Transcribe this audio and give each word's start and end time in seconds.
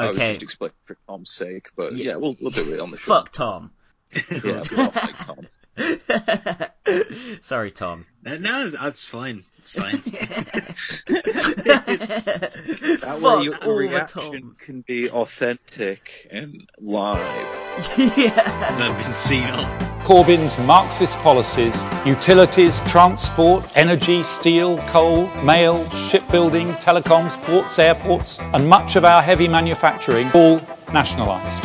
I 0.00 0.08
was 0.08 0.16
Okay. 0.16 0.28
just 0.30 0.42
explaining 0.42 0.74
for 0.84 0.96
Tom's 1.06 1.30
sake, 1.30 1.68
but 1.76 1.94
yeah, 1.94 2.16
we'll 2.16 2.36
we'll 2.40 2.50
do 2.50 2.72
it 2.72 2.80
on 2.80 2.90
the 2.90 2.96
show. 2.96 3.14
Fuck 3.14 3.32
Tom. 3.32 3.70
Yeah, 4.44 4.62
we 4.70 4.76
like 4.76 5.16
Tom. 5.18 5.46
Sorry, 7.40 7.70
Tom. 7.70 8.06
No, 8.24 8.64
it's, 8.66 8.74
it's 8.78 9.06
fine. 9.06 9.44
It's 9.58 9.74
fine. 9.76 10.02
That 13.00 13.20
way, 13.20 13.44
your 13.44 13.56
all 13.64 13.76
reaction 13.76 14.52
can 14.64 14.80
be 14.82 15.08
authentic 15.10 16.26
and 16.30 16.68
live. 16.80 17.20
yeah. 18.16 18.76
I've 18.80 19.04
been 19.04 19.14
seen 19.14 19.44
on. 19.44 19.89
Corbyn's 20.10 20.58
Marxist 20.58 21.16
policies, 21.18 21.84
utilities, 22.04 22.80
transport, 22.80 23.64
energy, 23.76 24.24
steel, 24.24 24.76
coal, 24.88 25.28
mail, 25.44 25.88
shipbuilding, 25.90 26.66
telecoms, 26.66 27.40
ports, 27.40 27.78
airports, 27.78 28.40
and 28.40 28.68
much 28.68 28.96
of 28.96 29.04
our 29.04 29.22
heavy 29.22 29.46
manufacturing 29.46 30.28
all 30.32 30.60
nationalised. 30.92 31.62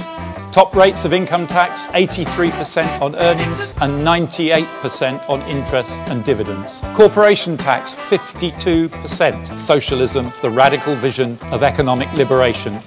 Top 0.53 0.75
rates 0.75 1.05
of 1.05 1.11
income 1.11 1.47
tax 1.47 1.87
83% 1.87 3.01
on 3.01 3.15
earnings 3.15 3.71
and 3.81 4.05
98% 4.05 5.27
on 5.27 5.41
interest 5.49 5.97
and 5.97 6.23
dividends. 6.23 6.81
Corporation 6.93 7.57
tax 7.57 7.95
52%. 7.95 9.57
Socialism, 9.57 10.31
the 10.43 10.51
radical 10.51 10.95
vision 10.95 11.39
of 11.45 11.63
economic 11.63 12.13
liberation, 12.13 12.79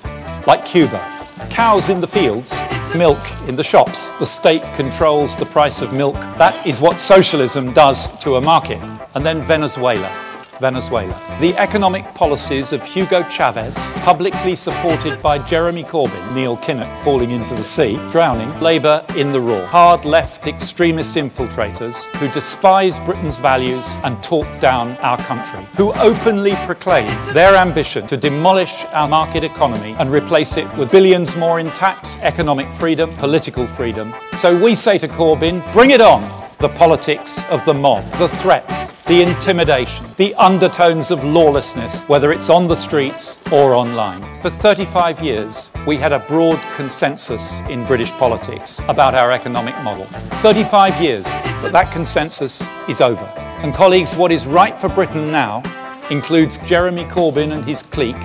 like 0.46 0.64
Cuba. 0.64 1.17
Cows 1.50 1.88
in 1.88 2.00
the 2.00 2.06
fields, 2.06 2.60
milk 2.94 3.18
in 3.48 3.56
the 3.56 3.64
shops. 3.64 4.08
The 4.18 4.26
state 4.26 4.62
controls 4.74 5.36
the 5.36 5.46
price 5.46 5.82
of 5.82 5.92
milk. 5.92 6.14
That 6.14 6.66
is 6.66 6.80
what 6.80 7.00
socialism 7.00 7.72
does 7.72 8.06
to 8.20 8.36
a 8.36 8.40
market. 8.40 8.78
And 9.14 9.24
then 9.24 9.42
Venezuela. 9.42 10.27
Venezuela. 10.60 11.38
The 11.40 11.56
economic 11.56 12.14
policies 12.14 12.72
of 12.72 12.82
Hugo 12.84 13.22
Chavez, 13.28 13.78
publicly 14.02 14.56
supported 14.56 15.22
by 15.22 15.38
Jeremy 15.38 15.84
Corbyn, 15.84 16.34
Neil 16.34 16.56
Kinnock 16.56 16.98
falling 16.98 17.30
into 17.30 17.54
the 17.54 17.64
sea, 17.64 17.96
drowning, 18.10 18.60
Labour 18.60 19.04
in 19.16 19.32
the 19.32 19.40
raw. 19.40 19.66
Hard 19.66 20.04
left 20.04 20.46
extremist 20.46 21.14
infiltrators 21.14 22.04
who 22.16 22.28
despise 22.28 22.98
Britain's 22.98 23.38
values 23.38 23.96
and 24.02 24.22
talk 24.22 24.46
down 24.60 24.96
our 24.98 25.18
country, 25.18 25.64
who 25.76 25.92
openly 25.94 26.52
proclaim 26.66 27.06
their 27.34 27.56
ambition 27.56 28.06
to 28.08 28.16
demolish 28.16 28.84
our 28.86 29.08
market 29.08 29.44
economy 29.44 29.94
and 29.98 30.10
replace 30.10 30.56
it 30.56 30.76
with 30.76 30.90
billions 30.90 31.36
more 31.36 31.60
in 31.60 31.68
tax, 31.68 32.16
economic 32.18 32.72
freedom, 32.72 33.14
political 33.16 33.66
freedom. 33.66 34.14
So 34.36 34.56
we 34.56 34.74
say 34.74 34.98
to 34.98 35.08
Corbyn, 35.08 35.72
bring 35.72 35.90
it 35.90 36.00
on! 36.00 36.47
The 36.58 36.68
politics 36.68 37.40
of 37.50 37.64
the 37.64 37.74
mob, 37.74 38.02
the 38.14 38.28
threats, 38.28 38.90
the 39.02 39.22
intimidation, 39.22 40.04
the 40.16 40.34
undertones 40.34 41.12
of 41.12 41.22
lawlessness, 41.22 42.02
whether 42.08 42.32
it's 42.32 42.50
on 42.50 42.66
the 42.66 42.74
streets 42.74 43.38
or 43.52 43.74
online. 43.74 44.22
For 44.42 44.50
35 44.50 45.20
years, 45.20 45.70
we 45.86 45.96
had 45.96 46.12
a 46.12 46.18
broad 46.18 46.60
consensus 46.74 47.60
in 47.68 47.86
British 47.86 48.10
politics 48.10 48.80
about 48.88 49.14
our 49.14 49.30
economic 49.30 49.76
model. 49.82 50.04
35 50.42 51.00
years, 51.00 51.26
but 51.62 51.70
that 51.70 51.92
consensus 51.92 52.66
is 52.88 53.00
over. 53.00 53.24
And 53.62 53.72
colleagues, 53.72 54.16
what 54.16 54.32
is 54.32 54.44
right 54.44 54.74
for 54.74 54.88
Britain 54.88 55.30
now 55.30 55.62
includes 56.10 56.58
Jeremy 56.58 57.04
Corbyn 57.04 57.52
and 57.52 57.64
his 57.64 57.82
clique 57.82 58.16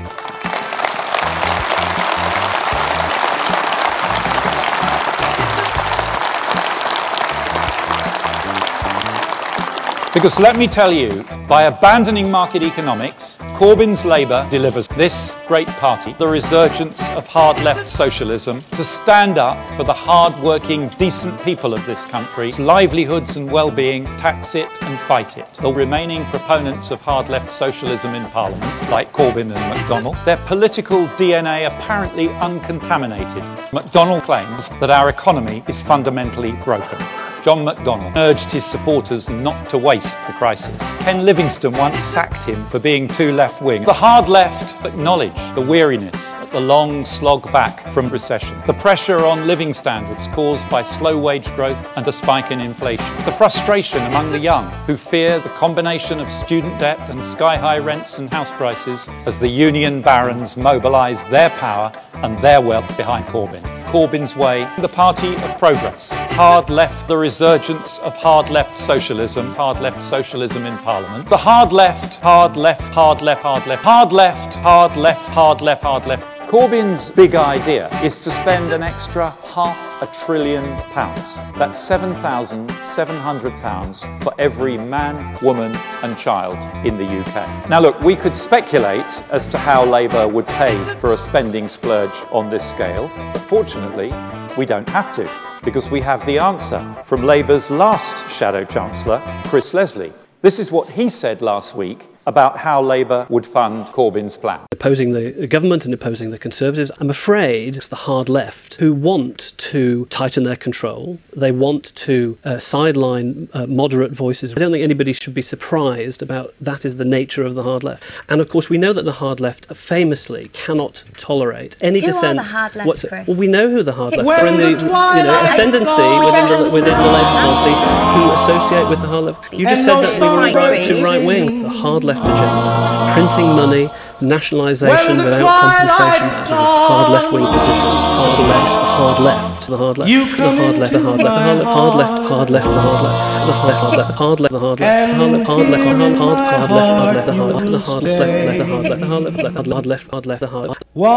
Because 10.13 10.39
let 10.39 10.55
me 10.55 10.67
tell 10.67 10.91
you, 10.91 11.23
by 11.47 11.63
abandoning 11.63 12.29
market 12.29 12.61
economics, 12.61 13.35
Corbyn's 13.55 14.05
Labour 14.05 14.45
delivers 14.51 14.87
this 14.89 15.35
great 15.47 15.67
party 15.67 16.13
the 16.19 16.27
resurgence 16.27 17.09
of 17.09 17.25
hard 17.25 17.59
left 17.61 17.89
socialism 17.89 18.63
to 18.73 18.83
stand 18.83 19.39
up 19.39 19.57
for 19.75 19.83
the 19.83 19.93
hard 19.93 20.39
working, 20.43 20.89
decent 20.99 21.41
people 21.41 21.73
of 21.73 21.83
this 21.87 22.05
country, 22.05 22.51
livelihoods 22.51 23.37
and 23.37 23.51
well 23.51 23.71
being, 23.71 24.05
tax 24.17 24.53
it 24.53 24.69
and 24.83 24.99
fight 24.99 25.35
it. 25.35 25.51
The 25.55 25.73
remaining 25.73 26.25
proponents 26.25 26.91
of 26.91 27.01
hard 27.01 27.29
left 27.29 27.51
socialism 27.51 28.13
in 28.13 28.23
Parliament, 28.25 28.91
like 28.91 29.13
Corbyn 29.13 29.51
and 29.51 29.73
McDonnell, 29.73 30.23
their 30.25 30.37
political 30.45 31.07
DNA 31.17 31.65
apparently 31.65 32.29
uncontaminated. 32.29 33.41
McDonnell 33.71 34.21
claims 34.21 34.69
that 34.79 34.91
our 34.91 35.09
economy 35.09 35.63
is 35.67 35.81
fundamentally 35.81 36.51
broken. 36.51 36.99
John 37.43 37.65
McDonnell 37.65 38.15
urged 38.15 38.53
his 38.53 38.63
supporters 38.63 39.27
not 39.27 39.71
to 39.71 39.77
waste 39.77 40.17
the 40.27 40.31
crisis. 40.31 40.77
Ken 40.99 41.25
Livingstone 41.25 41.73
once 41.73 42.01
sacked 42.01 42.45
him 42.45 42.63
for 42.63 42.79
being 42.79 43.09
too 43.09 43.33
left 43.33 43.61
wing. 43.61 43.83
The 43.83 43.91
hard 43.91 44.29
left 44.29 44.85
acknowledge 44.85 45.35
the 45.53 45.59
weariness 45.59 46.33
at 46.35 46.51
the 46.51 46.61
long 46.61 47.03
slog 47.03 47.51
back 47.51 47.81
from 47.89 48.07
recession, 48.07 48.57
the 48.65 48.73
pressure 48.73 49.25
on 49.25 49.45
living 49.45 49.73
standards 49.73 50.29
caused 50.29 50.69
by 50.69 50.83
slow 50.83 51.17
wage 51.17 51.53
growth 51.55 51.91
and 51.97 52.07
a 52.07 52.13
spike 52.13 52.49
in 52.49 52.61
inflation, 52.61 53.13
the 53.25 53.31
frustration 53.33 54.01
among 54.03 54.31
the 54.31 54.39
young 54.39 54.63
who 54.87 54.95
fear 54.95 55.37
the 55.39 55.49
combination 55.49 56.21
of 56.21 56.31
student 56.31 56.79
debt 56.79 57.09
and 57.09 57.25
sky 57.25 57.57
high 57.57 57.79
rents 57.79 58.19
and 58.19 58.29
house 58.29 58.51
prices 58.51 59.09
as 59.25 59.41
the 59.41 59.49
union 59.49 60.01
barons 60.01 60.55
mobilise 60.55 61.23
their 61.25 61.49
power 61.49 61.91
and 62.13 62.37
their 62.39 62.61
wealth 62.61 62.95
behind 62.95 63.25
Corbyn. 63.25 63.61
Corbyn's 63.93 64.35
way, 64.35 64.67
the 64.79 64.87
party 64.87 65.35
of 65.35 65.59
progress. 65.59 66.11
Hard 66.11 66.71
left, 66.71 67.07
the 67.07 67.15
resurgence 67.33 67.97
of 67.97 68.15
hard 68.15 68.51
left 68.51 68.77
socialism, 68.77 69.55
hard 69.55 69.79
left 69.79 70.03
socialism 70.03 70.67
in 70.67 70.77
Parliament. 70.77 71.27
The 71.27 71.37
hard 71.37 71.73
left, 71.73 72.19
hard 72.19 72.55
left, 72.55 72.93
hard 72.93 73.23
left, 73.23 73.41
hard 73.41 73.65
left, 73.65 73.83
hard 73.83 74.13
left, 74.13 74.53
hard 74.53 74.95
left, 74.95 75.29
hard 75.29 75.61
left, 75.61 75.81
hard 75.81 76.05
left. 76.05 76.27
Corbyn's 76.47 77.09
big 77.09 77.33
idea 77.33 77.89
is 78.03 78.19
to 78.19 78.29
spend 78.29 78.71
an 78.71 78.83
extra 78.83 79.31
half 79.55 79.75
a 80.03 80.25
trillion 80.25 80.77
pounds. 80.91 81.37
That's 81.57 81.79
£7,700 81.89 84.23
for 84.23 84.33
every 84.37 84.77
man, 84.77 85.35
woman, 85.41 85.75
and 86.03 86.15
child 86.15 86.59
in 86.85 86.97
the 86.97 87.21
UK. 87.21 87.67
Now, 87.67 87.79
look, 87.79 87.99
we 88.01 88.15
could 88.15 88.37
speculate 88.37 89.23
as 89.31 89.47
to 89.47 89.57
how 89.57 89.85
Labour 89.85 90.27
would 90.27 90.45
pay 90.45 90.79
for 90.97 91.13
a 91.13 91.17
spending 91.17 91.67
splurge 91.67 92.21
on 92.31 92.51
this 92.51 92.69
scale, 92.69 93.09
but 93.15 93.41
fortunately, 93.41 94.11
we 94.57 94.65
don't 94.65 94.89
have 94.89 95.15
to 95.15 95.29
because 95.63 95.89
we 95.89 96.01
have 96.01 96.25
the 96.25 96.39
answer 96.39 96.79
from 97.05 97.23
Labour's 97.23 97.71
last 97.71 98.29
Shadow 98.29 98.65
Chancellor, 98.65 99.21
Chris 99.45 99.73
Leslie. 99.73 100.13
This 100.41 100.59
is 100.59 100.71
what 100.71 100.89
he 100.89 101.09
said 101.09 101.41
last 101.41 101.75
week 101.75 102.05
about 102.25 102.57
how 102.57 102.81
Labour 102.81 103.25
would 103.29 103.45
fund 103.45 103.85
Corbyn's 103.87 104.37
plan. 104.37 104.61
opposing 104.71 105.11
the 105.13 105.47
government 105.47 105.85
and 105.85 105.93
opposing 105.93 106.29
the 106.31 106.37
Conservatives. 106.39 106.91
I'm 106.99 107.09
afraid 107.09 107.77
it's 107.77 107.87
the 107.89 107.95
hard 107.95 108.27
left 108.29 108.75
who 108.75 108.93
want 108.93 109.53
to 109.57 110.05
tighten 110.05 110.43
their 110.43 110.55
control. 110.55 111.19
They 111.35 111.51
want 111.51 111.95
to 111.95 112.37
uh, 112.43 112.59
sideline 112.59 113.47
uh, 113.53 113.65
moderate 113.67 114.11
voices. 114.11 114.53
I 114.55 114.59
don't 114.59 114.71
think 114.71 114.83
anybody 114.83 115.13
should 115.13 115.33
be 115.33 115.41
surprised 115.41 116.21
about 116.21 116.53
that 116.61 116.85
is 116.85 116.97
the 116.97 117.05
nature 117.05 117.43
of 117.45 117.55
the 117.55 117.63
hard 117.63 117.83
left. 117.83 118.03
And 118.29 118.41
of 118.41 118.49
course, 118.49 118.69
we 118.69 118.77
know 118.77 118.93
that 118.93 119.03
the 119.05 119.11
hard 119.11 119.39
left 119.39 119.73
famously 119.75 120.49
cannot 120.53 121.03
tolerate 121.17 121.75
any 121.81 121.99
Who 121.99 122.05
are 122.05 122.07
dissent. 122.07 122.37
the 122.39 122.43
hard 122.43 122.75
left, 122.75 122.87
what's- 122.87 123.05
Chris? 123.07 123.27
Well, 123.27 123.37
we 123.37 123.47
know 123.47 123.69
who 123.69 123.83
the 123.83 123.93
hard 123.93 124.15
left 124.17 124.27
are 124.29 124.47
in 124.47 124.57
the, 124.57 124.63
the 124.63 124.85
you 124.85 125.23
know 125.23 125.41
ascendancy 125.43 125.85
falls 125.95 126.25
within 126.25 126.47
the, 126.49 126.63
within 126.73 126.97
the 126.97 127.11
Labour 127.17 127.35
Party 127.39 127.73
who 128.19 128.31
associate 128.31 128.89
with 128.89 129.01
the 129.01 129.07
hard 129.07 129.23
left. 129.25 129.53
You 129.53 129.65
just 129.67 129.85
said 129.85 130.01
that 130.01 130.13
we 130.19 130.27
were 130.27 130.53
right 130.59 130.83
to 130.85 131.03
right 131.03 131.25
wing. 131.25 131.61
The 131.63 131.69
hard 131.69 132.03
left 132.03 132.12
agenda, 132.21 133.09
printing 133.13 133.47
money, 133.55 133.89
nationalisation 134.21 135.17
without 135.17 135.41
compensation 135.41 136.29
to 136.45 136.51
the 136.51 136.55
hard 136.55 137.11
left 137.11 137.33
wing 137.33 137.45
position. 137.45 137.89
Hard 138.23 139.19
left, 139.19 139.67
the 139.67 139.77
hard 139.77 139.97
left, 139.97 140.11
the 140.11 140.47
hard 140.57 140.77
left, 140.77 140.93
the 140.93 140.99
hard 140.99 141.19
left, 141.19 141.23
the 141.23 141.23
hard 141.23 141.23
left, 141.23 141.63
the 141.63 141.69
hard 141.69 141.95
left, 141.95 142.29
hard 142.29 142.49
left, 142.49 142.65
hard 142.65 142.99
left, 142.99 144.03
the 144.03 144.17
hard 144.17 144.39
left, 144.39 144.51
the 144.51 144.59
hard 144.59 144.79
left, 144.79 144.79
the 144.79 144.79
hard 144.79 144.79
left, 144.79 145.47
hard 145.47 145.69
left, 145.69 145.85
hard 145.85 145.99
left, 146.03 146.17
hard 146.17 146.29
left, 146.29 146.43
hard 146.43 146.63
hard 146.63 146.71
left, 146.71 146.97
hard 146.97 147.13
left, 147.13 147.25
the 147.25 147.33
hard 147.33 147.53
the 147.53 147.77
hard 147.83 148.03
left, 148.03 148.17
left, 148.23 148.59
the 148.59 148.65
hard 148.65 148.83
left, 148.83 148.99
the 148.99 149.07
hard 149.07 149.23
left, 149.23 149.37
left, 149.37 149.55
hard 149.55 149.85
left, 149.85 150.05
hard 150.11 150.25
left, 150.25 150.39
the 150.39 150.47
hard 150.47 150.69
While 150.93 151.13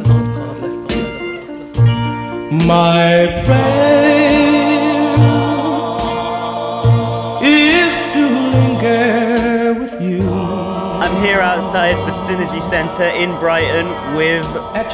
My 2.66 3.42
prayer 3.44 5.12
is 7.42 8.12
to 8.12 8.28
linger 8.50 9.74
with 9.78 10.00
you. 10.00 10.28
I'm 10.28 11.22
here 11.22 11.40
outside 11.40 11.96
the 11.96 12.10
Synergy 12.10 12.60
Centre 12.60 13.04
in 13.04 13.38
Brighton 13.38 13.86
with 14.16 14.44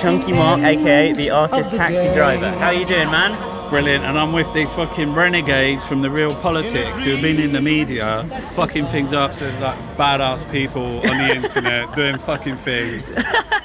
Chunky 0.01 0.33
Mark, 0.33 0.61
aka 0.61 1.13
the 1.13 1.31
artist 1.31 1.75
taxi 1.75 2.13
driver. 2.13 2.51
How 2.51 2.67
are 2.67 2.75
you 2.75 2.87
doing, 2.87 3.11
man? 3.11 3.33
Brilliant, 3.71 4.05
and 4.05 4.19
I'm 4.19 4.33
with 4.33 4.53
these 4.53 4.73
fucking 4.75 5.15
renegades 5.15 5.87
from 5.87 6.03
the 6.03 6.11
real 6.11 6.35
politics 6.37 7.03
who've 7.03 7.23
been 7.23 7.41
in 7.41 7.53
the 7.53 7.63
media, 7.63 8.25
fucking 8.57 8.87
things 8.87 9.13
up 9.13 9.33
to 9.33 9.45
like 9.61 9.79
badass 9.97 10.51
people 10.53 10.99
on 10.99 11.03
the 11.03 11.35
internet 11.37 11.95
doing 11.95 12.19
fucking 12.19 12.57
things. 12.57 13.17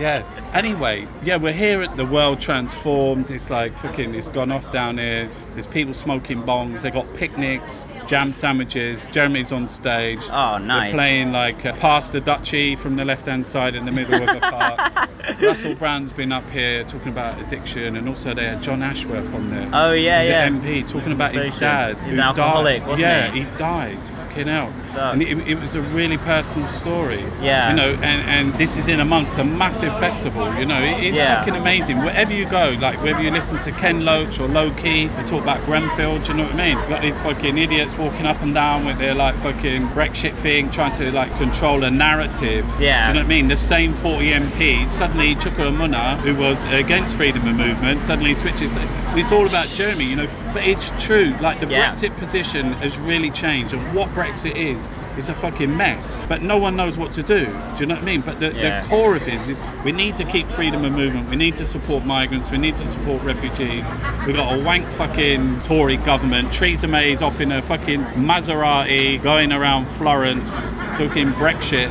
Yeah. 0.00 0.22
Anyway, 0.54 1.06
yeah, 1.22 1.36
we're 1.36 1.52
here 1.52 1.82
at 1.82 1.94
the 1.94 2.06
World 2.06 2.40
Transformed. 2.40 3.28
It's 3.28 3.50
like 3.50 3.72
fucking, 3.72 4.14
it's 4.14 4.28
gone 4.28 4.50
off 4.50 4.72
down 4.72 4.96
here. 4.96 5.28
There's 5.50 5.66
people 5.66 5.92
smoking 5.92 6.42
bongs. 6.42 6.80
They 6.80 6.90
got 6.90 7.12
picnics, 7.12 7.86
jam 8.10 8.26
sandwiches. 8.26 9.06
Jeremy's 9.12 9.52
on 9.52 9.68
stage. 9.68 10.18
Oh, 10.30 10.58
nice. 10.58 10.90
They're 10.90 10.94
playing 10.98 11.32
like 11.32 11.64
uh, 11.64 11.72
past 11.74 12.10
the 12.12 12.20
dutchie 12.20 12.76
from 12.76 12.96
the 12.96 13.04
left 13.04 13.26
hand 13.26 13.46
side 13.46 13.76
in 13.76 13.84
the 13.84 13.92
middle 13.92 14.20
of 14.20 14.26
the 14.26 14.40
park. 14.50 15.40
Russell 15.40 15.76
Brand's 15.76 16.12
been 16.12 16.32
up 16.32 16.48
here 16.50 16.82
talking 16.84 17.08
about 17.08 17.40
addiction, 17.40 17.94
and 17.96 18.08
also 18.08 18.34
they 18.34 18.46
had 18.46 18.62
John 18.64 18.82
Ashworth 18.82 19.32
on 19.32 19.50
there. 19.50 19.70
Oh, 19.72 19.92
yeah, 19.92 20.22
yeah. 20.22 20.48
MP 20.48 20.90
talking 20.90 21.12
about 21.12 21.32
his 21.32 21.58
dad. 21.58 21.96
He's 21.98 22.14
an 22.14 22.24
alcoholic, 22.24 22.80
died. 22.80 22.88
wasn't 22.88 23.08
yeah, 23.10 23.30
he? 23.30 23.40
he 23.42 23.56
died. 23.58 23.98
Fucking 23.98 24.46
hell. 24.48 24.72
Sucks. 24.78 25.12
And 25.14 25.22
it, 25.22 25.48
it 25.48 25.60
was 25.60 25.74
a 25.76 25.82
really 25.82 26.16
personal 26.18 26.66
story. 26.68 27.22
Yeah. 27.40 27.70
You 27.70 27.76
know, 27.76 27.90
and, 28.02 28.02
and 28.50 28.54
this 28.54 28.76
is 28.76 28.88
in 28.88 28.98
amongst 29.00 29.38
a 29.38 29.44
massive 29.44 29.92
festival. 30.00 30.52
You 30.58 30.66
know, 30.66 30.80
it, 30.82 31.04
it's 31.04 31.16
Yeah. 31.16 31.44
fucking 31.44 31.60
amazing. 31.60 31.98
Wherever 31.98 32.32
you 32.32 32.48
go, 32.48 32.76
like 32.80 33.02
whether 33.02 33.22
you 33.22 33.30
listen 33.30 33.58
to 33.60 33.72
Ken 33.72 34.04
Loach 34.04 34.40
or 34.40 34.48
Lowkey, 34.48 35.14
they 35.14 35.22
talk 35.28 35.42
about 35.42 35.64
Grenfell. 35.64 36.18
Do 36.20 36.32
you 36.32 36.38
know 36.38 36.44
what 36.44 36.54
I 36.54 36.56
mean? 36.56 36.76
You've 36.78 36.88
got 36.88 37.02
these 37.02 37.20
fucking 37.20 37.56
idiots 37.58 37.96
walking 38.00 38.26
up 38.26 38.40
and 38.42 38.54
down 38.54 38.86
with 38.86 38.98
their 38.98 39.14
like 39.14 39.34
fucking 39.36 39.88
Brexit 39.88 40.34
thing, 40.34 40.70
trying 40.70 40.96
to 40.96 41.12
like 41.12 41.34
control 41.36 41.84
a 41.84 41.90
narrative. 41.90 42.64
Yeah. 42.80 43.06
Do 43.06 43.08
you 43.08 43.14
know 43.14 43.20
what 43.20 43.26
I 43.26 43.28
mean? 43.28 43.48
The 43.48 43.56
same 43.56 43.92
40 43.92 44.30
MPs 44.32 44.88
suddenly 44.90 45.34
Chuka 45.34 45.70
Umunna, 45.70 46.16
who 46.18 46.34
was 46.34 46.64
against 46.72 47.14
freedom 47.16 47.46
of 47.46 47.56
movement, 47.56 48.02
suddenly 48.04 48.34
switches. 48.34 48.72
It's 49.14 49.32
all 49.32 49.46
about 49.46 49.66
Jeremy, 49.68 50.04
you 50.04 50.16
know. 50.16 50.28
But 50.54 50.66
it's 50.66 50.90
true. 51.04 51.34
Like 51.40 51.60
the 51.60 51.66
Yeah. 51.66 51.92
Brexit 51.92 52.16
position 52.16 52.72
has 52.74 52.98
really 52.98 53.30
changed, 53.30 53.74
and 53.74 53.94
what 53.94 54.08
Brexit 54.14 54.56
is. 54.56 54.88
Is 55.20 55.28
a 55.28 55.34
fucking 55.34 55.76
mess, 55.76 56.26
but 56.26 56.40
no 56.42 56.56
one 56.58 56.76
knows 56.76 56.96
what 56.98 57.12
to 57.12 57.22
do. 57.22 57.44
Do 57.44 57.52
you 57.80 57.86
know 57.86 57.94
what 57.94 58.02
I 58.02 58.06
mean? 58.06 58.22
But 58.22 58.40
the, 58.40 58.52
Yeah. 58.54 58.80
the 58.80 58.88
core 58.88 59.14
of 59.16 59.28
it 59.28 59.34
is, 59.34 59.50
is 59.50 59.58
we 59.84 59.92
need 59.92 60.16
to 60.16 60.24
keep 60.24 60.48
freedom 60.48 60.84
of 60.84 60.92
movement. 60.92 61.28
We 61.28 61.36
need 61.36 61.56
to 61.58 61.66
support 61.66 62.04
migrants. 62.04 62.50
We 62.50 62.58
need 62.58 62.76
to 62.78 62.88
support 62.88 63.22
refugees. 63.22 63.84
We've 64.26 64.34
got 64.34 64.58
a 64.58 64.64
wank 64.64 64.86
fucking 64.86 65.60
Tory 65.60 65.98
government. 65.98 66.52
Theresa 66.52 66.88
May's 66.88 67.20
off 67.22 67.40
in 67.40 67.52
a 67.52 67.60
fucking 67.60 68.02
Maserati 68.30 69.22
going 69.22 69.52
around 69.52 69.86
Florence 69.86 70.50
talking 70.96 71.28
Brexit. 71.32 71.88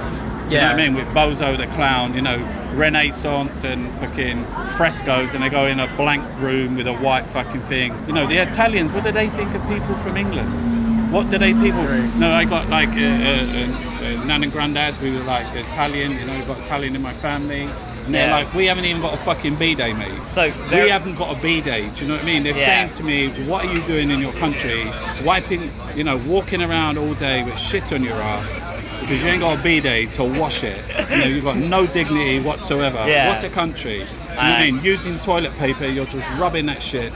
Do 0.49 0.55
you 0.55 0.61
know 0.61 0.67
Yeah. 0.67 0.71
what 0.73 0.79
I 0.81 0.87
mean? 0.87 0.95
With 0.95 1.07
Bozo 1.09 1.55
the 1.55 1.67
clown, 1.67 2.15
you 2.15 2.21
know, 2.21 2.39
Renaissance 2.73 3.63
and 3.63 3.87
fucking 3.99 4.43
frescoes, 4.77 5.33
and 5.35 5.43
they 5.43 5.49
go 5.49 5.67
in 5.67 5.79
a 5.79 5.87
blank 5.97 6.23
room 6.39 6.75
with 6.77 6.87
a 6.87 6.93
white 6.93 7.25
fucking 7.27 7.61
thing. 7.61 7.93
You 8.07 8.13
know, 8.13 8.25
the 8.25 8.37
Italians, 8.37 8.91
what 8.91 9.03
do 9.03 9.11
they 9.11 9.27
think 9.29 9.53
of 9.53 9.61
people 9.67 9.93
from 9.95 10.17
England? 10.17 10.78
What 11.09 11.29
do 11.31 11.39
they 11.39 11.53
people? 11.55 11.83
No, 12.19 12.31
I 12.31 12.45
got 12.45 12.69
like 12.69 12.95
a, 12.95 13.65
a 14.03 14.17
nan 14.25 14.43
and 14.43 14.51
granddad 14.51 14.93
who 14.95 15.17
were 15.17 15.23
like 15.23 15.47
Italian. 15.55 16.11
You 16.11 16.25
know, 16.25 16.33
I've 16.35 16.45
got 16.47 16.59
Italian 16.59 16.95
in 16.95 17.01
my 17.01 17.13
family, 17.13 17.63
and 18.05 18.13
they're 18.13 18.27
Yeah. 18.27 18.35
like, 18.35 18.53
we 18.53 18.67
haven't 18.67 18.85
even 18.85 19.01
got 19.01 19.15
a 19.15 19.17
fucking 19.17 19.55
b 19.55 19.73
day, 19.73 19.93
mate. 19.93 20.29
So 20.29 20.43
We 20.71 20.89
haven't 20.89 21.15
got 21.15 21.35
a 21.35 21.41
b 21.41 21.61
day. 21.61 21.89
Do 21.89 22.01
you 22.01 22.07
know 22.07 22.13
what 22.15 22.23
I 22.23 22.25
mean? 22.27 22.43
They're 22.43 22.53
Yeah. 22.55 22.65
saying 22.65 22.89
to 22.91 23.03
me, 23.03 23.29
what 23.47 23.65
are 23.65 23.73
you 23.73 23.81
doing 23.81 24.11
in 24.11 24.19
your 24.19 24.33
country? 24.33 24.85
Wiping, 25.23 25.71
you 25.95 26.03
know, 26.03 26.17
walking 26.17 26.61
around 26.61 26.99
all 26.99 27.15
day 27.15 27.43
with 27.43 27.57
shit 27.57 27.91
on 27.91 28.03
your 28.03 28.21
ass 28.21 28.71
because 28.99 29.23
you 29.23 29.29
ain't 29.29 29.39
got 29.41 29.57
a 29.59 29.61
b 29.63 29.79
day 29.79 30.05
to 30.17 30.23
wash 30.23 30.63
it. 30.63 30.83
You 31.09 31.17
know, 31.17 31.25
you've 31.25 31.43
got 31.43 31.57
no 31.57 31.87
dignity 31.87 32.39
whatsoever. 32.39 33.03
Yeah. 33.07 33.29
What 33.29 33.43
a 33.43 33.49
country. 33.49 34.05
Do 34.39 34.45
you 34.45 34.51
know 34.51 34.57
what 34.57 34.63
I 34.63 34.71
mean? 34.71 34.83
Using 34.83 35.19
toilet 35.19 35.53
paper, 35.57 35.85
you're 35.85 36.05
just 36.05 36.39
rubbing 36.39 36.67
that 36.67 36.81
shit 36.81 37.11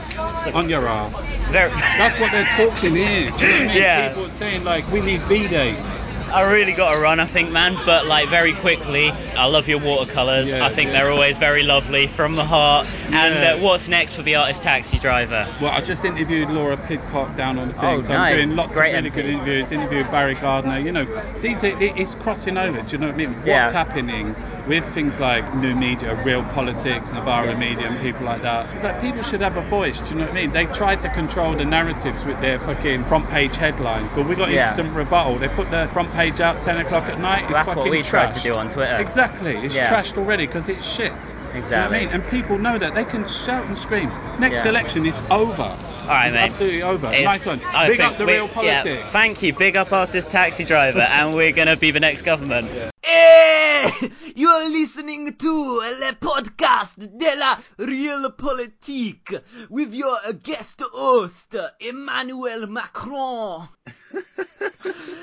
on 0.54 0.68
your 0.68 0.86
ass. 0.86 1.40
That's 1.50 2.20
what 2.20 2.32
they're 2.32 2.68
talking 2.68 2.94
here. 2.94 3.30
Do 3.30 3.46
you 3.46 3.52
know 3.52 3.58
what 3.58 3.62
I 3.62 3.66
mean? 3.66 3.76
Yeah. 3.76 4.08
People 4.08 4.26
are 4.26 4.30
saying 4.30 4.64
like 4.64 4.90
we 4.92 5.00
need 5.00 5.26
B 5.26 5.48
days. 5.48 6.10
I 6.34 6.52
really 6.52 6.72
got 6.72 6.94
to 6.94 7.00
run, 7.00 7.20
I 7.20 7.26
think, 7.26 7.52
man. 7.52 7.76
But 7.86 8.06
like 8.06 8.28
very 8.28 8.52
quickly, 8.52 9.10
I 9.10 9.46
love 9.46 9.68
your 9.68 9.78
watercolors. 9.78 10.50
Yeah, 10.50 10.66
I 10.66 10.68
think 10.68 10.88
yeah. 10.88 11.00
they're 11.00 11.12
always 11.12 11.38
very 11.38 11.62
lovely 11.62 12.08
from 12.08 12.34
the 12.34 12.44
heart. 12.44 12.92
Yeah. 13.08 13.26
And 13.26 13.60
uh, 13.60 13.64
what's 13.64 13.88
next 13.88 14.16
for 14.16 14.22
the 14.22 14.34
artist 14.34 14.64
taxi 14.64 14.98
driver? 14.98 15.48
Well, 15.60 15.70
I 15.70 15.80
just 15.80 16.04
interviewed 16.04 16.50
Laura 16.50 16.76
Pidcock 16.76 17.36
down 17.36 17.58
on 17.58 17.68
the 17.68 17.74
thing. 17.74 18.00
Oh, 18.00 18.02
so 18.02 18.12
nice. 18.12 18.32
I'm 18.32 18.46
doing 18.46 18.56
lots 18.56 18.72
Great 18.72 18.94
of 18.94 19.04
really 19.04 19.10
MP. 19.10 19.14
good 19.14 19.26
interviews. 19.26 19.72
Interviewed 19.72 20.10
Barry 20.10 20.34
Gardiner. 20.34 20.78
You 20.78 20.92
know, 20.92 21.04
these 21.40 21.62
are, 21.64 21.80
it's 21.80 22.16
crossing 22.16 22.56
over. 22.56 22.82
Do 22.82 22.88
you 22.90 22.98
know 22.98 23.06
what 23.06 23.14
I 23.14 23.18
mean? 23.18 23.32
What's 23.32 23.72
happening 23.72 24.34
with 24.66 24.84
things 24.94 25.18
like 25.20 25.54
new 25.56 25.74
media, 25.74 26.14
real 26.24 26.42
politics, 26.42 27.12
Novara 27.12 27.56
media, 27.56 27.88
and 27.88 28.00
people 28.00 28.24
like 28.24 28.42
that? 28.42 28.68
It's 28.74 28.84
like 28.84 29.00
people 29.00 29.22
should 29.22 29.40
have 29.40 29.56
a 29.56 29.62
voice. 29.62 30.00
Do 30.00 30.10
you 30.10 30.14
know 30.20 30.26
what 30.26 30.32
I 30.32 30.34
mean? 30.34 30.52
They 30.52 30.66
try 30.66 30.96
to 30.96 31.08
control 31.10 31.52
the 31.54 31.64
narratives 31.64 32.24
with 32.24 32.40
their 32.40 32.58
fucking 32.58 33.04
front 33.04 33.28
page 33.30 33.56
headlines, 33.56 34.08
but 34.14 34.26
we 34.26 34.34
got 34.34 34.50
Yeah. 34.50 34.68
instant 34.68 34.94
rebuttal. 34.94 35.36
They 35.36 35.48
put 35.48 35.70
the 35.70 35.88
front 35.92 36.12
page 36.14 36.40
out 36.40 36.62
10 36.62 36.78
o'clock 36.78 37.04
at 37.08 37.18
night. 37.18 37.44
It's 37.44 37.52
That's 37.52 37.74
what 37.74 37.90
we 37.90 38.02
tried 38.02 38.32
to 38.32 38.40
do 38.40 38.54
on 38.54 38.68
Twitter. 38.70 38.96
Exactly. 39.00 39.56
It's 39.56 39.76
Yeah. 39.76 39.90
trashed 39.90 40.16
already 40.18 40.46
because 40.46 40.68
it's 40.68 40.86
shit. 40.90 41.12
Exactly. 41.54 41.60
Do 41.60 41.68
you 41.68 41.70
know 41.76 41.82
what 41.82 41.94
I 41.96 41.98
mean? 42.00 42.08
And 42.22 42.30
people 42.30 42.58
know 42.58 42.78
that 42.78 42.94
they 42.94 43.04
can 43.04 43.26
shout 43.28 43.66
and 43.66 43.78
scream. 43.78 44.10
Next 44.40 44.64
Yeah. 44.64 44.68
election 44.70 45.06
is 45.06 45.14
over. 45.30 45.62
All 45.62 45.76
right, 46.08 46.26
it's 46.26 46.34
mate. 46.34 46.42
absolutely 46.42 46.82
over. 46.82 47.06
It's- 47.08 47.24
nice 47.24 47.46
one. 47.46 47.60
I 47.74 47.88
Big 47.88 48.00
up 48.00 48.18
the 48.18 48.26
we- 48.26 48.32
real 48.32 48.50
yeah, 48.62 48.82
politics. 48.82 49.10
thank 49.12 49.42
you. 49.42 49.52
Big 49.52 49.76
up 49.76 49.92
artist 49.92 50.30
taxi 50.30 50.64
driver, 50.64 51.00
and 51.00 51.32
we're 51.34 51.52
gonna 51.52 51.76
be 51.76 51.92
the 51.92 52.00
next 52.00 52.22
government. 52.22 52.68
Eh, 53.06 53.90
you're 54.34 54.70
listening 54.70 55.34
to 55.34 55.80
le 56.00 56.12
podcast 56.14 56.98
de 57.18 57.38
la 57.38 57.58
Real 57.78 58.30
Politique 58.30 59.34
with 59.68 59.92
your 59.92 60.16
guest 60.42 60.82
host, 60.92 61.54
Emmanuel 61.80 62.66
Macron. 62.66 63.68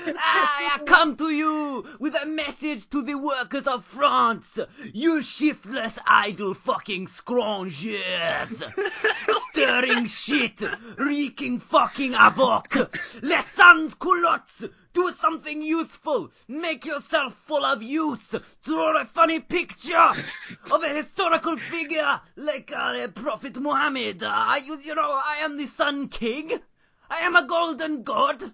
I 0.06 0.80
come 0.86 1.16
to 1.16 1.30
you 1.30 1.84
with 1.98 2.14
a 2.22 2.26
message 2.26 2.88
to 2.90 3.02
the 3.02 3.14
workers 3.16 3.66
of 3.66 3.84
France. 3.84 4.60
You 4.92 5.22
shiftless, 5.22 5.98
idle 6.06 6.54
fucking 6.54 7.06
scroungers. 7.06 8.62
Stirring 9.50 10.06
shit, 10.06 10.62
reeking 10.98 11.58
fucking 11.58 12.12
havoc. 12.12 12.66
Les 13.22 13.42
sans 13.42 13.94
culottes. 13.94 14.64
Do 14.92 15.10
something 15.12 15.62
useful. 15.62 16.30
Make 16.48 16.84
yourself 16.84 17.34
full 17.46 17.64
of 17.64 17.82
use. 17.82 18.34
Draw 18.64 19.00
a 19.00 19.04
funny 19.04 19.40
picture 19.40 19.96
of 20.72 20.82
a 20.82 20.88
historical 20.88 21.56
figure 21.56 22.20
like 22.36 22.72
uh, 22.76 23.08
Prophet 23.08 23.56
Muhammad. 23.58 24.22
Uh, 24.22 24.54
you, 24.64 24.78
you 24.80 24.94
know, 24.94 25.10
I 25.10 25.38
am 25.42 25.56
the 25.56 25.66
Sun 25.66 26.08
King. 26.08 26.52
I 27.10 27.20
am 27.20 27.36
a 27.36 27.46
golden 27.46 28.02
god. 28.02 28.52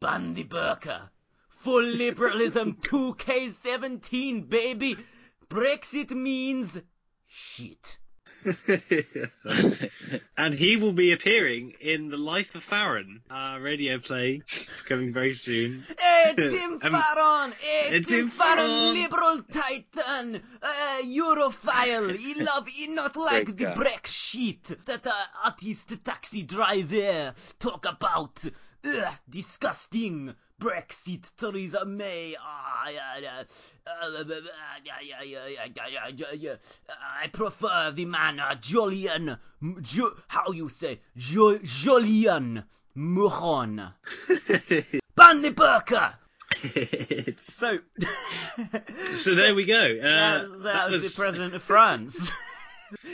Bandy 0.00 0.44
Burker. 0.44 1.10
Full 1.48 1.82
liberalism 1.82 2.74
2K17, 2.82 4.48
baby. 4.48 4.96
Brexit 5.48 6.10
means 6.10 6.80
shit. 7.26 7.98
and 10.36 10.54
he 10.54 10.76
will 10.76 10.92
be 10.92 11.12
appearing 11.12 11.74
in 11.80 12.08
The 12.08 12.16
Life 12.16 12.54
of 12.54 12.62
Farron, 12.62 13.20
uh, 13.30 13.58
radio 13.60 13.98
play. 13.98 14.42
It's 14.44 14.82
coming 14.82 15.12
very 15.12 15.32
soon. 15.32 15.84
Hey, 16.00 16.34
Tim 16.36 16.72
Um, 16.74 16.80
Farron! 16.80 17.52
Hey, 17.60 17.90
Tim, 18.00 18.04
Tim 18.04 18.30
Farron, 18.30 18.94
liberal 18.94 19.42
titan! 19.42 20.42
Uh, 20.62 21.02
Europhile! 21.04 22.16
He 22.16 22.34
love, 22.42 22.66
he 22.68 22.94
not 22.94 23.16
like 23.16 23.46
Great 23.46 23.58
the 23.58 23.64
guy. 23.64 23.74
Brexit 23.74 24.84
that 24.86 25.06
uh, 25.06 25.12
artist 25.44 26.04
taxi 26.04 26.42
driver 26.44 27.34
talk 27.58 27.86
about. 27.86 28.44
Ugh, 28.84 29.14
disgusting. 29.28 30.34
Brexit, 30.60 31.34
Theresa 31.38 31.84
May. 31.86 32.36
I 32.38 32.92
prefer 37.32 37.90
the 37.92 38.04
manner 38.04 38.42
uh, 38.50 38.54
Julian. 38.56 39.38
How 40.28 40.52
you 40.52 40.68
say 40.68 41.00
jo, 41.16 41.58
Jolian 41.58 42.64
Moron. 42.94 43.76
Ban 45.16 45.42
the 45.42 45.50
burqa. 45.50 46.14
so, 47.38 47.78
so 49.14 49.34
there 49.34 49.54
we 49.54 49.64
go. 49.64 49.80
Uh, 50.00 50.42
that, 50.42 50.52
that, 50.52 50.62
that 50.62 50.90
was, 50.90 51.14
the 51.14 51.20
president 51.20 51.54
of 51.54 51.62
France. 51.62 52.30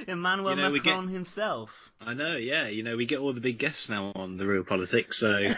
Emmanuel 0.08 0.50
you 0.50 0.56
know, 0.56 0.70
Macron 0.70 1.06
get, 1.06 1.12
himself. 1.12 1.92
I 2.04 2.14
know, 2.14 2.36
yeah. 2.36 2.66
You 2.66 2.82
know, 2.82 2.96
we 2.96 3.06
get 3.06 3.20
all 3.20 3.32
the 3.32 3.40
big 3.40 3.58
guests 3.58 3.88
now 3.88 4.12
on 4.16 4.36
the 4.36 4.46
real 4.46 4.64
politics, 4.64 5.18
so 5.18 5.48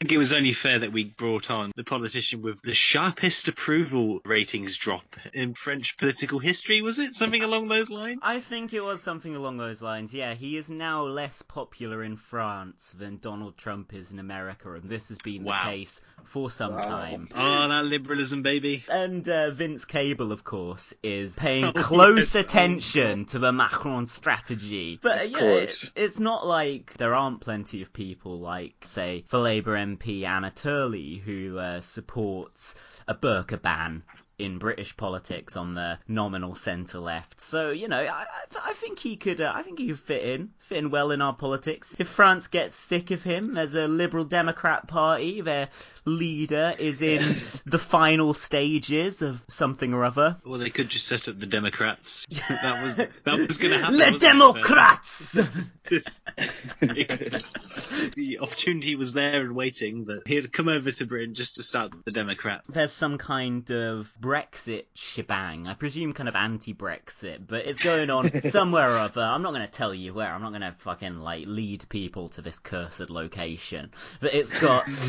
think 0.00 0.12
it 0.12 0.18
was 0.18 0.32
only 0.32 0.52
fair 0.54 0.78
that 0.78 0.92
we 0.92 1.04
brought 1.04 1.50
on 1.50 1.72
the 1.76 1.84
politician 1.84 2.40
with 2.40 2.62
the 2.62 2.72
sharpest 2.72 3.48
approval 3.48 4.20
ratings 4.24 4.78
drop 4.78 5.04
in 5.34 5.52
French 5.52 5.98
political 5.98 6.38
history. 6.38 6.80
Was 6.80 6.98
it 6.98 7.14
something 7.14 7.42
along 7.44 7.68
those 7.68 7.90
lines? 7.90 8.18
I 8.22 8.38
think 8.38 8.72
it 8.72 8.82
was 8.82 9.02
something 9.02 9.36
along 9.36 9.58
those 9.58 9.82
lines. 9.82 10.14
Yeah, 10.14 10.32
he 10.32 10.56
is 10.56 10.70
now 10.70 11.02
less 11.02 11.42
popular 11.42 12.02
in 12.02 12.16
France 12.16 12.94
than 12.98 13.18
Donald 13.18 13.58
Trump 13.58 13.92
is 13.92 14.10
in 14.10 14.18
America, 14.18 14.72
and 14.72 14.84
this 14.84 15.10
has 15.10 15.18
been 15.18 15.44
Wow. 15.44 15.64
the 15.66 15.70
case 15.70 16.00
for 16.24 16.50
some 16.50 16.72
time. 16.72 17.28
Oh, 17.34 17.68
that 17.68 17.84
liberalism, 17.84 18.42
baby. 18.42 18.82
And 18.90 19.28
uh, 19.28 19.50
Vince 19.50 19.84
Cable, 19.84 20.32
of 20.32 20.44
course, 20.44 20.94
is 21.02 21.34
paying 21.36 21.64
Oh, 21.70 21.72
close 21.74 22.34
yes. 22.34 22.44
attention 22.46 23.26
to 23.26 23.38
the 23.38 23.52
Macron 23.52 24.06
strategy. 24.06 24.98
But 25.02 25.20
uh, 25.20 25.24
yeah, 25.24 25.40
it, 25.42 25.92
it's 25.94 26.18
not 26.20 26.46
like 26.46 26.94
there 26.96 27.14
aren't 27.14 27.42
plenty 27.42 27.82
of 27.82 27.92
people 27.92 28.38
like, 28.40 28.74
say, 28.84 29.24
for 29.28 29.38
Labour 29.38 29.76
MP 29.90 30.24
Anna 30.24 30.52
Turley, 30.52 31.16
who 31.16 31.58
uh, 31.58 31.80
supports 31.80 32.76
a 33.08 33.14
burqa 33.14 33.60
ban 33.60 34.04
in 34.40 34.58
British 34.58 34.96
politics 34.96 35.56
on 35.56 35.74
the 35.74 35.98
nominal 36.08 36.54
centre 36.54 36.98
left. 36.98 37.40
So 37.40 37.70
you 37.70 37.88
know, 37.88 38.00
I, 38.00 38.26
I, 38.64 38.72
think 38.74 38.98
he 38.98 39.16
could. 39.16 39.40
Uh, 39.40 39.52
I 39.54 39.62
think 39.62 39.78
he 39.78 39.88
could 39.88 39.98
fit 39.98 40.22
in, 40.22 40.50
fit 40.58 40.78
in 40.78 40.90
well 40.90 41.10
in 41.10 41.22
our 41.22 41.34
politics. 41.34 41.94
If 41.98 42.08
France 42.08 42.48
gets 42.48 42.74
sick 42.74 43.10
of 43.10 43.22
him 43.22 43.56
as 43.56 43.74
a 43.74 43.86
Liberal 43.88 44.24
Democrat 44.24 44.88
Party, 44.88 45.40
their 45.40 45.68
leader 46.04 46.74
is 46.78 47.02
in 47.02 47.18
the 47.66 47.78
final 47.78 48.34
stages 48.34 49.22
of 49.22 49.42
something 49.48 49.94
or 49.94 50.04
other. 50.04 50.36
Well, 50.44 50.58
they 50.58 50.70
could 50.70 50.88
just 50.88 51.06
set 51.06 51.28
up 51.28 51.38
the 51.38 51.46
Democrats. 51.46 52.26
that 52.48 52.82
was 52.82 52.96
that 52.96 53.38
was 53.38 53.58
going 53.58 53.72
to 53.78 53.78
happen. 53.78 53.98
Les? 53.98 54.18
Democrats. 54.18 55.32
the 56.80 58.38
opportunity 58.40 58.96
was 58.96 59.12
there 59.12 59.40
and 59.40 59.54
waiting, 59.54 60.04
but 60.04 60.26
he 60.26 60.36
had 60.36 60.52
come 60.52 60.68
over 60.68 60.90
to 60.90 61.06
Britain 61.06 61.34
just 61.34 61.56
to 61.56 61.62
start 61.62 61.94
the 62.04 62.12
Democrat. 62.12 62.62
There's 62.68 62.92
some 62.92 63.18
kind 63.18 63.68
of 63.70 64.12
Brexit 64.30 64.84
shebang. 64.94 65.66
I 65.66 65.74
presume 65.74 66.12
kind 66.12 66.28
of 66.28 66.36
anti-Brexit, 66.36 67.48
but 67.48 67.66
it's 67.66 67.84
going 67.84 68.10
on 68.10 68.26
somewhere 68.26 68.86
or 68.86 68.96
other. 68.98 69.22
I'm 69.22 69.42
not 69.42 69.50
going 69.50 69.66
to 69.66 69.72
tell 69.72 69.92
you 69.92 70.14
where. 70.14 70.32
I'm 70.32 70.40
not 70.40 70.50
going 70.50 70.60
to 70.60 70.72
fucking 70.78 71.18
like 71.18 71.46
lead 71.48 71.88
people 71.88 72.28
to 72.30 72.40
this 72.40 72.60
cursed 72.60 73.10
location. 73.10 73.90
But 74.20 74.32
it's 74.32 74.62
got 74.64 74.84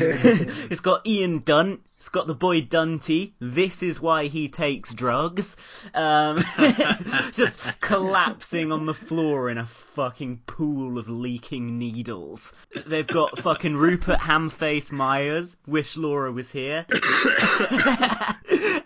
it's 0.72 0.80
got 0.80 1.06
Ian 1.06 1.38
Dunt. 1.44 1.82
It's 1.84 2.08
got 2.08 2.26
the 2.26 2.34
boy 2.34 2.62
Dunty. 2.62 3.36
This 3.38 3.84
is 3.84 4.00
why 4.00 4.24
he 4.24 4.48
takes 4.48 4.92
drugs. 4.92 5.56
Um, 5.94 6.38
just 7.30 7.80
collapsing 7.80 8.72
on 8.72 8.86
the 8.86 8.94
floor 8.94 9.50
in 9.50 9.58
a 9.58 9.66
fucking 9.66 10.38
pool 10.48 10.98
of 10.98 11.08
leaking 11.08 11.78
needles. 11.78 12.54
They've 12.86 13.06
got 13.06 13.38
fucking 13.38 13.76
Rupert 13.76 14.18
Hamface 14.18 14.90
Myers. 14.90 15.56
Wish 15.64 15.96
Laura 15.96 16.32
was 16.32 16.50
here. 16.50 16.86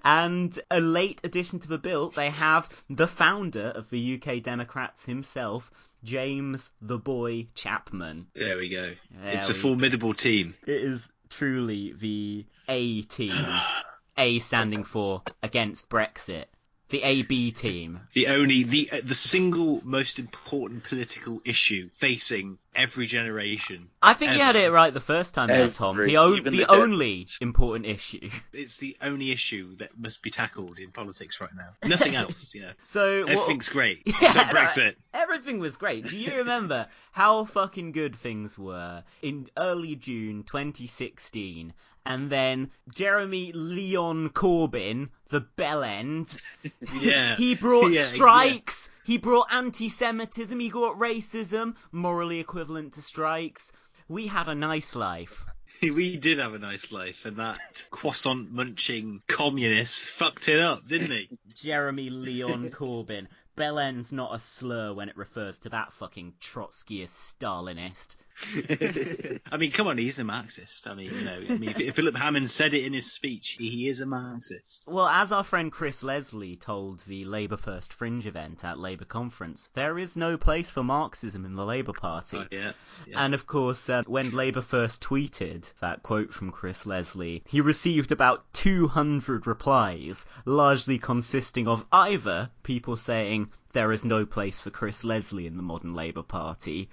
And 0.05 0.59
a 0.71 0.81
late 0.81 1.21
addition 1.25 1.59
to 1.61 1.69
the 1.69 1.79
bill, 1.79 2.11
they 2.11 2.31
have 2.31 2.69
the 2.91 3.07
founder 3.07 3.69
of 3.71 3.91
the 3.91 4.15
UK 4.21 4.43
Democrats 4.43 5.05
himself, 5.05 5.71
James 6.05 6.71
the 6.81 6.99
Boy 6.99 7.47
Chapman. 7.55 8.27
There 8.35 8.57
we 8.57 8.69
go. 8.69 8.93
There 9.23 9.35
it's 9.35 9.51
a 9.51 9.53
we- 9.53 9.59
formidable 9.59 10.15
team. 10.15 10.55
It 10.67 10.83
is 10.83 11.09
truly 11.31 11.93
the 11.93 12.47
A 12.69 13.03
team. 13.03 13.33
A 14.19 14.39
standing 14.39 14.83
for 14.83 15.23
against 15.43 15.91
Brexit. 15.91 16.47
The 16.89 17.03
AB 17.03 17.51
team. 17.51 18.01
The 18.13 18.29
only 18.29 18.63
the 18.63 18.89
uh, 18.93 18.97
the 19.05 19.15
single 19.17 19.81
most 19.85 20.21
important 20.21 20.85
political 20.85 21.41
issue 21.45 21.91
facing 21.95 22.59
every 22.77 23.07
generation. 23.07 23.89
I 24.01 24.15
think 24.15 24.33
you 24.35 24.39
had 24.41 24.55
it 24.55 24.71
right 24.71 24.95
the 24.95 25.01
first 25.01 25.35
time 25.35 25.49
there, 25.49 25.69
Tom. 25.69 25.97
The, 25.97 26.17
o- 26.19 26.37
the 26.37 26.51
the 26.51 26.67
only 26.71 27.25
Dems. 27.25 27.43
important 27.43 27.87
issue. 27.87 28.31
It's 28.53 28.79
the 28.79 28.97
only 29.03 29.33
issue 29.33 29.75
that 29.79 29.99
must 29.99 30.23
be 30.23 30.31
tackled 30.31 30.79
in 30.79 30.93
politics 30.93 31.41
right 31.41 31.51
now. 31.57 31.71
Nothing 31.89 32.15
else, 32.23 32.55
you 32.55 32.63
know. 32.63 32.71
So 32.79 33.23
what- 33.23 33.31
Everything's 33.31 33.69
great. 33.69 34.03
Yeah, 34.07 34.15
Except 34.23 34.53
no, 34.55 34.61
Brexit. 34.61 34.95
Everything 35.13 35.59
was 35.59 35.77
great. 35.77 36.05
Do 36.05 36.17
you 36.17 36.39
remember 36.39 36.87
how 37.11 37.47
fucking 37.47 37.93
good 37.93 38.15
things 38.15 38.57
were 38.57 39.03
in 39.23 39.49
early 39.57 39.97
June 39.97 40.45
2016? 40.45 41.73
And 42.07 42.31
then 42.31 42.71
Jeremy 42.95 43.53
Leon 43.53 44.31
Corbyn, 44.31 45.09
the 45.29 45.41
bell 45.41 45.83
end, 45.83 46.33
Yeah. 47.01 47.37
he 47.37 47.55
brought 47.57 47.91
Yeah, 47.93 48.05
strikes. 48.05 48.91
He 49.05 49.19
brought 49.19 49.53
anti-Semitism. 49.53 50.59
He 50.59 50.71
brought 50.71 50.99
racism, 50.99 51.77
morally 51.93 52.39
equivalent 52.41 52.95
to 52.95 53.03
strikes. 53.03 53.73
We 54.09 54.29
had 54.29 54.49
a 54.49 54.55
nice 54.55 54.95
life. 54.95 55.45
We 55.83 56.17
did 56.17 56.39
have 56.39 56.55
a 56.55 56.59
nice 56.59 56.91
life, 56.91 57.27
and 57.27 57.37
that 57.37 57.87
croissant 57.91 58.51
munching 58.51 59.21
communist 59.29 60.05
fucked 60.09 60.49
it 60.49 60.59
up, 60.59 60.89
didn't 60.89 61.11
he? 61.13 61.29
Jeremy 61.55 62.09
Leon 62.09 62.63
Corbyn. 62.69 63.27
Bell 63.57 63.79
end's 63.79 64.11
not 64.11 64.35
a 64.35 64.39
slur 64.39 64.95
when 64.95 65.11
it 65.11 65.17
refers 65.19 65.59
to 65.59 65.69
that 65.71 65.93
fucking 65.93 66.33
Trotskyist 66.41 67.35
Stalinist. 67.35 68.17
I 69.51 69.57
mean, 69.57 69.71
come 69.71 69.87
on, 69.87 69.97
he's 69.97 70.19
a 70.19 70.25
Marxist. 70.25 70.89
I 70.89 70.95
mean, 70.95 71.13
you 71.13 71.25
know, 71.25 71.41
I 71.49 71.57
mean, 71.57 71.75
if 71.79 71.97
Philip 71.97 72.17
Hammond 72.17 72.51
said 72.51 72.75
it 72.75 72.85
in 72.85 72.93
his 72.93 73.11
speech, 73.11 73.57
he, 73.59 73.71
he 73.71 73.89
is 73.89 74.01
a 74.01 74.07
Marxist. 74.07 74.87
Well, 74.89 75.07
as 75.07 75.33
our 75.33 75.43
friend 75.43 75.73
Chris 75.73 76.03
Leslie 76.03 76.57
told 76.57 77.03
the 77.07 77.25
Labour 77.25 77.57
First 77.57 77.95
Fringe 77.95 78.27
event 78.27 78.65
at 78.65 78.79
Labour 78.79 79.07
Conference, 79.07 79.69
there 79.75 79.99
is 79.99 80.17
no 80.17 80.37
place 80.37 80.71
for 80.71 80.83
Marxism 80.83 81.45
in 81.47 81.55
the 81.55 81.65
Labour 81.65 81.95
Party. 81.95 82.39
Oh, 82.39 82.47
yeah, 82.51 82.73
yeah. 83.07 83.25
And 83.25 83.33
of 83.33 83.47
course, 83.47 83.89
uh, 83.89 84.03
when 84.07 84.31
Labour 84.33 84.63
first 84.63 85.03
tweeted 85.03 85.73
that 85.81 86.03
quote 86.03 86.33
from 86.33 86.53
Chris 86.53 86.85
Leslie, 86.85 87.43
he 87.47 87.61
received 87.61 88.13
about 88.13 88.45
200 88.53 89.47
replies, 89.47 90.27
largely 90.45 90.99
consisting 90.99 91.67
of 91.67 91.87
either 91.91 92.51
people 92.63 92.97
saying, 92.97 93.51
there 93.77 93.93
is 93.93 94.07
no 94.07 94.25
place 94.25 94.59
for 94.59 94.71
Chris 94.71 95.05
Leslie 95.05 95.47
in 95.47 95.59
the 95.59 95.63
modern 95.63 95.93
Labour 95.93 96.23
Party, 96.23 96.89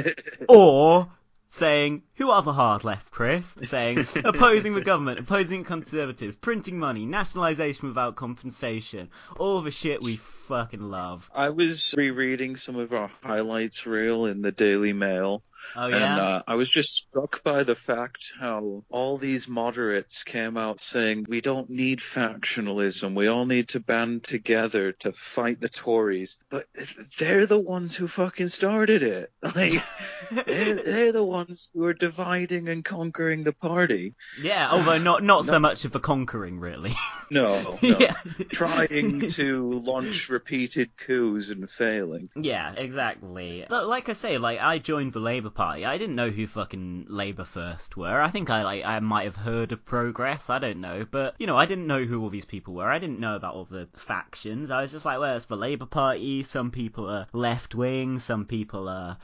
or 0.48 1.08
saying, 1.46 2.02
who 2.16 2.28
are 2.28 2.42
the 2.42 2.52
hard 2.52 2.82
left, 2.82 3.12
Chris? 3.12 3.56
Saying, 3.62 4.00
opposing 4.24 4.74
the 4.74 4.80
government, 4.80 5.20
opposing 5.20 5.62
conservatives, 5.62 6.34
printing 6.34 6.76
money, 6.76 7.06
nationalisation 7.06 7.86
without 7.86 8.16
compensation, 8.16 9.10
all 9.36 9.60
the 9.60 9.70
shit 9.70 10.02
we 10.02 10.18
fucking 10.48 10.90
love. 10.90 11.30
I 11.34 11.50
was 11.50 11.94
rereading 11.96 12.56
some 12.56 12.76
of 12.76 12.92
our 12.92 13.10
highlights 13.22 13.86
reel 13.86 14.26
in 14.26 14.42
the 14.42 14.52
Daily 14.52 14.92
Mail, 14.92 15.42
Oh, 15.76 15.86
and 15.86 15.94
uh, 15.94 16.42
I 16.46 16.54
was 16.56 16.70
just 16.70 16.92
struck 16.94 17.42
by 17.42 17.62
the 17.62 17.74
fact 17.74 18.32
how 18.38 18.84
all 18.90 19.16
these 19.16 19.48
moderates 19.48 20.22
came 20.22 20.56
out 20.56 20.80
saying 20.80 21.26
we 21.28 21.40
don't 21.40 21.70
need 21.70 21.98
factionalism, 21.98 23.14
we 23.14 23.28
all 23.28 23.46
need 23.46 23.68
to 23.68 23.80
band 23.80 24.24
together 24.24 24.92
to 24.92 25.12
fight 25.12 25.60
the 25.60 25.68
Tories. 25.68 26.38
But 26.50 26.64
they're 27.18 27.46
the 27.46 27.58
ones 27.58 27.96
who 27.96 28.06
fucking 28.06 28.48
started 28.48 29.02
it. 29.02 29.30
Like 29.54 30.46
they're, 30.46 30.74
they're 30.84 31.12
the 31.12 31.24
ones 31.24 31.70
who 31.72 31.84
are 31.84 31.94
dividing 31.94 32.68
and 32.68 32.84
conquering 32.84 33.44
the 33.44 33.52
party. 33.52 34.14
yeah, 34.42 34.68
although 34.70 34.98
not, 34.98 35.22
not 35.22 35.44
so 35.44 35.58
much 35.60 35.84
of 35.84 35.92
the 35.92 36.00
conquering, 36.00 36.58
really. 36.58 36.92
No, 37.30 37.78
no. 37.82 37.96
yeah. 37.98 38.14
trying 38.50 39.28
to 39.28 39.70
launch 39.84 40.28
repeated 40.34 40.96
coups 40.96 41.48
and 41.48 41.70
failing. 41.70 42.28
Yeah, 42.34 42.74
exactly. 42.76 43.64
But 43.68 43.86
like 43.86 44.08
I 44.08 44.12
say, 44.12 44.36
like 44.36 44.60
I 44.60 44.78
joined 44.78 45.12
the 45.12 45.20
Labour 45.20 45.50
Party. 45.50 45.86
I 45.86 45.96
didn't 45.96 46.16
know 46.16 46.28
who 46.28 46.46
fucking 46.46 47.06
Labour 47.08 47.44
First 47.44 47.96
were. 47.96 48.20
I 48.20 48.28
think 48.30 48.50
I 48.50 48.64
like 48.64 48.84
I 48.84 48.98
might 48.98 49.24
have 49.24 49.36
heard 49.36 49.72
of 49.72 49.84
Progress. 49.84 50.50
I 50.50 50.58
don't 50.58 50.80
know, 50.80 51.06
but 51.08 51.36
you 51.38 51.46
know, 51.46 51.56
I 51.56 51.66
didn't 51.66 51.86
know 51.86 52.04
who 52.04 52.20
all 52.20 52.30
these 52.30 52.44
people 52.44 52.74
were. 52.74 52.88
I 52.88 52.98
didn't 52.98 53.20
know 53.20 53.36
about 53.36 53.54
all 53.54 53.64
the 53.64 53.88
factions. 53.94 54.70
I 54.70 54.82
was 54.82 54.92
just 54.92 55.06
like, 55.06 55.20
well, 55.20 55.36
it's 55.36 55.46
the 55.46 55.56
Labour 55.56 55.86
Party. 55.86 56.42
Some 56.42 56.70
people 56.70 57.08
are 57.08 57.28
left 57.32 57.74
wing. 57.74 58.18
Some 58.18 58.44
people 58.44 58.88
are 58.88 59.16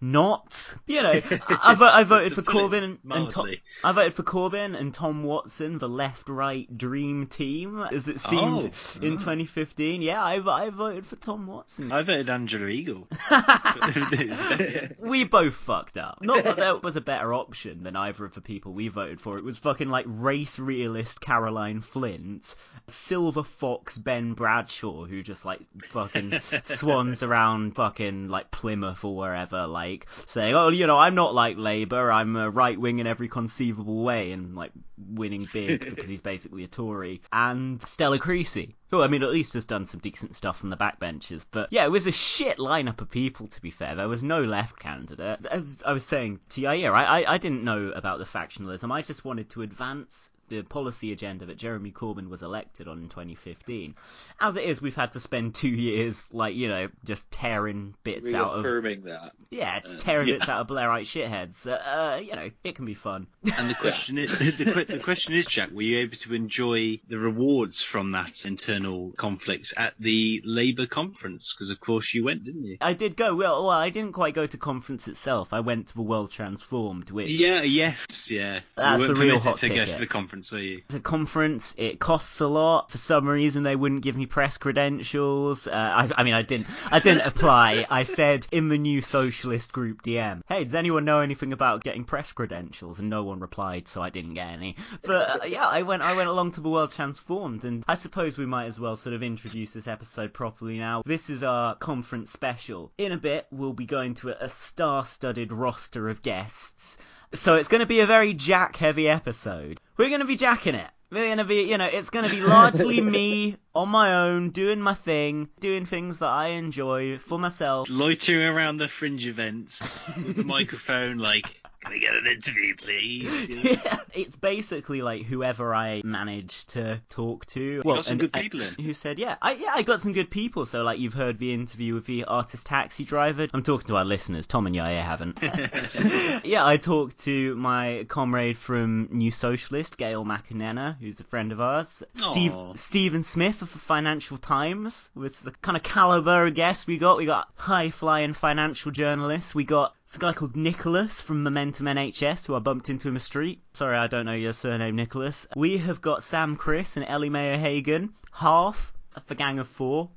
not. 0.00 0.74
You 0.86 1.02
know, 1.02 1.10
I, 1.12 1.58
I, 1.64 1.74
vo- 1.74 1.90
I 1.92 2.04
voted 2.04 2.32
for 2.32 2.42
To 2.42 2.50
put 2.50 2.56
it 2.56 2.70
Corbyn 2.70 2.82
and, 2.84 2.98
and 3.10 3.30
Tom. 3.30 3.48
I 3.84 3.92
voted 3.92 4.14
for 4.14 4.22
Corbyn 4.22 4.78
and 4.78 4.92
Tom 4.94 5.22
Watson, 5.24 5.78
the 5.78 5.88
left-right 5.88 6.76
dream 6.76 7.26
team, 7.26 7.82
as 7.92 8.08
it 8.08 8.20
seemed 8.20 8.40
Oh, 8.42 9.02
in 9.02 9.14
oh. 9.14 9.16
2015. 9.16 10.02
Yeah, 10.02 10.22
I, 10.22 10.40
I 10.64 10.70
voted 10.70 11.06
for 11.06 11.16
Tom 11.16 11.46
Watson. 11.46 11.92
I 11.92 12.02
voted 12.02 12.30
Angela 12.30 12.68
Eagle. 12.68 13.06
we 15.02 15.24
both 15.24 15.54
fucked 15.54 15.96
up. 15.96 16.18
Not 16.22 16.44
that 16.44 16.56
there 16.56 16.76
was 16.78 16.96
a 16.96 17.00
better 17.00 17.34
option 17.34 17.82
than 17.82 17.96
either 17.96 18.24
of 18.24 18.34
the 18.34 18.40
people 18.40 18.72
we 18.72 18.88
voted 18.88 19.20
for. 19.20 19.36
It 19.36 19.44
was 19.44 19.58
fucking 19.58 19.88
like 19.90 20.06
race 20.08 20.58
realist 20.58 21.20
Caroline 21.20 21.80
Flint, 21.80 22.54
silver 22.86 23.42
fox 23.42 23.98
Ben 23.98 24.34
Bradshaw, 24.34 25.04
who 25.04 25.22
just 25.22 25.44
like 25.44 25.60
fucking 25.84 26.32
swans 26.62 27.22
around 27.22 27.74
fucking 27.74 28.28
like 28.28 28.50
Plymouth 28.50 29.04
or 29.04 29.16
wherever, 29.16 29.66
like 29.66 29.89
saying, 30.26 30.54
"Oh, 30.54 30.68
you 30.68 30.86
know, 30.86 30.98
I'm 30.98 31.14
not 31.14 31.34
like 31.34 31.56
Labour. 31.56 32.10
I'm 32.10 32.36
a 32.36 32.50
right 32.50 32.78
wing 32.78 32.98
in 32.98 33.06
every 33.06 33.28
conceivable 33.28 34.02
way," 34.02 34.32
and 34.32 34.54
like 34.54 34.72
winning 34.98 35.44
big 35.52 35.80
because 35.84 36.08
he's 36.08 36.20
basically 36.20 36.64
a 36.64 36.68
Tory. 36.68 37.22
And 37.32 37.80
Stella 37.88 38.18
Creasy, 38.18 38.76
who 38.90 39.02
I 39.02 39.08
mean, 39.08 39.22
at 39.22 39.30
least 39.30 39.54
has 39.54 39.66
done 39.66 39.86
some 39.86 40.00
decent 40.00 40.36
stuff 40.36 40.62
on 40.62 40.70
the 40.70 40.76
backbenches. 40.76 41.44
But 41.50 41.68
yeah, 41.70 41.84
it 41.84 41.90
was 41.90 42.06
a 42.06 42.12
shit 42.12 42.58
lineup 42.58 43.00
of 43.00 43.10
people. 43.10 43.48
To 43.48 43.62
be 43.62 43.70
fair, 43.70 43.94
there 43.94 44.08
was 44.08 44.22
no 44.22 44.42
left 44.42 44.78
candidate. 44.78 45.46
As 45.46 45.82
I 45.84 45.92
was 45.92 46.04
saying 46.04 46.40
to 46.50 46.62
Yair, 46.62 46.92
I, 46.92 47.22
I 47.22 47.34
I 47.34 47.38
didn't 47.38 47.64
know 47.64 47.90
about 47.90 48.18
the 48.18 48.24
factionalism. 48.24 48.92
I 48.92 49.02
just 49.02 49.24
wanted 49.24 49.50
to 49.50 49.62
advance 49.62 50.30
the 50.50 50.62
policy 50.62 51.12
agenda 51.12 51.46
that 51.46 51.56
Jeremy 51.56 51.92
Corbyn 51.92 52.28
was 52.28 52.42
elected 52.42 52.88
on 52.88 52.98
in 52.98 53.08
2015. 53.08 53.94
As 54.40 54.56
it 54.56 54.64
is, 54.64 54.82
we've 54.82 54.94
had 54.94 55.12
to 55.12 55.20
spend 55.20 55.54
two 55.54 55.68
years, 55.68 56.28
like 56.32 56.54
you 56.54 56.68
know, 56.68 56.88
just 57.04 57.30
tearing 57.30 57.94
bits 58.04 58.34
out 58.34 58.50
of 58.50 58.64
Reaffirming 58.64 59.02
that. 59.04 59.32
yeah, 59.50 59.80
just 59.80 60.00
tearing 60.00 60.28
yeah. 60.28 60.34
bits 60.34 60.48
out 60.48 60.60
of 60.60 60.66
Blairite 60.66 61.02
shitheads. 61.02 61.66
Uh, 61.66 62.20
you 62.20 62.34
know, 62.34 62.50
it 62.64 62.74
can 62.74 62.84
be 62.84 62.94
fun. 62.94 63.26
And 63.56 63.70
the 63.70 63.74
question 63.74 64.18
is, 64.18 64.58
the, 64.58 64.96
the 64.98 65.02
question 65.02 65.34
is, 65.34 65.46
Jack, 65.46 65.70
were 65.70 65.82
you 65.82 65.98
able 65.98 66.16
to 66.16 66.34
enjoy 66.34 67.00
the 67.08 67.18
rewards 67.18 67.82
from 67.82 68.10
that 68.12 68.44
internal 68.44 69.12
conflict 69.12 69.72
at 69.76 69.94
the 69.98 70.42
Labour 70.44 70.86
conference? 70.86 71.54
Because 71.54 71.70
of 71.70 71.80
course 71.80 72.12
you 72.12 72.24
went, 72.24 72.44
didn't 72.44 72.64
you? 72.64 72.76
I 72.80 72.92
did 72.92 73.16
go. 73.16 73.34
Well, 73.34 73.64
well, 73.64 73.78
I 73.78 73.90
didn't 73.90 74.12
quite 74.12 74.34
go 74.34 74.46
to 74.46 74.58
conference 74.58 75.06
itself. 75.08 75.52
I 75.52 75.60
went 75.60 75.88
to 75.88 75.94
the 75.94 76.02
World 76.02 76.30
Transformed, 76.30 77.10
which 77.10 77.30
Yeah, 77.30 77.62
yes, 77.62 78.30
yeah. 78.30 78.60
That's 78.76 79.00
you 79.00 79.08
weren't 79.08 79.18
the 79.18 79.24
real 79.24 79.38
permitted 79.38 79.48
hot 79.48 79.58
to 79.58 79.68
go 79.68 79.84
to 79.84 79.98
the 79.98 80.06
conference, 80.06 80.39
were 80.50 80.58
you? 80.58 80.82
the 80.88 81.00
conference 81.00 81.74
it 81.76 81.98
costs 81.98 82.40
a 82.40 82.46
lot. 82.46 82.90
For 82.90 82.98
some 82.98 83.28
reason 83.28 83.62
they 83.62 83.76
wouldn't 83.76 84.02
give 84.02 84.16
me 84.16 84.26
press 84.26 84.58
credentials. 84.58 85.66
Uh, 85.66 85.72
I, 85.72 86.10
I 86.16 86.22
mean 86.22 86.34
i 86.34 86.42
didn't 86.42 86.68
i 86.90 86.98
didn't 86.98 87.26
apply. 87.26 87.86
I 87.90 88.04
said 88.04 88.46
in 88.50 88.68
the 88.68 88.78
new 88.78 89.02
socialist 89.02 89.72
group 89.72 90.02
dm 90.02 90.42
hey 90.48 90.64
does 90.64 90.74
anyone 90.74 91.04
know 91.04 91.20
anything 91.20 91.52
about 91.52 91.82
getting 91.82 92.04
press 92.04 92.32
credentials? 92.32 93.00
And 93.00 93.10
no 93.10 93.24
one 93.24 93.40
replied 93.40 93.88
so 93.88 94.02
i 94.02 94.10
didn't 94.10 94.34
get 94.34 94.48
any. 94.48 94.76
But 95.02 95.44
uh, 95.44 95.48
yeah 95.48 95.66
i 95.66 95.82
went 95.82 96.02
i 96.02 96.16
went 96.16 96.28
along 96.28 96.52
to 96.52 96.60
the 96.60 96.70
world 96.70 96.92
transformed 96.92 97.64
and 97.64 97.84
i 97.88 97.94
suppose 97.94 98.38
we 98.38 98.46
might 98.46 98.66
as 98.66 98.80
well 98.80 98.96
sort 98.96 99.14
of 99.14 99.22
introduce 99.22 99.72
this 99.72 99.88
episode 99.88 100.32
properly 100.32 100.78
now. 100.78 101.02
This 101.04 101.28
is 101.28 101.42
our 101.42 101.74
conference 101.74 102.30
special. 102.30 102.92
In 102.98 103.12
a 103.12 103.18
bit 103.18 103.46
we'll 103.50 103.72
be 103.72 103.86
going 103.86 104.14
to 104.14 104.30
a, 104.30 104.44
a 104.44 104.48
star-studded 104.48 105.52
roster 105.52 106.08
of 106.08 106.22
guests. 106.22 106.98
So 107.32 107.54
it's 107.54 107.68
going 107.68 107.80
to 107.80 107.86
be 107.86 108.00
a 108.00 108.06
very 108.06 108.34
jack 108.34 108.76
heavy 108.76 109.08
episode. 109.08 109.80
We're 110.00 110.08
going 110.08 110.22
to 110.22 110.26
be 110.26 110.36
jacking 110.36 110.74
it. 110.74 110.90
We're 111.10 111.26
going 111.26 111.36
to 111.36 111.44
be, 111.44 111.68
you 111.68 111.76
know, 111.76 111.84
it's 111.84 112.08
going 112.08 112.24
to 112.24 112.34
be 112.34 112.42
largely 112.42 113.00
me 113.02 113.58
on 113.74 113.88
my 113.88 114.14
own, 114.14 114.50
doing 114.50 114.80
my 114.80 114.94
thing, 114.94 115.48
doing 115.60 115.86
things 115.86 116.18
that 116.18 116.28
I 116.28 116.48
enjoy 116.48 117.18
for 117.18 117.38
myself. 117.38 117.88
Loitering 117.90 118.46
around 118.48 118.78
the 118.78 118.88
fringe 118.88 119.26
events 119.26 120.10
with 120.16 120.36
the 120.36 120.44
microphone, 120.44 121.18
like, 121.30 121.46
can 121.82 121.92
I 121.94 121.98
get 121.98 122.14
an 122.14 122.26
interview, 122.26 122.74
please? 122.76 123.48
You 123.48 123.56
know? 123.62 123.70
Yeah, 123.84 123.96
it's 124.14 124.36
basically 124.36 125.00
like 125.00 125.22
whoever 125.22 125.74
I 125.74 126.02
manage 126.04 126.66
to 126.66 127.00
talk 127.08 127.46
to. 127.46 127.80
Well, 127.84 127.96
got 127.96 128.04
some 128.04 128.18
good 128.18 128.30
I- 128.34 128.42
people 128.42 128.60
in. 128.60 128.84
Who 128.84 128.92
said, 128.92 129.18
yeah, 129.18 129.36
I, 129.40 129.52
yeah, 129.52 129.70
I 129.74 129.82
got 129.82 130.00
some 130.00 130.12
good 130.12 130.30
people. 130.30 130.66
So, 130.66 130.82
like, 130.82 130.98
you've 130.98 131.14
heard 131.14 131.38
the 131.38 131.54
interview 131.54 131.94
with 131.94 132.06
the 132.06 132.24
artist 132.24 132.66
taxi 132.66 133.04
driver. 133.04 133.46
I'm 133.54 133.62
talking 133.62 133.86
to 133.88 133.96
our 133.96 134.04
listeners. 134.04 134.46
Tom 134.46 134.66
and 134.66 134.74
Yaya 134.76 135.00
haven't. 135.00 135.40
yeah, 136.44 136.66
I 136.66 136.76
talked 136.76 137.20
to 137.20 137.54
my 137.56 138.04
comrade 138.08 138.58
from 138.58 139.08
New 139.10 139.30
Socialist, 139.30 139.96
Gail 139.96 140.24
McInerney, 140.24 140.96
who's 141.00 141.20
a 141.20 141.24
friend 141.24 141.50
of 141.50 141.60
ours. 141.60 142.02
Steve, 142.14 142.52
Stephen 142.74 143.22
Smith 143.22 143.59
of 143.62 143.72
the 143.72 143.78
Financial 143.78 144.36
Times 144.38 145.10
was 145.14 145.40
the 145.40 145.50
kind 145.62 145.76
of 145.76 145.82
caliber 145.82 146.44
of 146.46 146.54
guest 146.54 146.86
we 146.86 146.98
got. 146.98 147.16
We 147.16 147.26
got 147.26 147.48
high 147.56 147.90
flying 147.90 148.32
financial 148.34 148.90
journalists. 148.90 149.54
We 149.54 149.64
got 149.64 149.94
this 150.06 150.16
guy 150.18 150.32
called 150.32 150.56
Nicholas 150.56 151.20
from 151.20 151.42
Momentum 151.42 151.86
NHS, 151.86 152.46
who 152.46 152.54
I 152.54 152.58
bumped 152.58 152.88
into 152.90 153.08
in 153.08 153.14
the 153.14 153.20
street. 153.20 153.60
Sorry, 153.74 153.96
I 153.96 154.06
don't 154.06 154.26
know 154.26 154.32
your 154.32 154.52
surname, 154.52 154.96
Nicholas. 154.96 155.46
We 155.56 155.78
have 155.78 156.00
got 156.00 156.22
Sam 156.22 156.56
Kriss 156.56 156.96
and 156.96 157.06
Ellie 157.06 157.30
Mae 157.30 157.54
O'Hagan, 157.54 158.10
half 158.32 158.92
of 159.16 159.26
the 159.26 159.34
Gang 159.34 159.58
of 159.58 159.66
Four. 159.68 160.10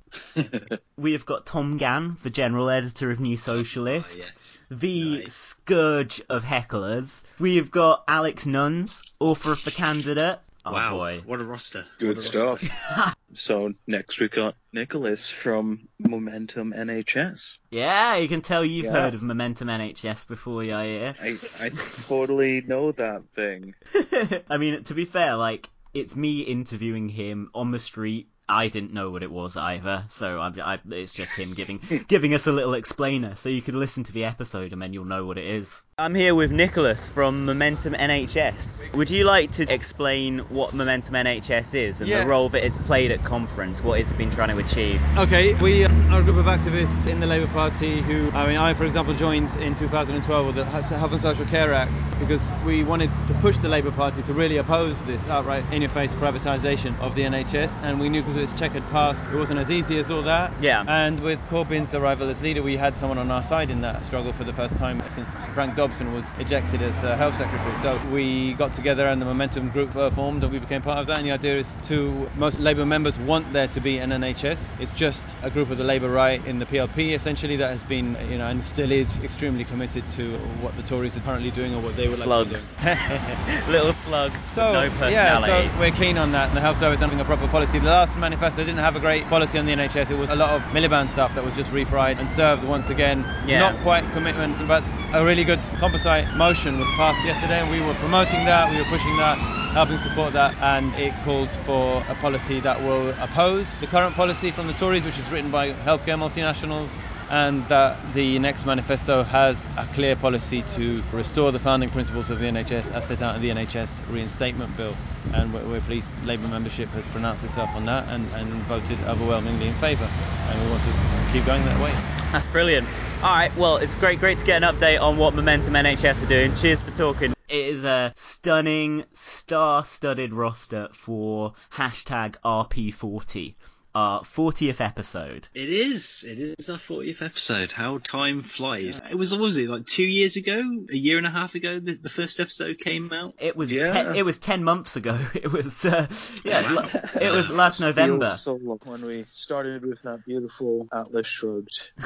we 0.97 1.13
have 1.13 1.25
got 1.25 1.45
Tom 1.47 1.77
Gann, 1.77 2.17
the 2.21 2.29
general 2.29 2.69
editor 2.69 3.09
of 3.09 3.19
New 3.19 3.37
Socialist 3.37 4.21
Ah, 4.21 4.31
yes. 4.31 4.59
the 4.69 5.19
Nice. 5.23 5.33
scourge 5.33 6.21
of 6.29 6.43
hecklers. 6.43 7.23
We've 7.39 7.71
got 7.71 8.03
Alex 8.07 8.45
Nunns, 8.45 9.15
author 9.19 9.51
of 9.51 9.63
The 9.63 9.71
Candidate. 9.71 10.35
Oh 10.65 10.71
wow, 10.71 10.95
boy. 10.97 11.21
what 11.25 11.41
a 11.41 11.43
roster. 11.43 11.85
Good 11.99 12.15
What 12.17 12.33
a 12.35 12.39
roster. 12.39 12.67
stuff. 12.67 13.15
so 13.33 13.73
next 13.87 14.19
we 14.19 14.29
got 14.29 14.55
Nicholas 14.71 15.29
from 15.29 15.87
Momentum 15.99 16.71
NHS. 16.73 17.59
Yeah, 17.69 18.15
you 18.15 18.27
can 18.29 18.41
tell 18.41 18.63
you've 18.63 18.85
Yeah. 18.85 18.91
heard 18.93 19.13
of 19.13 19.21
Momentum 19.21 19.67
NHS 19.67 20.27
before, 20.27 20.63
yeah, 20.63 21.13
I 21.21 21.37
I 21.59 21.69
totally 22.07 22.61
know 22.61 22.91
that 22.93 23.23
thing. 23.33 23.75
I 24.49 24.57
mean, 24.57 24.83
to 24.85 24.93
be 24.93 25.05
fair, 25.05 25.35
like, 25.35 25.69
it's 25.93 26.15
me 26.15 26.41
interviewing 26.41 27.09
him 27.09 27.49
on 27.53 27.71
the 27.71 27.79
street. 27.79 28.29
I 28.47 28.67
didn't 28.67 28.93
know 28.93 29.09
what 29.09 29.23
it 29.23 29.31
was 29.31 29.55
either, 29.55 30.03
so 30.09 30.37
I, 30.37 30.73
I, 30.73 30.79
it's 30.91 31.13
just 31.13 31.39
him 31.39 31.53
giving 31.55 32.05
giving 32.07 32.33
us 32.33 32.45
a 32.45 32.51
little 32.51 32.73
explainer, 32.73 33.35
so 33.35 33.47
you 33.49 33.61
could 33.61 33.73
listen 33.75 34.03
to 34.03 34.11
the 34.11 34.25
episode 34.25 34.73
and 34.73 34.81
then 34.81 34.91
you'll 34.91 35.05
know 35.05 35.25
what 35.25 35.37
it 35.37 35.45
is. 35.45 35.81
I'm 35.95 36.15
here 36.15 36.33
with 36.33 36.51
Nicholas 36.51 37.11
from 37.11 37.45
Momentum 37.45 37.93
NHS. 37.93 38.95
Would 38.95 39.11
you 39.11 39.25
like 39.25 39.51
to 39.51 39.71
explain 39.71 40.39
what 40.49 40.73
Momentum 40.73 41.13
NHS 41.13 41.75
is 41.75 42.01
and 42.01 42.09
Yeah. 42.09 42.23
the 42.23 42.25
role 42.25 42.49
that 42.49 42.65
it's 42.65 42.79
played 42.79 43.11
at 43.11 43.23
conference, 43.23 43.83
what 43.83 43.99
it's 43.99 44.11
been 44.11 44.31
trying 44.31 44.49
to 44.49 44.57
achieve? 44.57 45.03
Okay, 45.19 45.53
we 45.61 45.85
uh, 45.85 45.89
are 46.09 46.21
a 46.21 46.23
group 46.23 46.37
of 46.37 46.47
activists 46.47 47.05
in 47.05 47.19
the 47.19 47.27
Labour 47.27 47.45
Party 47.53 48.01
who, 48.01 48.31
I 48.35 48.47
mean, 48.47 48.57
I, 48.57 48.73
for 48.73 48.85
example, 48.85 49.13
joined 49.13 49.55
in 49.57 49.75
2012 49.75 50.47
with 50.47 50.55
the 50.55 50.65
Health 50.65 51.11
and 51.11 51.21
Social 51.21 51.45
Care 51.45 51.71
Act 51.75 51.91
because 52.19 52.51
we 52.65 52.83
wanted 52.83 53.11
to 53.27 53.33
push 53.35 53.57
the 53.59 53.69
Labour 53.69 53.91
Party 53.91 54.23
to 54.23 54.33
really 54.33 54.57
oppose 54.57 54.99
this 55.03 55.29
outright 55.29 55.63
in 55.71 55.83
your 55.83 55.91
face 55.91 56.11
privatisation 56.13 56.99
of 57.01 57.13
the 57.13 57.21
NHS. 57.21 57.71
And 57.83 57.99
we 57.99 58.09
knew 58.09 58.23
because 58.23 58.37
of 58.37 58.41
its 58.41 58.57
checkered 58.57 58.83
past, 58.89 59.21
it 59.31 59.37
wasn't 59.37 59.59
as 59.59 59.69
easy 59.69 59.99
as 59.99 60.09
all 60.09 60.23
that. 60.23 60.51
Yeah. 60.59 60.83
And 60.87 61.21
with 61.21 61.45
Corbyn's 61.51 61.93
arrival 61.93 62.29
as 62.29 62.41
leader, 62.41 62.63
we 62.63 62.77
had 62.77 62.95
someone 62.95 63.19
on 63.19 63.29
our 63.29 63.43
side 63.43 63.69
in 63.69 63.81
that 63.81 64.03
struggle 64.07 64.33
for 64.33 64.43
the 64.43 64.53
first 64.53 64.75
time 64.77 64.99
since 65.11 65.29
Frank 65.53 65.75
Dobson 65.83 66.13
was 66.13 66.23
ejected 66.39 66.81
as 66.81 67.03
uh, 67.03 67.17
Health 67.17 67.35
Secretary. 67.35 67.73
So 67.81 67.99
we 68.13 68.53
got 68.53 68.71
together 68.73 69.05
and 69.05 69.21
the 69.21 69.25
Momentum 69.25 69.67
Group 69.69 69.93
uh, 69.97 70.09
formed 70.11 70.41
and 70.41 70.49
we 70.53 70.59
became 70.59 70.81
part 70.81 70.99
of 70.99 71.07
that. 71.07 71.17
And 71.17 71.27
the 71.27 71.33
idea 71.33 71.57
is 71.57 71.75
to, 71.89 72.29
most 72.37 72.57
Labour 72.57 72.85
members 72.85 73.19
want 73.19 73.51
there 73.51 73.67
to 73.67 73.81
be 73.81 73.97
an 73.97 74.11
NHS. 74.11 74.79
It's 74.79 74.93
just 74.93 75.25
a 75.43 75.49
group 75.49 75.71
of 75.71 75.77
the 75.77 75.83
Labour 75.83 76.07
right 76.09 76.39
in 76.45 76.59
the 76.59 76.65
PLP 76.65 77.13
essentially 77.13 77.57
that 77.57 77.67
has 77.69 77.83
been, 77.83 78.15
you 78.29 78.37
know, 78.37 78.47
and 78.47 78.63
still 78.63 78.93
is 78.93 79.21
extremely 79.25 79.65
committed 79.65 80.07
to 80.11 80.31
what 80.63 80.73
the 80.77 80.83
Tories 80.83 81.17
are 81.17 81.19
currently 81.19 81.51
doing 81.51 81.75
or 81.75 81.81
what 81.81 81.97
they 81.97 82.03
were 82.03 82.07
Slugs. 82.07 82.75
like 82.85 82.97
to 82.97 83.65
be. 83.65 83.71
Little 83.73 83.91
slugs 83.91 84.39
So, 84.39 84.71
with 84.71 84.73
no 85.01 85.07
yeah, 85.09 85.39
personality. 85.39 85.67
so 85.67 85.79
we're 85.81 85.91
keen 85.91 86.17
on 86.17 86.31
that. 86.31 86.47
And 86.47 86.55
the 86.55 86.61
Health 86.61 86.77
Service 86.77 87.01
having 87.01 87.19
a 87.19 87.25
proper 87.25 87.47
policy. 87.49 87.79
The 87.79 87.87
last 87.87 88.17
manifesto 88.17 88.63
didn't 88.63 88.77
have 88.79 88.95
a 88.95 89.01
great 89.01 89.25
policy 89.25 89.59
on 89.59 89.65
the 89.65 89.73
NHS. 89.73 90.11
It 90.11 90.17
was 90.17 90.29
a 90.29 90.35
lot 90.35 90.51
of 90.51 90.61
Miliband 90.71 91.09
stuff 91.09 91.35
that 91.35 91.43
was 91.43 91.53
just 91.57 91.71
refried 91.71 92.19
and 92.19 92.29
served 92.29 92.65
once 92.69 92.89
again. 92.89 93.25
Yeah. 93.45 93.59
Not 93.59 93.75
quite 93.81 94.05
commitment, 94.13 94.55
but 94.65 94.81
a 95.13 95.25
really 95.25 95.43
good 95.43 95.59
composite 95.77 96.33
motion 96.35 96.79
was 96.79 96.89
passed 96.91 97.23
yesterday, 97.23 97.59
and 97.59 97.69
we 97.69 97.81
were 97.81 97.93
promoting 97.95 98.45
that. 98.45 98.69
We 98.69 98.77
were 98.77 98.85
pushing 98.85 99.17
that. 99.17 99.39
Helping 99.73 99.97
support 99.97 100.33
that, 100.33 100.53
and 100.61 100.93
it 100.93 101.13
calls 101.23 101.57
for 101.57 102.03
a 102.07 102.13
policy 102.13 102.59
that 102.59 102.79
will 102.79 103.09
oppose 103.09 103.79
the 103.79 103.87
current 103.87 104.15
policy 104.15 104.51
from 104.51 104.67
the 104.67 104.73
Tories, 104.73 105.03
which 105.03 105.17
is 105.17 105.31
written 105.31 105.49
by 105.49 105.71
healthcare 105.71 106.15
multinationals, 106.15 106.95
and 107.33 107.63
that 107.63 107.97
the 108.13 108.37
next 108.37 108.63
manifesto 108.63 109.23
has 109.23 109.65
a 109.79 109.85
clear 109.95 110.15
policy 110.15 110.61
to 110.61 111.01
restore 111.11 111.51
the 111.51 111.57
founding 111.57 111.89
principles 111.89 112.29
of 112.29 112.37
the 112.39 112.45
NHS 112.45 112.93
as 112.93 113.07
set 113.07 113.23
out 113.23 113.35
in 113.35 113.41
the 113.41 113.49
NHS 113.49 114.13
reinstatement 114.13 114.77
bill. 114.77 114.93
And 115.33 115.51
we're, 115.51 115.65
we're 115.65 115.81
pleased 115.81 116.11
Labour 116.27 116.47
membership 116.49 116.89
has 116.89 117.07
pronounced 117.07 117.43
itself 117.43 117.75
on 117.75 117.87
that 117.87 118.07
and, 118.09 118.23
and 118.35 118.47
voted 118.69 118.99
overwhelmingly 119.07 119.67
in 119.67 119.73
favour. 119.73 120.07
And 120.49 120.61
we 120.61 120.69
want 120.69 120.83
to 120.83 121.33
keep 121.33 121.43
going 121.43 121.65
that 121.65 121.81
way. 121.81 121.91
That's 122.31 122.47
brilliant. 122.47 122.87
All 123.23 123.35
right, 123.35 123.55
well, 123.57 123.77
it's 123.77 123.95
great, 123.95 124.19
great 124.19 124.37
to 124.37 124.45
get 124.45 124.61
an 124.61 124.71
update 124.71 125.01
on 125.01 125.17
what 125.17 125.33
Momentum 125.33 125.73
NHS 125.73 126.25
are 126.25 126.29
doing. 126.29 126.53
Cheers 126.53 126.83
for 126.83 126.95
talking. 126.95 127.33
It 127.49 127.67
is 127.67 127.83
a 127.83 128.13
stunning, 128.15 129.05
star-studded 129.13 130.33
roster 130.33 130.87
for 130.91 131.53
hashtag 131.73 132.35
RP40, 132.45 133.55
our 133.95 134.21
40th 134.21 134.81
episode. 134.81 135.47
It 135.53 135.69
is. 135.69 136.25
It 136.27 136.39
is 136.39 136.69
our 136.69 136.77
40th 136.77 137.21
episode. 137.21 137.71
How 137.71 137.97
time 137.99 138.41
flies. 138.41 139.01
It 139.11 139.15
was, 139.15 139.31
what 139.31 139.41
was 139.41 139.57
it, 139.57 139.69
like 139.69 139.85
two 139.85 140.03
years 140.03 140.35
ago? 140.35 140.59
A 140.91 140.95
year 140.95 141.17
and 141.17 141.27
a 141.27 141.29
half 141.29 141.55
ago, 141.55 141.79
the, 141.79 141.93
the 141.93 142.09
first 142.09 142.39
episode 142.39 142.79
came 142.79 143.11
out? 143.13 143.35
It 143.39 143.55
was 143.55 143.73
Yeah. 143.75 143.91
ten, 143.93 144.15
it 144.15 144.25
was 144.25 144.39
ten 144.39 144.63
months 144.63 144.95
ago. 144.95 145.19
It 145.35 145.51
was 145.51 145.83
uh, 145.85 146.07
yeah, 146.45 146.73
Wow. 146.73 146.83
it 147.21 147.31
was 147.31 147.49
last 147.49 147.81
November. 147.81 148.23
Feels 148.25 148.41
so 148.41 148.53
long 148.55 148.79
when 148.85 149.05
we 149.05 149.25
started 149.27 149.85
with 149.85 150.01
that 150.03 150.23
beautiful 150.25 150.87
Atlas 150.93 151.27
Shrugged. 151.27 151.91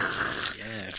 Yeah. 0.57 0.89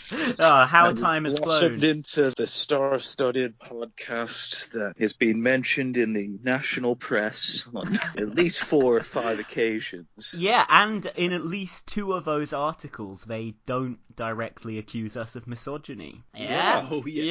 Oh, 0.41 0.65
how 0.67 0.89
And 0.91 0.99
time 0.99 1.25
has 1.25 1.39
blossomed 1.39 1.81
flown. 1.81 1.91
into 1.97 2.31
the 2.37 2.47
star-studded 2.47 3.59
podcast 3.59 4.71
that 4.73 4.95
has 4.99 5.13
been 5.15 5.43
mentioned 5.43 5.97
in 5.97 6.13
the 6.13 6.29
national 6.43 6.97
press 6.97 7.69
on 7.75 7.93
at 8.17 8.35
least 8.35 8.63
four 8.65 8.97
or 8.97 9.03
five 9.03 9.39
occasions. 9.41 10.35
Yeah, 10.37 10.65
and 10.83 11.07
in 11.17 11.33
at 11.33 11.45
least 11.45 11.87
two 11.87 12.13
of 12.13 12.25
those 12.25 12.53
articles, 12.53 13.25
they 13.25 13.55
don't 13.67 13.99
directly 14.17 14.79
accuse 14.79 15.17
us 15.17 15.37
of 15.37 15.47
misogyny. 15.47 16.23
Yeah, 16.35 16.87
Oh, 16.91 17.03
yeah. 17.07 17.23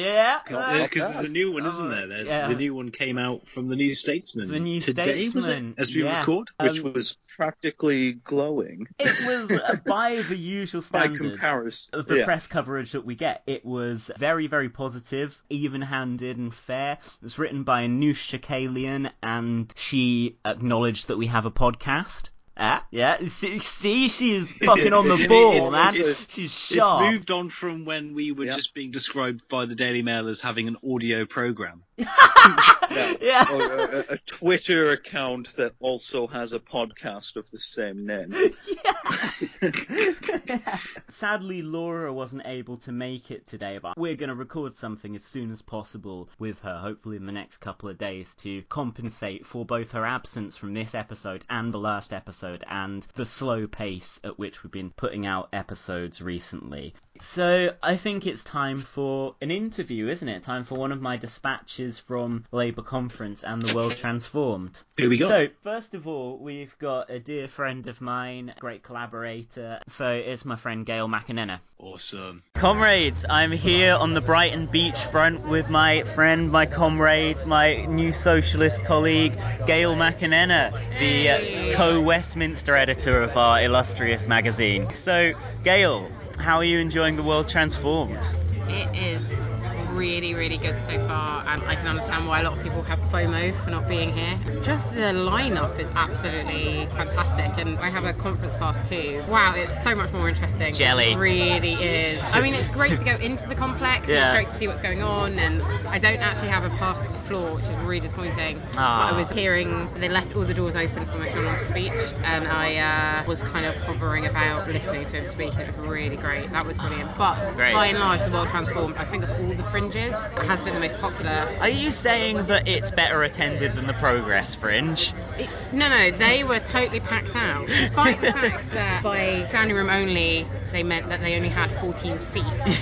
yeah. 0.48 0.82
Because 0.84 1.02
uh, 1.02 1.12
there's 1.12 1.24
a 1.26 1.28
new 1.28 1.52
one, 1.52 1.66
isn't 1.66 1.86
Oh, 1.86 1.88
there? 1.90 2.06
There's- 2.06 2.26
yeah. 2.26 2.48
The 2.48 2.54
new 2.54 2.74
one 2.74 2.90
came 2.90 3.18
out 3.18 3.48
from 3.48 3.68
the 3.68 3.76
New 3.76 3.94
Statesman. 3.94 4.48
The 4.48 4.58
New 4.60 4.80
Today, 4.80 5.28
was 5.34 5.48
it? 5.48 5.62
As 5.78 5.94
we 5.94 6.04
yeah. 6.04 6.20
record? 6.20 6.48
Which 6.60 6.82
Um, 6.84 6.92
was 6.94 7.16
practically 7.36 8.12
glowing 8.12 8.86
It 8.98 9.06
was 9.26 9.52
uh, 9.60 9.74
by 9.86 10.14
the 10.28 10.36
usual 10.36 10.80
by 10.92 11.04
standards. 11.06 11.20
comparison. 11.30 11.98
of 12.00 12.06
the 12.06 12.18
Yeah. 12.18 12.24
press 12.24 12.46
coverage 12.46 12.92
that 12.92 13.04
we 13.04 13.14
get. 13.14 13.42
It 13.46 13.64
was 13.64 14.10
very, 14.18 14.46
very 14.46 14.68
positive, 14.68 15.40
even-handed, 15.50 16.36
and 16.38 16.54
fair. 16.54 16.92
It 17.02 17.22
was 17.22 17.38
written 17.38 17.64
by 17.64 17.86
Anoosh 17.86 18.38
Chakelian, 18.38 19.10
and 19.22 19.72
she 19.76 20.36
acknowledged 20.44 21.08
that 21.08 21.18
we 21.18 21.26
have 21.26 21.46
a 21.46 21.50
podcast. 21.50 22.30
Ah, 22.60 22.84
yeah. 22.90 23.18
See, 23.28 23.60
see 23.60 24.08
she's 24.08 24.52
fucking 24.64 24.92
on 24.92 25.06
the 25.06 25.26
ball, 25.28 25.70
man. 25.70 25.94
It's- 25.94 26.26
She's 26.28 26.72
It's 26.72 26.90
moved 27.00 27.30
on 27.30 27.50
from 27.50 27.84
when 27.84 28.14
we 28.14 28.32
were 28.32 28.44
Yeah. 28.46 28.54
just 28.56 28.74
being 28.74 28.90
described 28.90 29.42
by 29.48 29.66
the 29.66 29.74
Daily 29.76 30.02
Mail 30.02 30.28
as 30.28 30.40
having 30.40 30.66
an 30.66 30.76
audio 30.88 31.24
program. 31.24 31.84
Yeah. 33.20 33.44
Or 33.52 33.62
a, 33.62 34.14
a 34.14 34.18
Twitter 34.26 34.90
account 34.90 35.54
that 35.56 35.72
also 35.80 36.26
has 36.26 36.52
a 36.52 36.58
podcast 36.58 37.36
of 37.36 37.50
the 37.50 37.58
same 37.58 38.06
name. 38.06 38.32
Sadly, 41.08 41.62
Laura 41.62 42.12
wasn't 42.12 42.46
able 42.46 42.76
to 42.78 42.92
make 42.92 43.30
it 43.30 43.46
today, 43.46 43.78
but 43.78 43.96
we're 43.96 44.16
going 44.16 44.28
to 44.28 44.34
record 44.34 44.72
something 44.72 45.14
as 45.14 45.24
soon 45.24 45.52
as 45.52 45.62
possible 45.62 46.28
with 46.38 46.60
her, 46.60 46.78
hopefully 46.78 47.16
in 47.16 47.26
the 47.26 47.32
next 47.32 47.58
couple 47.58 47.88
of 47.88 47.98
days, 47.98 48.34
to 48.36 48.62
compensate 48.68 49.46
for 49.46 49.64
both 49.64 49.92
her 49.92 50.04
absence 50.04 50.56
from 50.56 50.74
this 50.74 50.94
episode 50.94 51.44
and 51.50 51.72
the 51.72 51.78
last 51.78 52.12
episode, 52.12 52.64
and 52.68 53.06
the 53.14 53.26
slow 53.26 53.66
pace 53.66 54.20
at 54.24 54.38
which 54.38 54.62
we've 54.62 54.72
been 54.72 54.90
putting 54.90 55.26
out 55.26 55.48
episodes 55.52 56.22
recently. 56.22 56.94
So, 57.20 57.74
I 57.82 57.96
think 57.96 58.26
it's 58.26 58.44
time 58.44 58.78
for 58.78 59.34
an 59.40 59.50
interview, 59.50 60.08
isn't 60.08 60.28
it? 60.28 60.42
Time 60.42 60.64
for 60.64 60.76
one 60.76 60.92
of 60.92 61.00
my 61.00 61.16
dispatches 61.16 61.87
from 61.96 62.44
Labour 62.50 62.82
Conference 62.82 63.44
and 63.44 63.62
the 63.62 63.72
World 63.72 63.96
Transformed. 63.96 64.82
Here 64.96 65.08
we 65.08 65.16
go. 65.16 65.28
So, 65.28 65.46
first 65.62 65.94
of 65.94 66.08
all, 66.08 66.38
we've 66.38 66.76
got 66.78 67.08
a 67.08 67.20
dear 67.20 67.46
friend 67.46 67.86
of 67.86 68.00
mine, 68.00 68.52
great 68.58 68.82
collaborator. 68.82 69.78
So, 69.86 70.10
it's 70.10 70.44
my 70.44 70.56
friend 70.56 70.84
Gail 70.84 71.06
McInerney. 71.06 71.60
Awesome. 71.78 72.42
Comrades, 72.54 73.24
I'm 73.30 73.52
here 73.52 73.94
on 73.94 74.12
the 74.12 74.20
Brighton 74.20 74.66
beach 74.66 74.98
front 74.98 75.46
with 75.46 75.70
my 75.70 76.02
friend, 76.02 76.50
my 76.50 76.66
comrade, 76.66 77.46
my 77.46 77.84
new 77.84 78.12
socialist 78.12 78.84
colleague, 78.84 79.34
Gail 79.68 79.94
McInerney, 79.94 80.72
the 80.98 81.70
uh, 81.70 81.76
co 81.76 82.02
Westminster 82.02 82.74
editor 82.74 83.22
of 83.22 83.36
our 83.36 83.62
illustrious 83.62 84.26
magazine. 84.26 84.92
So, 84.94 85.34
Gail, 85.62 86.10
how 86.38 86.56
are 86.56 86.64
you 86.64 86.78
enjoying 86.78 87.14
the 87.14 87.22
world 87.22 87.48
transformed? 87.48 88.28
It 88.68 88.96
is 88.96 89.57
really, 89.98 90.34
really 90.34 90.56
good 90.58 90.80
so 90.82 90.96
far, 91.08 91.44
and 91.48 91.62
I 91.64 91.74
can 91.74 91.88
understand 91.88 92.26
why 92.28 92.40
a 92.40 92.44
lot 92.44 92.56
of 92.56 92.62
people 92.62 92.82
have 92.82 93.00
FOMO 93.00 93.54
for 93.54 93.70
not 93.70 93.88
being 93.88 94.16
here. 94.16 94.38
Just 94.62 94.94
the 94.94 95.12
lineup 95.12 95.78
is 95.78 95.90
absolutely 95.96 96.86
fantastic, 96.86 97.58
and 97.58 97.78
I 97.78 97.90
have 97.90 98.04
a 98.04 98.12
conference 98.12 98.56
pass 98.56 98.88
too. 98.88 99.22
Wow, 99.28 99.54
it's 99.56 99.82
so 99.82 99.94
much 99.94 100.12
more 100.12 100.28
interesting. 100.28 100.74
Jelly. 100.74 101.12
It 101.12 101.16
really 101.16 101.72
is. 101.72 102.22
I 102.32 102.40
mean, 102.40 102.54
it's 102.54 102.68
great 102.68 102.96
to 102.98 103.04
go 103.04 103.16
into 103.16 103.48
the 103.48 103.54
complex, 103.54 104.08
Yeah. 104.08 104.28
it's 104.28 104.36
great 104.36 104.48
to 104.48 104.54
see 104.54 104.68
what's 104.68 104.82
going 104.82 105.02
on, 105.02 105.38
and 105.38 105.62
I 105.88 105.98
don't 105.98 106.20
actually 106.20 106.48
have 106.48 106.64
a 106.64 106.70
pass 106.70 107.02
to 107.06 107.08
the 107.12 107.18
floor, 107.18 107.54
which 107.56 107.64
is 107.64 107.72
really 107.84 108.00
disappointing. 108.00 108.62
Ah. 108.76 109.08
But 109.08 109.14
I 109.14 109.18
was 109.18 109.30
hearing 109.30 109.92
they 109.94 110.08
left 110.08 110.36
all 110.36 110.44
the 110.44 110.54
doors 110.54 110.76
open 110.76 111.04
for 111.04 111.18
McDonnell's 111.18 111.66
speech, 111.66 112.22
and 112.24 112.46
I 112.46 112.76
uh, 113.22 113.24
was 113.26 113.42
kind 113.42 113.66
of 113.66 113.74
hovering 113.82 114.26
about 114.26 114.68
listening 114.68 115.06
to 115.06 115.16
him 115.16 115.30
speak. 115.30 115.56
It 115.58 115.66
was 115.66 115.76
really 115.76 116.16
great. 116.16 116.50
That 116.52 116.66
was 116.66 116.76
brilliant. 116.76 117.16
But 117.18 117.34
Great. 117.56 117.74
by 117.74 117.86
and 117.86 117.98
large, 117.98 118.20
the 118.20 118.30
world 118.30 118.48
transformed. 118.48 118.96
I 118.96 119.04
think 119.04 119.24
of 119.24 119.30
all 119.30 119.52
the 119.52 119.62
fringes, 119.90 120.26
has 120.36 120.62
been 120.62 120.74
the 120.74 120.80
most 120.80 120.98
popular. 121.00 121.48
Are 121.60 121.68
you 121.68 121.90
saying 121.90 122.46
that 122.46 122.68
it's 122.68 122.90
better 122.90 123.22
attended 123.22 123.72
than 123.72 123.86
the 123.86 123.94
Progress 123.94 124.54
Fringe? 124.54 125.12
It- 125.38 125.48
no, 125.72 125.88
no, 125.88 126.10
they 126.10 126.44
were 126.44 126.60
totally 126.60 127.00
packed 127.00 127.36
out. 127.36 127.66
Despite 127.66 128.20
the 128.20 128.32
fact 128.32 128.70
that 128.72 129.02
by 129.02 129.44
standing 129.48 129.76
room 129.76 129.90
only, 129.90 130.46
they 130.72 130.82
meant 130.82 131.06
that 131.06 131.20
they 131.20 131.36
only 131.36 131.50
had 131.50 131.70
14 131.70 132.20
seats. 132.20 132.46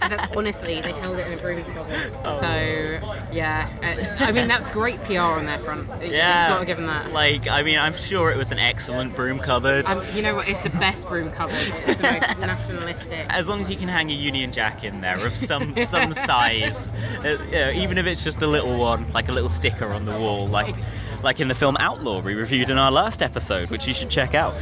that, 0.00 0.32
honestly, 0.36 0.80
they 0.80 0.92
held 0.92 1.18
it 1.18 1.26
in 1.26 1.38
a 1.38 1.42
broom 1.42 1.64
closet. 1.64 2.12
Oh. 2.24 2.40
So, 2.40 3.26
yeah. 3.32 3.68
Uh, 3.82 4.24
I 4.24 4.32
mean, 4.32 4.46
that's 4.46 4.68
great 4.68 5.02
PR 5.04 5.18
on 5.18 5.46
their 5.46 5.58
front. 5.58 5.88
Yeah. 6.02 6.48
You've 6.48 6.54
got 6.54 6.60
to 6.60 6.66
give 6.66 6.76
them 6.76 6.86
that. 6.86 7.12
Like, 7.12 7.48
I 7.48 7.62
mean, 7.62 7.78
I'm 7.78 7.94
sure 7.94 8.30
it 8.30 8.36
was 8.36 8.52
an 8.52 8.58
excellent 8.58 9.16
broom 9.16 9.38
cupboard. 9.40 9.86
Um, 9.86 10.04
you 10.14 10.22
know 10.22 10.36
what? 10.36 10.48
It's 10.48 10.62
the 10.62 10.70
best 10.70 11.08
broom 11.08 11.30
cupboard. 11.30 11.56
It's 11.56 11.96
the 11.96 12.02
most 12.02 12.38
nationalistic. 12.38 13.26
As 13.30 13.48
long 13.48 13.60
as 13.60 13.70
you 13.70 13.76
can 13.76 13.88
hang 13.88 14.10
a 14.10 14.14
Union 14.14 14.52
Jack 14.52 14.84
in 14.84 15.00
there 15.00 15.24
of 15.26 15.36
some 15.36 15.74
some 15.84 16.12
size, 16.32 16.88
uh, 17.24 17.28
you 17.44 17.52
know, 17.52 17.70
even 17.72 17.98
if 17.98 18.06
it's 18.06 18.24
just 18.24 18.40
a 18.40 18.46
little 18.46 18.78
one, 18.78 19.12
like 19.12 19.28
a 19.28 19.32
little 19.32 19.50
sticker 19.50 19.92
on 19.92 20.04
the 20.04 20.12
wall, 20.12 20.46
like 20.46 20.74
like 21.22 21.40
in 21.40 21.48
the 21.48 21.54
film 21.54 21.76
Outlaw 21.78 22.20
we 22.20 22.34
reviewed 22.34 22.70
in 22.70 22.78
our 22.78 22.90
last 22.90 23.22
episode, 23.22 23.70
which 23.70 23.86
you 23.86 23.94
should 23.94 24.10
check 24.10 24.34
out. 24.34 24.54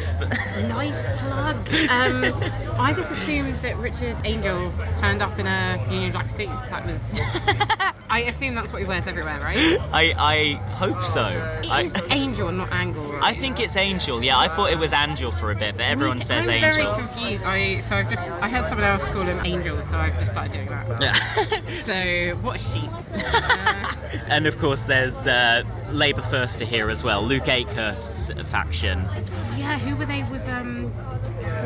Nice 0.68 1.06
plug. 1.20 1.56
Um, 1.88 2.24
I 2.78 2.92
just 2.94 3.12
assumed 3.12 3.54
that 3.62 3.76
Richard 3.78 4.16
Angel 4.24 4.72
turned 4.98 5.22
up 5.22 5.38
in 5.38 5.46
a 5.46 5.76
Union 5.90 6.12
Jack 6.12 6.28
suit. 6.28 6.48
That 6.48 6.86
was. 6.86 7.20
I 8.10 8.20
assume 8.22 8.54
that's 8.56 8.72
what 8.72 8.82
he 8.82 8.88
wears 8.88 9.06
everywhere, 9.06 9.40
right? 9.40 9.56
I 9.92 10.12
I 10.18 10.52
hope 10.74 11.04
so. 11.04 11.26
It 11.28 11.70
I, 11.70 11.82
is 11.82 11.94
Angel, 12.10 12.50
not 12.50 12.72
Angle. 12.72 13.04
Right? 13.04 13.22
I 13.22 13.34
think 13.34 13.60
it's 13.60 13.76
Angel. 13.76 14.22
Yeah, 14.22 14.36
I 14.36 14.48
thought 14.48 14.72
it 14.72 14.78
was 14.78 14.92
Angel 14.92 15.30
for 15.30 15.50
a 15.52 15.54
bit, 15.54 15.76
but 15.76 15.84
everyone 15.84 16.16
Me 16.18 16.22
too. 16.22 16.26
says 16.26 16.48
I'm 16.48 16.54
Angel. 16.64 16.92
very 16.92 17.06
confused. 17.06 17.44
I 17.44 17.80
so 17.82 17.94
I've 17.96 18.10
just 18.10 18.32
I 18.32 18.48
heard 18.48 18.68
someone 18.68 18.86
else 18.86 19.04
call 19.06 19.22
him 19.22 19.40
Angel, 19.44 19.80
so 19.82 19.96
I've 19.96 20.18
just 20.18 20.32
started 20.32 20.52
doing 20.52 20.66
that. 20.68 21.00
Yeah. 21.00 21.14
So 21.80 22.36
what 22.42 22.56
a 22.56 22.58
sheep. 22.58 22.90
Uh, 23.14 23.92
and 24.28 24.46
of 24.46 24.58
course, 24.58 24.84
there's 24.86 25.26
uh, 25.26 25.62
Labour 25.92 26.20
First 26.22 26.60
here 26.60 26.90
as 26.90 27.02
well. 27.02 27.22
Luke 27.22 27.44
Akehurst's 27.44 28.30
faction. 28.50 28.98
yeah, 29.56 29.78
who 29.78 29.96
were 29.96 30.04
they 30.06 30.22
with 30.24 30.46
um 30.48 30.92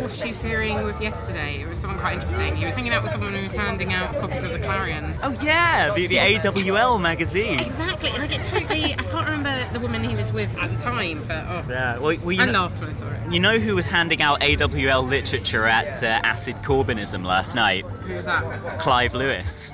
horseshoe 0.01 0.33
fearing 0.33 0.83
with 0.83 1.01
yesterday? 1.01 1.61
It 1.63 1.69
was 1.69 1.79
someone 1.79 1.99
quite 1.99 2.15
interesting. 2.15 2.57
He 2.57 2.67
was 2.67 2.75
hanging 2.75 2.93
out 2.93 3.03
with 3.03 3.13
someone 3.13 3.33
who 3.35 3.43
was 3.43 3.53
handing 3.53 3.93
out 3.93 4.17
copies 4.17 4.45
of 4.45 4.53
the 4.53 4.59
Clarion. 4.59 5.15
Oh 5.23 5.37
yeah, 5.43 5.93
the, 5.95 6.07
the 6.07 6.19
AWL 6.19 6.99
magazine. 6.99 7.61
Exactly, 7.61 8.11
and 8.11 8.23
I 8.23 8.27
get 8.27 8.41
totally. 8.49 8.93
I 8.93 8.97
can't 8.97 9.27
remember 9.27 9.73
the 9.73 9.81
woman 9.81 10.05
he 10.05 10.17
was 10.17 10.33
with 10.33 10.57
at 10.59 10.73
the 10.73 10.81
time, 10.81 11.23
but 11.27 11.45
oh, 11.49 11.63
Yeah. 11.69 11.99
Well, 11.99 12.17
well 12.23 12.33
you 12.33 12.43
I 12.43 12.47
know, 12.47 12.53
laughed 12.53 12.81
when 12.81 12.91
I 12.91 12.93
saw 12.93 13.09
it. 13.09 13.33
You 13.33 13.41
know 13.41 13.59
who 13.59 13.75
was 13.75 13.87
handing 13.87 14.23
out 14.23 14.43
AWL 14.43 15.03
literature 15.03 15.67
at 15.67 16.03
uh, 16.03 16.07
Acid 16.07 16.57
Corbynism 16.57 17.25
last 17.25 17.55
night? 17.55 17.85
Who 17.85 18.15
was 18.15 18.25
that? 18.25 18.81
Clive 18.81 19.15
Lewis. 19.15 19.71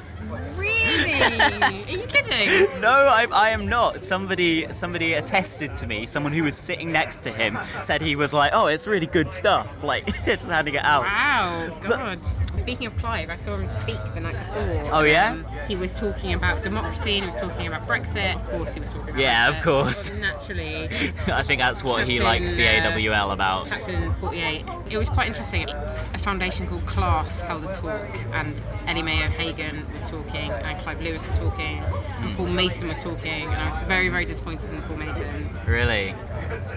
Really? 0.57 0.80
Are 0.91 1.73
you 1.73 2.07
kidding? 2.07 2.81
No, 2.81 2.91
I, 2.91 3.27
I 3.33 3.51
am 3.51 3.69
not. 3.69 4.01
Somebody 4.01 4.73
somebody 4.73 5.15
attested 5.15 5.77
to 5.77 5.87
me. 5.87 6.07
Someone 6.07 6.33
who 6.33 6.45
was 6.45 6.57
sitting 6.57 6.93
next 6.93 7.23
to 7.23 7.33
him 7.33 7.59
said 7.83 8.01
he 8.03 8.17
was 8.17 8.33
like, 8.35 8.51
"Oh, 8.55 8.67
it's 8.67 8.87
really 8.87 9.07
good 9.07 9.31
stuff." 9.31 9.83
Like 9.85 10.07
just 10.25 10.51
handing 10.51 10.75
it 10.75 10.85
out. 10.85 11.05
Wow, 11.05 11.69
God. 11.83 12.21
Speaking 12.57 12.87
of 12.89 12.97
Clive, 12.99 13.31
I 13.31 13.37
saw 13.37 13.57
him 13.57 13.67
speak 13.69 13.99
the 14.15 14.21
night 14.21 14.33
before. 14.35 14.91
Oh, 14.93 15.03
yeah? 15.03 15.31
Um, 15.31 15.47
he 15.67 15.77
was 15.77 15.95
talking 15.95 16.35
about 16.35 16.63
democracy 16.63 17.17
and 17.19 17.25
he 17.25 17.31
was 17.31 17.41
talking 17.41 17.67
about 17.67 17.87
Brexit. 17.87 18.35
Of 18.35 18.51
course, 18.51 18.75
he 18.75 18.81
was 18.81 18.91
talking 18.91 19.11
about 19.11 19.21
Yeah, 19.21 19.49
of 19.49 19.57
Brexit. 19.57 19.63
course. 19.63 20.11
Naturally. 20.11 20.85
I 21.33 21.43
think 21.43 21.61
that's 21.61 21.83
what 21.83 22.07
he 22.07 22.21
likes 22.21 22.53
the 22.55 22.67
uh, 22.69 22.91
AWL 22.91 23.31
about. 23.31 23.67
Captain 23.69 24.13
48. 24.13 24.65
It 24.91 24.99
was 24.99 25.09
quite 25.09 25.29
interesting. 25.29 25.65
It's 25.69 26.11
a 26.11 26.19
foundation 26.19 26.67
called 26.67 26.85
Class 26.87 27.41
held 27.41 27.65
a 27.65 27.75
talk, 27.77 28.07
and 28.35 28.55
Ellie 28.87 29.03
Mae 29.03 29.25
O'Hagan 29.25 29.87
was 29.93 30.03
talking, 30.11 30.51
and 30.51 30.79
Clive 30.83 31.03
Lewis 31.03 31.27
was 31.27 31.39
talking, 31.39 31.83
and 32.21 32.37
Paul 32.37 32.47
Mason 32.47 32.89
was 32.89 32.99
talking, 32.99 33.43
and 33.45 33.55
I 33.55 33.71
was 33.71 33.89
very, 33.89 34.09
very 34.09 34.25
disappointed 34.25 34.73
in 34.73 34.81
Paul 34.83 34.97
Mason. 34.97 35.49
Really? 35.67 36.15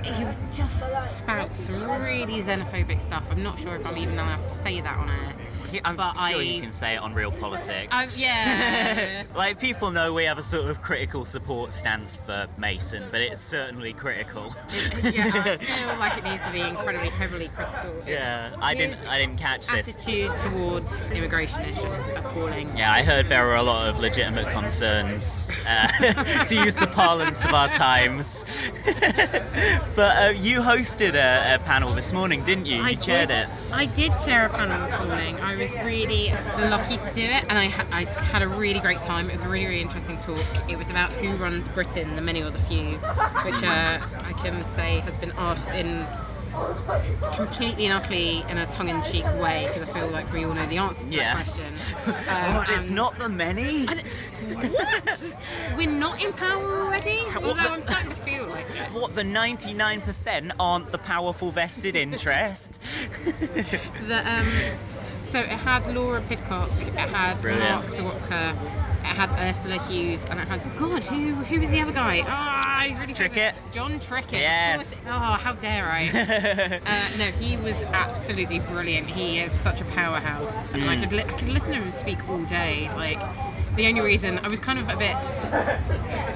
He 0.03 0.25
just 0.51 1.17
spouts 1.17 1.59
some 1.59 1.81
really 1.83 2.41
xenophobic 2.41 3.01
stuff. 3.01 3.25
I'm 3.31 3.43
not 3.43 3.59
sure 3.59 3.75
if 3.75 3.85
I'm 3.85 3.97
even 3.97 4.19
allowed 4.19 4.37
to 4.37 4.43
say 4.43 4.81
that 4.81 4.99
on 4.99 5.09
air. 5.09 5.33
I'm 5.83 5.95
But 5.95 6.13
sure 6.13 6.39
I- 6.39 6.41
you 6.41 6.61
can 6.61 6.73
say 6.73 6.95
it 6.95 7.01
on 7.01 7.13
Real 7.13 7.31
Politics. 7.31 7.87
Um, 7.91 8.09
yeah. 8.15 9.23
like 9.35 9.59
people 9.59 9.91
know 9.91 10.13
we 10.13 10.25
have 10.25 10.37
a 10.37 10.43
sort 10.43 10.69
of 10.69 10.81
critical 10.81 11.25
support 11.25 11.73
stance 11.73 12.15
for 12.17 12.47
Mason, 12.57 13.03
but 13.11 13.21
it's 13.21 13.41
certainly 13.41 13.93
critical. 13.93 14.55
yeah, 15.03 15.31
I 15.33 15.57
feel 15.57 15.99
like 15.99 16.17
it 16.17 16.23
needs 16.23 16.45
to 16.45 16.51
be 16.51 16.61
incredibly 16.61 17.09
heavily 17.09 17.47
critical. 17.49 18.03
Yeah, 18.07 18.55
I 18.61 18.75
didn't 18.75 18.99
I 19.07 19.17
didn't 19.19 19.37
catch 19.37 19.67
this. 19.67 19.89
Attitude 19.89 20.31
towards 20.39 21.11
immigration 21.11 21.61
is 21.61 21.77
just 21.77 22.09
appalling. 22.15 22.77
Yeah, 22.77 22.91
I 22.91 23.03
heard 23.03 23.27
there 23.29 23.45
were 23.45 23.55
a 23.55 23.63
lot 23.63 23.89
of 23.89 23.99
legitimate 23.99 24.51
concerns, 24.53 25.51
uh, 25.67 25.87
to 26.47 26.55
use 26.55 26.75
the 26.75 26.87
parlance 26.87 27.43
of 27.45 27.53
our 27.53 27.69
times. 27.69 28.43
but 29.95 30.17
uh, 30.17 30.33
you 30.35 30.61
hosted 30.61 31.15
a, 31.15 31.55
a 31.55 31.59
panel 31.59 31.93
this 31.93 32.13
morning, 32.13 32.43
didn't 32.43 32.65
you? 32.65 32.77
You 32.77 32.83
I 32.83 32.93
chaired 32.95 33.29
did, 33.29 33.37
it. 33.43 33.49
I 33.71 33.85
did 33.85 34.11
chair 34.23 34.45
a 34.45 34.49
panel 34.49 34.87
this 34.87 35.07
morning. 35.07 35.39
I 35.39 35.53
was 35.63 35.83
really 35.83 36.31
lucky 36.57 36.97
to 36.97 37.11
do 37.11 37.21
it, 37.21 37.43
and 37.49 37.57
I, 37.57 37.67
ha- 37.69 37.87
I 37.91 38.05
had 38.31 38.41
a 38.41 38.47
really 38.47 38.79
great 38.79 39.01
time. 39.01 39.29
It 39.29 39.33
was 39.33 39.43
a 39.43 39.49
really, 39.49 39.65
really 39.65 39.81
interesting 39.81 40.17
talk. 40.17 40.37
It 40.69 40.77
was 40.77 40.89
about 40.89 41.11
who 41.11 41.35
runs 41.37 41.67
Britain, 41.69 42.15
the 42.15 42.21
many 42.21 42.43
or 42.43 42.49
the 42.49 42.59
few, 42.59 42.97
which 43.45 43.63
uh, 43.63 43.99
I 44.23 44.33
can 44.33 44.61
say 44.61 44.99
has 45.01 45.17
been 45.17 45.33
asked 45.37 45.73
in 45.73 46.05
completely 47.33 47.85
and 47.87 47.95
utterly 47.95 48.43
in 48.49 48.57
a 48.57 48.65
tongue-in-cheek 48.67 49.25
way 49.39 49.65
because 49.67 49.81
I 49.89 49.91
feel 49.91 50.07
like 50.07 50.31
we 50.31 50.45
all 50.45 50.53
know 50.53 50.65
the 50.67 50.77
answer 50.77 51.07
to 51.07 51.13
Yeah. 51.13 51.33
that 51.35 51.45
question. 51.45 51.73
Oh, 52.29 52.63
and 52.67 52.77
it's 52.77 52.89
not 52.91 53.17
the 53.17 53.27
many. 53.29 53.85
What? 53.85 55.35
We're 55.77 55.89
not 55.89 56.21
in 56.23 56.33
power 56.33 56.83
already? 56.83 57.17
What 57.17 57.43
Although 57.43 57.55
the- 57.63 57.69
I'm 57.73 57.81
starting 57.83 58.09
to 58.11 58.15
feel 58.21 58.47
like 58.47 58.65
it. 58.69 58.87
What 58.91 59.15
the 59.15 59.23
99% 59.23 60.51
aren't 60.59 60.91
the 60.91 60.97
powerful 60.99 61.51
vested 61.51 61.95
interest? 61.95 62.79
that 64.07 64.25
um 64.27 64.47
so 65.23 65.39
it 65.39 65.49
had 65.49 65.87
Laura 65.87 66.21
Pidcock, 66.21 66.69
it 66.79 66.97
had 66.97 67.41
Brilliant. 67.41 67.71
Mark 67.71 67.85
Serwotka, 67.87 68.55
it 69.03 69.07
had 69.07 69.31
Ursula 69.37 69.77
Huws, 69.79 70.25
and 70.29 70.39
it 70.39 70.47
had 70.47 70.61
God, 70.77 71.03
who 71.03 71.43
who 71.43 71.59
was 71.59 71.71
the 71.71 71.81
other 71.81 71.91
guy? 71.91 72.23
Ah, 72.27 72.83
he's 72.85 72.97
really 72.99 73.13
Trickett? 73.13 73.53
famous. 73.53 73.73
Jon 73.73 73.99
Trickett. 73.99 74.33
Yes. 74.39 75.01
Oh, 75.05 75.37
how 75.37 75.53
dare 75.53 75.85
I? 75.89 76.07
uh, 76.85 77.17
no, 77.17 77.25
he 77.25 77.57
was 77.57 77.83
absolutely 77.93 78.59
brilliant. 78.59 79.09
He 79.09 79.39
is 79.39 79.53
such 79.53 79.81
a 79.81 79.85
powerhouse, 79.85 80.67
and 80.73 80.83
I 80.89 80.95
Mm. 80.95 80.99
could 80.99 81.13
li- 81.13 81.25
I 81.27 81.33
could 81.33 81.49
listen 81.49 81.73
to 81.73 81.79
him 81.81 81.91
speak 81.91 82.27
all 82.29 82.43
day. 82.45 82.89
Like 82.95 83.19
the 83.75 83.87
only 83.87 84.01
reason 84.01 84.39
I 84.43 84.49
was 84.49 84.59
kind 84.59 84.79
of 84.79 84.89
a 84.89 84.97
bit. 84.97 85.15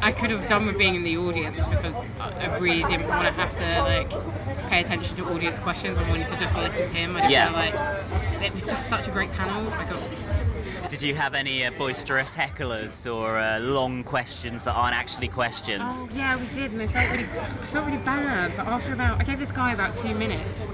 I 0.01 0.11
could 0.11 0.31
have 0.31 0.47
done 0.47 0.65
with 0.65 0.77
being 0.77 0.95
in 0.95 1.03
the 1.03 1.17
audience 1.17 1.67
because 1.67 1.95
I 2.19 2.57
really 2.59 2.83
didn't 2.83 3.07
want 3.07 3.27
to 3.27 3.33
have 3.33 3.57
to 3.57 3.81
like 3.83 4.69
pay 4.69 4.81
attention 4.81 5.17
to 5.17 5.25
audience 5.33 5.59
questions. 5.59 5.97
I 5.97 6.09
wanted 6.09 6.27
to 6.27 6.37
just 6.37 6.55
listen 6.55 6.87
to 6.87 6.95
him. 6.95 7.15
I 7.15 7.21
just 7.21 7.31
Yeah. 7.31 7.51
felt 7.51 7.55
like 7.55 8.43
it 8.43 8.53
was 8.53 8.65
just 8.65 8.87
such 8.89 9.07
a 9.07 9.11
great 9.11 9.31
panel. 9.33 9.71
I 9.73 9.85
got 9.85 10.89
Did 10.89 11.01
you 11.01 11.15
have 11.15 11.33
any 11.35 11.65
uh, 11.65 11.71
boisterous 11.71 12.35
hecklers 12.35 13.11
or 13.11 13.37
uh, 13.37 13.59
long 13.59 14.03
questions 14.03 14.63
that 14.63 14.73
aren't 14.73 14.95
actually 14.95 15.27
questions? 15.27 15.83
Oh 15.85 16.07
yeah, 16.13 16.37
we 16.37 16.47
did, 16.47 16.71
and 16.71 16.81
I 16.81 16.87
felt 16.87 17.11
really, 17.11 17.23
I 17.23 17.67
felt 17.67 17.85
really 17.85 17.97
bad. 17.97 18.53
But 18.55 18.67
after 18.67 18.93
about, 18.93 19.19
I 19.19 19.23
gave 19.23 19.39
this 19.39 19.51
guy 19.51 19.73
about 19.73 19.95
two 19.95 20.15
minutes, 20.15 20.69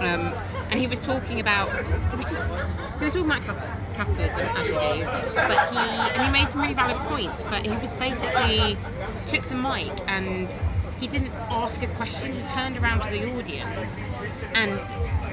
um, 0.00 0.32
and 0.70 0.80
he 0.80 0.86
was 0.86 1.00
talking 1.00 1.40
about, 1.40 1.68
it 1.68 2.16
was 2.16 2.26
just, 2.26 2.54
he 2.98 3.04
was 3.04 3.14
talking 3.14 3.30
about 3.30 3.44
capitalism 3.96 4.42
as 4.56 4.66
you 4.68 4.78
do, 4.78 5.04
but 5.34 5.60
he, 5.72 5.78
and 5.78 6.22
he 6.22 6.30
made 6.30 6.48
some 6.48 6.60
really 6.60 6.74
valid 6.74 6.96
points. 7.08 7.42
But 7.44 7.64
he 7.66 7.76
was 7.76 7.92
basically 7.94 8.76
took 9.26 9.42
the 9.44 9.54
mic 9.56 9.92
and 10.06 10.48
he 11.00 11.08
didn't 11.08 11.32
ask 11.50 11.82
a 11.82 11.86
question. 11.88 12.32
He 12.32 12.40
turned 12.52 12.76
around 12.78 13.00
to 13.02 13.10
the 13.10 13.24
audience 13.36 14.04
and 14.54 14.78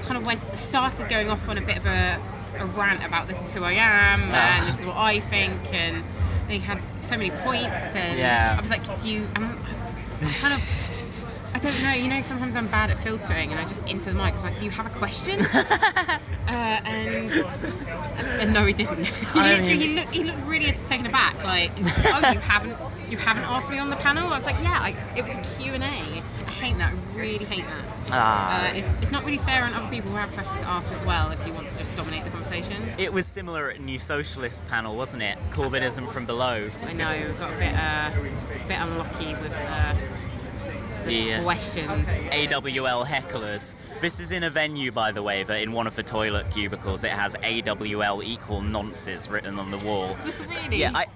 kind 0.03 0.17
of 0.17 0.25
went, 0.25 0.41
started 0.57 1.07
going 1.09 1.29
off 1.29 1.47
on 1.49 1.57
a 1.57 1.61
bit 1.61 1.77
of 1.77 1.85
a, 1.85 2.19
a 2.59 2.65
rant 2.65 3.05
about 3.05 3.27
this 3.27 3.39
is 3.41 3.51
who 3.51 3.63
I 3.63 3.73
am 3.73 4.31
Ah. 4.33 4.57
and 4.59 4.67
this 4.67 4.79
is 4.79 4.85
what 4.85 4.97
I 4.97 5.19
think 5.19 5.73
and. 5.73 6.03
He 6.49 6.59
had 6.59 6.83
so 6.97 7.15
many 7.17 7.31
points, 7.31 7.95
and 7.95 8.19
Yeah. 8.19 8.55
I 8.57 8.61
was 8.61 8.69
like, 8.69 8.83
"Do 9.01 9.07
you?" 9.09 9.29
I'm, 9.33 9.43
I 9.45 10.27
kind 10.41 10.53
of, 10.53 10.59
don't 11.63 11.83
know. 11.83 11.93
You 11.93 12.09
know, 12.09 12.21
sometimes 12.21 12.55
I'm 12.55 12.67
bad 12.67 12.91
at 12.91 12.97
filtering, 12.97 13.51
and 13.51 13.59
I 13.59 13.65
just 13.65 13.81
into 13.87 14.09
the 14.09 14.15
mic 14.15 14.33
I 14.33 14.35
was 14.35 14.43
like, 14.43 14.57
"Do 14.59 14.65
you 14.65 14.71
have 14.71 14.85
a 14.85 14.89
question?" 14.89 15.39
uh, 16.47 16.47
and 16.47 17.31
and 18.39 18.53
no, 18.53 18.65
he 18.65 18.73
didn't. 18.73 19.05
he 19.05 19.39
I 19.39 19.47
literally, 19.55 19.77
mean- 19.77 19.79
he 19.89 19.95
looked, 19.95 20.15
he 20.15 20.23
looked 20.23 20.47
really 20.47 20.71
taken 20.87 21.05
aback. 21.05 21.43
Like, 21.43 21.71
"Oh, 21.77 22.31
you 22.33 22.39
haven't, 22.39 22.77
you 23.09 23.17
haven't 23.17 23.45
asked 23.45 23.69
me 23.71 23.79
on 23.79 23.89
the 23.89 23.95
panel?" 23.95 24.27
I 24.31 24.35
was 24.37 24.45
like, 24.45 24.61
"Yeah, 24.61 24.77
I, 24.79 24.95
it 25.15 25.23
was 25.23 25.35
a 25.35 25.39
Q 25.39 25.73
and 25.73 25.83
A." 25.83 25.87
I 25.87 26.51
hate 26.51 26.77
that. 26.77 26.91
I 26.91 27.17
really 27.17 27.45
hate 27.45 27.65
that. 27.65 27.85
Ah. 28.11 28.69
Uh, 28.69 28.73
it's, 28.75 28.93
it's 29.01 29.11
not 29.11 29.23
really 29.25 29.37
fair 29.37 29.63
on 29.63 29.73
other 29.73 29.87
people 29.87 30.11
who 30.11 30.17
have 30.17 30.31
questions 30.33 30.61
to 30.61 30.69
ask 30.69 30.91
as 30.91 31.03
well. 31.05 31.31
If 31.31 31.45
you 31.47 31.53
want 31.53 31.69
to 31.69 31.77
just 31.77 31.95
dominate 31.95 32.23
the 32.23 32.29
conversation. 32.29 32.93
It 32.97 33.13
was 33.13 33.25
similar 33.25 33.71
at 33.71 33.79
New 33.79 33.99
Socialist 33.99 34.67
panel, 34.67 34.95
wasn't 34.95 35.23
it? 35.23 35.37
Corbynism 35.51 36.07
from 36.09 36.25
below. 36.25 36.69
I 36.85 36.93
know, 36.93 37.09
we 37.09 37.33
got 37.39 37.53
a 37.53 37.57
bit, 37.57 37.73
uh, 37.73 38.11
a 38.11 38.67
bit 38.67 38.77
unlucky 38.79 39.33
with 39.35 39.53
uh, 39.67 39.93
the 41.05 41.41
questions. 41.43 41.89
AWL 41.89 43.05
hecklers. 43.05 43.75
This 44.01 44.19
is 44.19 44.31
in 44.31 44.43
a 44.43 44.49
venue, 44.49 44.91
by 44.91 45.11
the 45.11 45.23
way, 45.23 45.43
that 45.43 45.61
in 45.61 45.71
one 45.71 45.87
of 45.87 45.95
the 45.95 46.03
toilet 46.03 46.51
cubicles 46.51 47.03
it 47.03 47.11
has 47.11 47.35
AWL 47.35 48.23
equal 48.23 48.61
nonces 48.61 49.29
written 49.29 49.59
on 49.59 49.71
the 49.71 49.77
wall. 49.77 50.15
really? 50.49 50.77
Yeah, 50.77 50.91
I. 50.93 51.07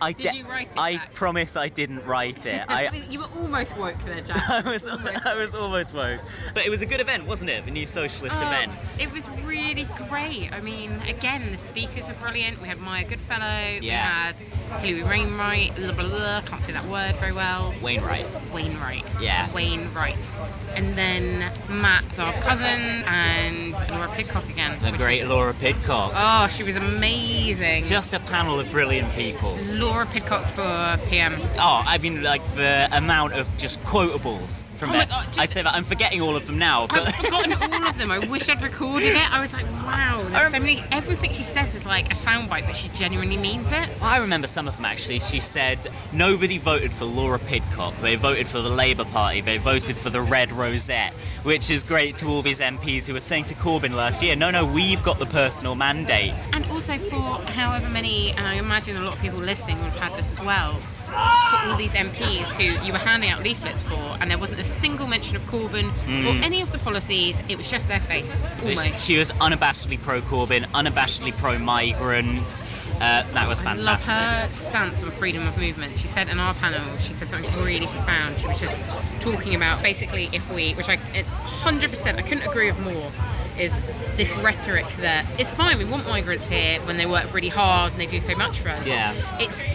I 0.00 0.12
Did 0.12 0.34
you 0.34 0.46
write 0.46 0.68
it 0.72 0.78
I 0.78 0.96
back? 0.96 1.14
promise 1.14 1.56
I 1.56 1.68
didn't 1.68 2.04
write 2.06 2.46
it. 2.46 2.64
I, 2.68 2.90
you 3.10 3.20
were 3.20 3.28
almost 3.36 3.76
woke 3.76 3.98
there, 4.04 4.20
Jack. 4.20 4.36
I 4.48 4.60
was 4.62 4.86
I 4.86 5.34
was 5.36 5.54
almost 5.54 5.94
woke. 5.94 6.20
But 6.54 6.66
it 6.66 6.70
was 6.70 6.82
a 6.82 6.86
good 6.86 7.00
event, 7.00 7.26
wasn't 7.26 7.50
it? 7.50 7.64
The 7.64 7.70
new 7.70 7.86
socialist 7.86 8.36
Oh, 8.38 8.46
event. 8.46 8.72
It 9.00 9.12
was 9.12 9.28
really 9.44 9.86
great. 10.08 10.52
I 10.52 10.60
mean, 10.60 10.92
again, 11.08 11.50
the 11.50 11.58
speakers 11.58 12.08
were 12.08 12.14
brilliant. 12.14 12.60
We 12.60 12.68
had 12.68 12.78
Maya 12.80 13.04
Goodfellow. 13.04 13.78
Yeah. 13.80 13.80
We 13.80 13.86
had 13.88 14.34
Hilary 14.82 15.02
Wainwright. 15.20 15.76
Blah, 15.76 15.92
blah, 15.92 16.08
blah. 16.08 16.40
Can't 16.42 16.60
say 16.60 16.72
that 16.72 16.84
word 16.86 17.14
very 17.16 17.32
well. 17.32 17.74
Wainwright. 17.82 18.26
Wainwright. 18.52 19.04
Yeah. 19.20 19.52
Wainwright. 19.52 20.38
And 20.74 20.96
then 20.96 21.40
Matt 21.70 22.04
Zarb-Cousin 22.04 23.04
and 23.06 23.72
Laura 23.90 24.08
Pidcock 24.14 24.48
again. 24.48 24.78
The 24.80 24.92
great 24.96 25.22
was- 25.22 25.30
Laura 25.30 25.54
Pidcock. 25.54 26.12
Oh, 26.14 26.48
she 26.48 26.62
was 26.62 26.76
amazing. 26.76 27.84
Just 27.84 28.14
a 28.14 28.20
panel 28.20 28.60
of 28.60 28.70
brilliant 28.70 29.12
people. 29.14 29.56
Laura 29.88 30.06
Pidcock 30.06 30.44
for 30.44 30.98
PM. 31.08 31.34
Oh, 31.58 31.82
I 31.86 31.96
mean, 31.98 32.22
like 32.22 32.44
the 32.54 32.88
amount 32.92 33.32
of 33.34 33.48
just 33.56 33.82
quotables 33.84 34.64
from 34.76 34.90
Oh 34.90 34.92
there. 34.92 35.06
God, 35.06 35.24
just- 35.26 35.38
I 35.40 35.46
say 35.46 35.62
that 35.62 35.74
I'm 35.74 35.84
forgetting 35.84 36.20
all 36.20 36.36
of 36.36 36.46
them 36.46 36.58
now, 36.58 36.86
but 36.86 37.00
I've 37.08 37.14
forgotten 37.14 37.52
all 37.54 37.88
of 37.88 37.96
them. 37.98 38.10
I 38.10 38.18
wish 38.18 38.48
I'd 38.48 38.62
recorded 38.62 39.08
it. 39.08 39.32
I 39.32 39.40
was 39.40 39.54
like, 39.54 39.64
wow, 39.64 40.22
there's 40.28 40.52
so 40.52 40.60
many. 40.60 40.82
Everything 40.92 41.32
she 41.32 41.42
says 41.42 41.74
is 41.74 41.86
like 41.86 42.06
a 42.10 42.14
soundbite, 42.14 42.66
but 42.66 42.76
she 42.76 42.88
genuinely 42.90 43.38
means 43.38 43.72
it. 43.72 43.88
I 44.02 44.18
remember 44.18 44.46
some 44.46 44.68
of 44.68 44.76
them 44.76 44.84
actually. 44.84 45.20
She 45.20 45.40
said 45.40 45.86
nobody 46.12 46.58
voted 46.58 46.92
for 46.92 47.06
Laura 47.06 47.38
Pidcock. 47.38 47.96
They 48.00 48.16
voted 48.16 48.46
for 48.46 48.58
the 48.60 48.68
Labour 48.70 49.04
Party. 49.06 49.40
They 49.40 49.56
voted 49.58 49.96
for 49.96 50.10
the 50.10 50.20
Red 50.20 50.52
Rosette, 50.52 51.12
which 51.44 51.70
is 51.70 51.82
great 51.82 52.18
to 52.18 52.26
all 52.28 52.42
these 52.42 52.60
MPs 52.60 53.06
who 53.06 53.14
were 53.14 53.22
saying 53.22 53.44
to 53.46 53.54
Corbyn 53.54 53.94
last 53.94 54.22
year, 54.22 54.36
no, 54.36 54.50
no, 54.50 54.66
we've 54.66 55.02
got 55.02 55.18
the 55.18 55.26
personal 55.26 55.74
mandate. 55.74 56.34
And 56.52 56.64
also 56.70 56.98
for 56.98 57.40
however 57.52 57.88
many, 57.88 58.32
and 58.32 58.46
I 58.46 58.54
imagine 58.54 58.96
a 58.96 59.00
lot 59.00 59.14
of 59.16 59.22
people 59.22 59.38
listening 59.38 59.77
will 59.78 59.84
have 59.86 59.96
had 59.96 60.14
this 60.14 60.32
as 60.32 60.40
well, 60.40 60.74
for 60.80 61.68
all 61.68 61.76
these 61.76 61.94
MPs 61.94 62.56
who 62.56 62.86
you 62.86 62.92
were 62.92 62.98
handing 62.98 63.30
out 63.30 63.42
leaflets 63.42 63.82
for, 63.82 64.16
and 64.20 64.30
there 64.30 64.38
wasn't 64.38 64.60
a 64.60 64.64
single 64.64 65.06
mention 65.06 65.36
of 65.36 65.42
Corbyn 65.46 65.88
or 65.88 66.34
Mm. 66.34 66.42
any 66.44 66.60
of 66.60 66.70
the 66.72 66.78
policies. 66.78 67.40
It 67.48 67.56
was 67.56 67.70
just 67.70 67.88
their 67.88 68.00
face, 68.00 68.46
almost. 68.62 69.04
She 69.06 69.18
was 69.18 69.30
unabashedly 69.32 70.00
pro 70.02 70.20
Corbyn, 70.20 70.64
unabashedly 70.72 71.36
pro 71.36 71.58
migrant. 71.58 72.64
Uh, 73.00 73.22
that 73.32 73.46
was 73.48 73.64
I 73.64 73.74
love 73.74 74.00
fantastic. 74.02 74.14
her 74.14 74.52
stance 74.52 75.02
on 75.02 75.10
freedom 75.12 75.46
of 75.46 75.56
movement. 75.58 75.98
She 75.98 76.08
said 76.08 76.28
in 76.28 76.38
our 76.40 76.54
panel, 76.54 76.82
she 76.98 77.12
said 77.14 77.28
something 77.28 77.64
really 77.64 77.86
profound. 77.86 78.36
She 78.36 78.46
was 78.48 78.60
just 78.60 78.80
talking 79.20 79.54
about 79.54 79.82
basically 79.82 80.28
if 80.32 80.50
we, 80.50 80.74
which 80.74 80.88
I 80.88 80.96
100%, 80.96 82.18
I 82.18 82.22
couldn't 82.22 82.46
agree 82.46 82.70
with 82.70 82.80
more, 82.80 83.10
is 83.58 83.80
this 84.16 84.36
rhetoric 84.36 84.86
that 84.96 85.24
it's 85.38 85.50
fine, 85.50 85.78
we 85.78 85.84
want 85.84 86.08
migrants 86.08 86.48
here 86.48 86.80
when 86.82 86.96
they 86.96 87.06
work 87.06 87.32
really 87.34 87.48
hard 87.48 87.92
and 87.92 88.00
they 88.00 88.06
do 88.06 88.18
so 88.18 88.34
much 88.34 88.60
for 88.60 88.68
us. 88.70 88.86
Yeah. 88.86 89.14
It's 89.40 89.66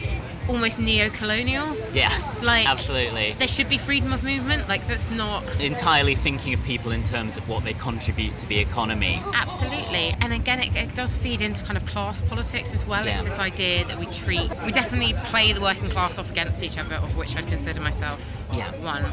almost 0.48 0.80
neo-colonial. 0.80 1.76
Yeah, 1.94 2.10
Like 2.44 2.68
absolutely. 2.68 3.34
there 3.34 3.48
should 3.48 3.70
be 3.70 3.78
freedom 3.78 4.14
of 4.14 4.24
movement. 4.24 4.68
Like 4.68 4.86
that's 4.88 5.10
not 5.16 5.44
Entirely 5.62 6.16
thinking 6.16 6.54
of 6.54 6.64
people 6.64 6.92
in 6.92 7.04
terms 7.04 7.38
of 7.38 7.48
what 7.48 7.64
they 7.64 7.74
contribute 7.74 8.38
to 8.40 8.48
the 8.48 8.60
economy. 8.60 9.20
Absolutely, 9.34 10.14
and 10.22 10.34
again, 10.34 10.60
it, 10.60 10.76
it 10.76 10.96
does 10.96 11.16
feed 11.16 11.42
into 11.42 11.64
kind 11.64 11.78
of 11.78 11.86
class 11.86 12.22
politics 12.22 12.74
as 12.74 12.86
well. 12.86 13.06
Yeah. 13.06 13.14
It's 13.14 13.24
this 13.26 13.40
idea 13.40 13.86
that 13.86 13.98
we 14.00 14.06
treat, 14.08 14.50
we 14.66 14.72
definitely 14.72 15.14
play 15.26 15.54
the 15.54 15.62
working 15.62 15.90
class 15.90 16.18
off 16.18 16.30
against 16.32 16.64
each 16.64 16.78
other, 16.78 16.96
of 16.96 17.16
which 17.16 17.36
I'd 17.38 17.48
consider 17.48 17.82
myself 17.82 18.20
Yeah. 18.54 18.70
one. 18.82 19.06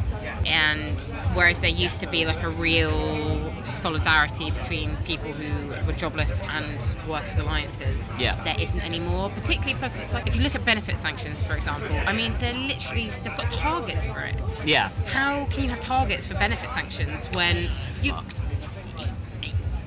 And 0.46 1.00
whereas 1.34 1.60
there 1.60 1.70
used 1.70 2.00
to 2.00 2.06
be 2.08 2.24
like 2.26 2.42
a 2.42 2.48
real 2.48 3.52
solidarity 3.68 4.50
between 4.50 4.96
people 4.98 5.30
who 5.30 5.68
were 5.86 5.92
jobless 5.92 6.40
and 6.48 7.08
workers' 7.08 7.38
alliances, 7.38 8.08
Yeah. 8.18 8.34
there 8.44 8.56
isn't 8.58 8.80
anymore. 8.80 9.30
Particularly 9.30 9.74
because 9.74 9.98
it's 9.98 10.12
like 10.14 10.26
if 10.26 10.36
you 10.36 10.42
look 10.42 10.54
at 10.54 10.64
benefit 10.64 10.98
sanctions, 10.98 11.19
for 11.28 11.54
example, 11.54 11.88
I 12.06 12.12
mean, 12.12 12.34
they're 12.38 12.54
literally 12.54 13.10
they've 13.22 13.36
got 13.36 13.50
targets 13.50 14.08
for 14.08 14.20
it. 14.20 14.34
Yeah. 14.64 14.88
How 15.06 15.46
can 15.46 15.64
you 15.64 15.70
have 15.70 15.80
targets 15.80 16.26
for 16.26 16.34
benefit 16.34 16.70
sanctions 16.70 17.30
when 17.30 17.56
you? 18.02 18.14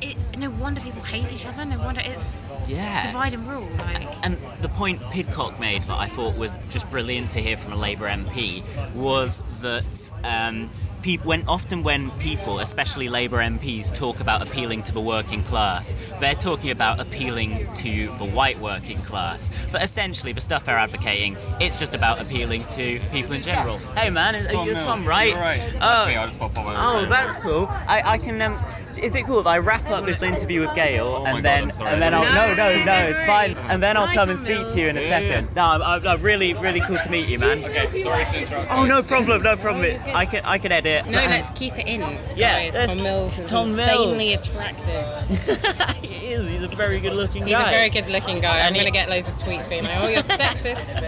It, 0.01 0.17
no 0.37 0.49
wonder 0.51 0.81
people 0.81 1.01
hate 1.01 1.31
each 1.31 1.45
other. 1.45 1.63
No 1.63 1.79
wonder 1.79 2.01
it's 2.03 2.37
Yeah. 2.67 3.05
divide 3.07 3.33
and 3.33 3.47
rule. 3.47 3.69
Like 3.79 4.05
And 4.25 4.37
the 4.61 4.67
point 4.67 5.01
Pidcock 5.11 5.59
made 5.61 5.81
that 5.83 5.97
I 5.97 6.07
thought 6.07 6.35
was 6.35 6.59
just 6.69 6.89
brilliant 6.91 7.31
to 7.31 7.39
hear 7.39 7.55
from 7.55 7.71
a 7.71 7.77
Labour 7.77 8.07
MP 8.07 8.63
was 8.93 9.41
that 9.61 10.11
um, 10.25 10.69
peop 11.03 11.23
when 11.25 11.43
often 11.47 11.83
when 11.83 12.09
people, 12.11 12.59
especially 12.59 13.09
Labour 13.09 13.37
MPs, 13.37 13.93
talk 13.93 14.21
about 14.21 14.41
appealing 14.41 14.81
to 14.83 14.93
the 14.93 15.01
working 15.01 15.43
class, 15.43 15.93
they're 16.19 16.33
talking 16.33 16.71
about 16.71 16.99
appealing 16.99 17.67
to 17.75 18.07
the 18.17 18.25
white 18.25 18.57
working 18.59 18.97
class. 18.99 19.67
But 19.71 19.83
essentially, 19.83 20.31
the 20.31 20.41
stuff 20.41 20.65
they're 20.65 20.77
advocating, 20.77 21.37
it's 21.59 21.77
just 21.77 21.93
about 21.93 22.21
appealing 22.21 22.63
to 22.69 22.99
people 23.11 23.33
in 23.33 23.41
general. 23.43 23.77
Hey 23.95 24.09
man, 24.09 24.35
are 24.35 24.47
Tom 24.47 24.65
you 24.67 24.73
Mills, 24.73 24.85
Tom, 24.85 25.05
right? 25.05 25.29
you're 25.29 25.37
right. 25.37 25.61
Oh, 25.75 25.79
That's 25.79 26.07
me, 26.07 26.15
I 26.15 26.25
just 26.25 26.39
popped 26.39 26.57
over 26.57 26.69
and 26.69 26.77
oh, 26.79 27.05
that's 27.05 27.35
cool. 27.35 27.67
I, 27.69 28.01
I 28.05 28.17
can. 28.17 28.41
Um, 28.41 28.57
is 28.97 29.15
it 29.15 29.25
cool 29.25 29.39
if 29.39 29.47
I 29.47 29.57
wrap 29.59 29.89
up 29.89 30.05
this 30.05 30.21
interview 30.23 30.61
with 30.61 30.75
Gail 30.75 31.05
Oh 31.05 31.25
and 31.25 31.35
God, 31.37 31.43
then 31.43 31.63
I'm 31.65 31.71
sorry, 31.73 31.91
and 31.93 32.01
then 32.01 32.13
I 32.13 32.17
I'll 32.17 32.23
didn't- 32.23 32.35
no 32.35 32.63
no 32.63 32.69
No, 32.71 32.77
no 32.79 32.85
no, 32.85 33.07
it's 33.09 33.23
fine 33.23 33.55
and 33.71 33.81
then 33.83 33.97
I'll 33.97 34.07
come 34.13 34.29
and 34.29 34.39
speak 34.39 34.67
to 34.67 34.79
you 34.79 34.87
in 34.87 34.97
a 34.97 35.01
second. 35.01 35.55
No, 35.55 35.65
I'm, 35.65 35.81
I'm, 35.81 36.07
I'm 36.07 36.21
really 36.21 36.53
really 36.53 36.79
cool 36.81 36.97
to 36.97 37.09
meet 37.09 37.27
you, 37.29 37.39
man. 37.39 37.63
Okay, 37.63 38.01
sorry 38.01 38.25
to 38.25 38.39
interrupt. 38.41 38.71
Oh 38.71 38.85
no 38.85 39.01
problem, 39.03 39.43
no 39.43 39.55
problem. 39.57 39.99
Oh, 40.05 40.11
I 40.13 40.25
can 40.25 40.41
I 40.45 40.57
can 40.57 40.71
edit. 40.71 41.05
no, 41.05 41.11
let's 41.17 41.49
keep 41.51 41.77
it 41.77 41.87
in. 41.87 42.01
Yeah, 42.35 42.63
guys. 42.69 42.73
let's 42.73 42.91
Tom 42.93 42.97
keep- 42.97 43.03
Mills 43.03 43.39
is 43.39 43.49
Tom 43.49 43.69
insanely 43.69 44.29
Mills. 44.35 44.49
attractive. 44.49 45.95
he 46.03 46.27
is. 46.33 46.49
He's 46.49 46.63
a 46.63 46.67
very 46.67 46.99
good 46.99 47.13
looking 47.13 47.43
He's 47.43 47.51
guy. 47.53 47.59
He's 47.63 47.67
a 47.67 47.71
very 47.77 47.89
good-looking 47.89 48.39
guy. 48.41 48.57
And 48.59 48.67
I'm 48.67 48.73
he- 48.73 48.79
gonna 48.79 48.91
get 48.91 49.09
loads 49.09 49.27
of 49.27 49.35
tweets 49.35 49.67
being 49.69 49.83
like, 49.83 49.97
"Oh, 49.97 50.07
you're 50.07 50.19
sexist." 50.21 51.01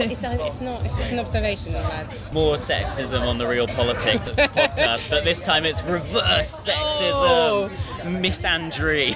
it's, 0.00 0.24
uh, 0.24 0.38
it's 0.40 0.60
not. 0.60 0.84
It's 0.84 0.96
just 0.96 1.12
an 1.12 1.18
observation, 1.18 1.72
lads. 1.74 2.32
More 2.32 2.54
sexism 2.56 3.26
on 3.26 3.38
the 3.38 3.46
Real 3.46 3.66
Politics 3.66 4.28
podcast, 4.30 5.10
but 5.10 5.24
this 5.24 5.40
time 5.42 5.64
it's 5.64 5.82
reverse 5.82 6.68
sexism. 6.68 7.17
Um, 7.24 7.70
misandry. 8.22 9.14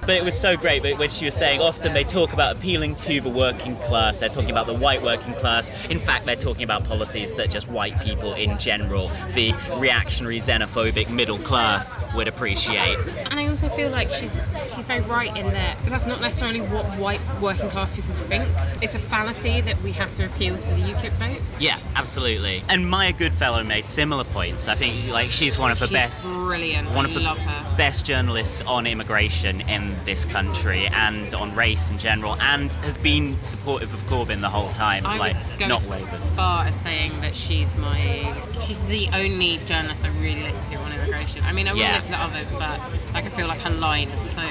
but 0.00 0.10
it 0.10 0.24
was 0.24 0.38
so 0.38 0.56
great. 0.56 0.82
But 0.82 0.98
when 0.98 1.10
she 1.10 1.24
was 1.24 1.34
saying, 1.34 1.60
often 1.60 1.92
they 1.92 2.04
talk 2.04 2.32
about 2.32 2.56
appealing 2.56 2.96
to 2.96 3.20
the 3.20 3.30
working 3.30 3.76
class. 3.76 4.20
They're 4.20 4.28
talking 4.28 4.50
about 4.50 4.66
the 4.66 4.74
white 4.74 5.02
working 5.02 5.34
class. 5.34 5.88
In 5.88 5.98
fact, 5.98 6.26
they're 6.26 6.36
talking 6.36 6.64
about 6.64 6.84
policies 6.84 7.34
that 7.34 7.50
just 7.50 7.68
white 7.68 8.00
people 8.00 8.34
in 8.34 8.58
general, 8.58 9.08
the 9.34 9.52
reactionary, 9.76 10.38
xenophobic 10.38 11.10
middle 11.10 11.38
class, 11.38 11.98
would 12.14 12.28
appreciate. 12.28 12.98
And 13.30 13.38
I 13.38 13.48
also 13.48 13.68
feel 13.68 13.90
like 13.90 14.10
she's 14.10 14.46
she's 14.62 14.86
very 14.86 15.00
right 15.00 15.34
in 15.36 15.46
that 15.50 15.78
that's 15.86 16.06
not 16.06 16.20
necessarily 16.20 16.60
what 16.60 16.84
white 16.96 17.20
working 17.40 17.68
class 17.68 17.94
people 17.94 18.14
think. 18.14 18.44
It's 18.82 18.94
a 18.94 18.98
fallacy 18.98 19.60
that 19.60 19.80
we 19.82 19.92
have 19.92 20.14
to 20.16 20.26
appeal 20.26 20.56
to 20.56 20.74
the 20.74 20.80
UKIP 20.80 21.12
vote. 21.12 21.42
Yeah, 21.60 21.78
absolutely. 21.94 22.62
And 22.68 22.88
Maya 22.88 23.12
Goodfellow 23.12 23.64
made 23.64 23.88
similar 23.88 24.24
points. 24.24 24.68
I 24.68 24.74
think 24.74 25.10
like 25.10 25.30
she's 25.30 25.58
one 25.58 25.70
of 25.70 25.78
the 25.78 25.86
She's 25.86 25.92
best 25.92 26.24
brilliant. 26.24 26.90
One 26.98 27.04
of 27.04 27.14
the 27.14 27.74
best 27.76 28.04
journalists 28.04 28.60
on 28.62 28.86
immigration 28.88 29.60
in 29.62 29.96
this 30.04 30.24
country 30.24 30.88
and 30.88 31.32
on 31.32 31.54
race 31.54 31.92
in 31.92 31.98
general, 31.98 32.34
and 32.40 32.72
has 32.74 32.98
been 32.98 33.40
supportive 33.40 33.94
of 33.94 34.04
Corbyn 34.06 34.40
the 34.40 34.48
whole 34.48 34.70
time. 34.70 35.06
I 35.06 35.16
like, 35.16 35.36
would 35.36 35.58
go 35.60 35.68
not 35.68 35.82
as 35.82 35.88
Labour. 35.88 36.18
far 36.34 36.64
as 36.64 36.74
saying 36.74 37.20
that 37.20 37.36
she's 37.36 37.76
my 37.76 38.34
she's 38.60 38.84
the 38.86 39.08
only 39.12 39.58
journalist 39.58 40.04
I 40.04 40.08
really 40.08 40.42
listen 40.42 40.64
to 40.66 40.74
on 40.76 40.92
immigration. 40.92 41.44
I 41.44 41.52
mean, 41.52 41.68
I 41.68 41.72
will 41.72 41.80
Yeah. 41.80 41.94
listen 41.94 42.12
to 42.12 42.20
others, 42.20 42.52
but 42.52 42.80
like 43.14 43.26
I 43.26 43.28
feel 43.28 43.46
like 43.46 43.60
her 43.60 43.70
line 43.70 44.08
is 44.08 44.20
so 44.20 44.42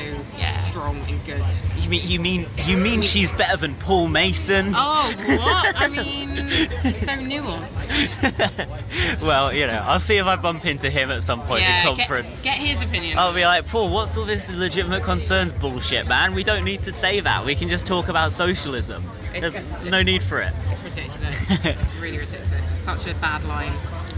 strong 0.46 1.04
and 1.10 1.24
good. 1.26 1.44
You 1.80 1.90
mean 1.90 2.02
you 2.06 2.20
mean 2.22 2.48
you 2.66 2.78
mean 2.78 3.02
she's 3.02 3.34
better 3.34 3.58
than 3.58 3.76
Paul 3.76 4.08
Mason? 4.08 4.72
Oh, 4.74 5.14
what? 5.26 5.84
I 5.84 5.88
mean, 5.90 6.48
he's 6.48 7.00
so 7.00 7.12
nuanced. 7.12 9.22
well, 9.22 9.54
you 9.54 9.68
know, 9.68 9.84
I'll 9.86 10.00
see 10.00 10.18
if 10.18 10.26
I 10.26 10.38
bump 10.38 10.66
into 10.66 10.90
him 10.90 11.12
at 11.12 11.24
some 11.24 11.42
point 11.42 11.64
yeah, 11.64 11.82
in 11.82 11.88
conference. 11.98 12.28
Get, 12.28 12.36
get 12.44 12.58
his 12.58 12.82
opinion. 12.82 13.18
I'll 13.18 13.34
be 13.34 13.44
like, 13.46 13.68
Paul, 13.68 13.90
what's 13.90 14.18
all 14.18 14.26
this 14.26 14.52
legitimate 14.52 15.04
concerns 15.04 15.52
bullshit, 15.54 16.08
man? 16.08 16.34
We 16.34 16.44
don't 16.44 16.64
need 16.66 16.84
to 16.84 16.94
say 16.94 17.20
that. 17.22 17.46
We 17.46 17.56
can 17.56 17.70
just 17.70 17.88
talk 17.88 18.08
about 18.08 18.34
socialism. 18.34 19.04
It's 19.34 19.42
There's 19.42 19.54
just- 19.56 19.90
no 19.90 20.02
need 20.04 20.24
for 20.24 20.42
it. 20.42 20.54
It's 20.72 20.84
ridiculous. 20.84 21.52
it's 21.66 21.96
really 21.96 22.18
ridiculous. 22.20 22.72
It's 22.72 22.80
such 22.82 23.08
a 23.08 23.14
bad 23.16 23.44
line. 23.46 23.74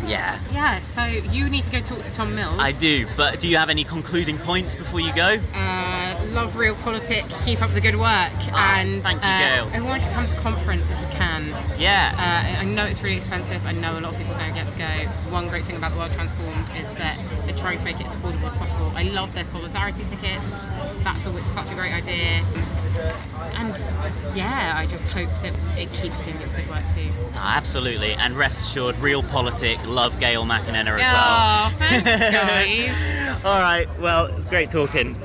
Yeah. 0.06 0.40
Yeah, 0.52 0.82
so 0.82 1.04
you 1.04 1.50
need 1.50 1.64
to 1.64 1.72
go 1.72 1.80
talk 1.80 2.04
to 2.04 2.12
Tom 2.12 2.36
Mills. 2.36 2.60
I 2.60 2.72
do, 2.72 3.08
but 3.18 3.40
do 3.40 3.48
you 3.48 3.58
have 3.58 3.70
any 3.70 3.84
concluding 3.84 4.38
points 4.38 4.76
before 4.76 5.00
you 5.00 5.14
go? 5.14 5.38
Uh, 5.54 6.26
love 6.32 6.56
real 6.56 6.76
politics, 6.76 7.46
keep 7.46 7.62
up 7.62 7.72
the 7.72 7.82
good 7.82 7.96
work, 7.96 8.34
and 8.54 9.04
thank 9.04 9.22
you, 9.22 9.28
uh, 9.30 9.40
Gail. 9.40 9.72
everyone 9.74 10.00
should 10.00 10.12
come 10.12 10.28
to 10.28 10.36
conference 10.36 10.90
if 10.90 11.00
you 11.02 11.08
can. 11.08 11.48
Yeah. 11.78 12.14
Uh, 12.16 12.62
I 12.62 12.66
know 12.66 12.86
it's 12.86 13.04
really 13.04 13.18
expensive. 13.18 13.66
I 13.66 13.72
know 13.74 13.94
a 13.98 14.02
lot 14.02 14.14
of 14.14 14.18
people 14.18 14.36
don't 14.36 14.54
get 14.54 14.72
to 14.72 14.78
go. 14.78 14.86
One 15.32 15.48
great 15.48 15.66
thing 15.66 15.76
about 15.76 15.92
the 15.92 15.98
World 15.98 16.14
Transformed 16.14 16.70
is 16.78 16.96
that 16.98 17.18
they're 17.46 17.56
trying 17.56 17.78
to 17.80 17.86
make 17.86 18.00
it 18.00 18.08
as 18.08 18.16
affordable 18.16 18.48
as 18.48 18.56
possible. 18.56 18.92
I 18.96 19.04
love 19.04 19.34
their 19.34 19.46
solidarity 19.46 20.04
tickets. 20.06 20.66
That's 21.04 21.26
always 21.28 21.46
such 21.46 21.72
a 21.72 21.76
great 21.76 21.94
idea. 21.94 22.42
And 23.56 23.76
yeah, 24.36 24.74
I 24.76 24.86
just 24.86 25.12
hope 25.12 25.30
that 25.42 25.54
it 25.78 25.92
keeps 25.94 26.22
doing 26.24 26.38
its 26.42 26.54
good 26.54 26.68
work 26.70 26.86
too. 26.88 27.10
Ah, 27.36 27.58
absolutely, 27.58 28.14
and 28.14 28.36
rest 28.36 28.62
assured, 28.62 28.98
real 29.00 29.24
politic, 29.24 29.86
love 29.90 30.20
Gail 30.20 30.46
McEnena 30.46 31.00
as 31.00 31.10
Oh, 31.10 31.14
well. 31.14 31.70
thanks, 31.90 32.04
guys. 33.40 33.46
All 33.46 33.60
right, 33.62 33.88
well, 34.00 34.26
it's 34.28 34.46
great 34.46 34.70
talking. 34.70 35.16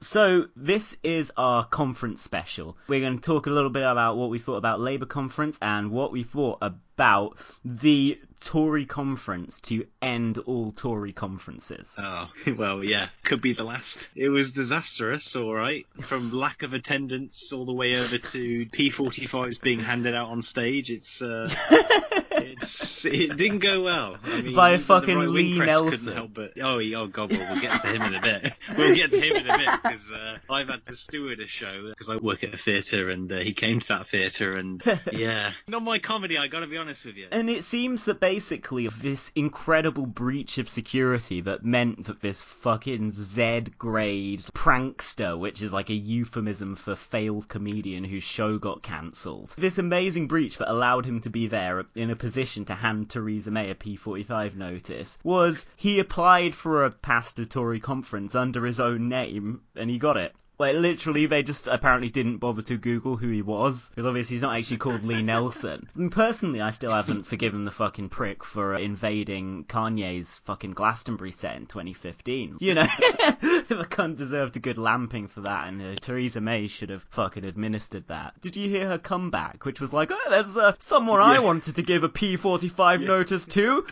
So 0.00 0.46
this 0.56 0.96
is 1.04 1.30
our 1.36 1.64
conference 1.64 2.20
special. 2.22 2.76
We're 2.88 2.98
going 3.00 3.20
to 3.20 3.24
talk 3.24 3.46
a 3.46 3.50
little 3.50 3.70
bit 3.70 3.84
about 3.84 4.16
what 4.16 4.30
we 4.30 4.40
thought 4.40 4.56
about 4.56 4.80
Labour 4.80 5.06
conference 5.06 5.60
and 5.62 5.92
what 5.92 6.10
we 6.10 6.24
thought 6.24 6.58
about 6.60 7.36
the 7.64 8.18
Tory 8.40 8.84
conference 8.84 9.60
to 9.60 9.86
end 10.02 10.38
all 10.38 10.72
Tory 10.72 11.12
conferences. 11.12 11.96
Oh, 12.00 12.28
well, 12.58 12.82
yeah, 12.82 13.06
could 13.22 13.40
be 13.40 13.52
the 13.52 13.62
last. 13.62 14.08
It 14.16 14.30
was 14.30 14.50
disastrous, 14.50 15.36
all 15.36 15.54
right. 15.54 15.86
From 16.00 16.32
lack 16.32 16.64
of 16.64 16.72
attendance 16.72 17.52
all 17.52 17.64
the 17.64 17.72
way 17.74 17.96
over 18.00 18.18
to 18.18 18.66
P45s 18.66 19.62
being 19.62 19.78
handed 19.78 20.16
out 20.16 20.30
on 20.30 20.42
stage. 20.42 20.90
It's, 20.90 21.22
uh, 21.22 21.48
it's, 21.70 22.21
it 23.04 23.36
didn't 23.36 23.58
go 23.58 23.82
well. 23.82 24.16
I 24.24 24.42
mean, 24.42 24.54
By 24.54 24.78
fucking 24.78 25.16
right-wing 25.16 25.34
Lee 25.34 25.58
Nelson. 25.58 25.90
Couldn't 25.90 26.14
help 26.14 26.34
but, 26.34 26.52
oh, 26.62 26.78
he- 26.78 26.94
oh, 26.94 27.06
God, 27.06 27.32
well, 27.32 27.52
we'll 27.52 27.60
get 27.60 27.80
to 27.80 27.88
him 27.88 28.02
in 28.02 28.14
a 28.14 28.20
bit. 28.20 28.52
We'll 28.76 28.94
get 28.94 29.10
to 29.10 29.20
him 29.20 29.36
in 29.36 29.50
a 29.50 29.58
bit 29.58 29.68
because 29.82 30.10
uh, 30.12 30.38
I've 30.48 30.68
had 30.68 30.84
to 30.86 30.94
steward 30.96 31.40
a 31.40 31.46
show 31.46 31.88
because 31.88 32.08
I 32.08 32.16
work 32.16 32.42
at 32.42 32.54
a 32.54 32.56
theatre 32.56 33.10
and 33.10 33.30
uh, 33.30 33.36
he 33.36 33.52
came 33.52 33.80
to 33.80 33.88
that 33.88 34.06
theatre 34.06 34.56
and, 34.56 34.82
yeah. 35.12 35.50
Not 35.68 35.82
my 35.82 35.98
comedy, 35.98 36.38
I 36.38 36.46
gotta 36.46 36.66
be 36.66 36.78
honest 36.78 37.04
with 37.04 37.16
you. 37.16 37.26
And 37.30 37.50
it 37.50 37.64
seems 37.64 38.04
that 38.06 38.20
basically 38.20 38.86
this 38.86 39.30
incredible 39.34 40.06
breach 40.06 40.58
of 40.58 40.68
security 40.68 41.40
that 41.42 41.64
meant 41.64 42.06
that 42.06 42.20
this 42.20 42.42
fucking 42.42 43.10
Z 43.10 43.64
grade 43.78 44.40
prankster, 44.54 45.38
which 45.38 45.60
is 45.60 45.72
like 45.72 45.90
a 45.90 45.94
euphemism 45.94 46.76
for 46.76 46.94
failed 46.96 47.48
comedian 47.48 48.04
whose 48.04 48.24
show 48.24 48.58
got 48.58 48.82
cancelled, 48.82 49.54
this 49.58 49.78
amazing 49.78 50.28
breach 50.28 50.58
that 50.58 50.70
allowed 50.70 51.04
him 51.04 51.20
to 51.20 51.30
be 51.30 51.46
there 51.46 51.84
in 51.94 52.10
a 52.10 52.16
position 52.16 52.51
to 52.66 52.74
hand 52.74 53.08
Theresa 53.08 53.50
May 53.50 53.70
a 53.70 53.74
P45 53.74 54.54
notice 54.54 55.18
was 55.24 55.66
he 55.76 55.98
applied 55.98 56.54
for 56.54 56.84
a 56.84 56.90
pastor 56.90 57.44
Tory 57.44 57.80
conference 57.80 58.34
under 58.34 58.66
his 58.66 58.78
own 58.78 59.08
name 59.08 59.62
and 59.74 59.88
he 59.88 59.98
got 59.98 60.16
it. 60.16 60.34
Like 60.58 60.76
literally, 60.76 61.26
they 61.26 61.42
just 61.42 61.66
apparently 61.66 62.08
didn't 62.08 62.36
bother 62.36 62.62
to 62.62 62.76
Google 62.76 63.16
who 63.16 63.28
he 63.28 63.42
was 63.42 63.88
because 63.88 64.06
obviously 64.06 64.34
he's 64.34 64.42
not 64.42 64.56
actually 64.56 64.76
called 64.76 65.02
Lee 65.02 65.22
Nelson. 65.22 65.88
And 65.96 66.12
personally, 66.12 66.60
I 66.60 66.70
still 66.70 66.92
haven't 66.92 67.24
forgiven 67.26 67.64
the 67.64 67.70
fucking 67.70 68.10
prick 68.10 68.44
for 68.44 68.74
uh, 68.74 68.78
invading 68.78 69.64
Kanye's 69.64 70.38
fucking 70.44 70.72
Glastonbury 70.72 71.32
set 71.32 71.56
in 71.56 71.66
2015. 71.66 72.58
You 72.60 72.74
know, 72.74 72.86
the 73.68 73.84
cunt 73.84 74.16
deserved 74.16 74.56
a 74.56 74.60
good 74.60 74.78
lamping 74.78 75.28
for 75.28 75.40
that, 75.42 75.68
and 75.68 75.80
uh, 75.80 75.94
Theresa 76.00 76.40
May 76.40 76.66
should 76.66 76.90
have 76.90 77.04
fucking 77.04 77.44
administered 77.44 78.08
that. 78.08 78.40
Did 78.40 78.56
you 78.56 78.68
hear 78.68 78.88
her 78.88 78.98
comeback, 78.98 79.64
which 79.64 79.80
was 79.80 79.92
like, 79.92 80.10
oh, 80.12 80.26
there's 80.30 80.56
uh, 80.56 80.72
someone 80.78 81.20
I 81.20 81.38
wanted 81.38 81.76
to 81.76 81.82
give 81.82 82.04
a 82.04 82.08
P45 82.08 83.06
notice 83.06 83.46
to. 83.46 83.86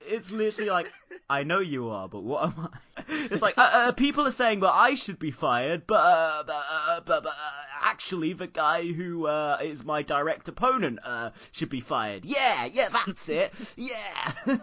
It's 0.06 0.30
literally 0.30 0.70
like, 0.70 0.92
I 1.28 1.42
know 1.42 1.60
you 1.60 1.90
are, 1.90 2.08
but 2.08 2.22
what 2.22 2.44
am 2.44 2.70
I? 2.72 3.02
It's 3.08 3.42
like, 3.42 3.58
uh, 3.58 3.70
uh, 3.72 3.92
people 3.92 4.26
are 4.26 4.30
saying, 4.30 4.60
well, 4.60 4.72
I 4.74 4.94
should 4.94 5.18
be 5.18 5.30
fired, 5.30 5.86
but, 5.86 5.96
uh, 5.96 6.42
but, 6.46 6.64
uh, 6.70 7.00
but, 7.00 7.22
but 7.24 7.30
uh, 7.30 7.62
actually, 7.82 8.32
the 8.32 8.46
guy 8.46 8.86
who 8.92 9.26
uh, 9.26 9.58
is 9.62 9.84
my 9.84 10.02
direct 10.02 10.48
opponent 10.48 11.00
uh, 11.04 11.30
should 11.52 11.68
be 11.68 11.80
fired. 11.80 12.24
Yeah, 12.24 12.66
yeah, 12.66 12.88
that's 12.90 13.28
it. 13.28 13.74
Yeah. 13.76 14.32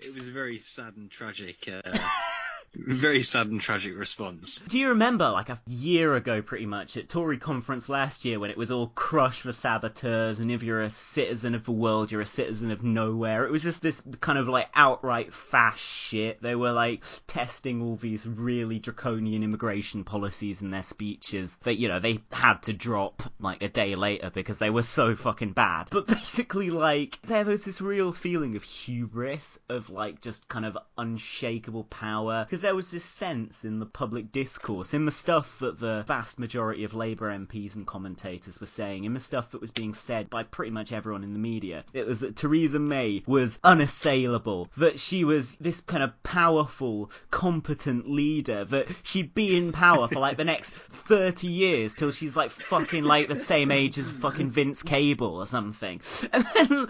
It 0.00 0.14
was 0.14 0.28
a 0.28 0.32
very 0.32 0.58
sad 0.58 0.96
and 0.96 1.10
tragic, 1.10 1.68
uh, 1.68 1.82
very 2.78 3.22
and 3.34 3.60
tragic 3.60 3.96
response. 3.96 4.60
Do 4.60 4.78
you 4.78 4.90
remember, 4.90 5.28
like 5.30 5.48
a 5.48 5.60
year 5.66 6.14
ago, 6.14 6.42
pretty 6.42 6.66
much, 6.66 6.96
at 6.96 7.08
Tory 7.08 7.38
conference 7.38 7.88
last 7.88 8.24
year, 8.24 8.38
when 8.38 8.50
it 8.50 8.56
was 8.56 8.70
all 8.70 8.88
crush 8.88 9.42
for 9.42 9.52
saboteurs, 9.52 10.40
and 10.40 10.50
if 10.50 10.62
you're 10.62 10.82
a 10.82 10.90
citizen 10.90 11.54
of 11.54 11.64
the 11.64 11.72
world, 11.72 12.10
you're 12.10 12.20
a 12.20 12.26
citizen 12.26 12.70
of 12.70 12.82
nowhere. 12.82 13.44
It 13.44 13.50
was 13.50 13.62
just 13.62 13.82
this 13.82 14.02
kind 14.20 14.38
of 14.38 14.48
like 14.48 14.68
outright 14.74 15.32
fast 15.32 15.80
shit. 15.80 16.40
They 16.42 16.54
were 16.54 16.72
like 16.72 17.04
testing 17.26 17.82
all 17.82 17.96
these 17.96 18.26
really 18.26 18.78
draconian 18.78 19.42
immigration 19.42 20.04
policies 20.04 20.62
in 20.62 20.70
their 20.70 20.82
speeches 20.82 21.56
that 21.62 21.78
you 21.78 21.88
know 21.88 22.00
they 22.00 22.20
had 22.32 22.62
to 22.62 22.72
drop 22.72 23.22
like 23.40 23.62
a 23.62 23.68
day 23.68 23.94
later 23.94 24.30
because 24.30 24.58
they 24.58 24.70
were 24.70 24.82
so 24.82 25.16
fucking 25.16 25.52
bad. 25.52 25.88
But 25.90 26.06
basically, 26.06 26.70
like 26.70 27.18
there 27.22 27.44
was 27.44 27.64
this 27.64 27.80
real 27.80 28.12
feeling 28.12 28.56
of 28.56 28.62
hubris, 28.62 29.58
of 29.68 29.90
like 29.90 30.20
just 30.20 30.48
kind 30.48 30.64
of 30.64 30.78
unshakable 30.96 31.84
power, 31.84 32.44
because 32.44 32.64
there 32.68 32.76
was 32.76 32.90
this 32.90 33.02
sense 33.02 33.64
in 33.64 33.78
the 33.78 33.86
public 33.86 34.30
discourse, 34.30 34.92
in 34.92 35.06
the 35.06 35.10
stuff 35.10 35.58
that 35.60 35.80
the 35.80 36.04
vast 36.06 36.38
majority 36.38 36.84
of 36.84 36.92
Labour 36.92 37.30
MPs 37.30 37.76
and 37.76 37.86
commentators 37.86 38.60
were 38.60 38.66
saying, 38.66 39.04
in 39.04 39.14
the 39.14 39.20
stuff 39.20 39.52
that 39.52 39.60
was 39.62 39.70
being 39.70 39.94
said 39.94 40.28
by 40.28 40.42
pretty 40.42 40.70
much 40.70 40.92
everyone 40.92 41.24
in 41.24 41.32
the 41.32 41.38
media. 41.38 41.82
It 41.94 42.06
was 42.06 42.20
that 42.20 42.36
Theresa 42.36 42.78
May 42.78 43.22
was 43.26 43.58
unassailable, 43.64 44.68
that 44.76 45.00
she 45.00 45.24
was 45.24 45.56
this 45.56 45.80
kind 45.80 46.02
of 46.02 46.22
powerful, 46.22 47.10
competent 47.30 48.06
leader, 48.06 48.66
that 48.66 48.88
she'd 49.02 49.32
be 49.32 49.56
in 49.56 49.72
power 49.72 50.06
for 50.06 50.20
like 50.20 50.36
the 50.36 50.44
next 50.44 50.74
30 50.74 51.46
years 51.46 51.94
till 51.94 52.12
she's 52.12 52.36
like 52.36 52.50
fucking 52.50 53.02
like 53.02 53.28
the 53.28 53.36
same 53.36 53.70
age 53.70 53.96
as 53.96 54.10
fucking 54.10 54.50
Vince 54.50 54.82
Cable 54.82 55.36
or 55.36 55.46
something. 55.46 56.02
And 56.30 56.44
then, 56.54 56.86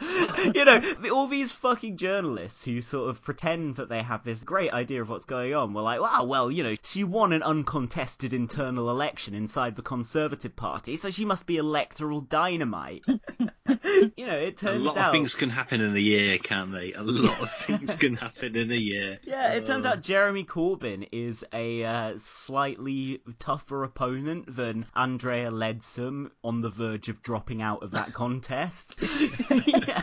you 0.55 0.65
know, 0.65 0.83
all 1.15 1.29
these 1.29 1.53
fucking 1.53 1.97
journalists 1.97 2.65
who 2.65 2.83
sort 2.83 3.11
of 3.11 3.23
pretend 3.23 3.77
that 3.77 3.89
they 3.89 4.03
have 4.03 4.25
this 4.25 4.43
great 4.43 4.73
idea 4.73 5.01
of 5.01 5.09
what's 5.09 5.25
going 5.25 5.55
on 5.55 5.58
were 5.67 5.83
like, 5.83 6.01
wow, 6.01 6.25
well, 6.25 6.51
you 6.51 6.63
know, 6.63 6.75
she 6.83 7.05
won 7.05 7.33
an 7.33 7.43
uncontested 7.43 8.33
internal 8.33 8.91
election 8.91 9.35
inside 9.35 9.77
the 9.77 9.83
Conservative 9.83 10.55
Party, 10.57 10.97
so 10.97 11.11
she 11.11 11.25
must 11.25 11.47
be 11.47 11.57
electoral 11.57 12.21
dynamite. 12.21 13.05
you 13.39 14.27
know, 14.27 14.37
it 14.37 14.57
turns 14.57 14.63
out. 14.65 14.69
A 14.69 14.73
turns 14.73 14.85
lot 14.85 14.97
out. 14.97 15.07
of 15.09 15.13
things 15.13 15.35
can 15.35 15.51
happen 15.51 15.81
in 15.81 15.95
a 15.95 15.99
year, 16.01 16.39
can't 16.39 16.71
they? 16.73 16.93
A 16.93 17.03
lot 17.03 17.43
of 17.43 17.51
things 17.53 17.95
can 17.95 18.15
happen 18.17 18.57
in 18.57 18.71
a 18.71 18.75
year. 18.75 19.19
Yeah, 19.25 19.53
it 19.53 19.67
turns 19.67 19.85
Uh, 19.85 19.91
out 19.91 20.03
Jeremy 20.03 20.45
Corbyn 20.45 21.09
is 21.13 21.45
a 21.53 21.85
uh, 21.85 22.13
slightly 22.19 23.21
tougher 23.39 23.85
opponent 23.85 24.55
than 24.55 24.85
Andrea 24.95 25.51
Leadsom 25.51 26.31
on 26.45 26.61
the 26.61 26.71
verge 26.71 27.09
of 27.09 27.23
dropping 27.23 27.63
out 27.63 27.83
of 27.83 27.93
that 27.93 28.13
contest. 28.13 28.95
yeah. 29.67 30.03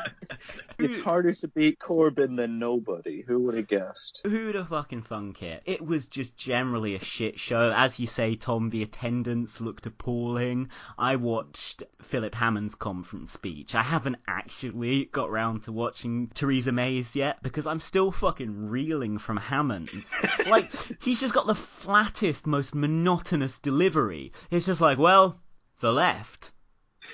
It's 0.78 1.00
harder 1.00 1.32
to 1.34 1.48
beat 1.48 1.80
Corbyn 1.80 2.36
than 2.36 2.60
nobody. 2.60 3.22
Who 3.22 3.40
would 3.42 3.56
have 3.56 3.68
guessed? 3.68 4.22
Who'd 4.24 4.56
have 4.56 4.70
fucking 4.70 5.04
thunk 5.04 5.42
it? 5.42 5.64
It 5.66 5.86
was 5.86 6.08
just 6.08 6.38
generally 6.38 6.96
a 6.96 7.00
shit 7.00 7.40
show. 7.40 7.72
As 7.76 8.00
you 8.00 8.08
say, 8.08 8.36
Tom, 8.36 8.70
the 8.70 8.84
attendance 8.84 9.62
looked 9.62 9.86
appalling. 9.86 10.70
I 10.98 11.16
watched 11.16 11.84
Philip 12.02 12.36
Hammond's 12.36 12.76
conference 12.76 13.32
speech. 13.32 13.74
I 13.76 13.84
haven't 13.84 14.18
actually 14.28 15.06
got 15.06 15.32
round 15.32 15.64
to 15.64 15.72
watching 15.72 16.28
Theresa 16.34 16.72
May's 16.72 17.16
yet 17.16 17.42
because 17.42 17.68
I'm 17.68 17.80
still 17.80 18.12
fucking 18.12 18.70
reeling 18.70 19.18
from 19.18 19.38
Hammond's. 19.38 20.14
like, 20.48 20.72
he's 21.02 21.22
just 21.22 21.34
got 21.34 21.48
the 21.48 21.56
flattest, 21.56 22.48
most 22.48 22.76
monotonous 22.76 23.60
delivery. 23.60 24.34
It's 24.52 24.66
just 24.66 24.82
like, 24.82 24.98
well, 24.98 25.40
the 25.80 25.92
left. 25.92 26.52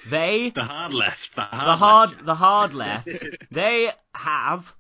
They 0.10 0.50
The 0.56 0.64
hard 0.64 0.94
left. 0.94 1.36
The 1.36 1.42
hard, 1.42 2.10
the 2.26 2.36
hard 2.36 2.74
left. 2.74 3.06
the 3.06 3.12
hard 3.14 3.22
left 3.22 3.52
they 3.52 3.92
have 4.16 4.74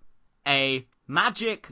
a 0.48 0.86
magic 1.08 1.70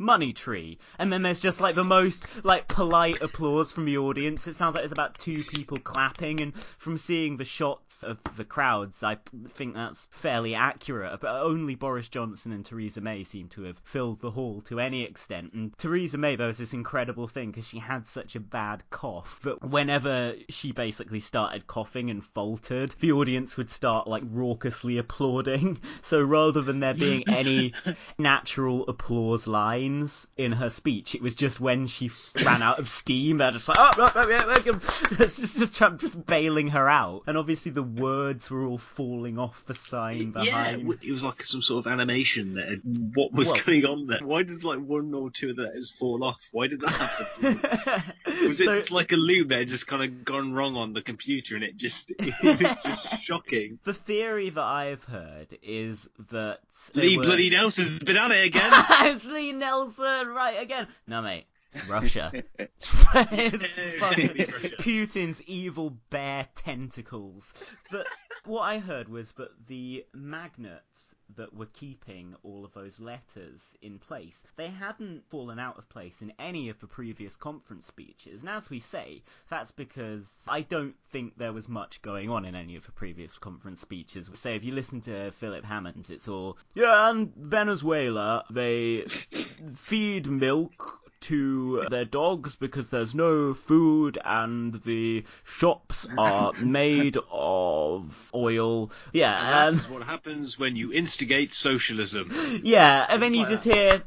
money 0.00 0.32
tree. 0.32 0.78
And 0.98 1.12
then 1.12 1.22
there's 1.22 1.40
just 1.40 1.60
like 1.60 1.74
the 1.74 1.84
most 1.84 2.44
like 2.44 2.66
polite 2.66 3.20
applause 3.20 3.70
from 3.70 3.84
the 3.84 3.98
audience. 3.98 4.46
It 4.46 4.54
sounds 4.54 4.74
like 4.74 4.82
there's 4.82 4.92
about 4.92 5.18
two 5.18 5.42
people 5.52 5.78
clapping. 5.78 6.40
And 6.40 6.54
from 6.78 6.98
seeing 6.98 7.36
the 7.36 7.44
shots 7.44 8.02
of 8.02 8.18
the 8.36 8.44
crowds 8.44 9.02
i 9.02 9.18
think 9.50 9.74
that's 9.74 10.08
fairly 10.10 10.54
accurate. 10.54 11.20
But 11.20 11.42
only 11.42 11.74
boris 11.74 12.08
johnson 12.08 12.52
and 12.52 12.64
theresa 12.64 13.00
may 13.00 13.22
seem 13.22 13.48
to 13.50 13.62
have 13.62 13.78
filled 13.84 14.20
the 14.20 14.30
hall 14.30 14.62
to 14.62 14.80
any 14.80 15.02
extent. 15.02 15.52
And 15.52 15.76
theresa 15.76 16.18
may 16.18 16.36
there 16.36 16.46
was 16.46 16.58
this 16.58 16.72
incredible 16.72 17.28
thing 17.28 17.50
because 17.50 17.66
she 17.66 17.78
had 17.78 18.06
such 18.06 18.36
a 18.36 18.40
bad 18.40 18.82
cough 18.90 19.40
that 19.42 19.62
whenever 19.62 20.34
she 20.48 20.72
basically 20.72 21.20
started 21.20 21.66
coughing 21.66 22.10
and 22.10 22.24
faltered 22.24 22.94
the 23.00 23.12
audience 23.12 23.56
would 23.56 23.70
start 23.70 24.08
like 24.08 24.22
raucously 24.26 24.98
applauding. 24.98 25.78
So 26.02 26.22
rather 26.22 26.62
than 26.62 26.80
there 26.80 26.94
being 26.94 27.24
any 27.28 27.72
natural 28.18 28.88
applause 28.88 29.46
lines 29.90 30.26
in 30.36 30.52
her 30.52 30.70
speech. 30.70 31.14
It 31.14 31.22
was 31.22 31.34
just 31.34 31.60
when 31.60 31.86
she 31.86 32.10
ran 32.44 32.62
out 32.62 32.78
of 32.78 32.88
steam, 32.88 33.38
they're 33.38 33.50
just 33.50 33.68
like, 33.68 33.76
oh, 33.78 33.90
oh, 33.98 34.12
oh, 34.14 34.28
yeah, 34.28 34.44
yeah, 34.46 34.72
it's 35.18 35.40
just, 35.40 35.58
just 35.58 35.76
Trump 35.76 36.00
just 36.00 36.24
bailing 36.26 36.68
her 36.68 36.88
out. 36.88 37.22
And 37.26 37.36
obviously 37.36 37.72
the 37.72 37.82
words 37.82 38.50
were 38.50 38.64
all 38.64 38.78
falling 38.78 39.38
off 39.38 39.64
the 39.66 39.74
sign 39.74 40.30
behind. 40.30 40.80
w- 40.82 40.98
it 41.02 41.10
was 41.10 41.24
like 41.24 41.42
some 41.42 41.62
sort 41.62 41.86
of 41.86 41.92
animation 41.92 42.54
there. 42.54 42.76
What 43.14 43.32
was 43.32 43.48
Well- 43.52 43.62
going 43.66 43.86
on 43.86 44.06
there? 44.06 44.18
Why 44.22 44.42
did 44.42 44.64
like 44.64 44.80
one 44.80 45.12
or 45.14 45.30
two 45.30 45.50
of 45.50 45.56
the 45.56 45.64
letters 45.64 45.90
fall 45.90 46.24
off? 46.24 46.40
Why 46.52 46.66
did 46.68 46.80
that 46.82 46.90
happen? 46.90 48.12
Was 48.46 48.60
it 48.60 48.66
just 48.66 48.90
like 48.90 49.12
a 49.12 49.16
loop 49.16 49.48
that 49.48 49.58
had 49.60 49.68
just 49.68 49.86
kind 49.86 50.02
of 50.02 50.24
gone 50.24 50.52
wrong 50.54 50.76
on 50.76 50.92
the 50.92 51.02
computer 51.02 51.54
and 51.56 51.64
it 51.64 51.76
just 51.76 52.10
it 52.18 52.58
just 52.82 53.22
shocking? 53.22 53.78
The 53.84 53.94
theory 53.94 54.50
that 54.50 54.62
I've 54.62 55.04
heard 55.04 55.56
is 55.62 56.08
that 56.30 56.60
Lee 56.94 57.16
were- 57.16 57.22
bloody 57.22 57.50
Nelson's 57.50 57.98
been 58.00 58.16
at 58.16 58.30
it 58.30 58.46
again. 58.46 58.70
it's 58.72 59.24
Lee 59.24 59.52
Nelson, 59.52 59.79
right 60.28 60.60
again. 60.60 60.86
No, 61.06 61.22
mate. 61.22 61.46
Russia. 61.90 62.32
it's 62.58 63.68
fucking 63.98 64.46
Putin's 64.78 65.42
evil 65.42 65.96
bear 66.10 66.48
tentacles. 66.54 67.54
But 67.90 68.06
what 68.44 68.62
I 68.62 68.78
heard 68.78 69.08
was 69.08 69.32
that 69.32 69.66
the 69.66 70.04
magnets 70.14 71.14
that 71.36 71.54
were 71.54 71.66
keeping 71.66 72.34
all 72.42 72.64
of 72.64 72.72
those 72.72 72.98
letters 72.98 73.76
in 73.82 73.98
place, 73.98 74.44
they 74.56 74.68
hadn't 74.68 75.28
fallen 75.28 75.58
out 75.58 75.78
of 75.78 75.88
place 75.88 76.22
in 76.22 76.32
any 76.38 76.68
of 76.68 76.80
the 76.80 76.86
previous 76.86 77.36
conference 77.36 77.86
speeches. 77.86 78.42
And 78.42 78.50
as 78.50 78.70
we 78.70 78.80
say, 78.80 79.22
that's 79.48 79.72
because 79.72 80.46
I 80.48 80.62
don't 80.62 80.96
think 81.10 81.36
there 81.36 81.52
was 81.52 81.68
much 81.68 82.02
going 82.02 82.30
on 82.30 82.44
in 82.44 82.54
any 82.54 82.76
of 82.76 82.84
the 82.86 82.92
previous 82.92 83.38
conference 83.38 83.80
speeches. 83.80 84.30
Say, 84.34 84.56
if 84.56 84.64
you 84.64 84.72
listen 84.72 85.00
to 85.02 85.30
Philip 85.32 85.64
Hammond's, 85.64 86.10
it's 86.10 86.28
all, 86.28 86.58
yeah, 86.74 87.10
and 87.10 87.34
Venezuela, 87.36 88.44
they 88.50 89.02
feed 89.74 90.26
milk 90.26 91.00
to 91.20 91.82
their 91.90 92.04
dogs 92.04 92.56
because 92.56 92.90
there's 92.90 93.14
no 93.14 93.54
food 93.54 94.18
and 94.24 94.74
the 94.84 95.24
shops 95.44 96.06
are 96.18 96.52
made 96.60 97.16
of 97.30 98.30
oil. 98.34 98.90
Yeah, 99.12 99.64
And 99.66 99.74
that's 99.74 99.86
um, 99.86 99.94
what 99.94 100.02
happens 100.02 100.58
when 100.58 100.76
you 100.76 100.92
instigate 100.92 101.52
socialism. 101.52 102.30
yeah, 102.62 103.06
and 103.08 103.22
then 103.22 103.28
It's 103.28 103.34
you 103.34 103.40
like 103.42 103.50
just 103.50 103.64
hear 103.64 104.02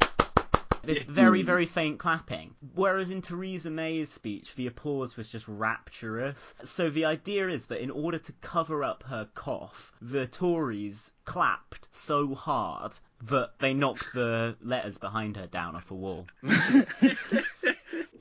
this 0.83 1.03
very, 1.03 1.41
hmm. 1.41 1.45
very 1.45 1.65
faint 1.65 1.99
clapping. 1.99 2.53
Whereas 2.75 3.11
in 3.11 3.21
Theresa 3.21 3.69
May's 3.69 4.09
speech, 4.09 4.55
the 4.55 4.67
applause 4.67 5.17
was 5.17 5.29
just 5.29 5.47
rapturous. 5.47 6.55
So 6.63 6.89
the 6.89 7.05
idea 7.05 7.47
is 7.49 7.67
that 7.67 7.81
in 7.81 7.91
order 7.91 8.17
to 8.19 8.31
cover 8.41 8.83
up 8.83 9.03
her 9.03 9.27
cough, 9.33 9.93
the 10.01 10.27
Tories 10.27 11.11
clapped 11.25 11.87
so 11.91 12.35
hard 12.35 12.93
that 13.23 13.51
they 13.59 13.73
knocked 13.73 14.13
the 14.13 14.55
letters 14.61 14.97
behind 14.97 15.37
her 15.37 15.47
down 15.47 15.75
off 15.75 15.91
a 15.91 15.95
wall. 15.95 16.27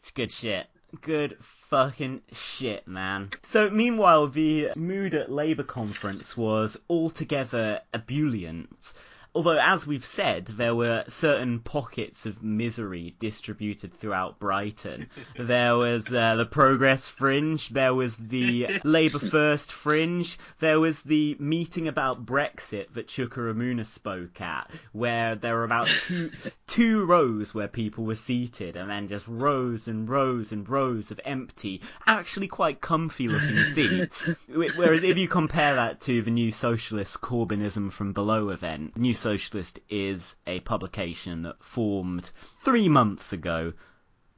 It's 0.03 0.11
good 0.11 0.33
shit. 0.33 0.67
Good 1.01 1.37
fucking 1.41 2.23
shit, 2.33 2.87
man. 2.87 3.31
So, 3.43 3.71
meanwhile, 3.71 4.27
the 4.27 4.71
mood 4.77 5.15
at 5.15 5.31
Labour 5.33 5.63
conference 5.63 6.37
was 6.37 6.77
altogether 6.91 7.81
ebullient. 7.95 8.93
Although, 9.35 9.59
as 9.59 9.87
we've 9.87 10.05
said, 10.05 10.47
there 10.47 10.75
were 10.75 11.05
certain 11.09 11.61
pockets 11.61 12.27
of 12.27 12.43
misery 12.43 13.17
distributed 13.19 13.95
throughout 13.95 14.39
Brighton. 14.39 15.07
There 15.39 15.77
was 15.77 16.13
uh, 16.13 16.37
the 16.37 16.45
Progress 16.45 17.09
Fringe, 17.09 17.69
there 17.71 17.95
was 17.95 18.17
the 18.17 18.69
Labour 18.85 19.19
First 19.19 19.73
Fringe, 19.73 20.39
there 20.61 20.79
was 20.79 21.01
the 21.03 21.37
meeting 21.39 21.89
about 21.89 22.27
Brexit 22.27 22.93
that 22.93 23.09
Chuka 23.09 23.41
Umunna 23.41 23.87
spoke 23.87 24.41
at, 24.41 24.71
where 24.93 25.35
there 25.35 25.55
were 25.55 25.65
about 25.65 25.87
two, 25.87 26.29
two 26.67 27.05
rows 27.05 27.55
where 27.55 27.69
people 27.69 28.05
were 28.05 28.15
seated, 28.15 28.77
and 28.77 28.91
then 28.91 29.09
just 29.09 29.27
rows 29.27 29.89
and 29.89 30.09
rows 30.09 30.53
and 30.53 30.69
rows 30.69 31.11
of 31.11 31.21
empty, 31.25 31.81
actually 32.07 32.49
quite 32.49 32.81
comfy 32.81 33.29
looking 33.29 33.57
seats. 33.57 34.37
Whereas 34.49 35.05
if 35.05 35.17
you 35.17 35.29
compare 35.29 35.75
that 35.77 36.01
to 36.03 36.21
the 36.23 36.31
New 36.31 36.51
Socialist 36.51 37.21
Corbynism 37.23 37.91
from 37.91 38.13
Below 38.13 38.51
event, 38.51 38.97
New 38.97 39.15
Socialist 39.23 39.79
is 39.89 40.37
a 40.47 40.61
publication 40.61 41.43
that 41.43 41.63
formed 41.63 42.31
three 42.61 42.89
months 42.89 43.33
ago. 43.33 43.73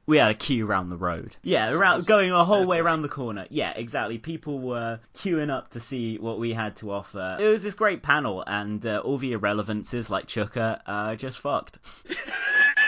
We 0.05 0.17
had 0.17 0.29
a 0.29 0.35
queue 0.35 0.67
around 0.67 0.89
the 0.89 0.97
road. 0.97 1.35
Yeah, 1.41 1.73
around, 1.73 2.05
going 2.05 2.29
the 2.29 2.45
whole 2.45 2.67
way 2.67 2.79
around 2.79 3.01
the 3.01 3.09
corner. 3.09 3.47
Yeah, 3.49 3.73
exactly. 3.75 4.19
People 4.19 4.59
were 4.59 4.99
queuing 5.17 5.49
up 5.49 5.71
to 5.71 5.79
see 5.79 6.19
what 6.19 6.37
we 6.37 6.53
had 6.53 6.75
to 6.77 6.91
offer. 6.91 7.37
It 7.39 7.47
was 7.47 7.63
this 7.63 7.73
great 7.73 8.03
panel, 8.03 8.43
and 8.45 8.85
uh, 8.85 8.99
all 8.99 9.17
the 9.17 9.33
irrelevances 9.33 10.11
like 10.11 10.27
Chuka 10.27 10.81
uh, 10.85 11.15
just 11.15 11.39
fucked. 11.39 11.79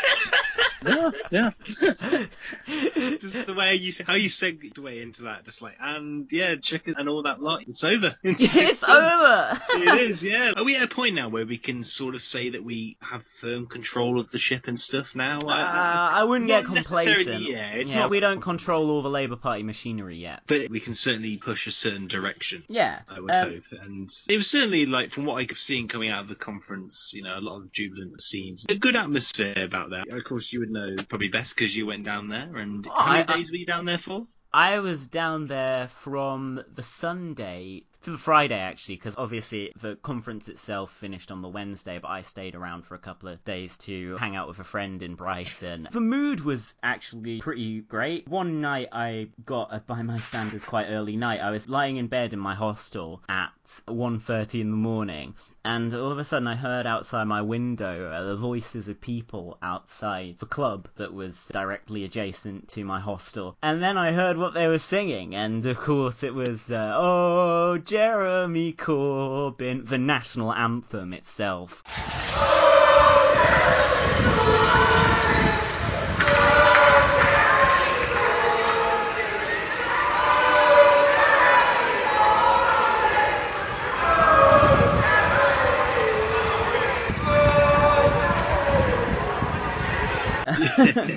Yeah, 0.85 1.11
yeah. 1.31 1.51
just 1.63 3.45
the 3.45 3.55
way 3.57 3.75
you 3.75 3.91
how 4.05 4.15
you 4.15 4.29
segued 4.29 4.77
way 4.77 5.01
into 5.01 5.23
that, 5.23 5.45
just 5.45 5.61
like 5.61 5.75
and 5.79 6.27
yeah, 6.31 6.55
chicken 6.55 6.95
and 6.97 7.09
all 7.09 7.23
that 7.23 7.41
lot. 7.41 7.63
It's 7.67 7.83
over. 7.83 8.15
It's, 8.23 8.55
It's 8.55 8.83
over. 8.83 9.59
it 9.69 10.01
is. 10.11 10.23
Yeah. 10.23 10.53
Are 10.57 10.63
we 10.63 10.75
at 10.75 10.83
a 10.83 10.87
point 10.87 11.15
now 11.15 11.29
where 11.29 11.45
we 11.45 11.57
can 11.57 11.83
sort 11.83 12.15
of 12.15 12.21
say 12.21 12.49
that 12.49 12.63
we 12.63 12.97
have 13.01 13.25
firm 13.25 13.67
control 13.67 14.19
of 14.19 14.31
the 14.31 14.37
ship 14.37 14.67
and 14.67 14.79
stuff 14.79 15.15
now? 15.15 15.39
Uh, 15.39 16.09
I 16.13 16.23
wouldn't 16.23 16.47
get 16.47 16.65
complacent. 16.65 17.41
yeah, 17.41 17.71
it's 17.71 17.93
yeah, 17.93 18.01
not- 18.01 18.09
we 18.09 18.19
don't 18.19 18.41
control 18.41 18.89
all 18.89 19.01
the 19.01 19.09
Labour 19.09 19.35
Party 19.35 19.63
machinery 19.63 20.17
yet. 20.17 20.41
but 20.47 20.69
we 20.69 20.79
can 20.79 20.93
certainly 20.93 21.37
push 21.37 21.67
a 21.67 21.71
certain 21.71 22.07
direction. 22.07 22.63
Yeah, 22.67 22.99
I 23.09 23.19
would 23.19 23.31
um, 23.31 23.49
hope. 23.49 23.63
And 23.83 24.09
it 24.29 24.37
was 24.37 24.49
certainly 24.49 24.85
like 24.85 25.11
from 25.11 25.25
what 25.25 25.35
I 25.35 25.45
could 25.45 25.57
seen 25.57 25.87
coming 25.87 26.09
out 26.09 26.21
of 26.21 26.27
the 26.27 26.35
conference, 26.35 27.11
you 27.13 27.23
know, 27.23 27.37
a 27.37 27.41
lot 27.41 27.57
of 27.57 27.71
jubilant 27.71 28.21
scenes. 28.21 28.65
A 28.69 28.75
good 28.75 28.95
atmosphere 28.95 29.53
about 29.57 29.91
that. 29.91 30.07
Of 30.09 30.23
course, 30.23 30.51
you 30.53 30.61
would 30.67 30.97
know 30.97 31.03
probably 31.09 31.29
best 31.29 31.55
because 31.55 31.75
you 31.75 31.85
went 31.85 32.05
down 32.05 32.27
there. 32.27 32.57
And 32.57 32.85
how 32.85 33.13
many 33.13 33.27
I- 33.27 33.35
days 33.37 33.51
were 33.51 33.57
you 33.57 33.65
down 33.65 33.85
there 33.85 33.97
for? 33.97 34.27
I 34.53 34.79
was 34.79 35.07
down 35.07 35.47
there 35.47 35.87
from 35.87 36.63
the 36.73 36.83
Sunday 36.83 37.83
to 38.07 38.11
the 38.11 38.17
Friday 38.17 38.57
actually, 38.57 38.95
because 38.95 39.15
obviously 39.17 39.73
the 39.81 39.97
conference 39.97 40.47
itself 40.47 40.93
finished 40.93 41.29
on 41.29 41.41
the 41.41 41.49
Wednesday, 41.49 41.99
but 42.01 42.07
I 42.07 42.21
stayed 42.21 42.55
around 42.55 42.85
for 42.85 42.95
a 42.95 42.99
couple 42.99 43.27
of 43.27 43.43
days 43.43 43.77
to 43.79 44.15
hang 44.15 44.37
out 44.37 44.47
with 44.47 44.59
a 44.59 44.63
friend 44.63 45.01
in 45.01 45.15
Brighton. 45.15 45.89
The 45.91 45.99
mood 45.99 46.39
was 46.39 46.73
actually 46.81 47.41
pretty 47.41 47.81
great. 47.81 48.25
One 48.29 48.61
night 48.61 48.87
I 48.93 49.27
got 49.45 49.73
a, 49.73 49.81
by 49.81 50.03
my 50.03 50.15
standards, 50.15 50.63
quite 50.63 50.87
early 50.87 51.17
night. 51.17 51.41
I 51.41 51.51
was 51.51 51.67
lying 51.67 51.97
in 51.97 52.07
bed 52.07 52.31
in 52.31 52.39
my 52.39 52.55
hostel 52.55 53.21
at 53.27 53.51
1.30 53.65 54.61
in 54.61 54.71
the 54.71 54.77
morning, 54.77 55.35
and 55.65 55.93
all 55.93 56.09
of 56.09 56.17
a 56.17 56.23
sudden 56.23 56.47
I 56.47 56.55
heard 56.55 56.87
outside 56.87 57.25
my 57.25 57.41
window 57.41 58.09
uh, 58.09 58.23
the 58.23 58.37
voices 58.37 58.87
of 58.87 59.01
people 59.01 59.57
outside 59.61 60.37
the 60.39 60.45
club 60.45 60.87
that 60.95 61.13
was 61.13 61.49
directly 61.51 62.05
adjacent 62.05 62.69
to 62.69 62.85
my 62.85 63.01
hostel. 63.01 63.57
And 63.61 63.83
then 63.83 63.97
I 63.97 64.13
heard 64.13 64.37
what 64.37 64.53
they 64.53 64.67
were 64.67 64.79
singing, 64.79 65.35
and 65.35 65.65
of 65.65 65.77
course 65.77 66.23
it 66.23 66.33
was, 66.33 66.71
uh, 66.71 66.93
Oh, 66.95 67.77
Jeremy 67.97 68.73
Corbyn, 68.73 69.87
the 69.87 69.97
national 69.97 70.53
anthem 70.53 71.13
itself. 71.13 71.81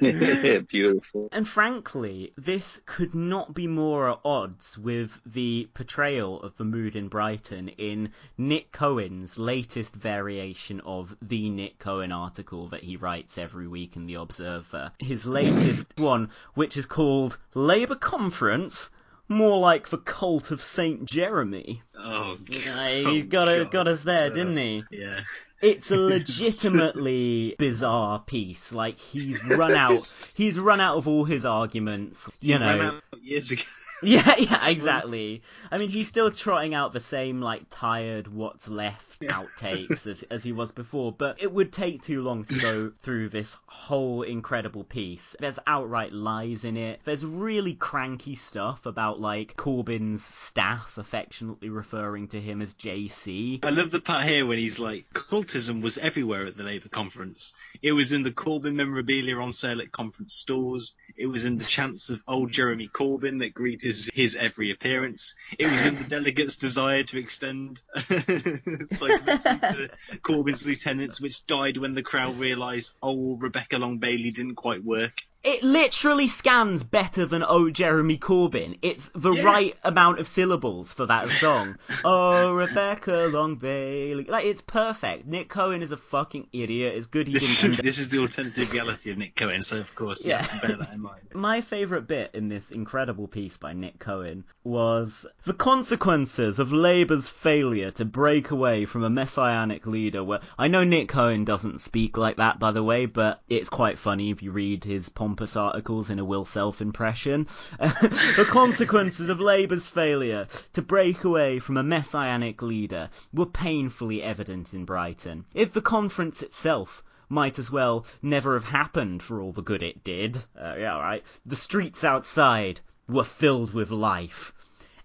Beautiful. 0.68 1.28
And 1.32 1.48
frankly, 1.48 2.32
this 2.36 2.80
could 2.86 3.14
not 3.14 3.54
be 3.54 3.66
more 3.66 4.10
at 4.10 4.20
odds 4.24 4.78
with 4.78 5.20
the 5.26 5.68
portrayal 5.74 6.40
of 6.42 6.56
the 6.56 6.64
mood 6.64 6.96
in 6.96 7.08
Brighton 7.08 7.68
in 7.68 8.12
Nick 8.36 8.72
Cohen's 8.72 9.38
latest 9.38 9.94
variation 9.94 10.80
of 10.80 11.16
the 11.22 11.48
Nick 11.50 11.78
Cohen 11.78 12.12
article 12.12 12.68
that 12.68 12.84
he 12.84 12.96
writes 12.96 13.38
every 13.38 13.68
week 13.68 13.96
in 13.96 14.06
The 14.06 14.14
Observer. 14.14 14.92
His 14.98 15.26
latest 15.26 15.94
one, 15.98 16.30
which 16.54 16.76
is 16.76 16.86
called 16.86 17.38
Labour 17.54 17.96
Conference. 17.96 18.90
More 19.30 19.58
like 19.58 19.90
the 19.90 19.98
cult 19.98 20.50
of 20.50 20.62
Saint 20.62 21.04
Jeremy. 21.04 21.82
Oh, 21.98 22.38
Yeah, 22.48 22.88
he 23.10 23.20
got, 23.20 23.48
God. 23.48 23.70
got 23.70 23.86
us 23.88 24.02
there, 24.02 24.30
didn't 24.30 24.56
he? 24.56 24.84
Yeah. 24.90 25.20
It's 25.60 25.90
a 25.90 25.96
legitimately 25.98 27.54
bizarre 27.58 28.22
piece. 28.26 28.72
Like 28.72 28.98
he's 28.98 29.42
run 29.44 29.72
out, 29.72 30.32
he's 30.36 30.58
run 30.58 30.80
out 30.80 30.96
of 30.96 31.08
all 31.08 31.24
his 31.24 31.44
arguments. 31.44 32.30
You 32.40 32.54
He 32.54 32.58
know, 32.60 33.00
years 33.22 33.50
ago. 33.50 33.62
yeah, 34.02 34.34
yeah, 34.38 34.68
exactly. 34.68 35.42
I 35.70 35.78
mean, 35.78 35.88
he's 35.88 36.08
still 36.08 36.30
trotting 36.30 36.74
out 36.74 36.92
the 36.92 37.00
same 37.00 37.40
like 37.40 37.64
tired, 37.68 38.28
what's 38.28 38.68
left 38.68 39.20
outtakes 39.22 40.06
as 40.06 40.22
as 40.30 40.44
he 40.44 40.52
was 40.52 40.70
before, 40.70 41.12
but 41.12 41.42
it 41.42 41.52
would 41.52 41.72
take 41.72 42.02
too 42.02 42.22
long 42.22 42.44
to 42.44 42.58
go 42.60 42.92
through 43.02 43.30
this 43.30 43.56
whole 43.66 44.22
incredible 44.22 44.84
piece. 44.84 45.34
There's 45.40 45.58
outright 45.66 46.12
lies 46.12 46.64
in 46.64 46.76
it. 46.76 47.00
There's 47.04 47.24
really 47.24 47.74
cranky 47.74 48.36
stuff 48.36 48.86
about 48.86 49.20
like 49.20 49.56
Corbyn's 49.56 50.24
staff 50.24 50.96
affectionately 50.96 51.68
referring 51.68 52.28
to 52.28 52.40
him 52.40 52.62
as 52.62 52.74
JC. 52.74 53.64
I 53.64 53.70
love 53.70 53.90
the 53.90 54.00
part 54.00 54.24
here 54.24 54.46
when 54.46 54.58
he's 54.58 54.78
like, 54.78 55.10
cultism 55.12 55.82
was 55.82 55.98
everywhere 55.98 56.46
at 56.46 56.56
the 56.56 56.62
Labour 56.62 56.88
conference. 56.88 57.52
It 57.82 57.92
was 57.92 58.12
in 58.12 58.22
the 58.22 58.30
Corbyn 58.30 58.74
memorabilia 58.74 59.38
on 59.38 59.52
sale 59.52 59.80
at 59.80 59.90
conference 59.90 60.34
stores. 60.34 60.94
It 61.16 61.26
was 61.26 61.44
in 61.44 61.58
the 61.58 61.64
chants 61.64 62.10
of 62.10 62.22
old 62.28 62.52
Jeremy 62.52 62.88
Corbyn 62.88 63.40
that 63.40 63.54
greeted 63.54 63.87
his, 63.88 64.10
his 64.14 64.36
every 64.36 64.70
appearance. 64.70 65.34
It 65.58 65.68
was 65.70 65.84
in 65.86 65.96
the 65.96 66.04
delegates' 66.08 66.56
desire 66.56 67.02
to 67.04 67.18
extend 67.18 67.82
to 67.94 69.90
Corbyn's 70.22 70.66
lieutenants, 70.66 71.20
which 71.20 71.46
died 71.46 71.78
when 71.78 71.94
the 71.94 72.02
crowd 72.02 72.38
realised, 72.38 72.92
oh, 73.02 73.38
Rebecca 73.38 73.78
Long 73.78 73.98
Bailey 73.98 74.30
didn't 74.30 74.56
quite 74.56 74.84
work. 74.84 75.22
It 75.44 75.62
literally 75.62 76.26
scans 76.26 76.82
better 76.82 77.24
than 77.24 77.44
Oh 77.46 77.70
Jeremy 77.70 78.18
Corbyn. 78.18 78.76
It's 78.82 79.08
the 79.14 79.32
Yeah. 79.32 79.44
right 79.44 79.76
amount 79.84 80.18
of 80.18 80.26
syllables 80.26 80.92
for 80.92 81.06
that 81.06 81.28
song. 81.28 81.78
oh 82.04 82.52
Rebecca 82.54 83.30
Long 83.32 83.54
Bailey. 83.54 84.24
Like 84.24 84.44
it's 84.44 84.60
perfect. 84.60 85.26
Nick 85.26 85.48
Cohen 85.48 85.80
is 85.80 85.92
a 85.92 85.96
fucking 85.96 86.48
idiot. 86.52 86.94
It's 86.96 87.06
good 87.06 87.28
he 87.28 87.34
This, 87.34 87.60
didn't 87.62 87.78
end 87.78 87.86
this 87.86 87.98
is 87.98 88.08
the 88.08 88.18
alternative 88.18 88.72
reality 88.72 89.10
of 89.12 89.16
Nick 89.18 89.36
Cohen, 89.36 89.62
so 89.62 89.78
of 89.78 89.94
course 89.94 90.24
you 90.24 90.30
Yeah. 90.32 90.42
have 90.42 90.60
to 90.60 90.66
bear 90.66 90.76
that 90.76 90.92
in 90.94 91.00
mind. 91.00 91.20
My 91.34 91.60
favourite 91.60 92.08
bit 92.08 92.30
in 92.34 92.48
this 92.48 92.72
incredible 92.72 93.28
piece 93.28 93.56
by 93.56 93.72
Nick 93.74 94.00
Cohen 94.00 94.42
was 94.64 95.24
the 95.44 95.54
consequences 95.54 96.58
of 96.58 96.72
Labour's 96.72 97.28
failure 97.30 97.90
to 97.92 98.04
break 98.04 98.50
away 98.50 98.84
from 98.86 99.04
a 99.04 99.10
messianic 99.10 99.86
leader. 99.86 100.24
Where 100.24 100.40
I 100.58 100.66
know 100.68 100.82
Nick 100.84 101.08
Cohen 101.08 101.44
doesn't 101.44 101.80
speak 101.80 102.16
like 102.16 102.36
that, 102.36 102.58
by 102.58 102.72
the 102.72 102.82
way, 102.82 103.06
but 103.06 103.40
it's 103.48 103.70
quite 103.70 103.98
funny 103.98 104.30
if 104.30 104.42
you 104.42 104.50
read 104.50 104.82
his 104.84 105.08
pompous 105.28 105.56
articles 105.56 106.08
in 106.08 106.18
a 106.18 106.24
Will 106.24 106.46
Self 106.46 106.80
impression. 106.80 107.46
the 107.78 108.48
consequences 108.50 109.28
of 109.28 109.40
Labour's 109.40 109.86
failure 109.86 110.48
to 110.72 110.80
break 110.80 111.22
away 111.22 111.58
from 111.58 111.76
a 111.76 111.82
messianic 111.82 112.62
leader 112.62 113.10
were 113.30 113.44
painfully 113.44 114.22
evident 114.22 114.72
in 114.72 114.86
Brighton. 114.86 115.44
If 115.52 115.74
the 115.74 115.82
conference 115.82 116.42
itself 116.42 117.04
might 117.28 117.58
as 117.58 117.70
well 117.70 118.06
never 118.22 118.54
have 118.54 118.64
happened 118.64 119.22
for 119.22 119.38
all 119.38 119.52
the 119.52 119.60
good 119.60 119.82
it 119.82 120.02
did. 120.02 120.46
Uh, 120.58 120.76
yeah, 120.78 120.98
right. 120.98 121.22
The 121.44 121.56
streets 121.56 122.04
outside 122.04 122.80
were 123.06 123.22
filled 123.22 123.74
with 123.74 123.90
life. 123.90 124.54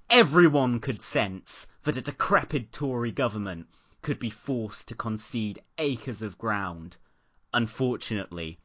Everyone 0.10 0.80
could 0.80 1.02
sense 1.02 1.68
that 1.84 1.98
a 1.98 2.02
decrepit 2.02 2.72
Tory 2.72 3.12
government 3.12 3.68
could 4.02 4.20
be 4.20 4.30
forced 4.30 4.88
to 4.88 4.96
concede 4.96 5.60
acres 5.78 6.22
of 6.22 6.38
ground. 6.38 6.96
Unfortunately, 7.54 8.58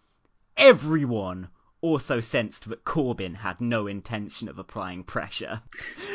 everyone 0.58 1.48
also 1.80 2.20
sensed 2.20 2.68
that 2.68 2.84
Corbyn 2.84 3.36
had 3.36 3.60
no 3.60 3.86
intention 3.86 4.48
of 4.48 4.58
applying 4.58 5.04
pressure. 5.04 5.62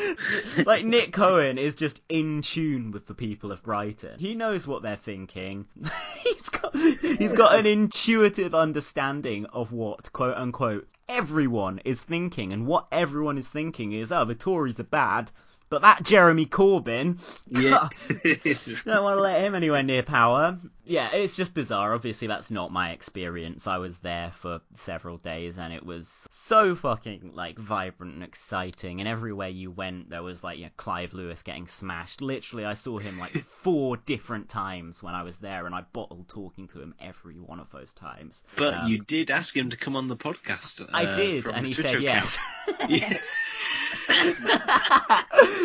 like 0.66 0.84
Nick 0.84 1.14
Cohen 1.14 1.58
is 1.58 1.76
just 1.76 2.02
in 2.10 2.42
tune 2.42 2.92
with 2.92 3.08
the 3.08 3.14
people 3.14 3.52
of 3.52 3.64
Brighton. 3.64 4.20
He 4.20 4.36
knows 4.36 4.68
what 4.68 4.82
they're 4.82 4.96
thinking. 4.96 5.66
he's 6.20 6.50
got 6.50 6.76
he's 6.76 7.34
got 7.34 7.56
an 7.56 7.66
intuitive 7.66 8.54
understanding 8.54 9.46
of 9.48 9.72
what 9.72 10.12
quote 10.12 10.36
unquote 10.36 10.88
everyone 11.08 11.80
is 11.86 12.02
thinking 12.02 12.54
and 12.54 12.66
what 12.66 12.88
everyone 12.92 13.38
is 13.38 13.48
thinking 13.48 13.92
is 13.94 14.12
oh 14.12 14.26
the 14.26 14.36
Tories 14.36 14.80
are 14.80 14.86
bad. 14.86 15.32
But 15.70 15.82
that 15.82 16.04
Jeremy 16.04 16.46
Corbyn, 16.46 17.18
Yeah. 17.48 17.90
don't 18.86 19.04
want 19.04 19.18
to 19.18 19.22
let 19.22 19.42
him 19.42 19.56
anywhere 19.56 19.82
near 19.82 20.04
power. 20.04 20.60
Yeah, 20.86 21.12
it's 21.14 21.36
just 21.36 21.54
bizarre. 21.54 21.94
Obviously, 21.94 22.28
that's 22.28 22.52
not 22.52 22.72
my 22.72 22.92
experience. 22.92 23.68
I 23.68 23.78
was 23.78 24.00
there 24.00 24.32
for 24.32 24.60
several 24.76 25.18
days, 25.18 25.58
and 25.58 25.74
it 25.74 25.86
was 25.86 26.28
so 26.30 26.76
fucking 26.76 27.32
like 27.34 27.58
vibrant 27.58 28.16
and 28.16 28.24
exciting. 28.24 29.00
And 29.00 29.08
everywhere 29.08 29.48
you 29.50 29.72
went, 29.72 30.10
there 30.10 30.24
was 30.24 30.44
like 30.44 30.58
you 30.58 30.66
know, 30.66 30.72
Clive 30.76 31.14
Lewis 31.14 31.42
getting 31.42 31.68
smashed. 31.68 32.22
Literally, 32.22 32.66
I 32.66 32.74
saw 32.74 32.98
him 32.98 33.18
like 33.18 33.32
four 33.62 33.98
different 33.98 34.50
times 34.50 35.02
when 35.02 35.16
I 35.16 35.24
was 35.24 35.38
there, 35.38 35.66
and 35.66 35.74
I 35.74 35.86
bottled 35.94 36.28
talking 36.28 36.68
to 36.70 36.82
him 36.82 36.96
every 37.00 37.40
one 37.40 37.60
of 37.60 37.72
those 37.72 37.94
times. 37.94 38.44
But 38.58 38.74
Um, 38.74 38.90
you 38.90 39.00
did 39.00 39.32
ask 39.32 39.56
him 39.56 39.70
to 39.70 39.78
come 39.78 39.96
on 39.96 40.10
the 40.10 40.18
podcast. 40.18 40.86
I 40.94 41.06
uh, 41.06 41.16
did, 41.16 41.46
and 41.46 41.66
he 41.66 41.74
Twitter 41.74 41.90
said 41.90 42.02
yes. 42.02 42.38
account. 42.68 42.92
Yeah. 42.92 43.10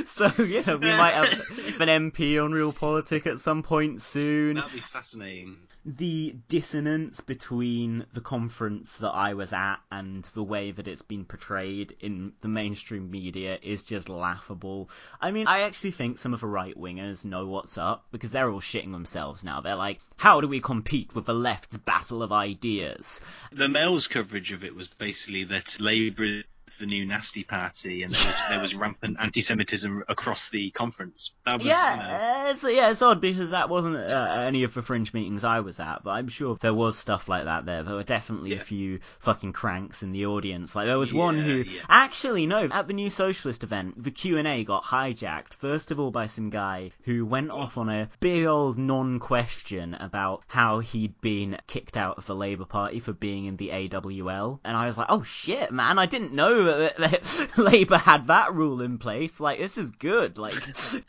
so 0.04 0.30
you 0.38 0.62
we 0.66 0.96
might 0.96 1.12
have 1.12 1.30
an 1.80 2.10
MP 2.10 2.42
on 2.42 2.52
Real 2.52 2.72
Politic 2.72 3.26
at 3.26 3.38
some 3.38 3.62
point 3.62 4.00
soon. 4.02 4.56
That'd 4.56 4.72
be 4.72 4.80
fascinating. 4.80 5.07
The 5.84 6.36
dissonance 6.48 7.20
between 7.20 8.04
the 8.12 8.20
conference 8.20 8.98
that 8.98 9.10
I 9.10 9.34
was 9.34 9.52
at 9.52 9.76
and 9.90 10.24
the 10.34 10.42
way 10.42 10.70
that 10.70 10.88
it's 10.88 11.02
been 11.02 11.24
portrayed 11.24 11.96
in 12.00 12.32
the 12.40 12.48
mainstream 12.48 13.10
media 13.10 13.58
is 13.62 13.84
just 13.84 14.08
laughable. 14.08 14.90
I 15.20 15.30
mean, 15.30 15.46
I 15.46 15.60
actually 15.60 15.92
think 15.92 16.18
some 16.18 16.34
of 16.34 16.40
the 16.40 16.46
right 16.46 16.76
wingers 16.76 17.24
know 17.24 17.46
what's 17.46 17.78
up 17.78 18.06
because 18.10 18.32
they're 18.32 18.50
all 18.50 18.60
shitting 18.60 18.92
themselves 18.92 19.44
now. 19.44 19.60
They're 19.60 19.76
like, 19.76 20.00
how 20.16 20.40
do 20.40 20.48
we 20.48 20.60
compete 20.60 21.14
with 21.14 21.26
the 21.26 21.34
left's 21.34 21.76
battle 21.78 22.22
of 22.22 22.32
ideas? 22.32 23.20
The 23.52 23.68
Mail's 23.68 24.08
coverage 24.08 24.52
of 24.52 24.64
it 24.64 24.74
was 24.74 24.88
basically 24.88 25.44
that 25.44 25.76
Labour 25.80 26.42
the 26.78 26.86
new 26.86 27.04
nasty 27.06 27.44
party, 27.44 28.02
and 28.02 28.12
there 28.14 28.26
was, 28.26 28.42
there 28.48 28.60
was 28.60 28.74
rampant 28.74 29.16
anti-Semitism 29.20 30.04
across 30.08 30.50
the 30.50 30.70
conference. 30.70 31.32
That 31.44 31.58
was, 31.58 31.64
you 31.64 31.70
know, 31.70 31.76
Yeah, 31.76 32.44
uh, 32.46 32.50
it's, 32.50 32.64
yeah, 32.64 32.90
it's 32.90 33.02
odd 33.02 33.20
because 33.20 33.50
that 33.50 33.68
wasn't 33.68 33.96
uh, 33.96 34.36
any 34.46 34.62
of 34.64 34.74
the 34.74 34.82
fringe 34.82 35.12
meetings 35.12 35.44
I 35.44 35.60
was 35.60 35.80
at, 35.80 36.02
but 36.04 36.10
I'm 36.10 36.28
sure 36.28 36.56
there 36.60 36.74
was 36.74 36.98
stuff 36.98 37.28
like 37.28 37.44
that 37.44 37.66
there. 37.66 37.82
There 37.82 37.94
were 37.94 38.02
definitely 38.02 38.54
a 38.54 38.60
few 38.60 39.00
fucking 39.20 39.52
cranks 39.52 40.02
in 40.02 40.12
the 40.12 40.26
audience. 40.26 40.74
Like 40.74 40.86
there 40.86 40.98
was 40.98 41.12
one 41.12 41.38
who 41.38 41.58
Yeah, 41.58 41.72
yeah. 41.74 41.80
actually 41.88 42.46
no, 42.46 42.64
at 42.70 42.86
the 42.86 42.94
New 42.94 43.10
Socialist 43.10 43.62
event, 43.62 44.02
the 44.02 44.10
Q 44.10 44.38
and 44.38 44.46
A 44.48 44.64
got 44.64 44.84
hijacked. 44.84 45.54
First 45.54 45.90
of 45.90 45.98
all, 46.00 46.10
by 46.10 46.26
some 46.26 46.50
guy 46.50 46.90
who 47.02 47.24
went 47.26 47.50
off 47.50 47.76
on 47.78 47.88
a 47.88 48.08
big 48.20 48.46
old 48.46 48.78
non-question 48.78 49.94
about 49.94 50.42
how 50.46 50.80
he'd 50.80 51.20
been 51.20 51.58
kicked 51.66 51.96
out 51.96 52.18
of 52.18 52.26
the 52.26 52.34
Labour 52.34 52.64
Party 52.64 53.00
for 53.00 53.12
being 53.12 53.46
in 53.46 53.56
the 53.56 53.70
AWL, 53.72 54.60
and 54.64 54.76
I 54.76 54.86
was 54.86 54.98
like, 54.98 55.08
oh 55.10 55.22
shit, 55.22 55.70
man, 55.72 55.98
I 55.98 56.06
didn't 56.06 56.32
know 56.32 56.67
but 56.68 56.96
the, 56.96 57.50
the, 57.56 57.62
Labour 57.62 57.96
had 57.96 58.26
that 58.26 58.54
rule 58.54 58.82
in 58.82 58.98
place. 58.98 59.40
Like 59.40 59.58
this 59.58 59.78
is 59.78 59.90
good. 59.90 60.38
Like, 60.38 60.54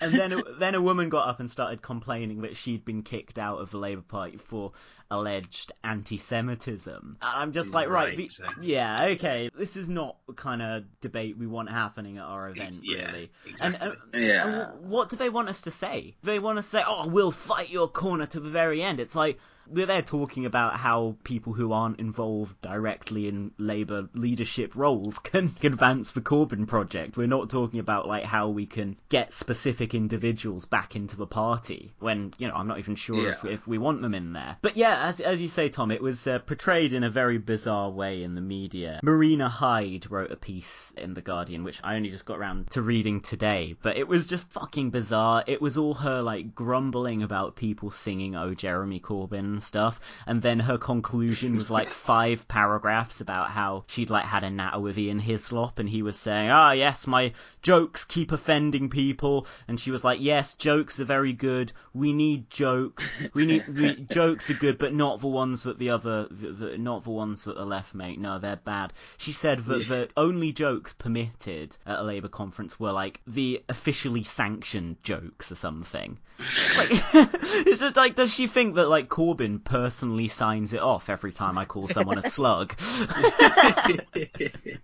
and 0.02 0.14
then 0.14 0.34
then 0.58 0.76
a 0.76 0.82
woman 0.82 1.10
got 1.10 1.28
up 1.28 1.40
and 1.40 1.50
started 1.50 1.82
complaining 1.82 2.42
that 2.42 2.56
she'd 2.56 2.86
been 2.86 3.04
kicked 3.04 3.38
out 3.38 3.60
of 3.60 3.72
the 3.72 3.78
Labour 3.78 4.02
Party 4.02 4.38
for 4.38 4.72
alleged 5.12 5.72
anti-Semitism. 5.84 7.18
And 7.22 7.32
I'm 7.36 7.52
just 7.52 7.74
like, 7.74 7.90
right, 7.90 8.18
Right, 8.18 8.40
yeah, 8.62 8.98
okay, 9.12 9.50
this 9.58 9.76
is 9.76 9.90
not 9.90 10.18
the 10.28 10.34
kind 10.34 10.62
of 10.62 10.84
debate 11.02 11.38
we 11.38 11.48
want 11.48 11.70
happening 11.70 12.18
at 12.18 12.24
our 12.24 12.50
event, 12.50 12.76
Yeah, 12.84 13.06
really. 13.12 13.32
exactly. 13.48 13.80
And, 13.82 13.92
uh, 13.92 13.96
Yeah. 14.18 14.70
and 14.72 14.90
what 14.90 15.10
do 15.10 15.16
they 15.16 15.30
want 15.30 15.50
us 15.50 15.62
to 15.62 15.72
say? 15.72 16.16
They 16.24 16.40
want 16.40 16.60
us 16.60 16.66
to 16.66 16.70
say, 16.78 16.84
"Oh, 16.86 17.08
we'll 17.08 17.32
fight 17.32 17.70
your 17.70 17.88
corner 17.88 18.26
to 18.28 18.40
the 18.40 18.50
very 18.50 18.82
end." 18.84 19.00
It's 19.00 19.16
like 19.16 19.40
they're 19.72 19.86
there 19.86 20.02
talking 20.02 20.46
about 20.46 20.78
how 20.78 21.16
people 21.24 21.54
who 21.54 21.72
aren't 21.72 22.00
involved 22.00 22.60
directly 22.62 23.28
in 23.28 23.52
Labour 23.58 24.10
leadership 24.14 24.76
roles 24.76 25.20
can 25.24 25.54
advance 25.64 26.12
the 26.12 26.22
Corbyn 26.22 26.68
project. 26.68 27.18
We're 27.18 27.28
not 27.28 27.50
talking 27.50 27.80
about 27.80 28.08
like 28.08 28.24
how 28.24 28.50
we 28.50 28.66
can 28.66 28.98
get 29.10 29.34
specific 29.34 29.94
individuals 29.94 30.66
back 30.66 30.96
into 30.96 31.18
the 31.18 31.28
party 31.28 31.92
when 32.00 32.34
you 32.38 32.48
know 32.48 32.54
I'm 32.54 32.68
not 32.68 32.80
even 32.80 32.96
sure 32.96 33.30
if, 33.30 33.46
if 33.46 33.68
we 33.68 33.78
want 33.78 34.02
them 34.02 34.14
in 34.14 34.34
there. 34.34 34.58
But 34.62 34.78
yeah, 34.78 35.08
as 35.08 35.20
as 35.20 35.42
you 35.42 35.48
say, 35.48 35.70
Tom, 35.70 35.92
it 35.92 36.02
was 36.02 36.26
uh, 36.28 36.40
portrayed 36.40 36.94
in 36.94 37.04
a 37.04 37.10
very 37.10 37.38
bizarre 37.38 37.90
way 37.90 38.24
in 38.24 38.36
the 38.36 38.42
media. 38.42 39.00
Marina 39.04 39.50
Hyde 39.50 40.10
wrote 40.10 40.32
a 40.32 40.36
piece 40.36 40.94
in 40.98 41.14
the 41.14 41.22
Guardian, 41.22 41.64
which 41.64 41.80
I 41.84 41.96
only 41.96 42.10
just 42.10 42.26
got 42.26 42.40
around 42.40 42.72
to 42.72 42.82
reading 42.82 43.22
today, 43.22 43.76
but 43.82 43.98
it 43.98 44.08
was 44.08 44.28
just 44.28 44.52
fucking 44.52 44.90
bizarre. 44.90 45.44
It 45.48 45.62
was 45.62 45.78
all 45.78 45.94
her 45.96 46.22
like 46.22 46.56
grumbling 46.56 47.24
about 47.24 47.56
people 47.56 47.92
singing 47.92 48.36
"Oh 48.36 48.54
Jeremy 48.54 49.00
Corbyn" 49.00 49.59
and 49.60 49.64
stuff, 49.66 50.00
and 50.26 50.42
then 50.42 50.62
her 50.62 50.78
conclusion 50.78 51.58
was 51.58 51.70
like 51.70 51.90
five 52.10 52.48
paragraphs 52.48 53.20
about 53.20 53.50
how 53.50 53.84
she'd 53.88 54.10
like 54.10 54.24
had 54.24 54.42
a 54.46 54.50
natter 54.50 54.80
with 54.80 54.98
Ian 54.98 55.20
Hislop, 55.20 55.80
and 55.80 55.90
he 55.90 56.02
was 56.02 56.18
saying, 56.18 56.50
"Ah, 56.50 56.72
yes, 56.72 57.06
my 57.06 57.34
jokes 57.62 58.06
keep 58.06 58.32
offending 58.32 58.90
people," 58.90 59.46
and 59.68 59.78
she 59.78 59.92
was 59.92 60.06
like, 60.06 60.22
"Yes, 60.22 60.54
jokes 60.54 60.98
are 61.02 61.04
very 61.04 61.34
good. 61.34 61.74
We 61.94 62.14
need 62.14 62.50
jokes. 62.50 63.28
We 63.34 63.46
need 63.46 63.68
we, 63.68 63.96
jokes 64.10 64.50
are 64.50 64.54
good, 64.54 64.78
but 64.78 64.94
not 64.94 65.20
the 65.20 65.28
ones 65.28 65.64
that 65.64 65.78
the 65.78 65.90
other, 65.90 66.28
the, 66.32 66.52
the, 66.52 66.78
not 66.78 67.04
the 67.04 67.10
ones 67.10 67.44
that 67.44 67.58
the 67.58 67.66
left 67.66 67.94
make. 67.94 68.18
No, 68.18 68.40
they're 68.40 68.56
bad." 68.56 68.94
She 69.18 69.34
said 69.34 69.66
that 69.66 69.90
the 69.90 70.08
only 70.16 70.54
jokes 70.54 70.94
permitted 70.94 71.76
at 71.86 72.00
a 72.00 72.04
Labour 72.04 72.30
conference 72.30 72.80
were 72.80 72.94
like 72.94 73.20
the 73.28 73.62
officially 73.68 74.24
sanctioned 74.24 75.04
jokes 75.04 75.52
or 75.52 75.56
something. 75.56 76.18
It's 76.40 77.14
like, 77.14 77.30
it's 77.68 77.80
just 77.82 77.96
like, 77.96 78.16
does 78.16 78.34
she 78.34 78.48
think 78.48 78.76
that 78.76 78.88
like 78.90 79.10
Corbyn 79.10 79.64
personally 79.64 80.28
signs 80.30 80.74
it 80.74 80.80
off 80.82 81.10
every 81.10 81.34
time 81.34 81.58
I 81.58 81.66
call 81.66 81.88
someone 81.88 82.18
a 82.18 82.24
slug? 82.24 82.76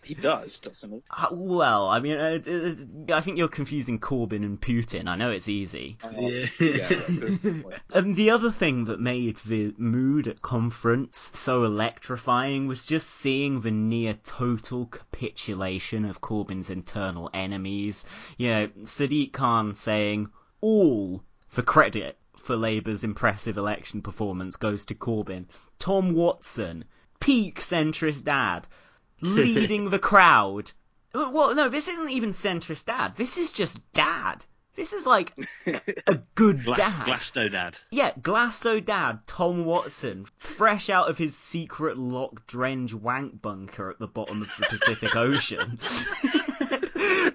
He 0.03 0.13
does, 0.15 0.59
doesn't 0.59 0.91
he? 0.91 1.03
Uh, 1.09 1.27
well, 1.31 1.87
I 1.87 1.99
mean, 1.99 2.17
it's, 2.17 2.47
it's, 2.47 2.85
I 3.11 3.21
think 3.21 3.37
you're 3.37 3.47
confusing 3.47 3.99
Corbyn 3.99 4.43
and 4.43 4.59
Putin. 4.59 5.07
I 5.07 5.15
know 5.15 5.31
it's 5.31 5.49
easy. 5.49 5.97
Uh, 6.03 6.09
Yeah. 6.19 6.45
yeah. 6.59 7.61
And 7.93 8.15
the 8.15 8.29
other 8.29 8.51
thing 8.51 8.85
that 8.85 8.99
made 8.99 9.37
the 9.37 9.73
mood 9.77 10.27
at 10.27 10.41
conference 10.41 11.17
so 11.33 11.63
electrifying 11.63 12.67
was 12.67 12.85
just 12.85 13.09
seeing 13.09 13.61
the 13.61 13.71
near 13.71 14.13
total 14.13 14.85
capitulation 14.87 16.05
of 16.05 16.21
Corbyn's 16.21 16.69
internal 16.69 17.29
enemies. 17.33 18.05
You 18.37 18.49
know, 18.49 18.67
Sadiq 18.83 19.31
Khan 19.33 19.73
saying 19.75 20.29
all 20.61 21.23
the 21.55 21.63
credit 21.63 22.17
for 22.37 22.55
Labour's 22.55 23.03
impressive 23.03 23.57
election 23.57 24.01
performance 24.01 24.55
goes 24.55 24.85
to 24.85 24.95
Corbyn. 24.95 25.45
Tom 25.79 26.13
Watson, 26.13 26.85
peak 27.19 27.59
centrist 27.59 28.25
dad, 28.25 28.67
leading 29.21 29.89
the 29.89 29.99
crowd. 29.99 30.71
Well, 31.13 31.55
no, 31.55 31.69
this 31.69 31.87
isn't 31.87 32.09
even 32.11 32.31
centrist 32.31 32.85
dad. 32.85 33.15
This 33.15 33.37
is 33.37 33.51
just 33.51 33.81
dad. 33.93 34.45
This 34.75 34.91
is 34.91 35.05
like 35.05 35.31
a 36.05 36.19
good 36.35 36.61
Glass, 36.65 36.95
dad. 36.95 37.05
Glasto 37.05 37.49
dad. 37.49 37.77
Yeah, 37.91 38.11
Glasto 38.11 38.83
dad, 38.83 39.19
Tom 39.25 39.63
Watson, 39.63 40.25
fresh 40.37 40.89
out 40.89 41.09
of 41.09 41.17
his 41.17 41.37
secret 41.37 41.97
lock 41.97 42.45
drench 42.45 42.93
wank 42.93 43.41
bunker 43.41 43.89
at 43.89 43.99
the 43.99 44.07
bottom 44.07 44.41
of 44.41 44.51
the 44.57 44.65
Pacific 44.65 45.15
Ocean, 45.15 45.79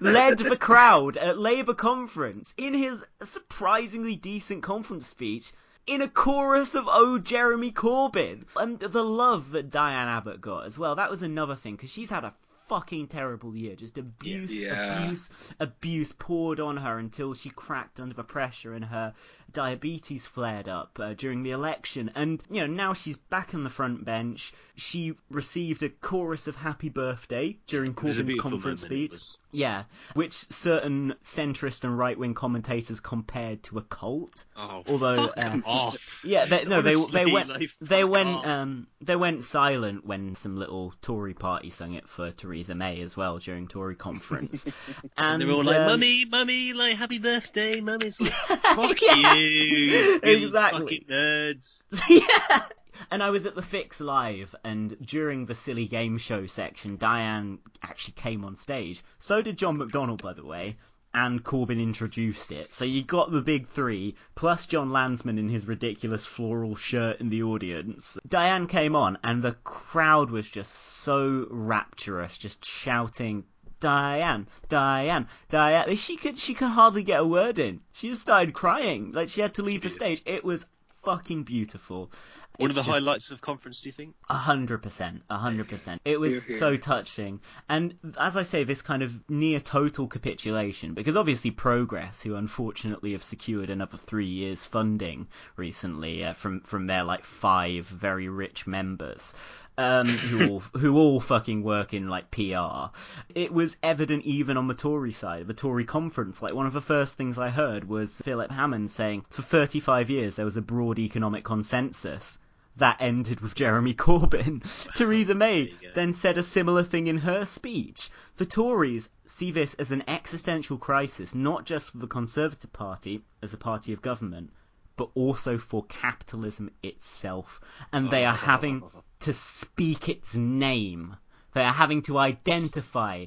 led 0.01 0.37
the 0.39 0.57
crowd 0.59 1.17
at 1.17 1.37
Labour 1.37 1.73
conference 1.73 2.53
in 2.57 2.73
his 2.73 3.03
surprisingly 3.21 4.15
decent 4.15 4.63
conference 4.63 5.07
speech 5.07 5.51
in 5.87 6.01
a 6.01 6.07
chorus 6.07 6.75
of 6.75 6.85
"Oh 6.87 7.17
Jeremy 7.17 7.71
Corbyn" 7.71 8.45
and 8.55 8.79
the 8.79 9.03
love 9.03 9.51
that 9.51 9.69
Diane 9.71 10.07
Abbott 10.07 10.41
got 10.41 10.65
as 10.65 10.77
well. 10.77 10.95
That 10.95 11.09
was 11.09 11.23
another 11.23 11.55
thing 11.55 11.75
because 11.75 11.91
she's 11.91 12.09
had 12.09 12.23
a 12.23 12.33
fucking 12.67 13.07
terrible 13.07 13.55
year. 13.55 13.75
Just 13.75 13.97
abuse, 13.97 14.53
Yeah. 14.53 15.03
abuse, 15.03 15.29
abuse 15.59 16.13
poured 16.13 16.59
on 16.59 16.77
her 16.77 16.97
until 16.97 17.33
she 17.33 17.49
cracked 17.49 17.99
under 17.99 18.15
the 18.15 18.23
pressure 18.23 18.73
and 18.73 18.85
her 18.85 19.13
diabetes 19.53 20.27
flared 20.27 20.67
up 20.67 20.97
uh, 20.99 21.13
during 21.13 21.43
the 21.43 21.51
election. 21.51 22.11
And, 22.15 22.41
you 22.49 22.61
know, 22.61 22.67
now 22.67 22.93
she's 22.93 23.17
back 23.17 23.53
on 23.53 23.63
the 23.63 23.69
front 23.69 24.05
bench. 24.05 24.53
She 24.75 25.13
received 25.29 25.83
a 25.83 25.89
chorus 25.89 26.47
of 26.47 26.55
happy 26.55 26.89
birthday 26.89 27.57
during 27.67 27.91
It 27.91 28.03
was 28.03 28.17
a 28.19 28.23
Corbyn's 28.23 28.41
conference 28.41 28.81
speech. 28.81 29.11
was. 29.11 29.37
Yeah, 29.51 29.83
which 30.13 30.33
certain 30.51 31.13
centrist 31.23 31.83
and 31.83 31.97
right 31.97 32.17
wing 32.17 32.33
commentators 32.33 33.01
compared 33.01 33.63
to 33.63 33.79
a 33.79 33.81
cult. 33.81 34.45
Oh, 34.55 34.81
Although, 34.87 35.27
off. 35.65 36.23
Yeah, 36.23 36.45
they, 36.45 36.63
no, 36.63 36.81
they 36.81 36.93
Honestly, 36.93 37.23
they 37.25 37.31
went 37.31 37.49
like, 37.49 37.69
they 37.81 38.03
went 38.05 38.45
um 38.47 38.87
they 39.01 39.15
went 39.15 39.43
silent 39.43 40.05
when 40.05 40.35
some 40.35 40.55
little 40.55 40.93
Tory 41.01 41.33
party 41.33 41.69
sung 41.69 41.93
it 41.93 42.07
for 42.07 42.31
Theresa 42.31 42.75
May 42.75 43.01
as 43.01 43.17
well 43.17 43.39
during 43.39 43.67
Tory 43.67 43.95
conference. 43.95 44.71
And 45.17 45.41
they're 45.41 45.51
all 45.51 45.63
like, 45.63 45.79
um, 45.79 45.87
"Mummy, 45.87 46.25
mummy, 46.25 46.73
like 46.73 46.95
happy 46.95 47.19
birthday." 47.19 47.81
Mummy's 47.81 48.21
like, 48.21 48.31
"Fuck 48.47 49.01
Yeah, 49.01 49.33
you, 49.33 49.40
you 50.21 50.21
exactly. 50.23 50.81
fucking 50.81 51.05
nerds." 51.07 51.83
yeah. 52.09 52.63
And 53.09 53.23
I 53.23 53.29
was 53.31 53.45
at 53.45 53.55
the 53.55 53.61
Fix 53.61 53.99
Live, 53.99 54.55
and 54.63 54.95
during 55.05 55.45
the 55.45 55.55
silly 55.55 55.87
game 55.87 56.17
show 56.17 56.45
section, 56.45 56.97
Diane 56.97 57.59
actually 57.81 58.13
came 58.13 58.45
on 58.45 58.55
stage. 58.55 59.03
So 59.17 59.41
did 59.41 59.57
John 59.57 59.77
McDonnell, 59.77 60.21
by 60.21 60.33
the 60.33 60.45
way, 60.45 60.77
and 61.13 61.43
Corbyn 61.43 61.81
introduced 61.81 62.51
it. 62.51 62.67
So 62.67 62.85
you 62.85 63.03
got 63.03 63.31
the 63.31 63.41
big 63.41 63.67
three, 63.67 64.15
plus 64.35 64.65
Jon 64.65 64.89
Lansman 64.89 65.37
in 65.37 65.49
his 65.49 65.67
ridiculous 65.67 66.25
floral 66.25 66.75
shirt 66.75 67.19
in 67.19 67.29
the 67.29 67.43
audience. 67.43 68.17
Diane 68.27 68.67
came 68.67 68.95
on, 68.95 69.17
and 69.23 69.43
the 69.43 69.53
crowd 69.63 70.29
was 70.29 70.49
just 70.49 70.71
so 70.71 71.47
rapturous, 71.49 72.37
just 72.37 72.63
shouting. 72.63 73.43
Diane, 73.81 74.47
Diane, 74.69 75.27
Diane. 75.49 75.93
She 75.97 76.15
could, 76.15 76.39
she 76.39 76.53
could 76.53 76.69
hardly 76.69 77.03
get 77.03 77.19
a 77.19 77.25
word 77.25 77.59
in. 77.59 77.81
She 77.91 78.07
just 78.09 78.21
started 78.21 78.53
crying. 78.53 79.11
Like 79.11 79.27
she 79.27 79.41
had 79.41 79.55
to 79.55 79.63
leave 79.63 79.81
the 79.81 79.89
stage. 79.89 80.21
It 80.25 80.45
was 80.45 80.69
fucking 81.03 81.43
beautiful. 81.43 82.09
One 82.57 82.69
of 82.69 82.75
the 82.75 82.81
just- 82.81 82.89
highlights 82.91 83.31
of 83.31 83.39
the 83.39 83.45
conference, 83.45 83.81
do 83.81 83.89
you 83.89 83.93
think? 83.93 84.13
a 84.29 84.35
hundred 84.35 84.83
percent, 84.83 85.23
a 85.31 85.37
hundred 85.37 85.67
percent. 85.67 85.99
It 86.05 86.19
was 86.19 86.45
Hear, 86.45 86.51
hear. 86.51 86.59
so 86.59 86.77
touching, 86.77 87.39
and 87.67 87.95
as 88.19 88.37
I 88.37 88.43
say, 88.43 88.63
this 88.63 88.81
kind 88.83 89.01
of 89.01 89.27
near 89.29 89.59
total 89.59 90.07
capitulation, 90.07 90.93
because 90.93 91.17
obviously 91.17 91.49
Progress, 91.49 92.21
who 92.21 92.35
unfortunately 92.35 93.13
have 93.13 93.23
secured 93.23 93.69
another 93.71 93.97
three 93.97 94.27
years 94.27 94.63
funding 94.63 95.27
recently 95.55 96.23
uh, 96.23 96.33
from 96.33 96.59
from 96.61 96.85
their 96.87 97.03
like 97.03 97.23
five 97.23 97.85
very 97.87 98.29
rich 98.29 98.67
members. 98.67 99.33
Um, 99.77 100.05
who 100.29 100.49
all 100.49 100.59
who 100.59 100.97
all 100.97 101.19
fucking 101.19 101.63
work 101.63 101.93
in 101.93 102.07
like 102.07 102.29
PR. 102.31 102.91
It 103.33 103.53
was 103.53 103.77
evident 103.81 104.25
even 104.25 104.57
on 104.57 104.67
the 104.67 104.73
Tory 104.73 105.13
side, 105.13 105.47
the 105.47 105.53
Tory 105.53 105.85
conference. 105.85 106.41
Like 106.41 106.53
one 106.53 106.65
of 106.67 106.73
the 106.73 106.81
first 106.81 107.15
things 107.15 107.37
I 107.37 107.49
heard 107.49 107.87
was 107.87 108.21
Philip 108.21 108.51
Hammond 108.51 108.91
saying, 108.91 109.25
"For 109.29 109.41
35 109.41 110.09
years 110.09 110.35
there 110.35 110.45
was 110.45 110.57
a 110.57 110.61
broad 110.61 110.99
economic 110.99 111.43
consensus." 111.43 112.39
that 112.77 112.97
ended 112.99 113.41
with 113.41 113.53
Jeremy 113.53 113.93
Corbyn. 114.05 114.61
Theresa 114.95 115.35
May 115.35 115.73
then 115.93 116.13
said 116.13 116.37
a 116.37 116.43
similar 116.43 116.83
thing 116.83 117.07
in 117.07 117.17
her 117.19 117.45
speech. 117.45 118.09
The 118.37 118.45
Tories 118.45 119.09
see 119.25 119.51
this 119.51 119.73
as 119.75 119.91
an 119.91 120.03
existential 120.07 120.77
crisis, 120.77 121.35
not 121.35 121.65
just 121.65 121.91
for 121.91 121.97
the 121.97 122.07
Conservative 122.07 122.71
Party 122.71 123.23
as 123.41 123.53
a 123.53 123.57
party 123.57 123.93
of 123.93 124.01
government, 124.01 124.51
but 124.95 125.09
also 125.15 125.57
for 125.57 125.83
capitalism 125.85 126.71
itself. 126.81 127.59
And 127.91 128.09
they 128.09 128.25
are 128.25 128.35
having 128.35 128.83
to 129.21 129.33
speak 129.33 130.09
its 130.09 130.35
name. 130.35 131.15
They 131.53 131.63
are 131.63 131.73
having 131.73 132.01
to 132.03 132.17
identify 132.17 133.25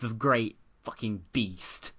the 0.00 0.08
great 0.08 0.58
fucking 0.82 1.22
beast 1.32 1.92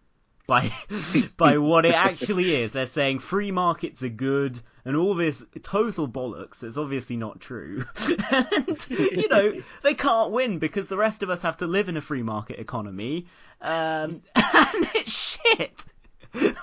by 0.47 0.71
by 1.37 1.57
what 1.57 1.85
it 1.85 1.93
actually 1.93 2.43
is. 2.61 2.73
They're 2.73 2.85
saying 2.85 3.19
free 3.19 3.51
markets 3.51 4.03
are 4.03 4.09
good 4.09 4.59
and 4.83 4.95
all 4.95 5.15
this 5.15 5.45
total 5.63 6.07
bollocks 6.07 6.59
that's 6.59 6.77
obviously 6.77 7.17
not 7.17 7.39
true. 7.39 7.83
and 8.31 8.89
you 8.89 9.27
know, 9.29 9.53
they 9.81 9.93
can't 9.93 10.31
win 10.31 10.59
because 10.59 10.87
the 10.87 10.97
rest 10.97 11.23
of 11.23 11.29
us 11.29 11.41
have 11.41 11.57
to 11.57 11.67
live 11.67 11.89
in 11.89 11.97
a 11.97 12.01
free 12.01 12.23
market 12.23 12.59
economy. 12.59 13.25
Um, 13.61 14.21
and 14.35 14.87
it's 14.95 15.11
shit. 15.11 15.85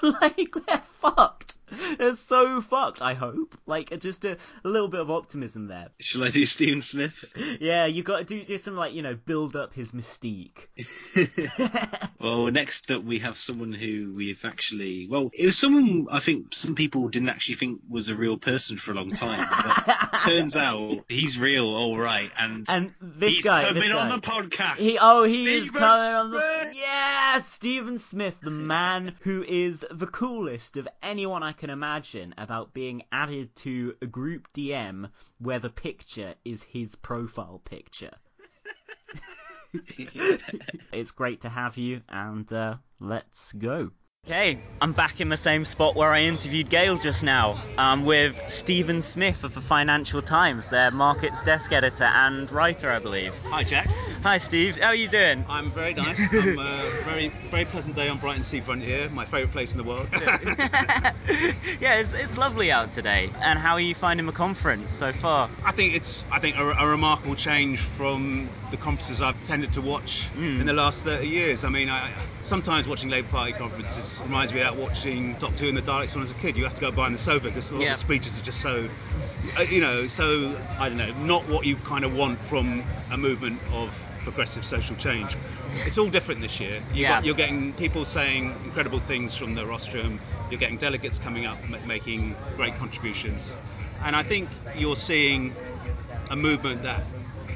like 0.03 0.55
we're 0.55 0.83
fucked. 1.01 1.57
It's 1.99 2.21
so 2.21 2.61
fucked. 2.61 3.03
I 3.03 3.15
hope. 3.15 3.57
Like 3.67 3.99
just 4.01 4.25
a, 4.25 4.37
a 4.65 4.69
little 4.69 4.89
bit 4.89 5.01
of 5.01 5.11
optimism 5.11 5.69
there. 5.69 5.89
Shall 6.01 6.25
I 6.25 6.31
do 6.31 6.45
Stephen 6.45 6.83
Smith? 6.83 7.25
Yeah, 7.61 7.87
you 7.87 8.03
got 8.03 8.19
to 8.19 8.25
do 8.25 8.45
do 8.45 8.59
some 8.59 8.77
like 8.77 8.93
you 8.95 9.03
know 9.03 9.15
build 9.15 9.57
up 9.57 9.75
his 9.75 9.93
mystique. 9.93 10.69
Well, 12.23 12.47
next 12.53 12.89
up 12.93 13.03
we 13.03 13.19
have 13.19 13.37
someone 13.37 13.73
who 13.73 14.13
we've 14.15 14.45
actually, 14.45 15.09
well, 15.11 15.31
it 15.37 15.45
was 15.45 15.59
someone 15.59 16.07
I 16.11 16.21
think 16.21 16.55
some 16.55 16.77
people 16.77 17.09
didn't 17.09 17.31
actually 17.31 17.57
think 17.57 17.81
was 17.89 18.11
a 18.11 18.15
real 18.15 18.39
person 18.39 18.77
for 18.77 18.93
a 18.93 18.95
long 18.95 19.11
time. 19.11 19.45
But 19.51 20.13
turns 20.25 20.55
out 20.55 21.05
he's 21.09 21.37
real, 21.37 21.67
all 21.67 21.99
right. 21.99 22.31
And, 22.39 22.65
And 22.69 22.95
this 23.01 23.37
he's 23.37 23.45
guy, 23.45 23.63
coming 23.65 23.83
this 23.83 23.93
on 23.93 24.09
the 24.11 24.25
podcast. 24.25 24.77
He 24.77 24.99
oh 25.01 25.25
he 25.25 25.43
is 25.49 25.65
Stephen 25.65 25.81
coming 25.81 26.15
on 26.15 26.31
the 26.31 26.75
yeah 26.77 27.39
Stephen 27.41 27.99
Smith, 27.99 28.39
the 28.41 28.51
man 28.51 29.17
who 29.23 29.43
is 29.43 29.85
the 29.91 30.07
coolest 30.07 30.77
of 30.77 30.87
anyone 31.03 31.43
I 31.43 31.53
can 31.63 31.71
imagine 31.71 32.35
about 32.39 32.75
being 32.75 33.05
added 33.13 33.55
to 33.55 33.95
a 34.03 34.07
group 34.07 34.49
DM 34.53 35.09
where 35.39 35.61
the 35.61 35.71
picture 35.71 36.35
is 36.45 36.61
his 36.65 36.97
profile 36.97 37.63
picture. 37.65 38.11
it's 40.93 41.13
great 41.13 41.41
to 41.43 41.49
have 41.49 41.77
you, 41.77 42.03
and 42.09 42.53
uh, 42.53 42.75
let's 42.99 43.53
go. 43.53 43.93
Okay, 44.29 44.57
I'm 44.81 44.93
back 44.93 45.21
in 45.21 45.31
the 45.31 45.37
same 45.37 45.65
spot 45.65 45.97
where 45.97 46.13
I 46.13 46.21
interviewed 46.21 46.71
Gail 46.71 46.97
just 46.97 47.25
now, 47.25 47.61
um, 47.77 48.05
with 48.05 48.39
Stephen 48.47 49.03
Smith 49.03 49.43
of 49.43 49.53
the 49.53 49.61
Financial 49.61 50.23
Times, 50.23 50.69
their 50.69 50.93
markets 50.93 51.43
desk 51.43 51.73
editor 51.73 52.05
and 52.05 52.49
writer, 52.53 52.93
I 52.93 53.01
believe. 53.01 53.35
Hi, 53.47 53.65
Jack. 53.65 53.89
Hi, 54.23 54.39
Steve. 54.39 54.77
How 54.81 54.91
are 54.91 54.95
you 54.95 55.09
doing? 55.09 55.45
I'm 55.49 55.71
very 55.71 55.95
nice. 55.95 56.21
I'm 56.33 56.57
uh, 56.57 56.91
very, 57.03 57.31
very 57.51 57.65
pleasant 57.65 57.97
day 57.97 58.09
on 58.09 58.19
Brighton 58.19 58.45
Seafront 58.45 58.85
here, 58.85 59.11
my 59.11 59.25
favourite 59.25 59.51
place 59.51 59.73
in 59.73 59.79
the 59.79 59.85
world. 59.85 60.07
yeah, 61.81 61.99
it's, 61.99 62.13
it's 62.13 62.39
lovely 62.39 62.71
out 62.71 62.93
today. 62.93 63.29
And 63.43 63.59
how 63.59 63.73
are 63.73 63.81
you 63.81 63.97
finding 63.97 64.27
the 64.27 64.33
conference 64.33 64.93
so 64.93 65.11
far? 65.11 65.51
I 65.65 65.73
think 65.73 65.97
it's, 65.97 66.25
I 66.31 66.39
think, 66.39 66.57
a, 66.59 66.63
a 66.65 66.89
remarkable 66.89 67.35
change 67.35 67.81
from 67.81 68.49
the 68.71 68.77
conferences 68.77 69.21
I've 69.21 69.43
tended 69.45 69.73
to 69.73 69.81
watch 69.81 70.29
in 70.37 70.65
the 70.65 70.73
last 70.73 71.03
30 71.03 71.27
years. 71.27 71.65
I 71.65 71.71
mean, 71.71 71.89
I, 71.89 72.13
sometimes 72.43 72.87
watching 72.87 73.11
Labour 73.11 73.29
Party 73.29 73.53
conferences 73.53 74.12
reminds 74.21 74.53
me 74.53 74.61
of 74.63 74.77
watching 74.77 75.35
Doctor 75.35 75.65
Who 75.65 75.69
and 75.69 75.77
the 75.79 75.83
Daleks 75.83 76.15
when 76.15 76.21
I 76.21 76.25
was 76.25 76.33
a 76.33 76.35
kid. 76.35 76.57
You 76.57 76.65
have 76.65 76.75
to 76.75 76.81
go 76.81 76.91
behind 76.91 77.15
the 77.15 77.19
sofa 77.19 77.47
because 77.49 77.71
a 77.71 77.75
lot 77.77 77.83
Yeah. 77.83 77.91
of 77.93 77.95
the 77.95 78.01
speeches 78.01 78.41
are 78.41 78.45
just 78.45 78.61
so, 78.61 78.89
uh, 79.59 79.65
you 79.71 79.81
know, 79.81 80.03
so 80.03 80.57
I 80.79 80.89
don't 80.89 80.99
know, 80.99 81.13
not 81.13 81.49
what 81.49 81.65
you 81.67 81.77
kind 81.77 82.05
of 82.05 82.15
want 82.15 82.41
from 82.41 82.85
a 83.11 83.17
movement 83.17 83.61
of 83.73 84.09
progressive 84.25 84.65
social 84.65 84.97
change. 84.97 85.37
It's 85.87 85.99
all 85.99 86.09
different 86.09 86.41
this 86.43 86.61
year. 86.61 86.83
You 86.93 87.03
Yeah. 87.03 87.09
got, 87.09 87.25
you're 87.25 87.35
getting 87.35 87.73
people 87.73 88.05
saying 88.05 88.61
incredible 88.65 89.01
things 89.01 89.37
from 89.37 89.55
the 89.55 89.67
rostrum. 89.67 90.21
You're 90.51 90.61
getting 90.61 90.77
delegates 90.77 91.19
coming 91.19 91.47
up 91.47 91.59
ma- 91.69 91.79
making 91.87 92.37
great 92.57 92.77
contributions, 92.77 93.53
and 94.05 94.15
I 94.15 94.23
think 94.23 94.49
you're 94.77 94.97
seeing 94.97 95.55
a 96.31 96.37
movement 96.37 96.83
that 96.83 97.03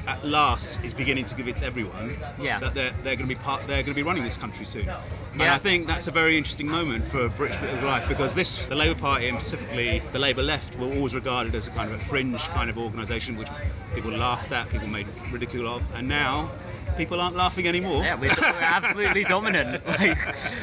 at 0.07 0.23
last 0.25 0.83
is 0.83 0.93
beginning 0.93 1.25
to 1.25 1.35
give 1.35 1.47
its 1.47 1.61
everyone 1.61 2.11
Yeah. 2.39 2.59
that 2.59 2.73
they're, 2.73 2.91
they're 3.03 3.15
going 3.15 3.27
to 3.29 3.35
be 3.35 3.35
part 3.35 3.67
they're 3.67 3.83
going 3.83 3.93
to 3.93 3.93
be 3.93 4.03
running 4.03 4.23
this 4.23 4.37
country 4.37 4.65
soon 4.65 4.87
and 4.89 5.41
Yeah. 5.41 5.53
I 5.53 5.57
think 5.57 5.87
that's 5.87 6.07
a 6.07 6.11
very 6.11 6.37
interesting 6.37 6.67
moment 6.67 7.05
for 7.05 7.25
a 7.25 7.29
British 7.29 7.57
bit 7.57 7.73
of 7.73 7.83
life 7.83 8.07
because 8.07 8.33
this 8.35 8.65
the 8.65 8.75
Labour 8.75 8.99
Party 8.99 9.27
and 9.27 9.39
specifically 9.41 10.01
the 10.11 10.19
Labour 10.19 10.43
left 10.43 10.77
were 10.79 10.87
always 10.87 11.13
regarded 11.13 11.53
as 11.55 11.67
a 11.67 11.71
kind 11.71 11.89
of 11.89 11.95
a 11.95 11.99
fringe 11.99 12.41
kind 12.49 12.69
of 12.69 12.77
organisation 12.77 13.37
which 13.37 13.49
people 13.93 14.11
laughed 14.11 14.51
at 14.51 14.69
people 14.69 14.87
made 14.87 15.07
ridicule 15.31 15.67
of 15.67 15.95
and 15.95 16.07
now 16.07 16.49
people 16.97 17.21
aren't 17.21 17.35
laughing 17.35 17.67
anymore 17.67 18.01
Yeah, 18.01 18.15
we're, 18.15 18.29
we're 18.29 18.53
absolutely 18.61 19.23
dominant, 19.23 19.85
like 19.99 20.17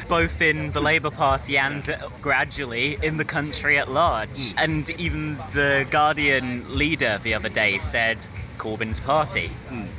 both 0.08 0.40
in 0.40 0.72
the 0.72 0.80
Labour 0.80 1.10
Party 1.12 1.58
and 1.58 1.88
uh, 1.88 2.08
gradually 2.22 2.98
in 3.00 3.18
the 3.18 3.24
country 3.24 3.78
at 3.78 3.88
large. 3.88 4.52
And 4.56 4.88
even 4.98 5.36
the 5.52 5.86
Guardian 5.90 6.76
leader 6.76 7.20
the 7.22 7.34
other 7.34 7.50
day 7.50 7.78
said 7.78 8.26
Corbyn's 8.64 8.98
party. 9.00 9.50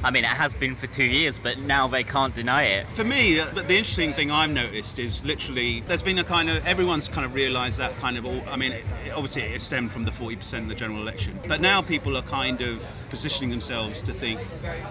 I 0.04 0.10
mean, 0.10 0.24
it 0.24 0.28
has 0.44 0.56
been 0.56 0.76
for 0.76 0.88
two 0.88 1.04
years, 1.06 1.38
but 1.38 1.60
now 1.60 1.88
they 1.88 2.04
can't 2.04 2.34
deny 2.34 2.64
it. 2.64 2.88
For 2.90 3.04
me, 3.04 3.36
the, 3.36 3.46
the 3.62 3.76
interesting 3.78 4.14
thing 4.14 4.32
I've 4.32 4.50
noticed 4.50 4.98
is 4.98 5.24
literally 5.24 5.82
there's 5.82 6.02
been 6.02 6.18
a 6.18 6.24
kind 6.24 6.50
of 6.50 6.66
everyone's 6.66 7.08
kind 7.08 7.26
of 7.26 7.36
realised 7.36 7.78
that 7.78 7.96
kind 7.98 8.18
of 8.18 8.26
all. 8.26 8.42
I 8.50 8.58
mean, 8.58 8.72
it, 8.72 8.84
it- 9.06 9.12
obviously 9.14 9.44
it 9.44 9.62
stemmed 9.62 9.92
from 9.92 10.04
the 10.04 10.12
40% 10.12 10.58
in 10.58 10.68
the 10.68 10.74
general 10.76 11.00
election, 11.02 11.40
but 11.48 11.62
now 11.62 11.82
people 11.84 12.18
are 12.18 12.24
kind 12.24 12.62
of 12.62 12.84
positioning 13.10 13.52
themselves 13.52 14.02
to 14.04 14.12
think, 14.14 14.40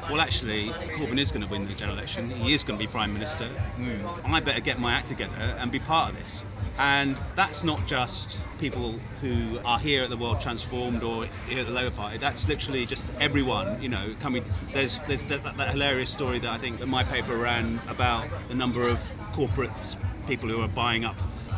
well, 0.08 0.20
actually, 0.20 0.68
Corbyn 0.96 1.18
is 1.18 1.32
going 1.32 1.44
to 1.44 1.50
win 1.50 1.66
the 1.66 1.74
general 1.74 1.98
election. 1.98 2.30
He 2.30 2.54
is 2.54 2.62
going 2.62 2.78
to 2.78 2.86
be 2.86 2.90
prime 2.90 3.12
minister. 3.12 3.46
Hmm. 3.46 4.32
I 4.32 4.38
better 4.40 4.60
get 4.60 4.78
my 4.78 4.92
act 4.92 5.08
together 5.08 5.36
and 5.58 5.72
be 5.72 5.80
part 5.80 6.10
of 6.12 6.16
this. 6.18 6.44
And 6.78 7.16
that's 7.36 7.62
not 7.62 7.86
just 7.86 8.44
people 8.58 8.92
who 9.20 9.60
are 9.64 9.78
here 9.78 10.02
at 10.02 10.10
the 10.10 10.16
World 10.16 10.40
Transformed 10.40 11.02
or 11.04 11.24
here 11.48 11.60
at 11.60 11.66
the 11.66 11.72
Labour 11.72 11.92
Party. 11.92 12.18
That's 12.18 12.48
literally 12.48 12.84
just 12.86 13.04
everyone, 13.20 13.63
you 13.80 13.88
know, 13.88 14.14
coming. 14.20 14.44
There's 14.72 15.00
there's 15.02 15.24
that, 15.24 15.56
that, 15.56 15.70
hilarious 15.70 16.10
story 16.10 16.38
that 16.40 16.50
I 16.50 16.58
think 16.58 16.78
that 16.80 16.86
my 16.86 17.04
paper 17.04 17.36
ran 17.36 17.80
about 17.88 18.28
the 18.48 18.54
number 18.54 18.88
of 18.88 19.00
corporate 19.32 19.96
people 20.26 20.48
who 20.48 20.60
are 20.60 20.68
buying 20.68 21.04
up 21.04 21.16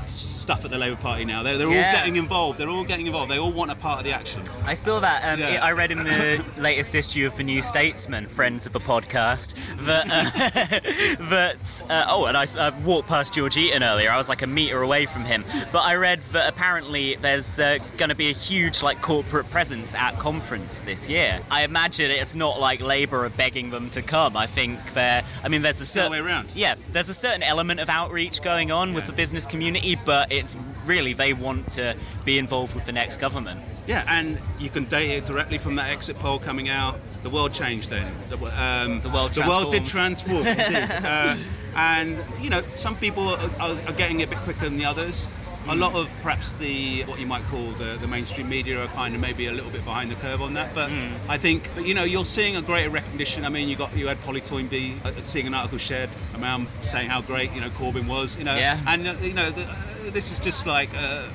stuff 0.08 0.64
at 0.64 0.70
the 0.70 0.78
Labour 0.78 0.96
Party 0.96 1.24
now. 1.24 1.42
They're, 1.42 1.58
they're 1.58 1.70
Yeah. 1.70 1.86
all 1.86 1.92
getting 1.92 2.16
involved. 2.16 2.58
They're 2.58 2.68
all 2.70 2.84
getting 2.84 3.06
involved. 3.06 3.30
They 3.30 3.38
all 3.38 3.52
want 3.52 3.70
a 3.70 3.74
part 3.74 3.98
of 3.98 4.04
the 4.04 4.12
action. 4.12 4.42
I 4.64 4.74
saw 4.74 5.00
that. 5.00 5.24
Um, 5.24 5.40
Yeah. 5.40 5.60
I 5.62 5.72
read 5.72 5.90
in 5.92 5.98
the 5.98 6.44
latest 6.58 6.94
issue 6.94 7.26
of 7.26 7.36
the 7.36 7.44
New 7.44 7.62
Statesman, 7.62 8.26
friends 8.26 8.66
of 8.66 8.72
the 8.72 8.80
podcast, 8.80 9.54
that 9.86 10.06
uh, 10.10 11.16
that 11.30 11.82
uh, 11.88 12.06
oh, 12.08 12.26
and 12.26 12.36
I 12.36 12.44
uh, 12.44 12.72
walked 12.84 13.08
past 13.08 13.34
George 13.34 13.56
Eaton 13.56 13.82
earlier. 13.82 14.10
I 14.10 14.16
was 14.16 14.28
like 14.28 14.42
a 14.42 14.46
meter 14.46 14.80
away 14.80 15.06
from 15.06 15.24
him, 15.24 15.44
but 15.72 15.80
I 15.80 15.94
read 15.96 16.20
that 16.32 16.48
apparently 16.48 17.16
there's 17.16 17.58
uh, 17.58 17.78
going 17.96 18.10
to 18.10 18.16
be 18.16 18.30
a 18.30 18.34
huge 18.34 18.82
like 18.82 19.00
corporate 19.02 19.50
presence 19.50 19.94
at 19.94 20.18
conference 20.18 20.80
this 20.82 21.08
year. 21.08 21.40
I 21.50 21.62
imagine 21.64 22.10
it's 22.10 22.34
not 22.34 22.60
like 22.60 22.80
Labour 22.80 23.24
are 23.24 23.30
begging 23.30 23.70
them 23.70 23.90
to 23.90 24.02
come. 24.02 24.36
I 24.36 24.46
think 24.46 24.94
they're. 24.94 25.22
I 25.42 25.48
mean, 25.48 25.62
there's 25.62 25.80
a 25.80 25.86
certain 25.86 26.12
way 26.12 26.18
around. 26.18 26.48
yeah, 26.54 26.74
there's 26.92 27.08
a 27.08 27.14
certain 27.14 27.42
element 27.42 27.80
of 27.80 27.88
outreach 27.88 28.42
going 28.42 28.70
on 28.70 28.94
with 28.94 29.06
the 29.06 29.12
business 29.12 29.46
community, 29.46 29.95
but 30.04 30.32
it's 30.32 30.56
really 30.84 31.12
they 31.14 31.32
want 31.32 31.70
to 31.70 31.96
be 32.24 32.38
involved 32.38 32.74
with 32.74 32.84
the 32.84 32.92
next 32.92 33.18
government. 33.18 33.60
Yeah, 33.86 34.02
and 34.08 34.40
you 34.58 34.68
can 34.68 34.84
date 34.84 35.10
it 35.12 35.26
directly 35.26 35.58
from 35.58 35.76
that 35.76 35.90
exit 35.90 36.18
poll 36.18 36.38
coming 36.38 36.68
out. 36.68 36.98
The 37.22 37.30
world 37.30 37.52
changed 37.52 37.90
then. 37.90 38.06
The, 38.28 38.36
um, 38.36 39.00
The 39.00 39.10
world 39.10 39.32
the 39.32 39.42
world 39.42 39.72
did 39.72 39.86
transform. 39.86 40.44
Uh, 40.46 41.36
and 41.76 42.22
you 42.40 42.50
know, 42.50 42.62
some 42.76 42.96
people 42.96 43.28
are, 43.28 43.38
are, 43.60 43.76
are 43.86 43.92
getting 43.92 44.20
it 44.20 44.24
a 44.24 44.28
bit 44.28 44.38
quicker 44.38 44.64
than 44.64 44.76
the 44.76 44.86
others. 44.86 45.28
A 45.68 45.74
lot 45.74 45.94
of 45.94 46.08
perhaps 46.22 46.54
the 46.54 47.02
what 47.06 47.18
you 47.18 47.26
might 47.26 47.42
call 47.44 47.72
the, 47.72 47.96
the 48.00 48.06
mainstream 48.06 48.48
media 48.48 48.82
are 48.84 48.88
kind 48.88 49.14
of 49.14 49.20
maybe 49.20 49.46
a 49.46 49.52
little 49.52 49.70
bit 49.70 49.84
behind 49.84 50.10
the 50.10 50.14
curve 50.14 50.40
on 50.40 50.54
that. 50.54 50.74
But 50.74 50.90
I 51.28 51.38
think, 51.38 51.70
but 51.74 51.86
you 51.86 51.94
know, 51.94 52.04
you're 52.04 52.24
seeing 52.24 52.56
a 52.56 52.62
greater 52.62 52.90
recognition. 52.90 53.44
I 53.44 53.48
mean, 53.48 53.68
you 53.68 53.76
got 53.76 53.96
you 53.96 54.06
had 54.08 54.20
Polly 54.20 54.40
Toynbee 54.40 55.00
uh, 55.04 55.10
seeing 55.20 55.46
an 55.46 55.54
article 55.54 55.78
shared 55.78 56.10
around 56.40 56.68
saying 56.82 57.10
how 57.10 57.20
great 57.22 57.52
you 57.54 57.60
know 57.60 57.68
Corbyn 57.70 58.06
was. 58.08 58.38
You 58.38 58.44
know, 58.44 58.56
Yeah. 58.56 58.78
and 58.86 59.06
uh, 59.08 59.14
you 59.20 59.34
know, 59.34 59.50
the, 59.50 59.62
uh, 59.62 60.10
this 60.12 60.32
is 60.32 60.38
just 60.40 60.66
like. 60.66 60.90
Uh, 60.96 61.28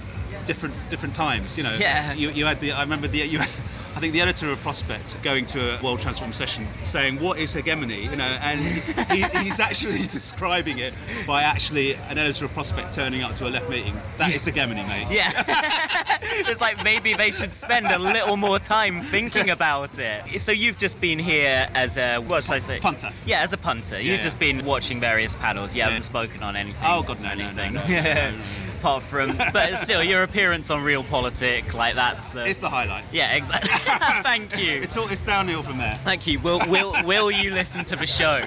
different 0.46 0.74
different 0.90 1.14
times 1.14 1.56
you 1.56 1.64
know 1.64 1.78
Yeah. 1.80 2.14
you, 2.14 2.32
you 2.32 2.46
had 2.48 2.60
the 2.60 2.72
I 2.72 2.82
remember 2.82 3.08
the 3.08 3.20
you 3.20 3.38
had, 3.38 3.52
I 3.94 4.00
think 4.00 4.14
the 4.14 4.22
editor 4.22 4.50
of 4.50 4.60
Prospect 4.62 5.22
going 5.22 5.46
to 5.48 5.78
a 5.78 5.84
World 5.84 6.00
Transform 6.00 6.32
session 6.34 6.66
saying 6.84 7.20
what 7.20 7.38
is 7.38 7.54
hegemony 7.54 8.04
you 8.06 8.16
know 8.16 8.24
and 8.44 8.60
he, 8.60 9.22
he's 9.44 9.60
actually 9.60 10.00
describing 10.08 10.80
it 10.80 10.94
by 11.28 11.44
actually 11.44 11.94
an 11.96 12.18
editor 12.18 12.46
of 12.46 12.54
Prospect 12.54 12.94
turning 12.94 13.22
up 13.22 13.34
to 13.36 13.48
a 13.48 13.50
left 13.50 13.70
meeting 13.70 13.94
that 14.18 14.34
is 14.34 14.46
hegemony 14.46 14.84
mate 14.84 15.08
Yeah. 15.12 15.32
it's 16.22 16.62
like 16.62 16.84
maybe 16.84 17.14
they 17.14 17.32
should 17.32 17.54
spend 17.54 17.86
a 17.88 18.00
little 18.00 18.38
more 18.38 18.60
time 18.60 19.02
thinking 19.02 19.48
Yes. 19.48 19.58
about 19.58 20.00
it. 20.00 20.40
So 20.42 20.52
you've 20.52 20.78
just 20.78 21.00
been 21.02 21.20
here 21.20 21.68
as 21.74 21.98
a 21.98 22.18
what 22.20 22.44
should 22.44 22.54
I 22.54 22.60
say? 22.60 22.80
Punter. 22.80 23.10
Yeah, 23.26 23.42
as 23.42 23.54
a 23.54 23.58
punter. 23.58 23.98
You've 24.00 24.16
Yeah. 24.18 24.22
just 24.22 24.40
been 24.40 24.64
watching 24.66 25.00
various 25.00 25.36
panels. 25.36 25.76
You 25.76 25.80
Yeah. 25.80 25.86
haven't 25.90 26.04
spoken 26.04 26.44
on 26.44 26.56
anything. 26.56 26.82
Oh, 26.86 27.02
God, 27.04 27.20
no, 27.20 27.30
anything. 27.30 27.74
no, 27.74 27.82
no, 27.82 27.88
no, 27.88 28.04
no, 28.04 28.14
no. 28.32 28.38
Apart 28.80 29.04
from, 29.04 29.36
but 29.54 29.78
still, 29.78 30.04
your 30.04 30.24
appearance 30.24 30.70
on 30.72 30.84
Real 30.84 31.04
Politic, 31.04 31.74
like 31.74 31.96
that's. 31.96 32.36
Uh, 32.36 32.46
it's 32.48 32.60
the 32.60 32.70
highlight 32.70 33.04
yeah, 33.12 33.34
exactly. 33.36 33.70
Thank 34.24 34.58
you. 34.58 34.82
it's 34.82 34.96
all 34.98 35.06
it's 35.10 35.24
downhill 35.24 35.64
from 35.64 35.78
there 35.78 35.96
Thank 35.96 36.28
you. 36.28 36.40
Will 36.40 36.60
will 36.68 36.94
will 37.04 37.32
you 37.32 37.52
listen 37.52 37.84
to 37.86 37.96
the 37.96 38.08
show? 38.08 38.44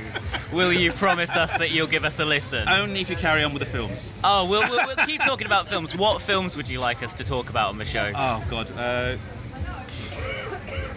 Will 0.52 0.72
you 0.72 0.92
promise 0.92 1.36
us 1.36 1.58
that 1.58 1.70
you'll 1.70 1.86
give 1.86 2.04
us 2.04 2.20
a 2.20 2.24
listen? 2.24 2.68
only 2.68 3.00
if 3.00 3.10
you 3.10 3.16
carry 3.16 3.42
on 3.44 3.52
with 3.52 3.60
the 3.60 3.66
films 3.68 4.12
Oh, 4.22 4.48
we'll, 4.48 4.62
we'll, 4.62 4.86
we'll 4.86 5.06
keep 5.06 5.20
talking 5.22 5.46
about 5.46 5.68
films. 5.68 5.96
What 5.96 6.22
films 6.22 6.56
would 6.56 6.68
you 6.68 6.80
like 6.80 7.02
us 7.02 7.14
to 7.16 7.24
talk 7.24 7.50
about 7.50 7.70
on 7.70 7.78
the 7.78 7.84
show? 7.84 8.10
oh 8.14 8.44
god 8.50 8.70
uh, 8.76 9.16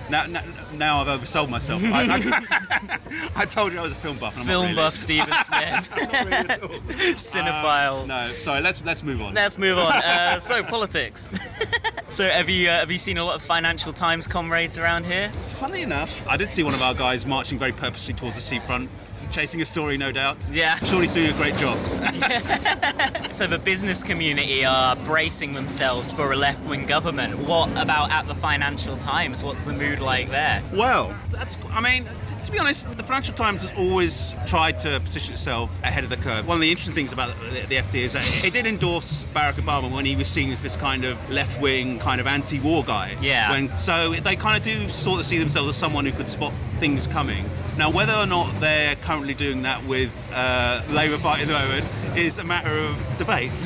now, 0.10 0.26
now, 0.26 0.42
now 0.74 1.02
I've 1.02 1.20
oversold 1.20 1.50
myself 1.50 1.84
I, 1.84 2.06
I, 2.16 2.98
I 3.42 3.46
told 3.46 3.74
you 3.74 3.80
I 3.80 3.82
was 3.84 3.92
a 3.92 3.96
film 3.96 4.18
buff 4.18 4.38
and 4.38 4.44
I'm 4.44 4.48
not 4.48 4.52
Film 4.54 4.64
really. 4.68 4.76
buff 4.76 4.96
Stephen 4.96 5.34
Smith. 5.44 5.92
Really 5.96 6.62
all. 6.62 6.80
Cinephile. 7.16 8.02
Um, 8.04 8.08
no, 8.08 8.28
sorry. 8.38 8.62
Let's 8.62 8.84
let's 8.86 9.04
move 9.04 9.22
on. 9.22 9.34
Let's 9.34 9.58
move 9.58 9.78
on. 9.78 9.92
Uh, 9.92 10.40
so 10.40 10.64
politics. 10.64 11.30
So 12.10 12.24
have 12.24 12.50
you 12.50 12.70
uh, 12.70 12.80
have 12.80 12.92
you 12.92 12.98
seen 12.98 13.18
a 13.18 13.24
lot 13.24 13.36
of 13.36 13.42
Financial 13.42 13.94
Times 13.94 14.28
comrades 14.28 14.78
around 14.78 15.06
here? 15.06 15.30
Funny 15.30 15.82
enough, 15.82 16.28
I 16.28 16.38
did 16.38 16.50
see 16.50 16.64
one 16.64 16.74
of 16.74 16.82
our 16.82 16.94
guys 16.94 17.26
marching 17.26 17.58
very 17.58 17.74
purposely 17.74 18.14
towards 18.14 18.36
the 18.36 18.42
seafront 18.42 18.90
chasing 19.30 19.62
a 19.62 19.66
story, 19.66 19.98
no 19.98 20.12
doubt. 20.12 20.50
Yeah. 20.52 20.76
Sure 20.80 21.02
he's 21.02 21.12
doing 21.12 21.32
a 21.32 21.34
great 21.34 21.56
job. 21.58 21.78
So 23.30 23.46
the 23.46 23.60
business 23.60 24.04
community 24.04 24.66
are 24.66 24.96
bracing 24.96 25.54
themselves 25.54 26.12
for 26.12 26.32
a 26.32 26.36
left-wing 26.36 26.86
government. 26.86 27.38
What 27.38 27.70
about 27.80 28.10
at 28.10 28.26
the 28.26 28.34
Financial 28.34 28.96
Times? 28.96 29.44
What's 29.44 29.66
the 29.66 29.74
mood 29.74 30.00
like 30.00 30.30
there? 30.32 30.64
Well, 30.74 31.16
that's. 31.30 31.58
I 31.72 31.82
mean, 31.82 32.06
to 32.48 32.54
be 32.54 32.60
honest, 32.60 32.98
the 32.98 33.04
Financial 33.04 33.34
Times 33.34 33.64
has 33.64 33.78
always 33.78 34.34
tried 34.46 34.80
to 34.80 35.02
position 35.02 35.34
itself 35.34 35.78
ahead 35.84 36.06
of 36.06 36.10
the 36.10 36.16
curve. 36.16 36.48
One 36.48 36.56
of 36.56 36.62
the 36.62 36.72
interesting 36.72 36.96
things 36.96 37.12
about 37.12 37.36
the, 37.40 37.68
the 37.68 37.76
FT 37.76 37.96
is 37.96 38.14
that 38.14 38.46
it 38.46 38.54
did 38.54 38.66
endorse 38.66 39.26
Barack 39.26 39.56
Obama 39.56 39.94
when 39.94 40.06
he 40.06 40.16
was 40.16 40.30
seen 40.30 40.52
as 40.54 40.64
this 40.64 40.78
kind 40.78 41.04
of 41.04 41.30
left-wing, 41.30 42.00
kind 42.00 42.22
of 42.22 42.28
anti-war 42.28 42.86
guy. 42.86 43.14
Yeah. 43.22 43.52
When 43.52 43.78
so 43.78 44.14
they 44.14 44.38
kind 44.38 44.56
of 44.56 44.64
do 44.64 44.90
sort 44.90 45.20
of 45.20 45.26
see 45.26 45.40
themselves 45.40 45.70
as 45.70 45.76
someone 45.76 46.06
who 46.06 46.14
could 46.14 46.30
spot 46.30 46.54
things 46.80 47.06
coming. 47.06 47.44
Now, 47.78 47.92
whether 47.92 48.14
or 48.14 48.26
not 48.26 48.62
they're 48.62 48.96
currently 48.96 49.34
doing 49.34 49.64
that 49.64 49.84
with 49.84 50.10
uh, 50.34 50.82
Labour 50.90 51.18
Party 51.18 51.42
at 51.42 51.48
the 51.48 51.54
moment 51.54 51.84
is 52.18 52.40
a 52.40 52.46
matter 52.46 52.72
of 52.72 53.18
debate. 53.18 53.52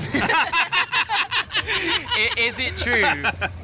Is 2.38 2.60
it 2.60 2.78
true 2.78 3.02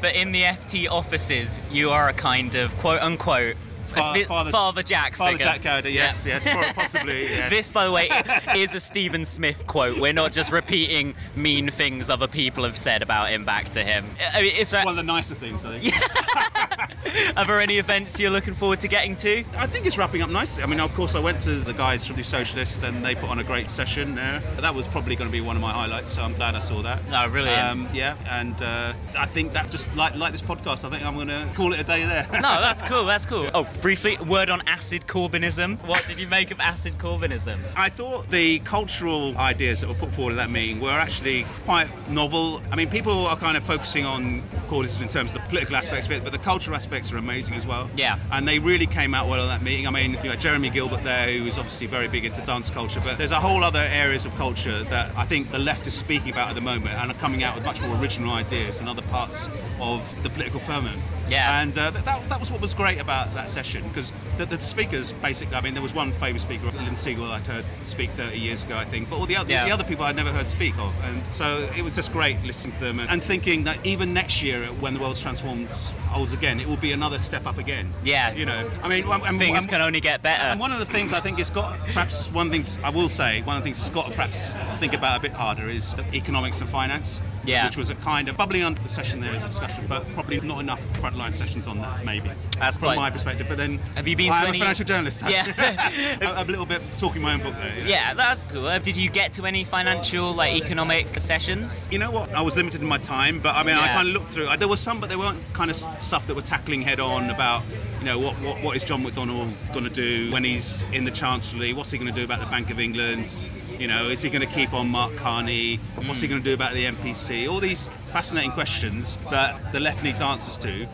that 0.01 0.15
in 0.15 0.31
the 0.31 0.43
FT 0.43 0.87
offices 0.89 1.59
you 1.71 1.89
are 1.89 2.07
a 2.07 2.13
kind 2.13 2.55
of 2.55 2.75
quote 2.77 3.01
unquote 3.01 3.55
Fa- 4.01 4.21
a 4.21 4.25
Father- 4.25 4.51
Father 4.51 4.83
Jack 4.83 5.15
Father 5.15 5.31
figure? 5.37 5.45
Jack 5.45 5.61
Cowder, 5.61 5.91
yes, 5.93 6.25
yes, 6.25 6.45
possibly, 6.73 7.23
yes. 7.29 7.49
This, 7.49 7.69
by 7.69 7.85
the 7.85 7.91
way, 7.91 8.09
is 8.55 8.73
a 8.73 8.79
Stephen 8.79 9.25
Smith 9.25 9.65
quote. 9.67 9.99
We're 9.99 10.13
not 10.13 10.33
just 10.33 10.51
repeating 10.51 11.15
mean 11.35 11.69
things 11.69 12.09
other 12.09 12.27
people 12.27 12.63
have 12.63 12.77
said 12.77 13.01
about 13.01 13.29
him 13.29 13.45
back 13.45 13.69
to 13.69 13.83
him. 13.83 14.05
I 14.33 14.41
mean, 14.41 14.55
is 14.55 14.71
that, 14.71 14.85
one 14.85 14.97
of 14.97 15.05
the 15.05 15.11
nicer 15.11 15.35
things, 15.35 15.65
I 15.65 15.79
think. 15.79 15.93
are 17.37 17.45
there 17.45 17.59
any 17.59 17.75
events 17.75 18.19
you're 18.19 18.31
looking 18.31 18.53
forward 18.53 18.81
to 18.81 18.87
getting 18.87 19.15
to? 19.17 19.39
I 19.57 19.67
think 19.67 19.85
it's 19.85 19.97
wrapping 19.97 20.21
up 20.21 20.29
nicely. 20.29 20.63
I 20.63 20.67
mean, 20.67 20.79
of 20.79 20.93
course, 20.93 21.15
I 21.15 21.19
went 21.19 21.41
to 21.41 21.51
the 21.51 21.73
guys 21.73 22.05
from 22.07 22.15
the 22.15 22.23
Socialist 22.23 22.83
and 22.83 23.03
they 23.03 23.15
put 23.15 23.29
on 23.29 23.39
a 23.39 23.43
great 23.43 23.71
session 23.71 24.15
there. 24.15 24.39
That 24.59 24.75
was 24.75 24.87
probably 24.87 25.15
going 25.15 25.29
to 25.29 25.31
be 25.31 25.41
one 25.41 25.55
of 25.55 25.61
my 25.61 25.71
highlights, 25.71 26.11
so 26.11 26.21
I'm 26.23 26.33
glad 26.33 26.55
I 26.55 26.59
saw 26.59 26.81
that. 26.83 27.07
No, 27.09 27.27
really. 27.27 27.49
Um, 27.49 27.87
yeah, 27.93 28.15
and 28.29 28.59
uh, 28.61 28.93
I 29.17 29.25
think 29.25 29.53
that 29.53 29.71
just 29.71 29.93
like 29.95 30.15
like 30.17 30.31
this 30.31 30.41
podcast, 30.41 30.85
I 30.85 30.89
think 30.89 31.05
I'm 31.05 31.15
going 31.15 31.27
to 31.27 31.47
call 31.55 31.73
it 31.73 31.79
a 31.79 31.83
day 31.83 32.05
there. 32.05 32.27
No, 32.33 32.41
that's 32.61 32.81
cool. 32.83 33.05
That's 33.05 33.25
cool. 33.25 33.49
Oh, 33.53 33.63
briefly, 33.87 34.17
word 34.27 34.49
on 34.49 34.61
acid 34.67 35.07
Corbynism. 35.07 35.77
What 35.87 36.05
did 36.07 36.19
you 36.19 36.27
make 36.27 36.51
of 36.51 36.59
acid 36.59 36.95
Corbynism? 36.95 37.57
I 37.73 37.87
thought 37.87 38.29
the 38.29 38.59
cultural 38.59 39.37
ideas 39.37 39.79
that 39.79 39.87
were 39.87 39.95
put 39.95 40.11
forward 40.11 40.33
at 40.33 40.37
that 40.39 40.49
meeting 40.49 40.81
were 40.81 40.89
actually 40.91 41.45
quite 41.63 41.87
novel. 42.09 42.61
I 42.69 42.75
mean, 42.75 42.89
people 42.89 43.27
are 43.27 43.37
kind 43.37 43.55
of 43.55 43.63
focusing 43.63 44.03
on 44.03 44.41
Corbynism 44.67 45.03
in 45.03 45.07
terms 45.07 45.31
of 45.31 45.41
the 45.41 45.47
political 45.47 45.77
aspects 45.77 46.07
of 46.07 46.11
it, 46.11 46.23
but 46.25 46.33
the 46.33 46.37
cultural 46.37 46.75
aspects 46.75 47.13
are 47.13 47.17
amazing 47.17 47.55
as 47.55 47.65
well. 47.65 47.89
Yeah. 47.95 48.17
And 48.29 48.45
they 48.45 48.59
really 48.59 48.87
came 48.87 49.15
out 49.15 49.29
well 49.29 49.39
on 49.39 49.47
that 49.47 49.61
meeting. 49.61 49.87
I 49.87 49.91
mean, 49.91 50.17
you 50.21 50.31
know, 50.31 50.35
Jeremy 50.35 50.69
Gilbert 50.69 51.05
there, 51.05 51.31
who 51.31 51.45
is 51.45 51.57
obviously 51.57 51.87
very 51.87 52.09
big 52.09 52.25
into 52.25 52.41
dance 52.41 52.69
culture, 52.69 52.99
but 52.99 53.17
there's 53.17 53.31
a 53.31 53.39
whole 53.39 53.63
other 53.63 53.79
areas 53.79 54.25
of 54.25 54.35
culture 54.35 54.83
that 54.83 55.15
I 55.15 55.23
think 55.23 55.49
the 55.49 55.59
left 55.59 55.87
is 55.87 55.93
speaking 55.93 56.33
about 56.33 56.49
at 56.49 56.55
the 56.55 56.61
moment 56.61 56.89
and 56.89 57.09
are 57.09 57.13
coming 57.19 57.41
out 57.41 57.55
with 57.55 57.63
much 57.63 57.81
more 57.81 57.95
original 58.01 58.33
ideas 58.33 58.79
than 58.79 58.89
other 58.89 59.01
parts 59.03 59.47
of 59.79 60.23
the 60.23 60.29
political 60.29 60.59
firmament. 60.59 61.01
Yeah. 61.29 61.61
And 61.61 61.77
uh, 61.77 61.91
that, 61.91 62.03
that, 62.03 62.29
that 62.29 62.39
was 62.41 62.51
what 62.51 62.59
was 62.59 62.73
great 62.73 62.99
about 62.99 63.33
that 63.35 63.49
session 63.49 63.66
because 63.75 64.11
the, 64.37 64.45
the 64.45 64.59
speakers 64.59 65.13
basically, 65.13 65.55
I 65.55 65.61
mean, 65.61 65.73
there 65.73 65.83
was 65.83 65.93
one 65.93 66.11
famous 66.11 66.41
speaker, 66.43 66.65
Lynne 66.65 66.95
Segal, 66.95 67.29
I'd 67.31 67.45
heard 67.45 67.65
speak 67.83 68.09
30 68.11 68.37
years 68.39 68.63
ago, 68.63 68.77
I 68.77 68.85
think, 68.85 69.09
but 69.09 69.17
all 69.17 69.25
the 69.25 69.37
other, 69.37 69.49
Yeah. 69.51 69.65
the 69.65 69.71
other 69.71 69.83
people 69.83 70.05
I'd 70.05 70.15
never 70.15 70.31
heard 70.31 70.49
speak 70.49 70.77
of. 70.79 70.93
And 71.05 71.21
so 71.33 71.45
it 71.77 71.83
was 71.83 71.95
just 71.95 72.11
great 72.13 72.41
listening 72.43 72.73
to 72.73 72.79
them 72.79 72.99
and, 72.99 73.09
and 73.09 73.23
thinking 73.23 73.65
that 73.65 73.85
even 73.85 74.13
next 74.13 74.41
year, 74.43 74.63
when 74.65 74.93
the 74.93 74.99
world's 74.99 75.21
transforms 75.21 75.91
holds 76.07 76.33
again, 76.33 76.59
it 76.59 76.67
will 76.67 76.77
be 76.77 76.91
another 76.91 77.19
step 77.19 77.45
up 77.45 77.57
again. 77.57 77.89
Yeah. 78.03 78.33
You 78.33 78.45
know, 78.45 78.69
I 78.83 78.87
mean, 78.87 79.03
and- 79.05 79.23
and- 79.23 79.37
Things 79.39 79.59
and- 79.63 79.69
can 79.69 79.81
only 79.81 79.99
get 80.01 80.21
better. 80.23 80.43
and 80.43 80.59
one 80.59 80.71
of 80.71 80.79
the 80.79 80.85
things 80.85 81.13
I 81.13 81.19
think 81.19 81.39
it's 81.39 81.49
got, 81.51 81.77
perhaps 81.87 82.31
one 82.31 82.49
thing 82.51 82.63
I 82.83 82.89
will 82.91 83.09
say, 83.09 83.41
one 83.41 83.57
of 83.57 83.63
the 83.63 83.65
things 83.65 83.79
it's 83.79 83.89
got 83.89 84.07
to 84.07 84.11
perhaps 84.15 84.53
think 84.79 84.93
about 84.93 85.17
a 85.17 85.21
bit 85.21 85.31
harder 85.33 85.67
is 85.67 85.95
economics 86.13 86.61
and 86.61 86.69
finance. 86.69 87.21
Yeah. 87.45 87.65
Which 87.65 87.77
was 87.77 87.89
a 87.89 87.95
kind 87.95 88.27
of 88.29 88.35
bubbling 88.37 88.63
under 88.63 88.81
the 88.81 88.89
session 88.89 89.21
there 89.21 89.31
as 89.33 89.43
a 89.43 89.47
discussion, 89.47 89.85
but 89.87 90.05
probably 90.13 90.41
not 90.41 90.59
enough 90.59 90.81
frontline 90.93 91.33
sessions 91.33 91.65
on 91.67 91.77
that, 91.79 92.03
maybe. 92.03 92.29
That's 92.59 92.77
from 92.77 92.87
quite- 92.87 92.95
my 92.97 93.09
perspective. 93.09 93.47
But 93.47 93.56
then, 93.57 93.79
Have 93.95 94.07
you 94.07 94.15
been 94.15 94.31
I 94.31 94.35
to 94.35 94.41
am 94.41 94.47
any- 94.49 94.57
a 94.59 94.61
financial 94.61 94.85
journalist. 94.85 95.19
so 95.19 95.27
Yeah. 95.27 95.45
I'm 96.21 96.47
a 96.47 96.51
little 96.51 96.65
bit 96.65 96.81
talking 96.99 97.21
my 97.21 97.33
own 97.33 97.41
book 97.41 97.55
there. 97.55 97.75
you 97.75 97.83
know. 97.83 97.89
Yeah, 97.89 98.13
that's 98.13 98.45
cool. 98.45 98.65
Uh, 98.65 98.79
Did 98.79 98.95
you 98.95 99.09
get 99.09 99.33
to 99.33 99.45
any 99.45 99.63
financial, 99.63 100.33
like, 100.33 100.55
economic 100.63 101.19
sessions? 101.19 101.87
You 101.91 101.99
know 101.99 102.11
what? 102.11 102.33
I 102.33 102.41
was 102.41 102.55
limited 102.57 102.81
in 102.81 102.87
my 102.87 102.97
time, 102.97 103.39
but 103.39 103.55
I 103.55 103.63
mean, 103.63 103.75
I 103.77 103.85
Yeah. 103.87 103.95
kind 103.95 104.07
of 104.09 104.13
looked 104.13 104.31
through. 104.31 104.55
There 104.57 104.67
was 104.67 104.79
some, 104.79 104.99
but 104.99 105.09
they 105.09 105.15
weren't 105.15 105.39
kind 105.53 105.69
of 105.71 105.75
stuff 105.75 106.27
that 106.27 106.35
were 106.35 106.41
tackling 106.41 106.81
head 106.81 106.99
on 106.99 107.29
about, 107.29 107.63
you 107.99 108.05
know, 108.05 108.19
what 108.19 108.35
what, 108.39 108.63
what 108.63 108.75
is 108.75 108.83
John 108.83 109.03
McDonnell 109.03 109.51
going 109.73 109.85
to 109.85 109.89
do 109.91 110.31
when 110.31 110.43
he's 110.43 110.93
in 110.93 111.03
the 111.05 111.11
Chancellery? 111.11 111.73
What's 111.73 111.91
he 111.91 111.97
going 111.97 112.09
to 112.13 112.15
do 112.15 112.23
about 112.23 112.39
the 112.39 112.45
Bank 112.47 112.69
of 112.69 112.79
England? 112.79 113.35
You 113.79 113.87
know, 113.87 114.09
is 114.09 114.23
he 114.23 114.29
going 114.31 114.47
to 114.47 114.51
keep 114.51 114.73
on 114.73 114.89
Mark 114.89 115.15
Carney? 115.17 115.77
What's 116.05 116.21
he 116.21 116.27
going 116.27 116.41
to 116.41 116.45
do 116.49 116.53
about 116.55 116.73
the 116.73 116.85
MPC? 116.85 117.47
All 117.49 117.59
these 117.59 117.87
fascinating 117.87 118.51
questions 118.51 119.17
that 119.29 119.71
the 119.71 119.79
left 119.79 120.01
needs 120.03 120.19
answers 120.21 120.57
to. 120.59 120.87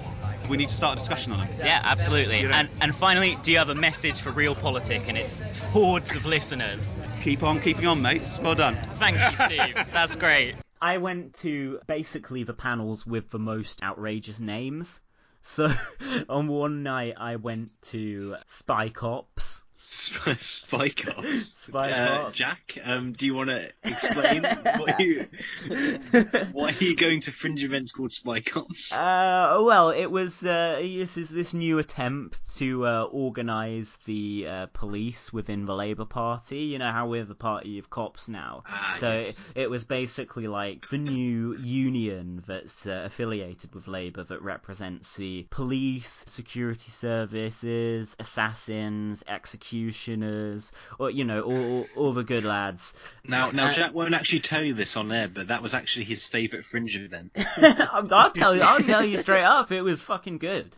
We 0.50 0.58
need 0.58 0.70
to 0.70 0.76
start 0.76 0.94
a 0.94 0.96
discussion 0.98 1.32
on 1.32 1.39
them. 1.39 1.48
Yeah, 1.60 1.80
absolutely. 1.84 2.41
You 2.41 2.50
know. 2.50 2.56
And 2.56 2.70
and 2.82 2.96
finally, 2.96 3.38
do 3.44 3.52
you 3.52 3.58
have 3.58 3.70
a 3.70 3.76
message 3.76 4.22
for 4.22 4.32
Real 4.32 4.56
Politic 4.56 5.08
and 5.08 5.18
its 5.18 5.39
hordes 5.62 6.16
of 6.16 6.26
listeners? 6.26 6.98
Keep 7.22 7.44
on 7.44 7.60
keeping 7.60 7.88
on, 7.88 8.02
mates. 8.02 8.39
Well 8.39 8.56
done. 8.56 8.76
Thank 8.76 9.18
you, 9.18 9.38
Steve. 9.46 9.86
That's 9.91 10.16
great. 10.16 10.56
I 10.82 10.98
went 10.98 11.36
to 11.36 11.80
basically 11.88 12.44
the 12.44 12.54
panels 12.54 13.06
with 13.06 13.30
the 13.30 13.39
most 13.39 13.82
outrageous 13.82 14.39
names. 14.39 15.00
So 15.41 15.74
on 16.30 16.48
one 16.48 16.84
night 16.84 17.16
I 17.18 17.38
went 17.38 17.70
to 17.84 18.36
Spy 18.48 18.89
Cops. 18.89 19.64
Spy, 19.86 20.34
spy 20.36 20.90
cops. 20.90 21.58
Spy 21.58 21.92
Uh. 21.92 22.32
Jack, 22.32 22.78
um, 22.86 23.12
do 23.12 23.26
you 23.26 23.36
want 23.36 23.50
to 23.50 23.70
explain 23.84 24.44
what 24.44 24.98
you, 25.02 25.26
why 26.54 26.70
are 26.70 26.84
you 26.84 26.96
going 26.96 27.20
to 27.20 27.32
fringe 27.34 27.66
events 27.66 27.92
called 27.92 28.12
spy 28.12 28.40
cops? 28.40 28.96
Uh, 28.96 29.62
well, 29.62 29.90
it 29.90 30.06
was 30.06 30.46
uh, 30.46 30.78
this 30.82 31.18
is 31.18 31.30
this 31.32 31.54
new 31.54 31.80
attempt 31.80 32.56
to 32.56 32.88
uh, 32.88 33.04
organise 33.12 33.98
the 34.06 34.48
uh, 34.48 34.66
police 34.68 35.34
within 35.34 35.66
the 35.66 35.76
Labour 35.76 36.06
Party. 36.06 36.60
You 36.60 36.80
know 36.80 36.92
how 36.92 37.08
we're 37.08 37.26
the 37.26 37.36
party 37.36 37.78
of 37.78 37.90
cops 37.90 38.30
now. 38.30 38.64
Ah, 38.68 38.96
so 39.00 39.20
yes. 39.20 39.40
it, 39.54 39.64
it 39.64 39.70
was 39.70 39.84
basically 39.84 40.48
like 40.48 40.88
the 40.90 40.98
new 40.98 41.58
union 41.58 42.42
that's 42.48 42.88
uh, 42.88 43.04
affiliated 43.06 43.76
with 43.76 43.90
Labour 43.90 44.24
that 44.24 44.42
represents 44.42 45.18
the 45.18 45.46
police, 45.50 46.24
security 46.26 46.90
services, 46.92 48.16
assassins, 48.18 49.26
executioners, 49.74 50.72
or 51.00 51.10
you 51.10 51.24
know 51.24 51.42
all, 51.42 51.66
all, 51.66 51.84
all 51.98 52.14
the 52.14 52.24
good 52.24 52.44
lads. 52.44 52.94
Now, 53.28 53.50
now 53.52 53.68
Uh, 53.68 53.74
Jack 53.74 53.94
won't 53.94 54.14
actually 54.14 54.40
tell 54.40 54.64
you 54.64 54.74
this 54.74 54.98
on 54.98 55.12
air, 55.12 55.28
but 55.28 55.48
that 55.48 55.62
was 55.62 55.74
actually 55.74 56.06
his 56.06 56.28
favourite 56.28 56.66
fringe 56.66 56.96
event. 56.96 57.32
I'll 57.58 58.32
tell 58.32 58.56
you. 58.56 58.62
I'll 58.64 58.80
tell 58.80 59.04
you 59.04 59.18
straight 59.18 59.44
up. 59.44 59.72
It 59.72 59.82
was 59.82 60.02
fucking 60.02 60.38
good. 60.38 60.76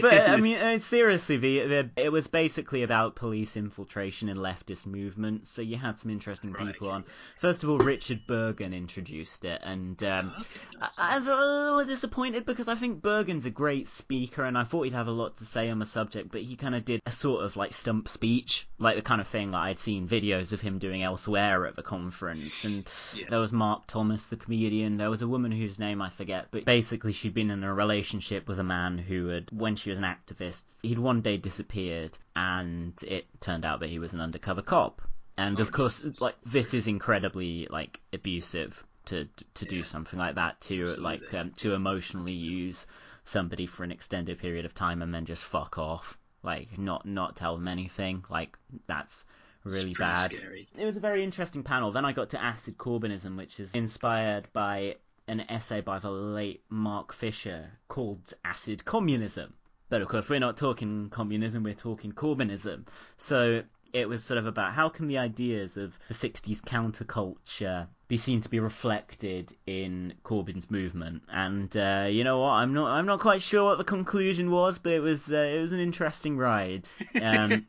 But 0.00 0.28
I 0.28 0.36
mean, 0.36 0.56
uh, 0.56 0.78
seriously, 0.78 1.36
the, 1.36 1.60
the 1.66 1.90
it 1.96 2.12
was 2.12 2.28
basically 2.28 2.82
about 2.82 3.16
police 3.16 3.56
infiltration 3.56 4.28
and 4.28 4.38
leftist 4.38 4.86
movements. 4.86 5.50
So 5.50 5.62
you 5.62 5.76
had 5.76 5.98
some 5.98 6.10
interesting 6.10 6.52
people 6.52 6.90
on. 6.90 7.04
First 7.38 7.62
of 7.62 7.70
all, 7.70 7.78
Richard 7.78 8.26
Burgon 8.26 8.74
introduced 8.74 9.44
it, 9.44 9.60
and 9.64 10.02
um, 10.04 10.32
I, 10.80 10.88
I 10.98 11.14
was 11.16 11.26
a 11.26 11.34
little 11.34 11.84
disappointed 11.84 12.44
because 12.44 12.68
I 12.68 12.74
think 12.74 13.02
Burgon's 13.02 13.46
a 13.46 13.50
great 13.50 13.88
speaker, 13.88 14.44
and 14.44 14.58
I 14.58 14.64
thought 14.64 14.82
he'd 14.82 14.92
have 14.92 15.08
a 15.08 15.12
lot 15.12 15.36
to 15.38 15.44
say 15.44 15.70
on 15.70 15.78
the 15.78 15.86
subject. 15.86 16.30
But 16.30 16.42
he 16.42 16.56
kind 16.56 16.74
of 16.74 16.84
did 16.84 17.00
a 17.06 17.10
sort 17.10 17.44
of 17.44 17.56
like 17.56 17.72
stump 17.72 18.07
speech, 18.08 18.66
like 18.78 18.96
the 18.96 19.02
kind 19.02 19.20
of 19.20 19.28
thing 19.28 19.50
that 19.52 19.58
I'd 19.58 19.78
seen 19.78 20.08
videos 20.08 20.52
of 20.52 20.60
him 20.60 20.78
doing 20.78 21.02
elsewhere 21.02 21.66
at 21.66 21.76
the 21.76 21.82
conference. 21.82 22.64
And 22.64 22.84
there 23.28 23.40
was 23.40 23.52
Mark 23.52 23.86
Thomas, 23.86 24.26
the 24.26 24.36
comedian. 24.36 24.96
There 24.96 25.10
was 25.10 25.22
a 25.22 25.28
woman 25.28 25.52
whose 25.52 25.78
name 25.78 26.02
I 26.02 26.10
forget, 26.10 26.48
but 26.50 26.64
basically 26.64 27.12
she'd 27.12 27.34
been 27.34 27.50
in 27.50 27.64
a 27.64 27.72
relationship 27.74 28.48
with 28.48 28.58
a 28.58 28.64
man 28.64 28.98
who 28.98 29.28
had, 29.28 29.50
when 29.52 29.76
she 29.76 29.90
was 29.90 29.98
an 29.98 30.04
activist, 30.04 30.64
he'd 30.82 30.98
one 30.98 31.20
day 31.20 31.36
disappeared, 31.36 32.18
and 32.34 32.94
it 33.06 33.26
turned 33.40 33.64
out 33.64 33.80
that 33.80 33.90
he 33.90 33.98
was 33.98 34.14
an 34.14 34.20
undercover 34.20 34.62
cop. 34.62 35.02
And 35.36 35.60
of 35.60 35.70
course, 35.70 36.20
like 36.20 36.34
this 36.44 36.74
is 36.74 36.88
incredibly 36.88 37.68
like 37.70 38.00
abusive 38.12 38.84
to 39.04 39.24
to, 39.24 39.44
to 39.54 39.64
do 39.64 39.84
something 39.84 40.18
like 40.18 40.34
that 40.34 40.60
to 40.62 40.86
like 40.96 41.32
um, 41.34 41.52
to 41.58 41.74
emotionally 41.74 42.32
use 42.32 42.86
somebody 43.24 43.66
for 43.66 43.84
an 43.84 43.92
extended 43.92 44.38
period 44.38 44.64
of 44.64 44.74
time 44.74 45.02
and 45.02 45.14
then 45.14 45.26
just 45.26 45.44
fuck 45.44 45.78
off, 45.78 46.18
like 46.48 46.78
not 46.78 47.04
not 47.04 47.36
tell 47.36 47.54
them 47.56 47.68
anything. 47.68 48.24
Like 48.30 48.56
that's 48.86 49.26
really 49.64 49.94
bad. 49.98 50.30
scary. 50.32 50.66
It 50.76 50.84
was 50.86 50.96
a 50.96 51.00
very 51.00 51.22
interesting 51.22 51.62
panel. 51.62 51.92
Then 51.92 52.06
I 52.06 52.12
got 52.12 52.30
to 52.30 52.42
Acid 52.42 52.78
Corbynism, 52.78 53.36
which 53.36 53.60
is 53.60 53.74
inspired 53.74 54.50
by 54.54 54.96
an 55.26 55.40
essay 55.50 55.82
by 55.82 55.98
the 55.98 56.10
late 56.10 56.62
Mark 56.70 57.12
Fisher 57.12 57.70
called 57.88 58.32
Acid 58.44 58.84
Communism. 58.86 59.52
But 59.90 60.00
of 60.00 60.08
course, 60.08 60.28
we're 60.30 60.40
not 60.40 60.56
talking 60.56 61.10
communism, 61.10 61.62
we're 61.62 61.74
talking 61.74 62.12
Corbynism. 62.12 62.86
So 63.16 63.62
It 63.92 64.08
was 64.08 64.22
sort 64.22 64.38
of 64.38 64.46
about 64.46 64.72
how 64.72 64.88
can 64.88 65.08
the 65.08 65.18
ideas 65.18 65.76
of 65.76 65.98
the 66.08 66.14
60s 66.14 66.60
counterculture 66.60 67.86
be 68.08 68.16
seen 68.16 68.40
to 68.40 68.48
be 68.48 68.58
reflected 68.58 69.54
in 69.66 70.14
Corbyn's 70.24 70.70
movement. 70.70 71.22
And 71.30 71.74
uh, 71.76 72.06
you 72.10 72.24
know 72.24 72.40
what? 72.40 72.52
I'm 72.52 72.72
not 72.72 72.90
I'm 72.90 73.06
not 73.06 73.20
quite 73.20 73.42
sure 73.42 73.64
what 73.64 73.78
the 73.78 73.84
conclusion 73.84 74.50
was, 74.50 74.78
but 74.78 74.92
it 74.92 75.00
was 75.00 75.30
uh, 75.30 75.36
it 75.36 75.60
was 75.60 75.72
an 75.72 75.80
interesting 75.80 76.38
ride. 76.38 76.88
Um, 77.20 77.66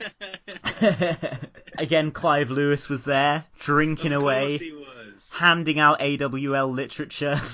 again, 1.77 2.11
Clive 2.11 2.51
Lewis 2.51 2.87
was 2.87 3.03
there, 3.03 3.43
drinking 3.59 4.13
away, 4.13 4.57
handing 5.37 5.79
out 5.79 6.01
AWL 6.01 6.71
literature. 6.71 7.39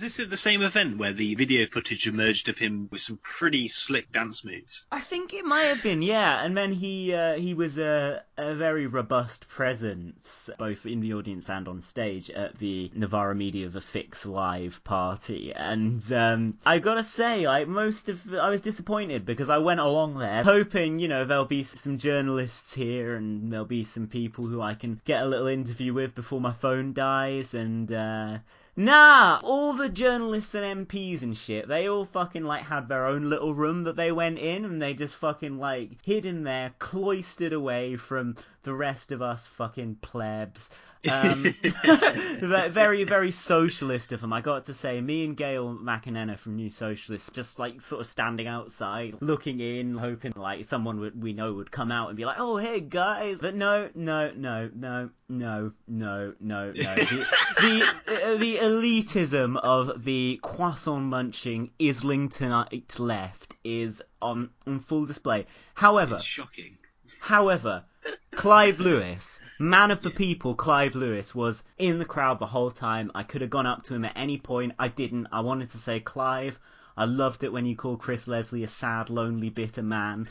Is 0.00 0.16
this 0.16 0.24
at 0.24 0.30
the 0.30 0.36
same 0.38 0.62
event 0.62 0.96
where 0.96 1.12
the 1.12 1.34
video 1.34 1.66
footage 1.66 2.06
emerged 2.06 2.48
of 2.48 2.56
him 2.56 2.88
with 2.90 3.02
some 3.02 3.18
pretty 3.22 3.68
slick 3.68 4.10
dance 4.10 4.42
moves? 4.42 4.86
I 4.90 5.00
think 5.00 5.34
it 5.34 5.44
might 5.44 5.64
have 5.64 5.82
been, 5.82 6.00
yeah. 6.00 6.42
And 6.42 6.56
then 6.56 6.72
he 6.72 7.12
uh, 7.12 7.34
he 7.34 7.52
was 7.52 7.76
a, 7.76 8.22
a 8.38 8.54
very 8.54 8.86
robust 8.86 9.46
presence, 9.50 10.48
both 10.58 10.86
in 10.86 11.00
the 11.00 11.12
audience 11.12 11.50
and 11.50 11.68
on 11.68 11.82
stage 11.82 12.30
at 12.30 12.58
the 12.58 12.90
Novara 12.94 13.34
Media 13.34 13.68
The 13.68 13.82
Fix 13.82 14.24
Live 14.24 14.82
party. 14.84 15.52
And 15.52 16.00
um, 16.14 16.56
I 16.64 16.78
gotta 16.78 17.04
say, 17.04 17.44
I 17.44 17.66
most 17.66 18.08
of 18.08 18.32
I 18.32 18.48
was 18.48 18.62
disappointed 18.62 19.26
because 19.26 19.50
I 19.50 19.58
went 19.58 19.80
along 19.80 20.16
there 20.16 20.42
hoping, 20.44 20.98
you 20.98 21.08
know, 21.08 21.26
there'll 21.26 21.44
be 21.44 21.62
some 21.62 21.98
journalists 21.98 22.72
here 22.72 23.16
and 23.16 23.52
there'll 23.52 23.66
be 23.66 23.84
some 23.84 24.06
people 24.06 24.46
who 24.46 24.62
I 24.62 24.72
can 24.72 24.98
get 25.04 25.22
a 25.24 25.26
little 25.26 25.48
interview 25.48 25.92
with 25.92 26.14
before 26.14 26.40
my 26.40 26.52
phone 26.52 26.94
dies. 26.94 27.52
And 27.52 27.92
uh, 27.92 28.38
Nah, 28.76 29.40
all 29.42 29.72
the 29.72 29.88
journalists 29.88 30.54
and 30.54 30.86
MPs 30.86 31.22
and 31.22 31.36
shit, 31.36 31.66
they 31.66 31.88
all 31.88 32.04
fucking 32.04 32.44
like 32.44 32.62
had 32.62 32.88
their 32.88 33.04
own 33.04 33.28
little 33.28 33.52
room 33.52 33.82
that 33.82 33.96
they 33.96 34.12
went 34.12 34.38
in 34.38 34.64
and 34.64 34.80
they 34.80 34.94
just 34.94 35.16
fucking 35.16 35.58
like 35.58 35.98
hid 36.04 36.24
in 36.24 36.44
there, 36.44 36.72
cloistered 36.78 37.52
away 37.52 37.96
from 37.96 38.36
the 38.62 38.72
rest 38.72 39.10
of 39.10 39.20
us 39.20 39.48
fucking 39.48 39.96
plebs. 39.96 40.70
Um, 41.08 41.44
very, 42.70 43.04
very 43.04 43.30
socialist 43.30 44.12
of 44.12 44.20
them. 44.20 44.32
I 44.32 44.40
got 44.40 44.66
to 44.66 44.74
say, 44.74 45.00
me 45.00 45.24
and 45.24 45.36
Gail 45.36 45.74
McEnena 45.74 46.38
from 46.38 46.56
New 46.56 46.70
Socialists 46.70 47.30
just 47.32 47.58
like 47.58 47.80
sort 47.80 48.00
of 48.00 48.06
standing 48.06 48.46
outside, 48.46 49.16
looking 49.20 49.60
in, 49.60 49.96
hoping 49.96 50.32
like 50.36 50.64
someone 50.64 51.00
would, 51.00 51.20
we 51.20 51.32
know 51.32 51.52
would 51.54 51.70
come 51.70 51.90
out 51.90 52.08
and 52.08 52.16
be 52.16 52.24
like, 52.24 52.36
oh, 52.38 52.56
hey 52.56 52.80
guys. 52.80 53.40
But 53.40 53.54
no, 53.54 53.88
no, 53.94 54.30
no, 54.36 54.70
no, 54.74 55.10
no, 55.28 55.72
no, 55.88 56.34
no, 56.40 56.72
no. 56.72 56.72
The, 57.60 57.86
the, 58.06 58.26
uh, 58.26 58.36
the 58.36 58.56
elitism 58.56 59.58
of 59.58 60.04
the 60.04 60.38
croissant 60.42 61.04
munching 61.04 61.70
Islingtonite 61.78 62.98
left 62.98 63.54
is 63.64 64.02
on, 64.22 64.50
on 64.66 64.80
full 64.80 65.04
display. 65.04 65.46
However, 65.74 66.14
It's 66.14 66.24
shocking. 66.24 66.78
However, 67.20 67.84
Clive 68.32 68.80
Lewis, 68.80 69.40
man 69.58 69.90
of 69.90 70.02
the 70.02 70.10
people, 70.10 70.54
Clive 70.54 70.94
Lewis 70.94 71.34
was 71.34 71.62
in 71.76 71.98
the 71.98 72.04
crowd 72.04 72.38
the 72.38 72.46
whole 72.46 72.70
time. 72.70 73.10
I 73.14 73.22
could 73.22 73.42
have 73.42 73.50
gone 73.50 73.66
up 73.66 73.82
to 73.84 73.94
him 73.94 74.04
at 74.04 74.16
any 74.16 74.38
point. 74.38 74.72
I 74.78 74.88
didn't. 74.88 75.26
I 75.30 75.40
wanted 75.40 75.70
to 75.70 75.78
say, 75.78 76.00
Clive, 76.00 76.58
I 76.96 77.04
loved 77.04 77.44
it 77.44 77.52
when 77.52 77.66
you 77.66 77.76
called 77.76 78.00
Chris 78.00 78.26
Leslie 78.26 78.62
a 78.62 78.66
sad, 78.66 79.10
lonely, 79.10 79.50
bitter 79.50 79.82
man. 79.82 80.26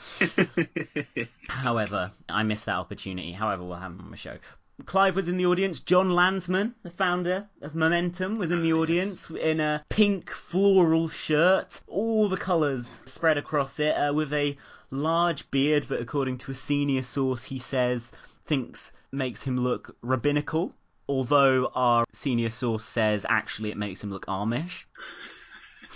However, 1.49 2.11
I 2.27 2.43
missed 2.43 2.65
that 2.65 2.77
opportunity. 2.77 3.31
However, 3.31 3.63
we'll 3.63 3.77
have 3.77 3.91
him 3.91 4.01
on 4.01 4.11
the 4.11 4.17
show. 4.17 4.37
Clive 4.85 5.15
was 5.15 5.27
in 5.27 5.37
the 5.37 5.45
audience. 5.45 5.79
Jon 5.79 6.09
Lansman, 6.09 6.73
the 6.83 6.89
founder 6.89 7.47
of 7.61 7.75
Momentum, 7.75 8.37
was 8.37 8.49
in 8.49 8.63
the 8.63 8.73
audience 8.73 9.29
in 9.29 9.59
a 9.59 9.83
pink 9.89 10.31
floral 10.31 11.09
shirt, 11.09 11.81
all 11.87 12.29
the 12.29 12.37
colours 12.37 13.01
spread 13.05 13.37
across 13.37 13.79
it, 13.79 13.91
uh, 13.91 14.13
with 14.13 14.31
a 14.31 14.57
large 14.91 15.49
beard 15.51 15.83
that, 15.85 16.01
according 16.01 16.37
to 16.39 16.51
a 16.51 16.55
senior 16.55 17.03
source, 17.03 17.43
he 17.43 17.59
says 17.59 18.11
thinks 18.45 18.91
makes 19.11 19.43
him 19.43 19.57
look 19.57 19.95
rabbinical. 20.01 20.73
Although 21.07 21.71
our 21.73 22.05
senior 22.13 22.49
source 22.51 22.83
says 22.83 23.25
actually 23.27 23.71
it 23.71 23.77
makes 23.77 24.03
him 24.03 24.11
look 24.11 24.25
Amish. 24.27 24.85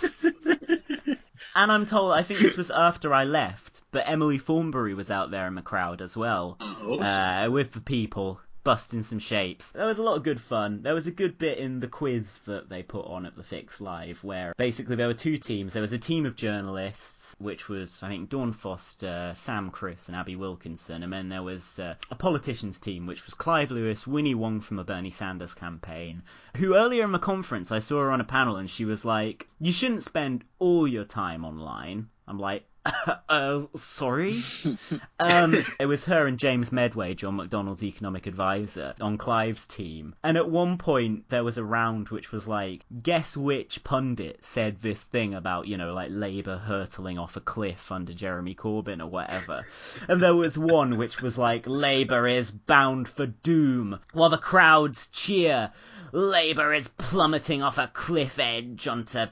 and 1.54 1.70
I'm 1.72 1.86
told, 1.86 2.12
I 2.12 2.22
think 2.22 2.40
this 2.40 2.56
was 2.56 2.70
after 2.70 3.14
I 3.14 3.24
left, 3.24 3.80
but 3.92 4.08
Emily 4.08 4.38
Thornberry 4.38 4.94
was 4.94 5.10
out 5.10 5.30
there 5.30 5.46
in 5.46 5.54
the 5.54 5.62
crowd 5.62 6.02
as 6.02 6.16
well, 6.16 6.56
Oh, 6.60 6.98
uh, 6.98 7.48
with 7.50 7.72
the 7.72 7.80
people, 7.80 8.40
busting 8.64 9.02
some 9.02 9.18
shapes. 9.18 9.72
There 9.72 9.86
was 9.86 9.98
a 9.98 10.02
lot 10.02 10.16
of 10.16 10.22
good 10.22 10.40
fun. 10.40 10.82
There 10.82 10.94
was 10.94 11.06
a 11.06 11.12
good 11.12 11.38
bit 11.38 11.58
in 11.58 11.80
the 11.80 11.88
quiz 11.88 12.38
that 12.46 12.68
they 12.68 12.82
put 12.82 13.06
on 13.06 13.26
at 13.26 13.36
the 13.36 13.42
Fix 13.42 13.80
Live, 13.80 14.24
where 14.24 14.54
basically 14.56 14.96
there 14.96 15.06
were 15.06 15.14
two 15.14 15.36
teams. 15.36 15.74
There 15.74 15.82
was 15.82 15.92
a 15.92 15.98
team 15.98 16.26
of 16.26 16.34
journalists, 16.34 17.36
which 17.38 17.68
was, 17.68 18.02
I 18.02 18.08
think, 18.08 18.30
Dawn 18.30 18.52
Foster, 18.52 19.32
Sam 19.36 19.70
Kriss, 19.70 20.08
and 20.08 20.16
Abi 20.16 20.34
Wilkinson, 20.34 21.02
and 21.02 21.12
then 21.12 21.28
there 21.28 21.42
was 21.42 21.78
uh, 21.78 21.94
a 22.10 22.14
politicians 22.14 22.80
team, 22.80 23.06
which 23.06 23.26
was 23.26 23.34
Clive 23.34 23.70
Lewis, 23.70 24.06
Winnie 24.06 24.34
Wong 24.34 24.60
from 24.60 24.78
the 24.78 24.84
Bernie 24.84 25.10
Sanders 25.10 25.54
campaign, 25.54 26.22
who 26.56 26.74
earlier 26.74 27.04
in 27.04 27.12
the 27.12 27.18
conference 27.18 27.70
I 27.70 27.78
saw 27.78 28.00
her 28.00 28.10
on 28.10 28.20
a 28.20 28.24
panel 28.24 28.56
and 28.56 28.70
she 28.70 28.84
was 28.84 29.04
like, 29.04 29.46
You 29.60 29.72
shouldn't 29.72 30.02
spend 30.02 30.44
all 30.58 30.88
your 30.88 31.04
time 31.04 31.44
online. 31.44 32.08
I'm 32.26 32.38
like, 32.38 32.64
uh, 33.28 33.62
sorry? 33.74 34.38
um, 35.18 35.54
it 35.80 35.86
was 35.86 36.04
her 36.04 36.26
and 36.26 36.38
James 36.38 36.70
Meadway, 36.70 37.14
John 37.14 37.38
McDonnell's 37.38 37.82
economic 37.82 38.26
advisor, 38.26 38.94
on 39.00 39.16
Clive's 39.16 39.66
team. 39.66 40.14
And 40.22 40.36
at 40.36 40.50
one 40.50 40.76
point, 40.76 41.28
there 41.30 41.44
was 41.44 41.56
a 41.56 41.64
round 41.64 42.10
which 42.10 42.30
was 42.30 42.46
like, 42.46 42.84
guess 43.02 43.36
which 43.36 43.82
pundit 43.84 44.44
said 44.44 44.80
this 44.80 45.02
thing 45.02 45.34
about, 45.34 45.66
you 45.66 45.76
know, 45.76 45.94
like 45.94 46.10
Labour 46.10 46.58
hurtling 46.58 47.18
off 47.18 47.36
a 47.36 47.40
cliff 47.40 47.90
under 47.90 48.12
Jeremy 48.12 48.54
Corbyn 48.54 49.00
or 49.00 49.06
whatever. 49.06 49.64
And 50.08 50.22
there 50.22 50.34
was 50.34 50.58
one 50.58 50.98
which 50.98 51.22
was 51.22 51.38
like, 51.38 51.64
Labour 51.66 52.26
is 52.26 52.50
bound 52.50 53.08
for 53.08 53.26
doom, 53.26 53.98
while 54.12 54.28
the 54.28 54.38
crowds 54.38 55.08
cheer, 55.08 55.72
Labour 56.12 56.74
is 56.74 56.88
plummeting 56.88 57.62
off 57.62 57.78
a 57.78 57.88
cliff 57.88 58.38
edge 58.38 58.86
onto 58.86 59.26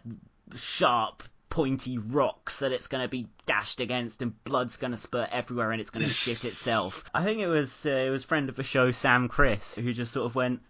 sharp 0.54 1.22
pointy 1.52 1.98
rocks 1.98 2.60
that 2.60 2.72
it's 2.72 2.86
going 2.86 3.02
to 3.02 3.08
be 3.08 3.28
dashed 3.44 3.80
against 3.80 4.22
and 4.22 4.42
blood's 4.42 4.78
going 4.78 4.90
to 4.90 4.96
spurt 4.96 5.28
everywhere 5.30 5.70
and 5.70 5.82
it's 5.82 5.90
going 5.90 6.02
to 6.02 6.08
shit 6.08 6.42
itself. 6.46 7.04
I 7.12 7.22
think 7.24 7.40
it 7.40 7.46
was 7.46 7.84
uh, 7.84 7.90
it 7.90 8.08
was 8.08 8.24
friend 8.24 8.48
of 8.48 8.56
the 8.56 8.62
show 8.62 8.90
Sam 8.90 9.28
Kriss 9.28 9.74
who 9.74 9.92
just 9.92 10.14
sort 10.14 10.24
of 10.24 10.34
went, 10.34 10.62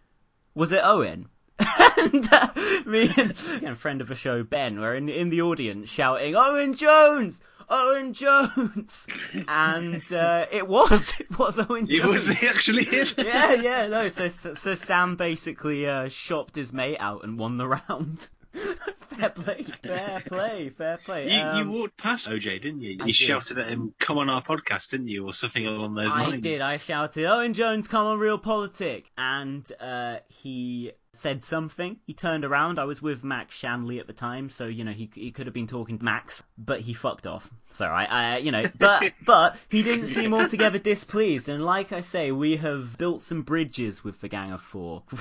"Was 0.56 0.72
it 0.72 0.80
Owen?" 0.82 1.28
and 1.58 2.28
uh, 2.32 2.48
me 2.84 3.08
and, 3.16 3.62
and 3.62 3.78
friend 3.78 4.00
of 4.00 4.08
the 4.08 4.16
show 4.16 4.42
Ben 4.42 4.80
were 4.80 4.96
in 4.96 5.08
in 5.08 5.30
the 5.30 5.42
audience 5.42 5.88
shouting, 5.88 6.34
"Owen 6.34 6.74
Jones." 6.74 7.42
Owen 7.70 8.12
Jones, 8.12 9.06
and 9.48 10.02
uh, 10.12 10.46
it 10.50 10.66
was 10.66 11.14
it 11.20 11.38
was 11.38 11.60
Owen 11.60 11.86
It 11.88 12.02
Jones. 12.02 12.28
was 12.28 12.42
actually 12.44 12.82
it. 12.82 13.14
yeah, 13.24 13.54
yeah, 13.54 13.86
no. 13.86 14.08
So 14.08 14.26
so, 14.26 14.54
so 14.54 14.74
Sam 14.74 15.14
basically 15.14 15.88
uh, 15.88 16.08
shopped 16.08 16.56
his 16.56 16.72
mate 16.72 16.98
out 16.98 17.22
and 17.22 17.38
won 17.38 17.56
the 17.56 17.68
round. 17.68 18.28
fair 19.18 19.30
play, 19.30 19.64
fair 19.82 20.20
play, 20.20 20.68
fair 20.70 20.96
play. 20.98 21.32
You, 21.32 21.40
Um, 21.40 21.58
you 21.58 21.80
walked 21.80 21.96
past 21.96 22.28
OJ, 22.28 22.60
didn't 22.60 22.80
you? 22.80 22.90
You 22.90 22.98
I 23.02 23.06
did. 23.06 23.14
shouted 23.14 23.58
at 23.58 23.66
him, 23.68 23.94
"Come 23.98 24.18
on 24.18 24.28
our 24.28 24.42
podcast," 24.42 24.90
didn't 24.90 25.08
you, 25.08 25.26
or 25.26 25.32
something 25.32 25.66
along 25.66 25.94
those 25.94 26.14
I 26.14 26.22
lines? 26.22 26.34
I 26.34 26.40
did. 26.40 26.60
I 26.60 26.76
shouted, 26.76 27.24
"Owen 27.26 27.54
Jones, 27.54 27.88
come 27.88 28.06
on, 28.06 28.18
Real 28.18 28.38
Politic!" 28.38 29.10
And 29.16 29.66
uh, 29.80 30.18
he 30.28 30.92
said 31.14 31.44
something. 31.44 31.98
He 32.06 32.14
turned 32.14 32.44
around. 32.44 32.78
I 32.78 32.84
was 32.84 33.02
with 33.02 33.22
Max 33.22 33.54
Shanly 33.54 34.00
at 34.00 34.06
the 34.06 34.12
time, 34.12 34.48
so 34.48 34.66
you 34.66 34.84
know 34.84 34.92
he 34.92 35.10
he 35.14 35.30
could 35.30 35.46
have 35.46 35.54
been 35.54 35.66
talking 35.66 35.98
to 35.98 36.04
Max, 36.04 36.42
but 36.58 36.80
he 36.80 36.94
fucked 36.94 37.26
off. 37.26 37.50
So 37.68 37.86
I, 37.86 38.04
I 38.04 38.36
you 38.38 38.50
know, 38.50 38.64
but 38.78 39.12
but 39.26 39.56
he 39.68 39.82
didn't 39.82 40.08
seem 40.08 40.34
altogether 40.34 40.78
displeased. 40.78 41.48
And 41.48 41.64
like 41.64 41.92
I 41.92 42.00
say, 42.02 42.32
we 42.32 42.56
have 42.56 42.98
built 42.98 43.22
some 43.22 43.42
bridges 43.42 44.04
with 44.04 44.20
the 44.20 44.28
Gang 44.28 44.52
of 44.52 44.60
Four. 44.60 45.02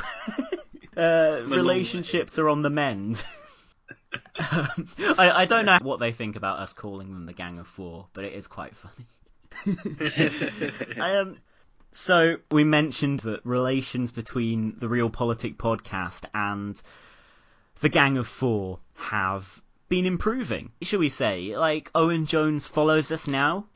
uh, 0.98 1.42
relationships 1.46 2.40
are 2.40 2.50
on 2.50 2.62
the 2.62 2.70
mend. 2.70 3.24
Um, 4.52 4.88
I, 5.18 5.32
I 5.32 5.46
don't 5.46 5.66
know 5.66 5.78
what 5.82 6.00
they 6.00 6.12
think 6.12 6.36
about 6.36 6.60
us 6.60 6.74
calling 6.74 7.14
them 7.14 7.26
the 7.26 7.34
Gang 7.34 7.60
of 7.60 7.68
Four, 7.68 8.08
but 8.14 8.26
it 8.26 8.34
is 8.34 8.48
quite 8.48 8.74
funny. 8.76 9.06
I, 11.02 11.18
um, 11.18 11.38
so 11.92 12.38
we 12.50 12.64
mentioned 12.64 13.22
that 13.22 13.46
relations 13.46 14.12
between 14.12 14.76
the 14.80 14.90
Real 14.90 15.10
Politic 15.10 15.58
podcast 15.58 16.26
and 16.34 16.82
the 17.80 17.90
Gang 17.90 18.18
of 18.18 18.28
Four 18.28 18.80
have 18.96 19.62
been 19.90 20.06
improving. 20.06 20.72
should 20.82 21.00
we 21.00 21.10
say? 21.10 21.58
Like 21.58 21.92
Owen 21.94 22.26
Jones 22.26 22.68
follows 22.68 23.12
us 23.12 23.28
now. 23.28 23.66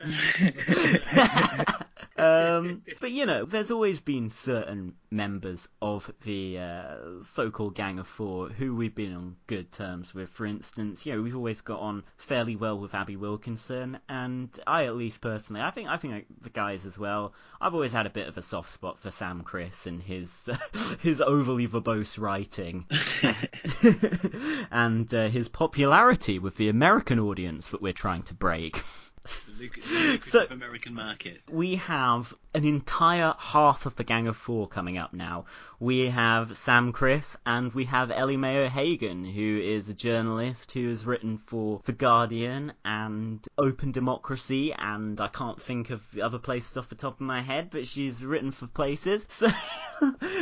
um, 2.18 2.82
but 3.00 3.10
you 3.10 3.26
know, 3.26 3.44
there's 3.44 3.70
always 3.70 4.00
been 4.00 4.28
certain 4.28 4.94
members 5.10 5.68
of 5.80 6.10
the 6.22 6.58
uh, 6.58 6.94
so-called 7.22 7.74
Gang 7.74 7.98
of 7.98 8.06
Four 8.06 8.48
who 8.48 8.74
we've 8.74 8.94
been 8.94 9.14
on 9.14 9.36
good 9.46 9.70
terms 9.72 10.14
with. 10.14 10.30
For 10.30 10.46
instance, 10.46 11.04
you 11.06 11.14
know, 11.14 11.22
we've 11.22 11.36
always 11.36 11.60
got 11.60 11.80
on 11.80 12.04
fairly 12.16 12.56
well 12.56 12.78
with 12.78 12.94
Abi 12.94 13.16
Wilkinson, 13.16 13.98
and 14.08 14.48
I, 14.66 14.86
at 14.86 14.96
least 14.96 15.20
personally, 15.20 15.62
I 15.62 15.70
think 15.70 15.88
I 15.88 15.96
think 15.96 16.26
the 16.40 16.50
guys 16.50 16.86
as 16.86 16.98
well. 16.98 17.34
I've 17.60 17.74
always 17.74 17.92
had 17.92 18.06
a 18.06 18.10
bit 18.10 18.28
of 18.28 18.36
a 18.36 18.42
soft 18.42 18.70
spot 18.70 18.98
for 18.98 19.10
Sam 19.10 19.42
Kriss 19.42 19.86
and 19.86 20.02
his 20.02 20.48
his 21.00 21.20
overly 21.20 21.68
verbose 21.68 22.18
writing, 22.18 22.86
and 24.70 25.12
uh, 25.12 25.28
his 25.28 25.48
popularity 25.48 26.38
with 26.38 26.56
the 26.56 26.68
American 26.68 27.18
audience 27.18 27.68
that 27.68 27.82
we're 27.82 27.92
trying 27.92 28.22
to 28.22 28.34
break. 28.34 28.82
So- 30.20 30.46
American 30.50 30.94
market. 30.94 31.42
we 31.50 31.76
have 31.76 32.34
an 32.54 32.64
entire 32.64 33.34
half 33.38 33.84
of 33.86 33.96
the 33.96 34.04
Gang 34.04 34.28
of 34.28 34.36
Four 34.36 34.66
coming 34.68 34.96
up 34.96 35.12
now. 35.12 35.44
We 35.78 36.08
have 36.08 36.56
Sam 36.56 36.92
Kriss 36.92 37.36
and 37.44 37.72
we 37.74 37.84
have 37.84 38.10
Ellie 38.10 38.38
Mae 38.38 38.64
O'Hagan, 38.64 39.24
who 39.26 39.60
is 39.62 39.90
a 39.90 39.94
journalist 39.94 40.72
who 40.72 40.88
has 40.88 41.04
written 41.04 41.36
for 41.36 41.82
The 41.84 41.92
Guardian 41.92 42.72
and 42.84 43.46
Open 43.58 43.92
Democracy, 43.92 44.72
and 44.72 45.20
I 45.20 45.28
can't 45.28 45.60
think 45.60 45.90
of 45.90 46.02
other 46.18 46.38
places 46.38 46.78
off 46.78 46.88
the 46.88 46.94
top 46.94 47.14
of 47.14 47.26
my 47.26 47.42
head, 47.42 47.68
but 47.70 47.86
she's 47.86 48.24
written 48.24 48.50
for 48.52 48.66
places. 48.66 49.26
So, 49.36 49.48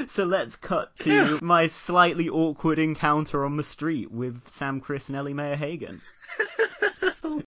so 0.06 0.24
let's 0.24 0.56
cut 0.56 0.96
to 1.00 1.38
my 1.42 1.68
slightly 1.68 2.28
awkward 2.28 2.78
encounter 2.78 3.44
on 3.44 3.56
the 3.56 3.62
street 3.64 4.10
with 4.10 4.48
Sam 4.48 4.80
Kriss 4.80 5.08
and 5.08 5.16
Ellie 5.16 5.34
Mae 5.34 5.54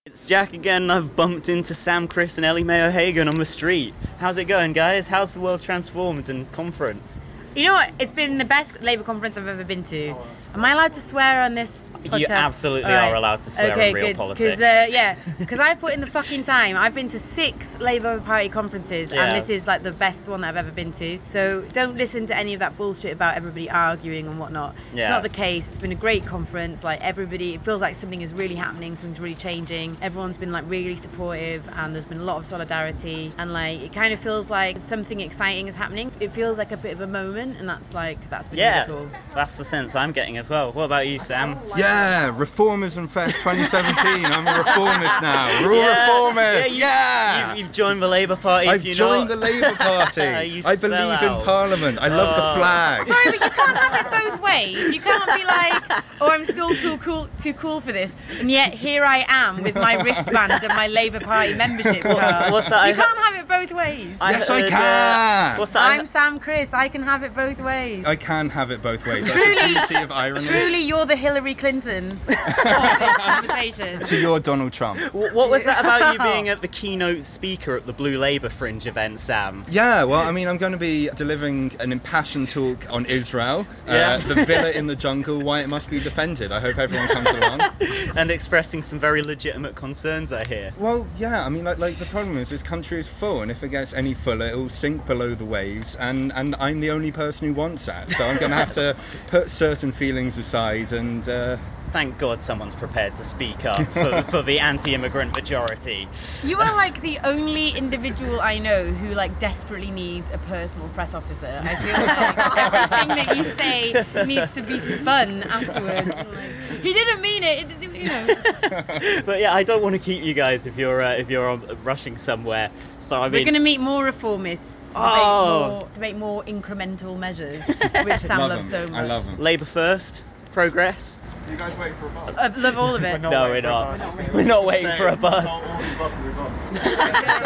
It's 0.05 0.27
Jack 0.27 0.53
again. 0.53 0.89
I've 0.91 1.15
bumped 1.15 1.47
into 1.49 1.73
Sam, 1.73 2.07
Kriss, 2.07 2.37
and 2.37 2.45
Ellie 2.45 2.63
Mae 2.63 2.87
O'Hagan 2.87 3.27
on 3.27 3.37
the 3.37 3.45
street. 3.45 3.93
How's 4.19 4.37
it 4.37 4.45
going, 4.45 4.73
guys? 4.73 5.07
How's 5.07 5.33
the 5.33 5.39
world 5.39 5.61
transformed 5.61 6.29
and 6.29 6.51
conference? 6.51 7.21
You 7.57 7.63
know 7.63 7.73
what? 7.73 7.91
It's 7.97 8.11
been 8.11 8.37
the 8.37 8.45
best 8.45 8.83
Labour 8.83 9.01
conference 9.01 9.35
I've 9.35 9.47
ever 9.47 9.63
been 9.63 9.81
to. 9.85 10.15
Am 10.53 10.63
I 10.63 10.73
allowed 10.73 10.93
to 10.93 10.99
swear 10.99 11.41
on 11.41 11.55
this 11.55 11.81
podcast? 11.81 12.19
You 12.19 12.27
absolutely 12.29 12.91
right. 12.91 13.11
are 13.11 13.15
allowed 13.15 13.41
to 13.41 13.49
swear 13.49 13.71
okay, 13.71 13.89
in 13.89 13.95
real 13.95 14.07
good. 14.07 14.15
politics. 14.15 14.57
Because 14.57 14.61
uh, 14.61 14.85
yeah, 14.91 15.17
because 15.39 15.59
I've 15.59 15.79
put 15.79 15.93
in 15.93 15.99
the 15.99 16.07
fucking 16.07 16.43
time. 16.43 16.77
I've 16.77 16.93
been 16.93 17.09
to 17.09 17.17
six 17.19 17.79
Labour 17.79 18.19
Party 18.21 18.49
conferences, 18.49 19.13
Yeah. 19.13 19.23
and 19.23 19.31
this 19.31 19.49
is 19.49 19.65
like 19.65 19.81
the 19.81 19.91
best 19.91 20.27
one 20.27 20.41
that 20.41 20.49
I've 20.49 20.57
ever 20.57 20.71
been 20.71 20.91
to. 20.93 21.19
So 21.23 21.63
don't 21.73 21.97
listen 21.97 22.27
to 22.27 22.37
any 22.37 22.53
of 22.53 22.59
that 22.59 22.77
bullshit 22.77 23.13
about 23.13 23.37
everybody 23.37 23.69
arguing 23.69 24.27
and 24.27 24.39
whatnot. 24.39 24.75
It's 24.91 25.09
not 25.09 25.23
the 25.23 25.29
case. 25.29 25.67
It's 25.67 25.77
been 25.77 25.91
a 25.91 25.95
great 25.95 26.25
conference. 26.25 26.83
Like 26.83 27.01
everybody, 27.01 27.55
it 27.55 27.61
feels 27.61 27.81
like 27.81 27.95
something 27.95 28.21
is 28.21 28.33
really 28.33 28.55
happening. 28.55 28.95
Something's 28.95 29.19
really 29.19 29.35
changing. 29.35 29.97
Everyone's 30.01 30.37
been 30.37 30.51
like 30.51 30.65
really 30.67 30.97
supportive, 30.97 31.67
and 31.75 31.93
there's 31.93 32.05
been 32.05 32.19
a 32.19 32.23
lot 32.23 32.37
of 32.37 32.45
solidarity. 32.45 33.31
And 33.37 33.51
like 33.51 33.81
it 33.81 33.93
kind 33.93 34.13
of 34.13 34.19
feels 34.19 34.49
like 34.49 34.77
something 34.77 35.19
exciting 35.19 35.67
is 35.67 35.75
happening. 35.75 36.11
It 36.19 36.31
feels 36.31 36.57
like 36.57 36.71
a 36.71 36.77
bit 36.77 36.93
of 36.93 37.01
a 37.01 37.07
moment, 37.07 37.46
and 37.55 37.67
that's 37.69 37.93
like 37.93 38.29
that's 38.29 38.47
been 38.47 38.59
yeah, 38.59 38.85
really 38.87 39.05
cool. 39.09 39.11
that's 39.35 39.57
the 39.57 39.63
sense 39.63 39.95
I'm 39.95 40.11
getting 40.11 40.37
as 40.37 40.49
well. 40.49 40.71
What 40.73 40.83
about 40.83 41.07
you, 41.07 41.19
Sam? 41.19 41.57
Yeah, 41.75 42.31
Reformism 42.33 43.09
Fest 43.09 43.41
2017. 43.43 44.25
I'm 44.25 44.47
a 44.47 44.57
reformist 44.57 45.21
now. 45.21 45.47
We're 45.63 45.73
all 45.73 45.77
Yeah, 45.81 46.07
reformists. 46.09 46.71
you- 46.71 46.77
Yeah. 46.79 47.49
You've, 47.49 47.59
you've 47.59 47.71
joined 47.73 48.01
the 48.01 48.07
Labour 48.07 48.35
Party. 48.35 48.67
I've 48.67 48.81
if 48.81 48.85
you're 48.85 48.95
joined 48.95 49.29
not. 49.29 49.39
the 49.39 49.45
Labour 49.45 49.75
Party. 49.75 50.21
I 50.65 50.75
believe 50.75 51.21
in. 51.21 51.45
Parliament. 51.45 51.99
I 52.01 52.07
love 52.07 52.35
Oh. 52.37 52.53
the 52.53 52.59
flag. 52.59 53.07
Sorry, 53.07 53.25
but 53.25 53.33
you 53.45 53.49
can't 53.51 53.77
have 53.77 54.05
it 54.05 54.11
both 54.31 54.41
ways. 54.41 54.93
You 54.93 55.01
can't 55.01 55.25
be 55.35 55.45
like, 55.45 56.03
oh, 56.21 56.29
I'm 56.31 56.45
still 56.45 56.73
too 56.75 56.97
cool, 56.97 57.27
too 57.37 57.53
cool 57.53 57.79
for 57.81 57.91
this, 57.91 58.41
and 58.41 58.49
yet 58.51 58.73
here 58.73 59.03
I 59.03 59.25
am 59.27 59.63
with 59.63 59.75
my 59.75 60.01
wristband 60.01 60.51
and 60.51 60.67
my 60.75 60.87
Labour 60.87 61.19
Party 61.19 61.53
membership 61.55 62.01
card. 62.01 62.51
what's 62.51 62.69
that? 62.69 62.87
You 62.87 62.93
I 62.93 62.95
can't 62.95 63.17
have 63.19 63.35
it 63.43 63.47
both 63.47 63.77
ways. 63.77 64.17
I 64.21 64.31
Yes, 64.31 64.49
I 64.49 64.61
can. 64.69 64.73
Uh, 64.73 65.57
what's 65.59 65.73
that? 65.73 65.91
I'm 65.99 66.07
Sam 66.07 66.39
Kriss. 66.39 66.73
I 66.73 66.87
can 66.89 67.03
have 67.03 67.23
it 67.23 67.26
both 67.33 67.59
ways. 67.59 68.05
I 68.05 68.15
can 68.15 68.49
have 68.49 68.71
it 68.71 68.81
both 68.81 69.05
ways. 69.07 69.27
That's 69.27 69.33
Truly- 69.43 69.73
the 69.73 69.79
beauty 69.87 70.03
of 70.03 70.11
irony. 70.11 70.45
Truly, 70.45 70.81
you're 70.83 71.05
the 71.05 71.15
Hillary 71.15 71.55
Clinton 71.55 72.11
of 72.11 72.25
this 72.25 72.45
conversation. 73.17 73.99
To 74.01 74.15
your 74.19 74.39
Donald 74.39 74.73
Trump. 74.73 74.99
Wh- 75.11 75.33
What 75.35 75.49
was 75.49 75.65
that 75.65 75.79
about 75.79 76.13
you 76.13 76.19
being 76.19 76.49
at 76.49 76.61
the 76.61 76.67
keynote 76.67 77.23
speaker 77.23 77.75
at 77.77 77.85
the 77.85 77.93
Blue 77.93 78.17
Labour 78.17 78.49
Fringe 78.49 78.85
event, 78.87 79.19
Sam? 79.19 79.65
Yeah, 79.69 80.03
well, 80.05 80.21
I 80.27 80.31
mean, 80.31 80.47
I'm 80.47 80.57
going 80.57 80.71
to 80.73 80.77
be 80.77 81.09
delivering 81.15 81.71
an 81.79 81.91
impassioned 81.91 82.49
talk 82.49 82.91
on 82.91 83.05
Israel, 83.05 83.65
Yeah. 83.87 84.19
uh, 84.21 84.27
the 84.27 84.45
villa 84.45 84.71
in 84.71 84.87
the 84.87 84.95
jungle, 84.95 85.41
why 85.41 85.61
it 85.61 85.69
must 85.69 85.89
be 85.89 85.99
defended. 85.99 86.51
I 86.51 86.59
hope 86.59 86.77
everyone 86.77 87.07
comes 87.07 87.29
along. 87.29 87.61
and 88.17 88.31
expressing 88.31 88.83
some 88.83 88.99
very 88.99 89.21
legitimate 89.21 89.75
concerns, 89.75 90.31
I 90.33 90.43
hear. 90.47 90.71
Well, 90.77 91.07
yeah, 91.17 91.45
I 91.45 91.49
mean, 91.49 91.63
like, 91.65 91.77
like 91.79 91.95
the 91.95 92.05
problem 92.05 92.37
is 92.37 92.49
this 92.49 92.63
country 92.63 92.99
is 92.99 93.07
full, 93.07 93.41
and 93.41 93.51
if 93.51 93.63
it 93.63 93.69
gets 93.69 93.93
any 93.93 94.13
fuller, 94.13 94.45
it 94.47 94.55
will 94.55 94.69
sink 94.69 95.05
below 95.05 95.33
the 95.35 95.45
waves, 95.45 95.95
and, 95.95 96.31
and 96.33 96.55
I'm 96.59 96.79
the 96.79 96.91
only 96.91 97.11
person 97.17 97.47
who 97.49 97.53
wants 97.53 97.85
that. 97.87 98.09
So 98.11 98.23
I'm 98.25 98.37
going 98.37 98.51
to 98.51 98.57
have 98.57 98.71
to 98.73 98.95
put 99.27 99.49
certain 99.49 99.91
feelings 99.91 100.37
aside 100.37 100.91
and. 100.93 101.27
Uh, 101.27 101.57
Thank 101.89 102.17
God 102.17 102.41
someone's 102.41 102.75
prepared 102.75 103.15
to 103.15 103.23
speak 103.23 103.63
up 103.65 103.81
for, 103.81 104.21
for 104.33 104.41
the 104.43 104.59
anti-immigrant 104.59 105.33
majority. 105.37 106.09
You 106.43 106.57
are 106.59 106.75
like 106.75 106.99
the 106.99 107.17
only 107.23 107.69
individual 107.69 108.41
I 108.41 108.59
know 108.59 108.83
who 108.91 109.13
like 109.15 109.39
desperately 109.39 109.89
needs 109.91 110.29
a 110.29 110.37
personal 110.37 110.89
press 110.89 111.13
officer. 111.15 111.61
I 111.63 111.75
feel 111.75 111.93
like 111.93 112.73
everything 112.73 113.15
that 113.25 113.37
you 113.37 113.43
say 113.45 114.25
needs 114.25 114.53
to 114.55 114.63
be 114.63 114.79
spun 114.79 115.43
afterwards. 115.43 116.09
Like, 116.09 116.81
he 116.81 116.91
didn't 116.93 117.21
mean 117.21 117.43
it. 117.43 117.71
it- 117.71 117.83
it- 117.83 117.87
you 117.97 118.03
know. 118.03 119.23
But 119.25 119.39
yeah, 119.39 119.53
I 119.53 119.63
don't 119.63 119.81
want 119.81 119.95
to 119.95 120.01
keep 120.01 120.23
you 120.23 120.33
guys 120.33 120.67
if 120.67 120.77
you're 120.77 121.01
uh, 121.01 121.13
if 121.15 121.29
you're 121.29 121.49
on, 121.49 121.63
rushing 121.83 122.17
somewhere. 122.17 122.69
So 122.99 123.17
I 123.21 123.23
mean, 123.29 123.31
We're 123.31 123.45
going 123.45 123.53
to 123.55 123.59
meet 123.61 123.79
more 123.79 124.03
reformists. 124.11 124.73
To, 124.97 125.03
Oh. 125.03 125.69
make 125.69 125.69
more, 125.69 125.87
to 125.93 125.99
make 125.99 126.15
more 126.17 126.43
incremental 126.43 127.17
measures, 127.17 127.65
which 128.03 128.13
Sam 128.15 128.39
love 128.39 128.49
loves 128.49 128.71
them. 128.71 128.87
so 128.87 128.93
much. 128.93 129.03
I 129.03 129.05
love 129.05 129.25
them. 129.25 129.39
Labour 129.39 129.65
first, 129.65 130.23
progress. 130.53 131.19
You 131.49 131.57
guys 131.57 131.77
waiting 131.77 131.95
for 131.97 132.07
a 132.07 132.09
bus? 132.09 132.37
I 132.37 132.47
love 132.47 132.77
all 132.77 132.95
of 132.95 133.03
it. 133.03 133.21
no, 133.21 133.49
we're 133.49 133.61
not. 133.61 133.99
We're 134.33 134.43
not 134.43 134.65
waiting 134.65 134.91
for 134.97 135.07
a 135.07 135.15
bus. 135.15 135.63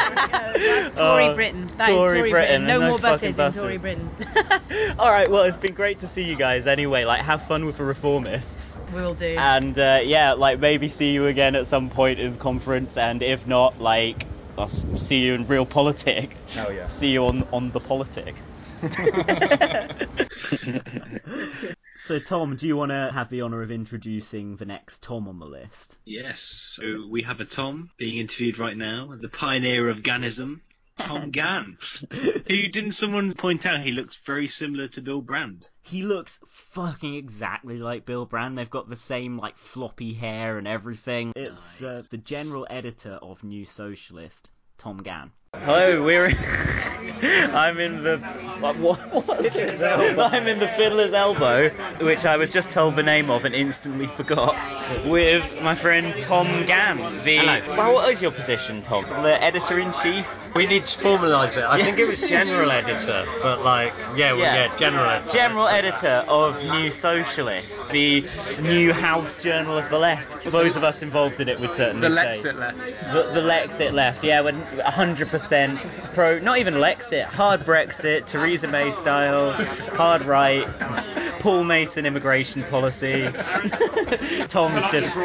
Tory 0.95 1.25
Uh, 1.27 1.35
Britain. 1.35 1.67
That 1.77 1.89
is 1.89 1.95
Tory 1.95 2.17
Tory 2.19 2.31
Britain, 2.31 2.65
Britain. 2.65 2.67
No 2.67 2.79
no 2.79 2.87
more 2.89 2.97
fucking 2.97 3.33
buses, 3.33 3.61
in 3.61 3.67
Tory. 3.67 3.77
Britain. 3.77 4.09
All 4.99 5.11
right, 5.11 5.29
well, 5.29 5.43
it's 5.43 5.57
been 5.57 5.73
great 5.73 5.99
to 5.99 6.07
see 6.07 6.29
you 6.29 6.35
guys. 6.35 6.67
Anyway, 6.67 7.05
like 7.05 7.21
have 7.21 7.41
fun 7.43 7.65
with 7.65 7.77
the 7.77 7.83
reformists. 7.83 8.79
We 8.93 9.01
will 9.01 9.13
do. 9.15 9.33
And 9.37 9.77
uh, 9.77 9.99
yeah, 10.03 10.33
like 10.33 10.59
maybe 10.59 10.89
see 10.89 11.13
you 11.13 11.27
again 11.27 11.55
at 11.55 11.67
some 11.67 11.89
point 11.89 12.19
in 12.19 12.33
the 12.33 12.39
conference, 12.39 12.97
and 12.97 13.21
if 13.23 13.47
not, 13.47 13.79
like 13.81 14.25
I'll 14.57 14.67
see 14.67 15.25
you 15.25 15.33
in 15.33 15.47
real 15.47 15.65
politic. 15.65 16.35
Hell 16.49 16.73
yeah. 16.73 16.87
See 16.87 17.11
you 17.11 17.25
on 17.25 17.43
on 17.51 17.71
the 17.71 17.79
politic. 17.79 18.35
So, 22.01 22.17
Tom, 22.17 22.55
do 22.55 22.67
you 22.67 22.75
want 22.75 22.89
to 22.89 23.11
have 23.13 23.29
the 23.29 23.43
honour 23.43 23.61
of 23.61 23.69
introducing 23.69 24.57
the 24.57 24.65
next 24.65 25.03
Tom 25.03 25.27
on 25.27 25.37
the 25.37 25.45
list? 25.45 25.99
Yes. 26.03 26.41
So 26.41 27.07
we 27.07 27.21
have 27.21 27.41
a 27.41 27.45
Tom 27.45 27.91
being 27.97 28.17
interviewed 28.17 28.57
right 28.57 28.75
now, 28.75 29.15
the 29.15 29.29
pioneer 29.29 29.87
of 29.87 30.01
Ghanism, 30.01 30.61
Tom 31.01 31.31
Gann. 31.31 31.77
Who 32.11 32.39
didn't 32.67 32.91
someone 32.91 33.33
point 33.33 33.65
out 33.65 33.81
he 33.81 33.91
looks 33.91 34.17
very 34.17 34.47
similar 34.47 34.87
to 34.89 35.01
Bill 35.01 35.21
Brand? 35.21 35.69
He 35.81 36.03
looks 36.03 36.39
fucking 36.47 37.15
exactly 37.15 37.77
like 37.77 38.05
Bill 38.05 38.25
Brand. 38.25 38.57
They've 38.57 38.69
got 38.69 38.89
the 38.89 38.95
same 38.95 39.37
like 39.37 39.57
floppy 39.57 40.13
hair 40.13 40.57
and 40.57 40.67
everything. 40.67 41.33
It's 41.35 41.81
uh, 41.81 42.03
the 42.09 42.17
general 42.17 42.67
editor 42.69 43.19
of 43.21 43.43
New 43.43 43.65
Socialist, 43.65 44.51
Tom 44.77 44.97
Gann. 44.97 45.31
Hello, 45.61 46.01
we're. 46.03 46.27
I'm 47.23 47.77
in 47.77 48.03
the. 48.03 48.17
What, 48.61 48.77
what 48.77 49.27
was 49.27 49.55
it? 49.55 49.81
I'm 49.83 50.47
in 50.47 50.59
the 50.59 50.67
Fiddler's 50.67 51.13
Elbow, 51.13 51.69
which 52.05 52.25
I 52.25 52.37
was 52.37 52.53
just 52.53 52.71
told 52.71 52.95
the 52.95 53.03
name 53.03 53.29
of 53.29 53.43
and 53.43 53.53
instantly 53.53 54.05
forgot, 54.05 54.55
with 55.05 55.43
my 55.61 55.75
friend 55.75 56.15
Tom 56.21 56.47
Gann. 56.65 56.97
The. 57.25 57.37
Hello. 57.37 57.77
Well, 57.77 57.93
what 57.95 58.11
is 58.11 58.21
your 58.21 58.31
position, 58.31 58.81
Tom? 58.81 59.03
The 59.03 59.43
editor 59.43 59.77
in 59.77 59.91
chief? 59.91 60.53
We 60.55 60.67
need 60.67 60.85
to 60.85 60.99
formalise 60.99 61.57
it. 61.57 61.63
I 61.63 61.81
think 61.81 61.97
it 61.99 62.07
was 62.07 62.21
general 62.27 62.71
editor, 62.71 63.23
but 63.41 63.61
like, 63.61 63.93
yeah, 64.15 64.33
well, 64.33 64.39
yeah, 64.39 64.75
general 64.77 65.05
editor. 65.09 65.33
General 65.37 65.67
editor 65.67 66.23
of 66.27 66.63
New 66.71 66.89
Socialist, 66.89 67.89
the 67.89 68.21
new 68.61 68.93
house 68.93 69.43
journal 69.43 69.77
of 69.77 69.89
the 69.89 69.99
left. 69.99 70.45
Those 70.45 70.77
of 70.77 70.83
us 70.83 71.03
involved 71.03 71.39
in 71.41 71.49
it 71.49 71.59
would 71.59 71.73
certainly 71.73 72.07
The 72.07 72.13
say. 72.15 72.49
Lexit 72.49 72.57
left. 72.57 72.77
The, 73.13 73.41
the 73.41 73.47
Lexit 73.47 73.91
left, 73.91 74.23
yeah, 74.23 74.41
when 74.41 74.55
100% 74.61 75.40
pro, 76.13 76.39
not 76.39 76.59
even 76.59 76.75
Lexit, 76.75 77.25
hard 77.25 77.61
Brexit, 77.61 78.25
Theresa 78.25 78.67
May 78.67 78.91
style, 78.91 79.51
hard 79.95 80.23
right, 80.23 80.65
Paul 81.39 81.63
Mason 81.63 82.05
immigration 82.05 82.63
policy. 82.63 83.23
Tom's 84.47 84.91
just, 84.91 85.15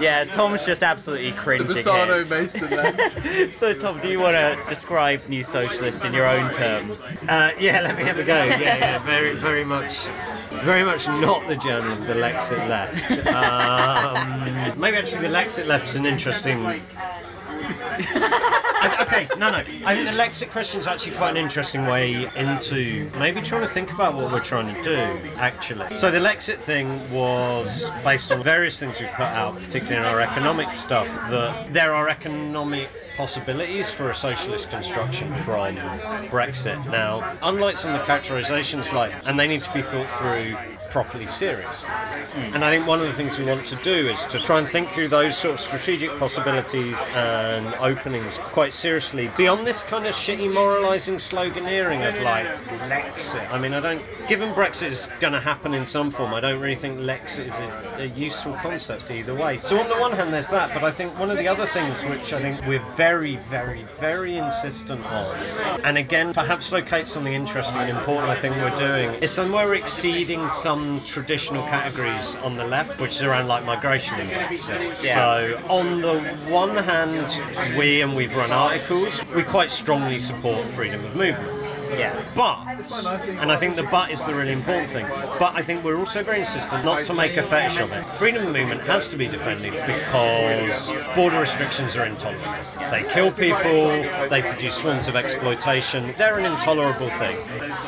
yeah, 0.00 0.24
Tom's 0.24 0.64
just 0.64 0.82
absolutely 0.82 1.30
The 1.30 1.36
cringing 1.36 1.66
Bassano 1.66 2.24
here. 2.24 2.40
Mason. 2.40 3.48
So, 3.52 3.74
Tom, 3.74 3.98
do 4.00 4.08
you 4.08 4.20
want 4.20 4.36
to 4.36 4.62
describe 4.68 5.28
New 5.28 5.42
Socialist 5.42 6.04
in 6.04 6.12
your 6.12 6.26
own 6.26 6.52
terms? 6.52 7.16
Uh, 7.28 7.52
yeah, 7.58 7.80
let 7.80 7.96
me 7.96 8.04
have 8.04 8.18
a 8.18 8.24
go. 8.24 8.34
Yeah, 8.34 8.58
yeah, 8.58 8.98
very, 9.00 9.34
very 9.34 9.64
much, 9.64 10.06
very 10.50 10.84
much 10.84 11.08
not 11.08 11.46
the 11.48 11.56
journal 11.56 11.92
of 11.92 12.06
the 12.06 12.14
Lexit 12.14 12.68
left. 12.68 13.26
Um, 13.28 14.80
maybe 14.80 14.96
actually 14.96 15.28
the 15.28 15.34
Lexit 15.34 15.66
left's 15.66 15.94
an 15.94 16.06
interesting. 16.06 16.62
Okay, 19.00 19.28
no, 19.38 19.50
no. 19.50 19.58
I 19.58 19.94
think 19.94 20.10
the 20.10 20.16
Lexit 20.16 20.50
question 20.50 20.80
is 20.80 20.86
actually 20.86 21.16
quite 21.16 21.30
an 21.30 21.36
interesting 21.36 21.84
way 21.86 22.28
into 22.36 23.10
maybe 23.18 23.40
trying 23.42 23.62
to 23.62 23.68
think 23.68 23.92
about 23.92 24.14
what 24.14 24.32
we're 24.32 24.40
trying 24.40 24.74
to 24.74 24.82
do, 24.82 24.96
actually. 25.36 25.94
So 25.94 26.10
the 26.10 26.18
Lexit 26.18 26.56
thing 26.56 26.88
was 27.12 27.90
based 28.04 28.32
on 28.32 28.42
various 28.42 28.78
things 28.78 29.00
we 29.00 29.06
put 29.06 29.20
out, 29.20 29.54
particularly 29.54 29.96
in 29.96 30.04
our 30.04 30.20
economic 30.20 30.72
stuff, 30.72 31.08
that 31.30 31.72
there 31.72 31.94
are 31.94 32.08
economic 32.08 32.88
possibilities 33.18 33.90
for 33.90 34.10
a 34.10 34.14
socialist 34.14 34.70
construction 34.70 35.26
from 35.42 35.74
Brexit. 36.28 36.78
Now, 36.90 37.36
unlike 37.42 37.76
some 37.76 37.92
of 37.92 37.98
the 37.98 38.06
characterizations, 38.06 38.92
like, 38.92 39.12
and 39.26 39.36
they 39.36 39.48
need 39.48 39.60
to 39.62 39.74
be 39.74 39.82
thought 39.82 40.08
through 40.08 40.56
properly 40.92 41.26
seriously. 41.26 41.90
Hmm. 41.90 42.54
And 42.54 42.64
I 42.64 42.70
think 42.70 42.86
one 42.86 43.00
of 43.00 43.06
the 43.06 43.12
things 43.12 43.36
we 43.36 43.44
want 43.44 43.64
to 43.66 43.76
do 43.82 44.08
is 44.08 44.24
to 44.28 44.38
try 44.38 44.60
and 44.60 44.68
think 44.68 44.88
through 44.90 45.08
those 45.08 45.36
sort 45.36 45.54
of 45.54 45.60
strategic 45.60 46.16
possibilities 46.18 46.96
and 47.14 47.66
openings 47.80 48.38
quite 48.38 48.72
seriously 48.72 49.28
beyond 49.36 49.66
this 49.66 49.82
kind 49.82 50.06
of 50.06 50.14
shitty 50.14 50.52
moralizing 50.54 51.16
sloganeering 51.16 52.08
of 52.08 52.22
like 52.22 52.46
Lexit. 52.88 53.50
I 53.52 53.58
mean, 53.58 53.74
I 53.74 53.80
don't, 53.80 54.02
given 54.28 54.50
Brexit 54.50 54.92
is 54.92 55.10
going 55.18 55.32
to 55.32 55.40
happen 55.40 55.74
in 55.74 55.86
some 55.86 56.12
form, 56.12 56.34
I 56.34 56.40
don't 56.40 56.60
really 56.60 56.76
think 56.76 57.00
Lexit 57.00 57.46
is 57.46 57.58
a, 57.58 58.02
a 58.02 58.06
useful 58.06 58.52
concept 58.52 59.10
either 59.10 59.34
way. 59.34 59.58
So 59.60 59.76
on 59.76 59.88
the 59.88 59.96
one 59.96 60.12
hand, 60.12 60.32
there's 60.32 60.50
that, 60.50 60.72
but 60.72 60.84
I 60.84 60.92
think 60.92 61.18
one 61.18 61.32
of 61.32 61.36
the 61.38 61.48
other 61.48 61.66
things 61.66 62.04
which 62.04 62.32
I 62.32 62.40
think 62.40 62.64
we're 62.64 62.84
very, 62.94 63.07
very, 63.08 63.36
very 63.36 63.82
very 64.00 64.36
insistent 64.36 65.04
on, 65.06 65.26
and 65.82 65.96
again, 65.96 66.34
perhaps 66.34 66.72
locate 66.72 67.08
something 67.08 67.32
interesting 67.32 67.80
and 67.80 67.96
important 67.96 68.30
I 68.30 68.34
think 68.34 68.54
we're 68.56 68.76
doing, 68.76 69.22
is 69.22 69.30
somewhere 69.30 69.74
exceeding 69.74 70.48
some 70.50 71.00
traditional 71.00 71.62
categories 71.64 72.36
on 72.42 72.56
the 72.56 72.66
left, 72.66 73.00
which 73.00 73.16
is 73.16 73.22
around 73.22 73.48
like 73.48 73.64
migration 73.64 74.20
and 74.20 74.30
Brexit. 74.30 75.04
Yeah. 75.04 75.56
So 75.56 75.64
on 75.68 76.00
the 76.02 76.20
one 76.50 76.76
hand, 76.76 77.78
we, 77.78 78.02
and 78.02 78.14
we've 78.14 78.34
run 78.34 78.52
articles, 78.52 79.24
we 79.34 79.42
quite 79.42 79.70
strongly 79.70 80.18
support 80.18 80.64
freedom 80.66 81.04
of 81.04 81.16
movement. 81.16 81.67
Yeah. 81.90 82.24
But, 82.34 82.66
and 83.40 83.50
I 83.50 83.56
think 83.56 83.76
the 83.76 83.84
but 83.84 84.10
is 84.10 84.24
the 84.24 84.34
really 84.34 84.52
important 84.52 84.90
thing, 84.90 85.06
but 85.38 85.54
I 85.54 85.62
think 85.62 85.84
we're 85.84 85.98
also 85.98 86.22
very 86.22 86.40
insistent 86.40 86.84
not 86.84 87.04
to 87.04 87.14
make 87.14 87.36
a 87.36 87.42
fetish 87.42 87.80
of 87.80 87.92
it. 87.92 88.04
Freedom 88.14 88.46
of 88.46 88.52
movement 88.52 88.82
has 88.82 89.08
to 89.10 89.16
be 89.16 89.26
defended 89.26 89.72
because 89.72 90.90
border 91.14 91.40
restrictions 91.40 91.96
are 91.96 92.04
intolerable. 92.04 92.52
They 92.90 93.04
kill 93.04 93.30
people, 93.30 94.28
they 94.28 94.42
produce 94.42 94.78
forms 94.78 95.08
of 95.08 95.16
exploitation, 95.16 96.14
they're 96.18 96.38
an 96.38 96.44
intolerable 96.44 97.10
thing. 97.10 97.36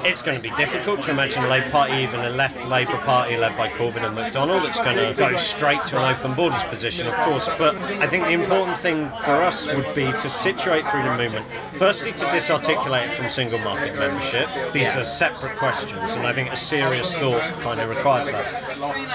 It's 0.05 0.23
going 0.23 0.37
to 0.37 0.43
be 0.43 0.55
difficult 0.57 1.03
to 1.03 1.11
imagine 1.11 1.45
a 1.45 1.49
Labour 1.49 1.71
Party, 1.71 1.95
even 1.95 2.21
a 2.21 2.31
left 2.31 2.57
Labour 2.69 2.99
Party 2.99 3.37
led 3.37 3.57
by 3.57 3.69
Corbyn 3.69 4.05
and 4.05 4.17
McDonnell, 4.17 4.63
that's 4.63 4.81
going 4.81 4.97
to 4.97 5.15
go 5.19 5.37
straight 5.37 5.85
to 5.87 5.99
an 5.99 6.15
open 6.15 6.35
borders 6.35 6.65
position, 6.65 7.07
of 7.07 7.15
course. 7.15 7.49
But 7.59 7.77
I 7.77 8.07
think 8.07 8.25
the 8.25 8.33
important 8.33 8.77
thing 8.79 9.07
for 9.07 9.43
us 9.43 9.67
would 9.67 9.95
be 9.95 10.07
to 10.07 10.31
situate 10.31 10.87
freedom 10.89 11.13
of 11.13 11.19
movement, 11.19 11.47
firstly 11.47 12.13
to 12.13 12.31
disarticulate 12.31 13.11
it 13.11 13.15
from 13.15 13.29
single 13.29 13.59
market 13.61 13.90
membership. 13.99 14.49
These 14.73 14.95
Yeah. 14.95 15.01
are 15.01 15.05
separate 15.05 15.57
questions, 15.57 16.15
and 16.15 16.27
I 16.27 16.33
think 16.33 16.53
a 16.53 16.57
serious 16.57 17.15
thought 17.17 17.43
kind 17.63 17.81
of 17.81 17.89
requires 17.89 18.31
that. 18.31 18.47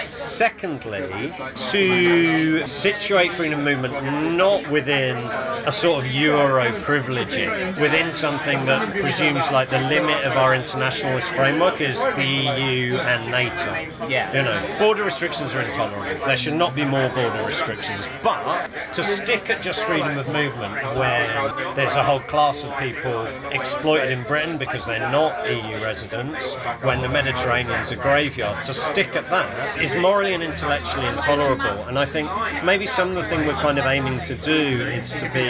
Secondly, 0.10 1.32
to 1.72 2.68
situate 2.68 3.32
freedom 3.34 3.60
of 3.60 3.66
movement 3.66 4.36
not 4.38 4.68
within 4.70 5.18
a 5.18 5.72
sort 5.72 6.06
of 6.06 6.12
Euro 6.12 6.66
privileging, 6.82 7.80
within 7.80 8.12
something 8.12 8.66
that 8.66 8.92
presumes 8.94 9.52
like 9.52 9.70
the 9.70 9.80
limit 9.80 10.24
of 10.26 10.38
our 10.38 10.54
internationalist 10.54 11.28
framework 11.30 11.82
is 11.82 12.02
the 12.16 12.24
EU 12.24 12.98
and 12.98 13.32
NATO. 13.32 14.08
Yeah. 14.08 14.32
You 14.34 14.44
know, 14.44 14.60
border 14.80 15.04
restrictions 15.04 15.56
are 15.56 15.62
intolerable. 15.62 16.26
There 16.26 16.38
should 16.38 16.54
not 16.56 16.76
be 16.76 16.86
more 16.86 17.10
border 17.10 17.44
restrictions. 17.46 18.08
But 18.24 18.68
to 18.94 19.04
stick 19.04 19.50
at 19.50 19.62
just 19.62 19.84
freedom 19.84 20.18
of 20.18 20.28
movement 20.28 20.74
where 20.96 21.52
there's 21.76 21.96
a 21.96 22.04
whole 22.04 22.20
class 22.20 22.64
of 22.68 22.78
people 22.78 23.26
exploited 23.52 24.12
in 24.12 24.24
Britain 24.24 24.58
because 24.66 24.86
they're 24.86 25.12
not 25.12 25.32
EU 25.50 25.82
residents, 25.82 26.56
when 26.82 27.02
the 27.02 27.10
Mediterranean's 27.10 27.92
a 27.92 27.96
graveyard, 27.96 28.66
to 28.66 28.74
stick 28.74 29.16
at 29.16 29.30
that 29.30 29.78
is 29.82 29.96
morally 29.96 30.34
and 30.34 30.44
intellectually 30.44 31.08
intolerable. 31.08 31.88
And 31.88 31.98
I 31.98 32.06
think 32.06 32.30
maybe 32.64 32.88
some 32.88 33.10
of 33.10 33.16
the 33.16 33.24
thing 33.24 33.46
we're 33.46 33.54
kind 33.54 33.78
of 33.78 33.86
aiming 33.86 34.20
to 34.22 34.36
do 34.36 34.54
is 34.54 35.12
to 35.14 35.30
be 35.34 35.48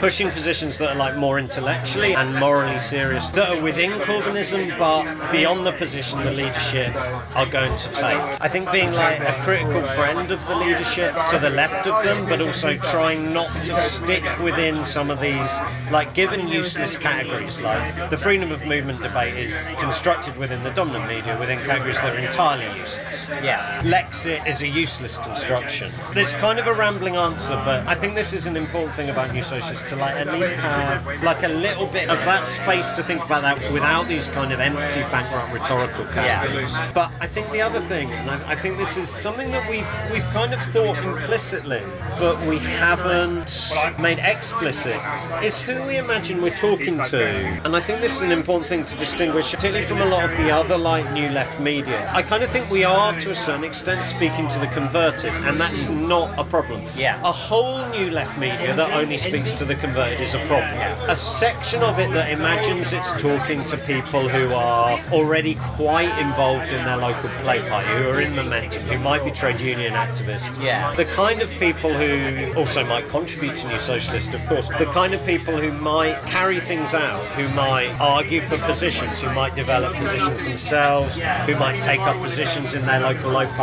pushing 0.00 0.30
positions 0.30 0.78
that 0.78 0.90
are 0.90 0.96
like 0.96 1.16
more 1.16 1.38
intellectually 1.38 2.14
and 2.14 2.40
morally 2.40 2.78
serious, 2.78 3.30
that 3.32 3.50
are 3.56 3.62
within 3.62 3.90
Corbynism 3.90 4.76
but 4.78 5.30
beyond 5.32 5.66
the 5.66 5.72
position 5.72 6.18
the 6.20 6.30
leadership 6.32 6.94
are 7.36 7.46
going 7.46 7.76
to 7.76 7.88
take. 7.90 8.18
I 8.40 8.48
think 8.48 8.70
being 8.72 8.92
like 8.92 9.20
a 9.20 9.40
critical 9.42 9.82
friend 9.82 10.30
of 10.30 10.46
the 10.46 10.56
leadership 10.56 11.14
to 11.30 11.38
the 11.38 11.50
left 11.50 11.86
of 11.86 12.02
them, 12.04 12.28
but 12.28 12.40
also 12.40 12.74
trying 12.74 13.32
not 13.32 13.48
to 13.64 13.76
stick 13.76 14.24
within 14.42 14.84
some 14.84 15.10
of 15.10 15.20
these, 15.20 15.58
like 15.90 16.14
given 16.14 16.48
useless 16.48 16.96
categories, 16.96 17.60
like 17.60 18.10
the 18.10 18.16
freedom 18.16 18.52
of 18.52 18.55
movement 18.64 19.00
debate 19.02 19.34
is 19.34 19.74
constructed 19.78 20.36
within 20.36 20.62
the 20.62 20.70
dominant 20.70 21.08
media 21.08 21.36
within 21.38 21.58
categories 21.58 22.00
that 22.00 22.14
are 22.14 22.18
entirely 22.18 22.64
useless. 22.78 23.28
Yeah. 23.28 23.82
Lexit 23.82 24.46
is 24.46 24.62
a 24.62 24.68
useless 24.68 25.18
construction. 25.18 25.88
There's 26.14 26.32
kind 26.34 26.58
of 26.58 26.66
a 26.66 26.74
rambling 26.74 27.16
answer, 27.16 27.54
but 27.64 27.86
I 27.86 27.94
think 27.94 28.14
this 28.14 28.32
is 28.32 28.46
an 28.46 28.56
important 28.56 28.94
thing 28.94 29.10
about 29.10 29.32
New 29.32 29.42
Socialists 29.42 29.90
to 29.90 29.96
like 29.96 30.14
at 30.14 30.32
least 30.32 30.56
have 30.60 31.06
like 31.22 31.42
a 31.42 31.48
little 31.48 31.86
bit 31.86 32.08
of 32.08 32.18
that 32.24 32.46
space 32.46 32.92
to 32.92 33.02
think 33.02 33.24
about 33.24 33.42
that 33.42 33.56
without 33.72 34.06
these 34.06 34.30
kind 34.30 34.52
of 34.52 34.60
empty 34.60 35.00
bankrupt 35.10 35.52
rhetorical 35.52 36.04
categories. 36.06 36.72
Yeah. 36.72 36.90
But 36.94 37.12
I 37.20 37.26
think 37.26 37.50
the 37.50 37.62
other 37.62 37.80
thing, 37.80 38.10
and 38.10 38.30
I, 38.30 38.52
I 38.52 38.54
think 38.54 38.76
this 38.78 38.96
is 38.96 39.08
something 39.08 39.50
that 39.50 39.68
we've 39.68 39.86
we've 40.12 40.30
kind 40.32 40.52
of 40.52 40.60
thought 40.60 40.98
implicitly, 41.04 41.82
but 42.18 42.46
we 42.46 42.58
haven't 42.58 43.72
made 44.00 44.18
explicit, 44.18 45.00
is 45.42 45.60
who 45.60 45.74
we 45.86 45.98
imagine 45.98 46.42
we're 46.42 46.50
talking 46.50 47.02
to. 47.02 47.26
And 47.64 47.76
I 47.76 47.80
think 47.80 48.00
this 48.00 48.16
is 48.16 48.22
an 48.22 48.32
important 48.46 48.68
thing 48.68 48.84
to 48.84 48.96
distinguish, 48.96 49.50
particularly 49.50 49.84
from 49.84 50.00
a 50.00 50.04
lot 50.04 50.24
of 50.24 50.30
the 50.36 50.52
other 50.52 50.78
like 50.78 51.04
new 51.12 51.28
left 51.30 51.58
media. 51.58 52.08
I 52.14 52.22
kind 52.22 52.44
of 52.44 52.48
think 52.48 52.70
we 52.70 52.84
are 52.84 53.12
to 53.22 53.32
a 53.32 53.34
certain 53.34 53.64
extent 53.64 54.06
speaking 54.06 54.46
to 54.46 54.60
the 54.60 54.68
converted, 54.68 55.32
and 55.46 55.58
that's 55.58 55.88
not 55.88 56.38
a 56.38 56.44
problem. 56.44 56.80
Yeah. 56.96 57.18
A 57.24 57.32
whole 57.32 57.84
new 57.88 58.08
left 58.08 58.38
media 58.38 58.72
that 58.76 58.92
only 58.92 59.18
speaks 59.18 59.50
to 59.54 59.64
the 59.64 59.74
converted 59.74 60.20
is 60.20 60.34
a 60.34 60.38
problem. 60.46 60.74
Yeah. 60.74 61.10
A 61.10 61.16
section 61.16 61.82
of 61.82 61.98
it 61.98 62.12
that 62.12 62.30
imagines 62.30 62.92
it's 62.92 63.20
talking 63.20 63.64
to 63.64 63.76
people 63.78 64.28
who 64.28 64.54
are 64.54 65.00
already 65.10 65.56
quite 65.56 66.16
involved 66.20 66.70
in 66.70 66.84
their 66.84 66.98
local 66.98 67.28
play 67.40 67.58
party, 67.68 67.88
who 67.88 68.10
are 68.10 68.20
in 68.20 68.36
momentum, 68.36 68.80
who 68.82 69.00
might 69.00 69.24
be 69.24 69.32
trade 69.32 69.60
union 69.60 69.94
activists. 69.94 70.62
Yeah. 70.62 70.94
The 70.94 71.06
kind 71.16 71.42
of 71.42 71.50
people 71.58 71.92
who 71.92 72.52
also 72.56 72.86
might 72.86 73.08
contribute 73.08 73.56
to 73.56 73.68
New 73.68 73.78
Socialist, 73.80 74.34
of 74.34 74.46
course. 74.46 74.68
The 74.68 74.86
kind 74.86 75.14
of 75.14 75.26
people 75.26 75.56
who 75.58 75.72
might 75.72 76.16
carry 76.26 76.60
things 76.60 76.94
out, 76.94 77.18
who 77.34 77.42
might 77.56 77.90
argue 78.00 78.25
for 78.44 78.58
positions, 78.58 79.22
who 79.22 79.34
might 79.34 79.54
develop 79.54 79.94
positions 79.94 80.44
themselves, 80.44 81.14
who 81.46 81.56
might 81.56 81.80
take 81.82 82.00
up 82.00 82.16
positions 82.22 82.74
in 82.74 82.82
their 82.82 83.00
local 83.00 83.30
local 83.30 83.56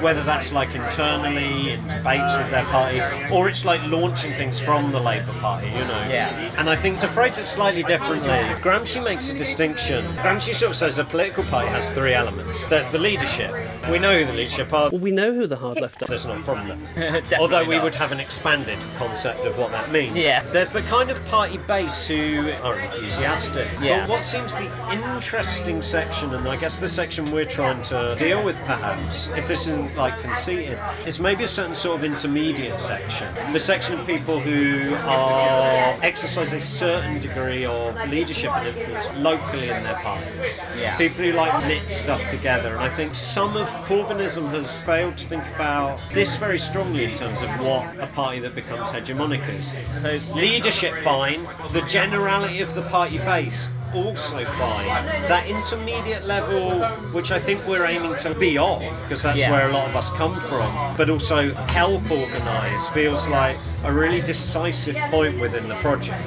whether 0.00 0.22
that's 0.22 0.52
like 0.52 0.74
internally 0.74 1.72
in 1.72 1.80
debates 1.82 2.36
with 2.38 2.50
their 2.50 2.64
party, 2.64 3.00
or 3.32 3.48
it's 3.48 3.64
like 3.64 3.80
launching 3.88 4.30
things 4.32 4.60
from 4.60 4.92
the 4.92 5.00
Labour 5.00 5.32
Party, 5.40 5.66
you 5.66 5.72
know. 5.72 6.06
Yeah. 6.08 6.54
And 6.58 6.68
I 6.68 6.76
think 6.76 7.00
to 7.00 7.08
phrase 7.08 7.38
it 7.38 7.46
slightly 7.46 7.82
differently, 7.82 8.28
Gramsci 8.62 9.04
makes 9.04 9.30
a 9.30 9.36
distinction. 9.36 10.04
Gramsci 10.16 10.54
sort 10.54 10.70
of 10.70 10.76
says 10.76 10.98
a 10.98 11.04
political 11.04 11.42
party 11.44 11.68
has 11.68 11.92
three 11.92 12.14
elements. 12.14 12.66
There's 12.68 12.88
the 12.88 12.98
leadership. 12.98 13.52
We 13.90 13.98
know 13.98 14.18
who 14.18 14.24
the 14.24 14.32
leadership 14.32 14.72
are. 14.72 14.90
Well, 14.90 15.00
we 15.00 15.10
know 15.10 15.32
who 15.32 15.46
the 15.46 15.56
hard 15.56 15.80
left 15.80 16.02
are. 16.02 16.06
There's 16.06 16.26
not 16.26 16.40
a 16.40 16.42
problem 16.42 16.80
there. 16.94 17.22
Although 17.40 17.64
we 17.64 17.76
not. 17.76 17.84
would 17.84 17.94
have 17.96 18.12
an 18.12 18.20
expanded 18.20 18.78
concept 18.96 19.40
of 19.40 19.58
what 19.58 19.72
that 19.72 19.90
means. 19.90 20.16
Yeah. 20.16 20.42
There's 20.42 20.72
the 20.72 20.82
kind 20.82 21.10
of 21.10 21.24
party 21.26 21.58
base 21.66 22.06
who 22.06 22.52
are 22.62 22.78
enthusiastic. 22.78 23.68
Yeah. 23.80 24.06
What 24.10 24.24
seems 24.24 24.56
the 24.56 24.68
interesting 24.92 25.82
section, 25.82 26.34
and 26.34 26.48
I 26.48 26.56
guess 26.56 26.80
the 26.80 26.88
section 26.88 27.30
we're 27.30 27.44
trying 27.44 27.84
to 27.84 28.16
deal 28.18 28.44
with 28.44 28.58
perhaps, 28.66 29.28
if 29.28 29.46
this 29.46 29.68
isn't 29.68 29.94
like 29.94 30.20
conceited, 30.20 30.80
is 31.06 31.20
maybe 31.20 31.44
a 31.44 31.48
certain 31.48 31.76
sort 31.76 31.98
of 31.98 32.04
intermediate 32.04 32.80
section. 32.80 33.32
The 33.52 33.60
section 33.60 34.00
of 34.00 34.08
people 34.08 34.40
who 34.40 34.94
are 34.94 35.96
exercise 36.02 36.52
a 36.52 36.60
certain 36.60 37.20
degree 37.20 37.64
of 37.66 37.94
leadership 38.10 38.50
and 38.50 38.76
influence 38.76 39.14
locally 39.14 39.70
in 39.70 39.82
their 39.84 39.94
parties. 39.94 40.60
Yeah. 40.80 40.98
People 40.98 41.26
who 41.26 41.32
like 41.32 41.52
knit 41.68 41.78
stuff 41.78 42.30
together. 42.30 42.70
And 42.70 42.80
I 42.80 42.88
think 42.88 43.14
some 43.14 43.56
of 43.56 43.68
Corbynism 43.68 44.50
has 44.50 44.82
failed 44.84 45.18
to 45.18 45.24
think 45.24 45.44
about 45.54 46.04
this 46.12 46.36
very 46.36 46.58
strongly 46.58 47.04
in 47.04 47.14
terms 47.16 47.40
of 47.42 47.48
what 47.60 47.96
a 48.00 48.08
party 48.08 48.40
that 48.40 48.56
becomes 48.56 48.88
hegemonic 48.88 49.48
is. 49.56 49.72
So 50.02 50.18
Leadership 50.34 50.94
fine, 50.94 51.44
the 51.72 51.84
generality 51.88 52.60
of 52.62 52.74
the 52.74 52.82
party 52.82 53.18
base 53.18 53.70
also 53.94 54.44
find 54.44 54.88
That 55.28 55.46
intermediate 55.48 56.26
level, 56.26 56.84
which 57.12 57.30
I 57.32 57.38
think 57.38 57.66
we're 57.66 57.86
aiming 57.86 58.16
to 58.18 58.34
be 58.34 58.58
of, 58.58 58.80
because 59.02 59.22
that's 59.22 59.38
Yeah. 59.38 59.52
where 59.52 59.68
a 59.68 59.72
lot 59.72 59.88
of 59.88 59.96
us 59.96 60.10
come 60.16 60.34
from, 60.34 60.70
but 60.96 61.08
also 61.10 61.52
help 61.54 62.10
organise, 62.10 62.88
feels 62.88 63.28
like 63.28 63.56
a 63.84 63.92
really 63.92 64.20
decisive 64.20 64.96
point 65.10 65.38
within 65.40 65.68
the 65.68 65.74
project. 65.76 66.18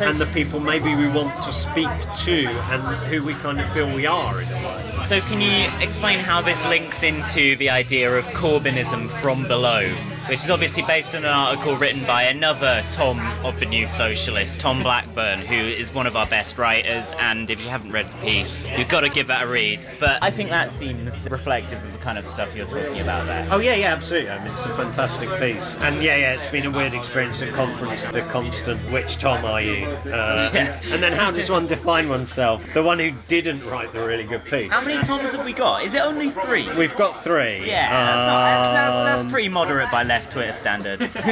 and 0.00 0.18
the 0.18 0.26
people 0.26 0.60
maybe 0.60 0.94
we 0.94 1.08
want 1.08 1.34
to 1.42 1.52
speak 1.52 1.88
to 2.14 2.48
and 2.72 2.82
who 3.10 3.22
we 3.22 3.34
kind 3.34 3.60
of 3.60 3.66
feel 3.68 3.86
we 3.94 4.06
are 4.06 4.40
in 4.40 4.48
a 4.48 4.54
way. 4.54 4.82
So 5.06 5.20
can 5.20 5.40
you 5.40 5.66
explain 5.80 6.18
how 6.18 6.40
this 6.42 6.66
links 6.66 7.02
into 7.02 7.56
the 7.56 7.70
idea 7.70 8.10
of 8.10 8.24
Corbynism 8.26 9.08
from 9.20 9.46
below? 9.46 9.88
Which 10.28 10.38
is 10.44 10.50
obviously 10.50 10.82
based 10.82 11.14
on 11.14 11.24
an 11.24 11.30
article 11.30 11.76
written 11.76 12.04
by 12.06 12.24
another 12.24 12.82
Tom 12.92 13.18
of 13.44 13.58
the 13.60 13.66
New 13.66 13.86
Socialist, 13.86 14.60
Tom 14.60 14.82
Blackburn, 14.82 15.40
who 15.40 15.54
is 15.54 15.92
one 15.92 16.06
of 16.06 16.16
our 16.16 16.26
best 16.26 16.58
writers. 16.58 17.14
And 17.18 17.48
if 17.50 17.60
you 17.60 17.68
haven't 17.68 17.92
read 17.92 18.06
the 18.06 18.18
piece, 18.26 18.64
you've 18.76 18.88
got 18.88 19.00
to 19.00 19.08
give 19.08 19.28
that 19.28 19.44
a 19.44 19.46
read. 19.46 19.86
But 20.00 20.22
I 20.22 20.30
think 20.30 20.50
that 20.50 20.70
seems 20.70 21.28
reflective 21.30 21.82
of 21.82 21.92
the 21.92 21.98
kind 21.98 22.18
of 22.18 22.24
stuff 22.26 22.56
you're 22.56 22.66
talking 22.66 23.00
about 23.00 23.26
there. 23.26 23.46
Oh 23.50 23.58
yeah, 23.58 23.74
yeah, 23.74 23.92
absolutely. 23.94 24.30
I 24.30 24.38
mean, 24.38 24.46
it's 24.46 24.66
a 24.66 24.68
fantastic 24.70 25.28
piece, 25.40 25.76
and 25.80 26.02
yeah, 26.02 26.16
yeah, 26.16 26.34
it's 26.34 26.46
been 26.46 26.66
a 26.66 26.70
weird 26.70 26.94
experience 26.94 27.42
at 27.42 27.52
conference. 27.54 28.06
The 28.06 28.22
constant, 28.22 28.80
which 28.92 29.18
Tom 29.18 29.44
are 29.44 29.60
you? 29.62 29.86
Uh, 29.86 30.50
Yeah. 30.58 30.72
And 30.92 31.02
then 31.02 31.12
how 31.12 31.30
does 31.30 31.50
one 31.50 31.66
define 31.66 32.08
oneself? 32.08 32.72
The 32.74 32.82
one 32.82 32.98
who 32.98 33.12
didn't 33.28 33.64
write 33.66 33.92
the 33.92 34.00
really 34.04 34.24
good 34.24 34.44
piece. 34.44 34.72
How 34.72 34.84
many 34.84 35.02
Toms 35.04 35.34
have 35.36 35.44
we 35.44 35.52
got? 35.52 35.82
Is 35.84 35.94
it 35.94 36.00
only 36.02 36.30
three? 36.30 36.66
We've 36.76 36.94
got 36.96 37.22
three. 37.22 37.64
Yeah, 37.66 37.88
that's, 37.90 38.26
not, 38.26 38.44
that's, 38.44 38.72
that's, 38.72 39.04
that's 39.04 39.20
Um, 39.24 39.30
pretty 39.30 39.48
moderate 39.48 39.90
by 39.90 40.04
left 40.18 40.32
Twitter 40.32 40.52
standards. 40.52 41.16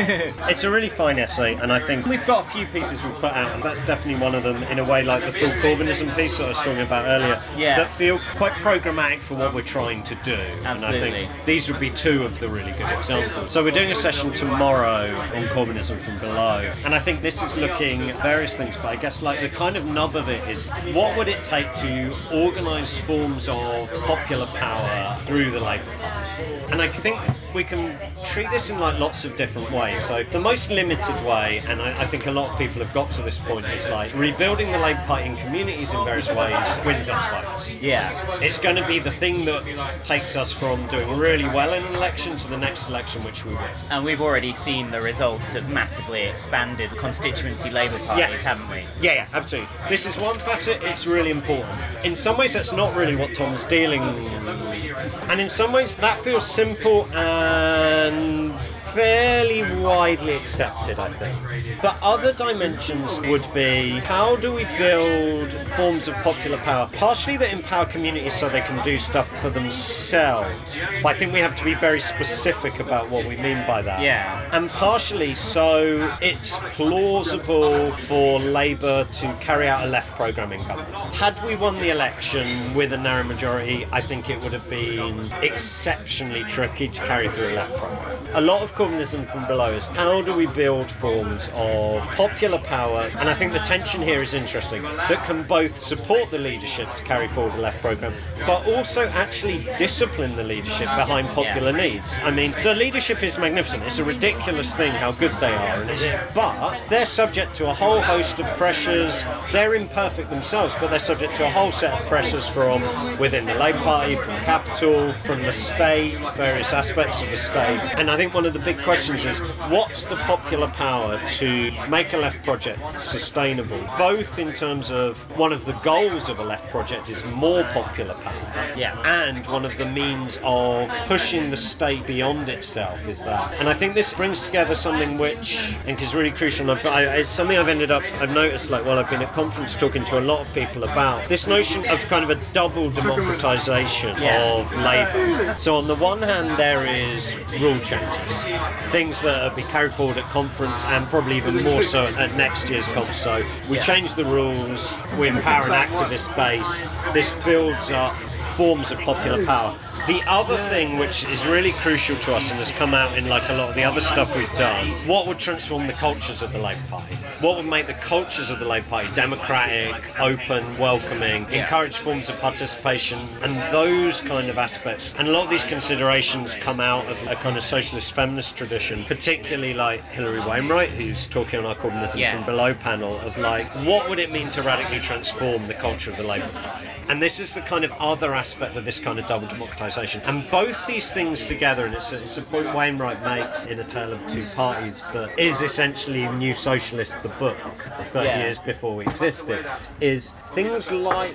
It's 0.49 0.63
a 0.63 0.71
really 0.71 0.89
fine 0.89 1.19
essay, 1.19 1.55
and 1.55 1.73
I 1.73 1.81
think 1.81 2.07
we've 2.07 2.25
got 2.25 2.47
a 2.47 2.49
few 2.49 2.67
pieces 2.67 3.03
we've 3.03 3.15
put 3.17 3.33
out, 3.33 3.51
and 3.53 3.63
that's 3.63 3.85
definitely 3.85 4.23
one 4.23 4.35
of 4.37 4.45
them. 4.45 4.63
In 4.65 4.79
a 4.79 4.85
way, 4.85 5.03
like 5.03 5.25
the 5.25 5.33
Phil 5.33 5.51
Corbynism 5.51 6.15
piece 6.17 6.39
that 6.39 6.45
I 6.45 6.49
was 6.51 6.59
talking 6.59 6.81
about 6.81 7.05
earlier, 7.07 7.37
Yeah. 7.57 7.79
that 7.79 7.91
feel 7.91 8.19
quite 8.37 8.53
programmatic 8.53 9.19
for 9.19 9.35
what 9.35 9.55
we're 9.55 9.63
trying 9.63 10.05
to 10.05 10.15
do. 10.25 10.35
And 10.35 10.67
I 10.67 10.71
Absolutely. 10.73 11.11
think 11.27 11.45
these 11.45 11.69
would 11.71 11.81
be 11.81 11.91
two 11.91 12.25
of 12.25 12.39
the 12.39 12.49
really 12.49 12.71
good 12.73 12.89
examples. 12.97 13.51
So 13.51 13.65
we're 13.65 13.73
doing 13.73 13.91
a 13.91 13.97
session 13.97 14.33
tomorrow 14.33 15.11
on 15.35 15.43
Corbynism 15.49 15.99
from 15.99 16.19
below, 16.21 16.73
and 16.85 16.95
I 16.95 17.01
think 17.01 17.23
this 17.23 17.43
is 17.43 17.57
looking 17.57 18.09
at 18.09 18.23
various 18.23 18.55
things, 18.57 18.77
but 18.77 18.87
I 18.87 18.97
guess 18.97 19.21
like 19.23 19.41
the 19.41 19.49
kind 19.49 19.77
of 19.77 19.91
nub 19.93 20.15
of 20.15 20.29
it 20.29 20.47
is 20.49 20.71
what 20.95 21.17
would 21.17 21.27
it 21.29 21.43
take 21.43 21.75
to 21.77 22.15
organise 22.33 23.01
forms 23.01 23.49
of 23.49 23.91
popular 24.07 24.47
power 24.47 25.17
through 25.27 25.51
the 25.51 25.61
Labour 25.61 25.85
Party? 26.01 26.73
And 26.73 26.81
I 26.83 26.89
think 26.89 27.19
we 27.57 27.65
can 27.65 27.99
treat 28.23 28.49
this 28.51 28.69
in 28.69 28.79
like 28.79 28.99
lots 29.01 29.25
of 29.25 29.35
different 29.37 29.71
ways. 29.73 30.05
So 30.05 30.23
the 30.23 30.39
most 30.39 30.71
limited 30.71 31.15
way, 31.27 31.63
and 31.67 31.81
I, 31.81 31.91
I 31.91 32.05
think 32.05 32.27
a 32.27 32.31
lot 32.31 32.53
of 32.53 32.59
people 32.59 32.83
have 32.85 32.93
got 32.93 33.11
to 33.13 33.23
this 33.23 33.39
point, 33.39 33.65
is 33.71 33.89
like 33.89 34.15
rebuilding 34.15 34.71
the 34.71 34.79
Labour 34.79 35.03
Party 35.07 35.27
in 35.31 35.37
communities 35.37 35.95
in 35.95 36.05
various 36.05 36.29
ways 36.29 36.81
wins 36.85 37.09
us 37.09 37.27
votes. 37.29 37.83
Yeah. 37.83 38.13
It's 38.41 38.61
going 38.61 38.77
to 38.77 38.87
be 38.87 38.99
the 38.99 39.11
thing 39.11 39.47
that 39.47 40.05
takes 40.05 40.37
us 40.37 40.53
from 40.53 40.87
doing 40.89 41.09
really 41.19 41.47
well 41.47 41.73
in 41.73 41.83
an 41.83 41.95
election 41.95 42.37
to 42.37 42.51
the 42.51 42.59
next 42.59 42.89
election, 42.89 43.25
which 43.25 43.45
we 43.47 43.55
win. 43.55 43.71
And 43.91 44.05
we've 44.05 44.21
already 44.21 44.53
seen 44.53 44.91
the 44.91 45.01
results 45.01 45.55
of 45.55 45.73
massively 45.73 46.23
expanded 46.25 46.91
constituency 46.91 47.71
Labour 47.71 47.99
parties, 48.01 48.43
haven't 48.43 48.69
we? 48.69 48.85
Yeah, 49.01 49.15
yeah, 49.15 49.27
absolutely. 49.33 49.71
This 49.89 50.05
is 50.05 50.23
one 50.23 50.37
facet, 50.37 50.83
it's 50.83 51.07
really 51.07 51.31
important. 51.31 51.81
In 52.05 52.17
some 52.17 52.37
ways, 52.37 52.53
that's 52.53 52.75
not 52.75 52.95
really 52.95 53.17
what 53.17 53.35
Tom's 53.35 53.65
dealing 53.65 54.03
with. 54.05 55.27
And 55.31 55.41
in 55.41 55.49
some 55.49 55.73
ways, 55.73 55.97
that 55.97 56.21
feels 56.21 56.47
simple 56.47 57.09
and 57.47 58.59
fairly 58.97 59.63
widely 59.83 60.35
accepted, 60.35 60.99
I 60.99 61.11
think. 61.11 61.83
But 61.83 61.99
other 62.03 62.33
dimensions 62.33 63.21
would 63.27 63.45
be 63.53 63.91
how 63.91 64.37
do 64.37 64.55
we 64.55 64.65
build 64.79 65.53
forms 65.77 66.09
of 66.09 66.15
popular 66.15 66.57
power, 66.57 66.89
partially 66.95 67.37
that 67.37 67.53
empower 67.53 67.85
communities 67.85 68.35
so 68.35 68.49
they 68.49 68.63
can 68.63 68.83
do 68.85 68.97
stuff 68.97 69.29
for 69.43 69.51
themselves. 69.51 70.79
But 71.03 71.09
I 71.11 71.15
think 71.19 71.35
we 71.35 71.41
have 71.41 71.55
to 71.57 71.65
be 71.65 71.75
very 71.75 72.01
specific 72.01 72.81
about 72.81 73.11
what 73.11 73.27
we 73.27 73.37
mean 73.37 73.63
by 73.67 73.83
that. 73.83 74.01
Yeah. 74.01 74.49
And 74.53 74.71
partially 74.71 75.35
so 75.35 76.11
it's 76.23 76.57
plausible 76.75 77.93
for 77.93 78.41
Labour 78.41 79.05
to 79.05 79.37
carry 79.41 79.69
out 79.69 79.85
a 79.85 79.89
left 79.89 80.17
programme 80.17 80.53
in 80.53 80.61
government. 80.67 81.15
Had 81.15 81.39
we 81.45 81.55
won 81.57 81.75
the 81.81 81.91
election 81.91 82.47
with 82.75 82.95
a 82.95 82.97
narrow 82.97 83.25
majority, 83.25 83.87
I 83.93 84.01
think 84.01 84.31
it 84.31 84.43
would 84.43 84.55
have 84.55 84.69
been 84.71 85.31
exceptionally 85.43 86.45
tricky 86.45 86.89
to 86.89 87.01
carry 87.03 87.29
through 87.29 87.49
a 87.49 87.57
left 87.57 87.77
programme. 87.77 88.27
A 88.35 88.41
lot 88.41 88.63
of 88.63 88.75
from 88.87 89.45
below 89.49 89.73
is 89.73 89.85
how 89.87 90.23
do 90.23 90.33
we 90.33 90.47
build 90.47 90.89
forms 90.89 91.51
of 91.55 92.01
popular 92.15 92.59
power, 92.59 93.11
and 93.19 93.29
I 93.29 93.35
think 93.35 93.53
the 93.53 93.59
tension 93.59 94.01
here 94.01 94.23
is 94.23 94.33
interesting, 94.33 94.83
that 94.83 95.25
can 95.27 95.43
both 95.43 95.77
support 95.77 96.31
the 96.31 96.39
leadership 96.39 96.95
to 96.95 97.03
carry 97.03 97.27
forward 97.27 97.55
a 97.55 97.61
left 97.61 97.83
programme, 97.83 98.15
but 98.47 98.65
also 98.69 99.09
actually 99.09 99.59
discipline 99.77 100.37
the 100.37 100.45
leadership 100.45 100.87
behind 100.87 101.27
popular 101.29 101.73
needs. 101.73 102.21
I 102.23 102.31
mean, 102.31 102.53
the 102.63 102.77
leadership 102.77 103.25
is 103.25 103.39
magnificent. 103.39 103.83
It's 103.83 103.99
a 103.99 104.05
ridiculous 104.05 104.77
thing 104.77 104.93
how 104.93 105.11
good 105.13 105.33
they 105.41 105.53
are, 105.53 105.85
but 106.33 106.79
they're 106.89 107.07
subject 107.07 107.57
to 107.57 107.69
a 107.69 107.75
whole 107.75 108.01
host 108.01 108.39
of 108.39 108.47
pressures. 108.57 109.25
They're 109.51 109.75
imperfect 109.75 110.31
themselves, 110.31 110.75
but 110.81 110.91
they're 110.91 111.01
subject 111.01 111.35
to 111.37 111.45
a 111.45 111.51
whole 111.51 111.73
set 111.73 111.93
of 111.93 112.07
pressures 112.07 112.49
from 112.49 112.83
within 113.19 113.47
the 113.47 113.55
Labour 113.55 113.79
Party, 113.79 114.15
from 114.15 114.37
capital, 114.45 115.09
from 115.09 115.43
the 115.43 115.53
state, 115.53 116.15
various 116.37 116.73
aspects 116.73 117.21
of 117.23 117.31
the 117.33 117.37
state. 117.37 117.81
And 117.97 118.09
I 118.11 118.17
think 118.17 118.33
one 118.33 118.47
of 118.47 118.53
the 118.53 118.61
big 118.61 118.76
questions 118.83 119.25
is 119.25 119.39
what's 119.71 120.05
the 120.07 120.17
popular 120.17 120.69
power 120.69 121.19
to 121.39 121.73
make 121.89 122.13
a 122.13 122.17
left 122.17 122.45
project 122.45 123.01
sustainable, 123.01 123.79
both 123.99 124.39
in 124.39 124.53
terms 124.53 124.91
of 124.91 125.19
one 125.39 125.53
of 125.53 125.65
the 125.65 125.73
goals 125.85 126.29
of 126.29 126.39
a 126.39 126.45
left 126.45 126.71
project 126.71 127.09
is 127.11 127.25
more 127.27 127.65
popular 127.65 128.15
power, 128.15 128.73
Yeah. 128.77 128.95
and 129.05 129.45
one 129.47 129.65
of 129.65 129.77
the 129.79 129.87
means 129.87 130.41
of 130.45 130.89
pushing 131.07 131.51
the 131.51 131.57
state 131.57 132.07
beyond 132.07 132.49
itself 132.49 133.07
is 133.09 133.25
that. 133.25 133.55
And 133.59 133.69
I 133.69 133.75
think 133.75 133.95
this 133.95 134.15
brings 134.15 134.43
together 134.43 134.75
something 134.75 135.19
which 135.19 135.57
I 135.57 135.73
think 135.87 136.03
is 136.03 136.15
really 136.15 136.31
crucial. 136.31 136.71
And 136.71 136.79
I've, 136.79 136.87
I, 136.87 137.03
it's 137.17 137.29
something 137.31 137.57
I've 137.57 137.69
ended 137.69 137.91
up, 137.91 138.03
I've 138.21 138.35
noticed, 138.35 138.71
like 138.71 138.85
while 138.85 138.99
I've 138.99 139.11
been 139.11 139.23
at 139.23 139.33
conference 139.33 139.77
talking 139.77 140.05
to 140.07 140.19
a 140.19 140.21
lot 140.23 140.41
of 140.41 140.53
people 140.55 140.85
about 140.85 141.25
this 141.25 141.47
notion 141.47 141.87
of 141.89 142.01
kind 142.09 142.25
of 142.29 142.31
a 142.31 142.53
double 142.53 142.91
democratisation 142.91 144.19
Yeah. 144.21 144.55
of 144.61 144.73
labour. 144.77 145.55
So 145.59 145.77
on 145.77 145.87
the 145.87 145.95
one 145.95 146.23
hand, 146.23 146.59
there 146.59 146.85
is 146.85 147.37
rule 147.61 147.79
changes, 147.81 148.45
things 148.91 149.23
that 149.23 149.51
will 149.51 149.57
be 149.57 149.63
carried 149.63 149.93
forward 149.93 150.17
at 150.17 150.25
conference 150.25 150.85
and 150.87 151.07
probably 151.09 151.37
even 151.37 151.63
more 151.65 151.83
so 151.83 152.07
at 152.19 152.35
next 152.37 152.69
year's 152.71 152.89
conference. 152.89 153.19
So 153.19 153.43
we 153.69 153.77
Yeah. 153.77 153.83
change 153.83 154.15
the 154.15 154.25
rules, 154.25 154.93
we 155.19 155.29
empower 155.29 155.67
an 155.67 155.73
activist 155.73 156.35
base. 156.37 156.83
This 157.13 157.31
builds 157.45 157.91
up 157.91 158.15
forms 158.57 158.91
of 158.91 158.99
popular 159.01 159.45
power. 159.45 159.75
The 160.07 160.23
other 160.27 160.57
thing 160.71 160.99
which 160.99 161.25
is 161.25 161.47
really 161.47 161.73
crucial 161.73 162.17
to 162.17 162.35
us 162.37 162.51
and 162.51 162.59
has 162.59 162.71
come 162.71 162.95
out 162.95 163.17
in 163.19 163.29
like 163.29 163.49
a 163.51 163.53
lot 163.53 163.69
of 163.69 163.75
the 163.75 163.85
other 163.85 164.01
stuff 164.01 164.35
we've 164.37 164.57
done, 164.57 164.87
what 165.07 165.27
would 165.27 165.39
transform 165.39 165.87
the 165.87 165.93
cultures 165.93 166.43
of 166.43 166.53
the 166.53 166.59
Labour 166.59 166.81
Party? 166.89 167.15
What 167.41 167.57
would 167.59 167.67
make 167.67 167.87
the 167.87 167.93
cultures 167.93 168.49
of 168.49 168.59
the 168.59 168.65
Labour 168.65 168.87
Party 168.89 169.09
democratic, 169.15 169.95
open, 170.19 170.65
welcoming, 170.79 171.47
encourage 171.53 171.99
forms 171.99 172.31
of 172.31 172.41
participation 172.41 173.19
and 173.43 173.55
those 173.73 174.21
kind 174.23 174.49
of 174.49 174.57
aspects. 174.59 175.15
And 175.19 175.29
a 175.29 175.33
lot 175.33 175.45
of 175.45 175.51
these 175.51 175.65
considerations 175.65 176.55
come 176.55 176.81
out 176.81 177.07
of 177.09 177.23
a 177.29 177.35
kind 177.35 177.57
of 177.57 177.63
socialist 177.63 178.15
feminist 178.15 178.46
tradition, 178.53 179.05
particularly 179.05 179.75
like 179.75 180.03
Hilary 180.11 180.41
Wainwright, 180.41 180.91
who's 180.91 181.27
talking 181.27 181.59
on 181.61 181.67
our 181.67 181.75
Corbynism 181.75 182.19
Yeah. 182.21 182.35
from 182.35 182.45
below 182.45 182.75
panel 182.75 183.19
of 183.21 183.39
like, 183.39 183.67
what 183.87 184.09
would 184.09 184.19
it 184.19 184.31
mean 184.33 184.51
to 184.51 184.63
radically 184.63 185.01
transform 185.01 185.67
the 185.67 185.75
culture 185.75 186.11
of 186.11 186.17
the 186.17 186.23
Labour 186.25 186.49
Party? 186.49 186.87
And 187.09 187.23
this 187.23 187.39
is 187.39 187.55
the 187.55 187.61
kind 187.61 187.85
of 187.85 187.93
other 188.01 188.35
aspect 188.35 188.75
of 188.75 188.85
this 188.85 188.99
kind 188.99 189.21
of 189.21 189.29
double 189.29 189.47
democratisation. 189.47 190.27
And 190.27 190.49
both 190.51 190.87
these 190.89 191.13
things 191.13 191.47
together, 191.47 191.87
and 191.87 191.95
it's 191.95 192.13
a, 192.13 192.21
it's 192.21 192.37
a 192.37 192.43
point 192.43 192.75
Wainwright 192.75 193.23
makes 193.25 193.65
in 193.67 193.79
A 193.79 193.85
Tale 193.85 194.13
of 194.13 194.29
Two 194.29 194.45
Parties 194.57 195.07
that 195.13 195.39
is 195.39 195.63
essentially 195.63 196.27
New 196.27 196.53
Socialist, 196.53 197.23
the 197.23 197.29
book, 197.39 197.57
30 197.59 198.27
Yeah. 198.27 198.43
years 198.43 198.59
before 198.59 198.97
we 198.97 199.05
existed, 199.07 199.65
is 200.01 200.33
things 200.33 200.91
like 200.91 201.31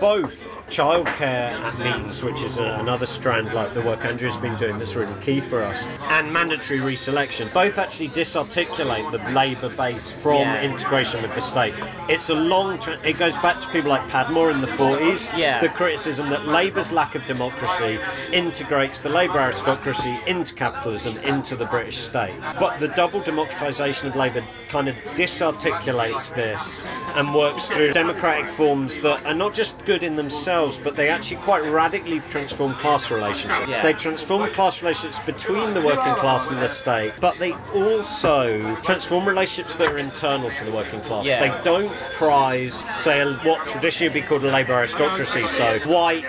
both 0.00 0.66
childcare 0.68 1.52
at 1.52 1.78
meetings, 1.78 2.22
which 2.22 2.42
is 2.42 2.58
a, 2.58 2.64
another 2.80 3.06
strand 3.06 3.52
like 3.52 3.74
the 3.74 3.82
work 3.82 4.04
Andrew's 4.04 4.36
been 4.38 4.56
doing 4.56 4.78
that's 4.78 4.96
really 4.96 5.12
key 5.22 5.40
for 5.40 5.60
us, 5.62 5.86
and 6.10 6.25
mandatory 6.32 6.80
reselection, 6.80 7.52
both 7.52 7.78
actually 7.78 8.08
disarticulate 8.08 9.10
the 9.12 9.18
Labour 9.30 9.68
base 9.68 10.12
from 10.12 10.40
Yeah. 10.40 10.62
integration 10.62 11.22
with 11.22 11.34
the 11.34 11.40
state. 11.40 11.74
It's 12.08 12.28
a 12.30 12.34
long, 12.34 12.78
tra- 12.78 12.98
it 13.04 13.18
goes 13.18 13.36
back 13.38 13.60
to 13.60 13.68
people 13.68 13.90
like 13.90 14.06
Padmore 14.08 14.50
in 14.50 14.60
the 14.60 14.66
40s, 14.66 15.28
Yeah. 15.36 15.60
the 15.60 15.68
criticism 15.68 16.30
that 16.30 16.46
Labour's 16.46 16.92
lack 16.92 17.14
of 17.14 17.26
democracy 17.26 17.98
integrates 18.32 19.00
the 19.00 19.08
Labour 19.08 19.38
aristocracy 19.38 20.18
into 20.26 20.54
capitalism, 20.54 21.16
into 21.18 21.56
the 21.56 21.66
British 21.66 21.98
state. 21.98 22.34
But 22.58 22.80
the 22.80 22.88
double 22.88 23.20
democratisation 23.20 24.04
of 24.08 24.16
Labour 24.16 24.42
kind 24.68 24.88
of 24.88 24.94
disarticulates 25.14 26.34
this 26.34 26.82
and 27.14 27.34
works 27.34 27.68
through 27.68 27.92
democratic 27.92 28.50
forms 28.52 28.98
that 29.00 29.24
are 29.26 29.34
not 29.34 29.54
just 29.54 29.84
good 29.84 30.02
in 30.02 30.16
themselves, 30.16 30.78
but 30.78 30.94
they 30.94 31.08
actually 31.08 31.36
quite 31.38 31.64
radically 31.64 32.20
transform 32.20 32.72
class 32.74 33.10
relationships. 33.10 33.68
Yeah. 33.68 33.82
They 33.82 33.92
transform 33.92 34.50
class 34.52 34.82
relationships 34.82 35.18
between 35.24 35.74
the 35.74 35.80
working 35.80 36.14
class 36.16 36.50
and 36.50 36.58
the 36.58 36.68
state, 36.68 37.12
but 37.20 37.38
they 37.38 37.52
also 37.52 38.76
transform 38.76 39.26
relationships 39.26 39.76
that 39.76 39.90
are 39.90 39.98
internal 39.98 40.50
to 40.50 40.64
the 40.64 40.74
working 40.74 41.00
class. 41.00 41.26
Yeah. 41.26 41.40
They 41.40 41.62
don't 41.62 41.92
prize, 42.12 42.74
say, 43.00 43.24
what 43.24 43.68
traditionally 43.68 44.08
would 44.08 44.22
be 44.22 44.26
called 44.26 44.44
a 44.44 44.50
labour 44.50 44.72
aristocracy, 44.72 45.42
so 45.42 45.78
white 45.90 46.24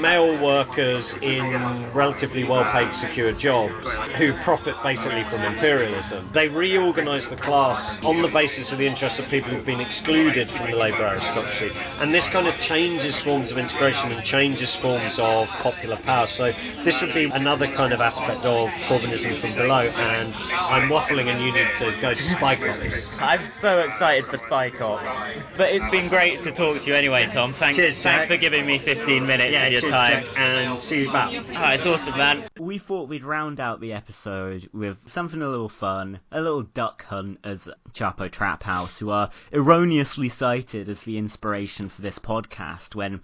male 0.00 0.42
workers 0.42 1.16
in 1.16 1.52
relatively 1.92 2.44
well-paid 2.44 2.92
secure 2.92 3.32
jobs 3.32 3.96
who 4.16 4.32
profit 4.32 4.74
basically 4.82 5.24
from 5.24 5.42
imperialism. 5.42 6.28
They 6.28 6.48
reorganise 6.48 7.28
the 7.28 7.36
class 7.36 8.02
on 8.04 8.22
the 8.22 8.28
basis 8.28 8.72
of 8.72 8.78
the 8.78 8.86
interests 8.86 9.18
of 9.18 9.28
people 9.28 9.50
who've 9.50 9.64
been 9.64 9.80
excluded 9.80 10.50
from 10.50 10.70
the 10.70 10.76
labour 10.76 11.04
aristocracy. 11.04 11.70
And 12.00 12.14
this 12.14 12.28
kind 12.28 12.46
of 12.46 12.58
changes 12.58 13.20
forms 13.20 13.52
of 13.52 13.58
integration 13.58 14.12
and 14.12 14.24
changes 14.24 14.74
forms 14.74 15.18
of 15.18 15.48
popular 15.48 15.96
power. 15.96 16.26
So 16.26 16.50
this 16.82 17.02
would 17.02 17.14
be 17.14 17.30
another 17.30 17.66
kind 17.66 17.92
of 17.92 18.00
aspect 18.00 18.44
of 18.44 18.70
Corbynism 18.70 19.19
criticising 19.24 19.50
from 19.50 19.62
below, 19.62 19.88
and 19.98 20.34
I'm 20.52 20.88
waffling, 20.88 21.26
and 21.26 21.40
you 21.40 21.52
need 21.52 21.72
to 21.74 22.00
go 22.00 22.10
to 22.10 22.16
Spy 22.16 22.54
Cops. 22.56 23.20
I'm 23.20 23.44
so 23.44 23.78
excited 23.80 24.24
for 24.24 24.36
Spy 24.36 24.70
Cops. 24.70 25.52
But 25.56 25.72
it's 25.72 25.88
been 25.90 26.08
great 26.08 26.42
to 26.42 26.52
talk 26.52 26.80
to 26.82 26.88
you 26.90 26.94
anyway, 26.94 27.26
Tom. 27.32 27.52
Thanks, 27.52 27.76
Cheers, 27.76 28.02
thanks 28.02 28.26
for 28.26 28.36
giving 28.36 28.66
me 28.66 28.78
15 28.78 29.26
minutes 29.26 29.52
Yeah, 29.52 29.66
of 29.66 29.72
your 29.72 29.80
cheers, 29.82 29.92
time. 29.92 30.24
Jack, 30.24 30.38
and 30.38 30.80
see 30.80 31.02
you 31.04 31.12
back. 31.12 31.30
Oh, 31.32 31.70
it's 31.72 31.86
awesome, 31.86 32.16
man. 32.16 32.44
We 32.58 32.78
thought 32.78 33.08
we'd 33.08 33.24
round 33.24 33.60
out 33.60 33.80
the 33.80 33.92
episode 33.92 34.68
with 34.72 34.98
something 35.08 35.40
a 35.42 35.48
little 35.48 35.68
fun, 35.68 36.20
a 36.32 36.40
little 36.40 36.62
duck 36.62 37.04
hunt 37.04 37.38
as 37.44 37.68
Chapo 37.92 38.30
Trap 38.30 38.62
House, 38.62 38.98
who 38.98 39.10
are 39.10 39.30
erroneously 39.52 40.28
cited 40.28 40.88
as 40.88 41.02
the 41.02 41.18
inspiration 41.18 41.88
for 41.88 42.02
this 42.02 42.18
podcast 42.18 42.94
when 42.94 43.20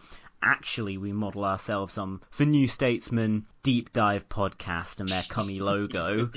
actually 0.46 0.96
we 0.96 1.12
model 1.12 1.44
ourselves 1.44 1.98
on 1.98 2.20
the 2.36 2.46
New 2.46 2.68
Statesman 2.68 3.46
Deep 3.64 3.92
Dive 3.92 4.28
podcast 4.28 5.00
and 5.00 5.08
their 5.08 5.24
cummy 5.28 5.58
logo. 5.58 6.26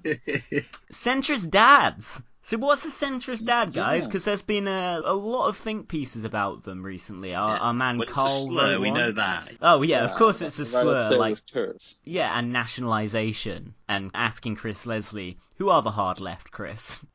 Centrist 0.92 1.50
dads. 1.50 2.22
So 2.50 2.58
what's 2.58 2.84
a 2.84 2.88
centrist 2.88 3.44
dad, 3.44 3.72
guys? 3.72 4.02
Yeah. 4.02 4.08
Because 4.08 4.24
there's 4.24 4.42
been 4.42 4.66
a, 4.66 5.00
a 5.04 5.14
lot 5.14 5.46
of 5.46 5.56
think 5.56 5.86
pieces 5.86 6.24
about 6.24 6.64
them 6.64 6.82
recently. 6.82 7.32
Our, 7.32 7.56
our 7.56 7.72
man 7.72 7.96
Well, 7.96 8.08
it's 8.08 8.10
a 8.10 8.14
Carl 8.14 8.28
slur, 8.28 8.80
we 8.80 8.90
know 8.90 9.12
that. 9.12 9.52
Oh 9.62 9.82
yeah, 9.82 10.02
of 10.02 10.16
course 10.16 10.42
it's 10.42 10.58
a 10.58 10.64
slur. 10.64 11.16
Like 11.16 11.46
turf. 11.46 11.80
yeah, 12.04 12.36
and 12.36 12.52
nationalisation, 12.52 13.74
and 13.88 14.10
asking 14.14 14.56
Chris 14.56 14.84
Leslie, 14.84 15.38
who 15.58 15.68
are 15.68 15.82
the 15.82 15.92
hard 15.92 16.18
left, 16.18 16.50
Chris? 16.50 17.04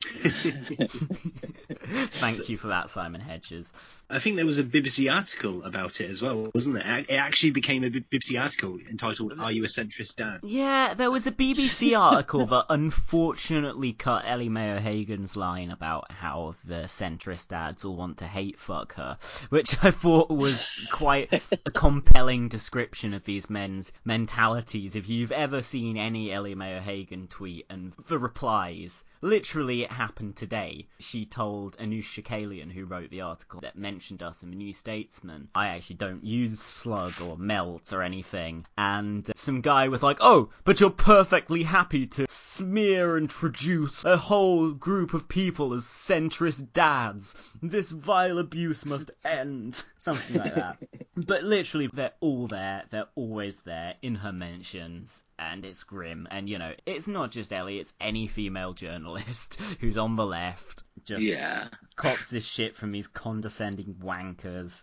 Thank 1.82 2.48
you 2.48 2.56
for 2.56 2.68
that, 2.68 2.88
Simon 2.90 3.20
Hedges. 3.20 3.72
I 4.08 4.20
think 4.20 4.36
there 4.36 4.46
was 4.46 4.58
a 4.58 4.64
BBC 4.64 5.12
article 5.12 5.64
about 5.64 6.00
it 6.00 6.08
as 6.08 6.22
well, 6.22 6.50
wasn't 6.54 6.76
there? 6.76 7.04
It 7.08 7.14
actually 7.14 7.50
became 7.50 7.82
a 7.82 7.90
BBC 7.90 8.40
article 8.40 8.78
entitled 8.88 9.32
"Are 9.38 9.50
You 9.50 9.64
a 9.64 9.66
Centrist 9.66 10.16
Dad?" 10.16 10.40
Yeah, 10.44 10.94
there 10.94 11.10
was 11.10 11.26
a 11.26 11.32
BBC 11.32 11.98
article 11.98 12.46
that 12.52 12.66
unfortunately 12.68 13.92
cut 13.92 14.24
Ellie 14.26 14.48
Mae 14.48 14.72
O' 14.72 14.78
Hagan's 15.26 15.36
line 15.36 15.70
about 15.72 16.12
how 16.12 16.54
the 16.64 16.84
centrist 16.84 17.48
dads 17.48 17.84
all 17.84 17.96
want 17.96 18.18
to 18.18 18.26
hate 18.26 18.60
fuck 18.60 18.94
her, 18.94 19.18
which 19.48 19.76
I 19.82 19.90
thought 19.90 20.30
was 20.30 20.88
quite 20.92 21.42
a 21.64 21.70
compelling 21.72 22.48
description 22.48 23.12
of 23.12 23.24
these 23.24 23.50
men's 23.50 23.90
mentalities. 24.04 24.94
If 24.94 25.08
you've 25.08 25.32
ever 25.32 25.62
seen 25.62 25.96
any 25.96 26.30
Ellie 26.32 26.54
Mae 26.54 26.76
O'Hagan 26.76 27.26
tweet 27.26 27.66
and 27.68 27.92
the 28.06 28.20
replies, 28.20 29.04
literally 29.20 29.82
it 29.82 29.90
happened 29.90 30.36
today. 30.36 30.86
She 31.00 31.26
told 31.26 31.76
Anoosh 31.78 32.22
Chakelian, 32.22 32.70
who 32.70 32.84
wrote 32.84 33.10
the 33.10 33.22
article 33.22 33.60
that 33.62 33.76
mentioned 33.76 34.22
us 34.22 34.44
in 34.44 34.50
the 34.50 34.56
New 34.56 34.72
Statesman, 34.72 35.48
I 35.56 35.68
actually 35.68 35.96
don't 35.96 36.24
use 36.24 36.60
slug 36.60 37.14
or 37.20 37.36
melt 37.36 37.92
or 37.92 38.02
anything. 38.02 38.64
And 38.78 39.28
some 39.34 39.60
guy 39.60 39.88
was 39.88 40.04
like, 40.04 40.18
oh, 40.20 40.50
but 40.64 40.78
you're 40.78 40.90
perfectly 40.90 41.64
happy 41.64 42.06
to 42.06 42.26
smear 42.28 43.16
and 43.16 43.28
traduce 43.28 44.04
a 44.04 44.16
whole 44.16 44.72
group 44.72 45.14
of 45.16 45.26
people 45.28 45.74
as 45.74 45.82
centrist 45.84 46.72
dads. 46.72 47.34
This 47.60 47.90
vile 47.90 48.38
abuse 48.38 48.86
must 48.86 49.10
end. 49.24 49.82
Something 49.98 50.40
like 50.40 50.54
that. 50.54 50.82
but 51.16 51.42
literally, 51.42 51.88
they're 51.92 52.12
all 52.20 52.46
there. 52.46 52.84
They're 52.90 53.08
always 53.16 53.58
there 53.60 53.94
in 54.02 54.14
her 54.14 54.32
mentions. 54.32 55.24
And 55.38 55.64
it's 55.64 55.82
grim. 55.82 56.28
And, 56.30 56.48
you 56.48 56.58
know, 56.58 56.72
it's 56.86 57.08
not 57.08 57.32
just 57.32 57.52
Ellie, 57.52 57.80
it's 57.80 57.92
any 58.00 58.28
female 58.28 58.72
journalist 58.74 59.60
who's 59.80 59.98
on 59.98 60.14
the 60.16 60.24
left. 60.26 60.84
Just 61.04 61.22
Yeah. 61.24 61.66
cops 61.96 62.30
this 62.30 62.44
shit 62.46 62.76
from 62.76 62.92
these 62.92 63.08
condescending 63.08 63.96
wankers. 64.02 64.82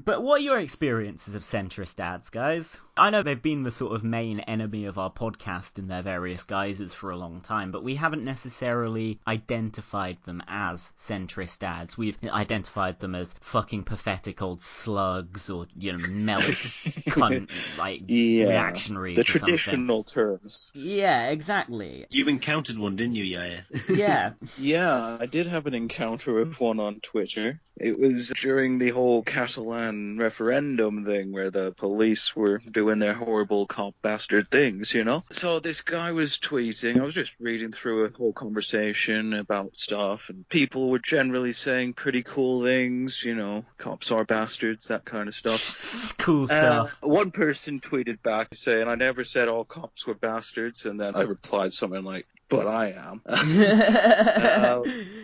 But 0.04 0.22
what 0.22 0.40
are 0.40 0.44
your 0.44 0.58
experiences 0.58 1.34
of 1.34 1.42
centrist 1.42 1.96
dads, 1.96 2.30
guys? 2.30 2.80
I 2.96 3.10
know 3.10 3.22
they've 3.22 3.40
been 3.40 3.62
the 3.62 3.70
sort 3.70 3.94
of 3.94 4.04
main 4.04 4.40
enemy 4.40 4.84
of 4.84 4.98
our 4.98 5.10
podcast 5.10 5.78
in 5.78 5.88
their 5.88 6.02
various 6.02 6.42
guises 6.44 6.92
for 6.92 7.10
a 7.10 7.16
long 7.16 7.40
time, 7.40 7.70
but 7.72 7.82
we 7.82 7.94
haven't 7.94 8.24
necessarily 8.24 9.18
identified 9.26 10.18
them 10.24 10.42
as 10.46 10.92
centrist 10.98 11.60
dads. 11.60 11.96
We've 11.96 12.18
identified 12.24 13.00
them 13.00 13.14
as 13.14 13.34
fucking 13.40 13.84
pathetic 13.84 14.42
old 14.42 14.60
slugs 14.60 15.48
or, 15.50 15.66
you 15.78 15.92
know, 15.92 15.98
melt 16.10 16.42
cunt, 16.44 17.78
like, 17.78 18.02
Yeah. 18.06 18.48
reactionaries. 18.48 19.16
The 19.16 19.22
or 19.22 19.24
traditional 19.24 20.02
terms. 20.04 20.70
Yeah, 20.74 21.28
exactly. 21.30 22.06
You 22.10 22.26
encountered 22.28 22.78
one, 22.78 22.96
didn't 22.96 23.16
you, 23.16 23.24
Yaya? 23.24 23.64
Yeah. 23.88 24.32
Yeah, 24.58 25.16
I 25.20 25.26
did 25.26 25.46
have 25.46 25.66
an 25.66 25.74
encounter 25.74 26.34
with 26.34 26.60
one 26.60 26.80
on 26.80 27.00
Twitter. 27.00 27.60
It 27.76 27.98
was 27.98 28.32
during 28.40 28.78
the 28.78 28.90
whole 28.90 29.22
Catalan 29.22 29.89
referendum 29.90 31.04
thing 31.04 31.32
where 31.32 31.50
the 31.50 31.72
police 31.72 32.34
were 32.34 32.58
doing 32.58 32.98
their 32.98 33.14
horrible 33.14 33.66
cop 33.66 33.94
bastard 34.02 34.48
things, 34.48 34.94
you 34.94 35.04
know? 35.04 35.22
So 35.30 35.60
this 35.60 35.82
guy 35.82 36.12
was 36.12 36.38
tweeting, 36.38 37.00
I 37.00 37.04
was 37.04 37.14
just 37.14 37.36
reading 37.40 37.72
through 37.72 38.06
a 38.06 38.10
whole 38.10 38.32
conversation 38.32 39.34
about 39.34 39.76
stuff, 39.76 40.28
and 40.28 40.48
people 40.48 40.90
were 40.90 40.98
generally 40.98 41.52
saying 41.52 41.94
pretty 41.94 42.22
cool 42.22 42.62
things, 42.62 43.24
you 43.24 43.34
know, 43.34 43.64
cops 43.78 44.10
are 44.10 44.24
bastards, 44.24 44.88
that 44.88 45.04
kind 45.04 45.28
of 45.28 45.34
stuff. 45.34 46.14
Cool 46.18 46.46
stuff. 46.46 46.98
Uh, 47.02 47.08
one 47.08 47.30
person 47.30 47.80
tweeted 47.80 48.22
back 48.22 48.54
saying, 48.54 48.88
I 48.88 48.94
never 48.94 49.24
said 49.24 49.48
all 49.48 49.64
cops 49.64 50.06
were 50.06 50.14
bastards, 50.14 50.86
and 50.86 50.98
then 50.98 51.14
I 51.14 51.22
replied 51.22 51.72
something 51.72 52.04
like, 52.04 52.26
but 52.50 52.66
I 52.66 52.92
am. 52.92 53.22
Uh, 54.50 54.82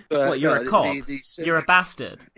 but 0.09 0.29
what, 0.29 0.41
you're 0.41 0.55
no, 0.55 0.67
a 0.67 0.71
cop? 0.71 0.85
the- 0.85 1.01
the 1.01 1.45
You're 1.45 1.57
a 1.57 1.63
bastard. 1.63 2.21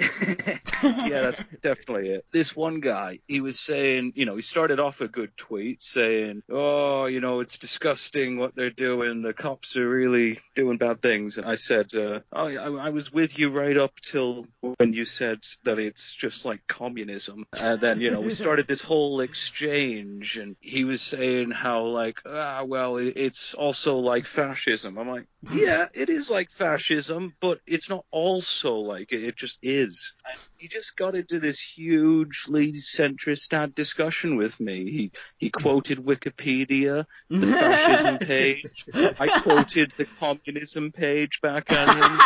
yeah, 0.83 1.21
that's 1.21 1.45
definitely 1.61 2.11
it. 2.11 2.25
This 2.33 2.57
one 2.57 2.81
guy, 2.81 3.19
he 3.27 3.41
was 3.43 3.59
saying, 3.59 4.13
you 4.17 4.25
know, 4.25 4.37
he 4.37 4.43
started 4.43 4.81
off 4.81 5.01
a 5.03 5.09
good 5.09 5.37
tweet 5.37 5.83
saying, 5.83 6.43
oh, 6.49 7.07
you 7.07 7.21
know, 7.21 7.41
it's 7.41 7.59
disgusting 7.59 8.39
what 8.39 8.55
they're 8.55 8.71
doing. 8.71 9.21
The 9.21 9.35
cops 9.35 9.77
are 9.77 9.89
really 9.89 10.39
doing 10.55 10.79
bad 10.79 11.03
things. 11.03 11.37
And 11.37 11.47
I 11.47 11.57
said, 11.57 11.95
uh, 11.95 12.21
I, 12.33 12.57
I, 12.57 12.87
I 12.87 12.91
was 12.91 13.13
with 13.13 13.39
you 13.39 13.51
right 13.51 13.77
up 13.77 14.01
till 14.01 14.47
when 14.61 14.95
you 14.95 15.05
said 15.05 15.41
that 15.65 15.79
it's 15.79 16.15
just 16.15 16.47
like 16.47 16.67
communism. 16.67 17.45
And 17.61 17.81
then, 17.81 18.01
you 18.01 18.11
know, 18.11 18.21
we 18.21 18.31
started 18.45 18.67
this 18.67 18.83
whole 18.83 19.21
exchange 19.21 20.39
and 20.39 20.57
he 20.61 20.85
was 20.85 21.03
saying 21.03 21.51
how 21.51 21.85
like, 21.85 22.21
ah, 22.25 22.65
well, 22.65 22.97
it, 22.97 23.15
it's 23.17 23.53
also 23.55 23.99
like 23.99 24.25
fascism. 24.25 24.78
I'm 24.85 25.09
like, 25.09 25.27
yeah, 25.53 25.87
it 25.95 26.09
is 26.09 26.31
like 26.31 26.51
fascism, 26.51 27.33
but 27.41 27.61
it's 27.67 27.89
not 27.89 28.05
also 28.11 28.77
like 28.77 29.13
it. 29.13 29.23
It 29.23 29.37
just 29.37 29.59
is. 29.63 30.15
And 30.29 30.39
he 30.59 30.69
just 30.69 30.97
got 30.97 31.15
into 31.15 31.39
this 31.39 31.61
hugely 31.61 32.73
centrist 32.73 33.51
dad 33.51 33.75
discussion 33.75 34.37
with 34.37 34.59
me. 34.59 34.91
He 34.91 35.13
he 35.39 35.51
quoted 35.51 35.99
Wikipedia, 35.99 37.05
the 37.31 37.47
fascism 37.47 38.19
page. 38.27 38.85
I 38.95 39.41
quoted 39.43 39.93
the 39.93 40.07
communism 40.07 40.91
page 40.91 41.41
back 41.41 41.71
at 41.71 41.89
him. 41.89 42.21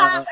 Uh, 0.00 0.24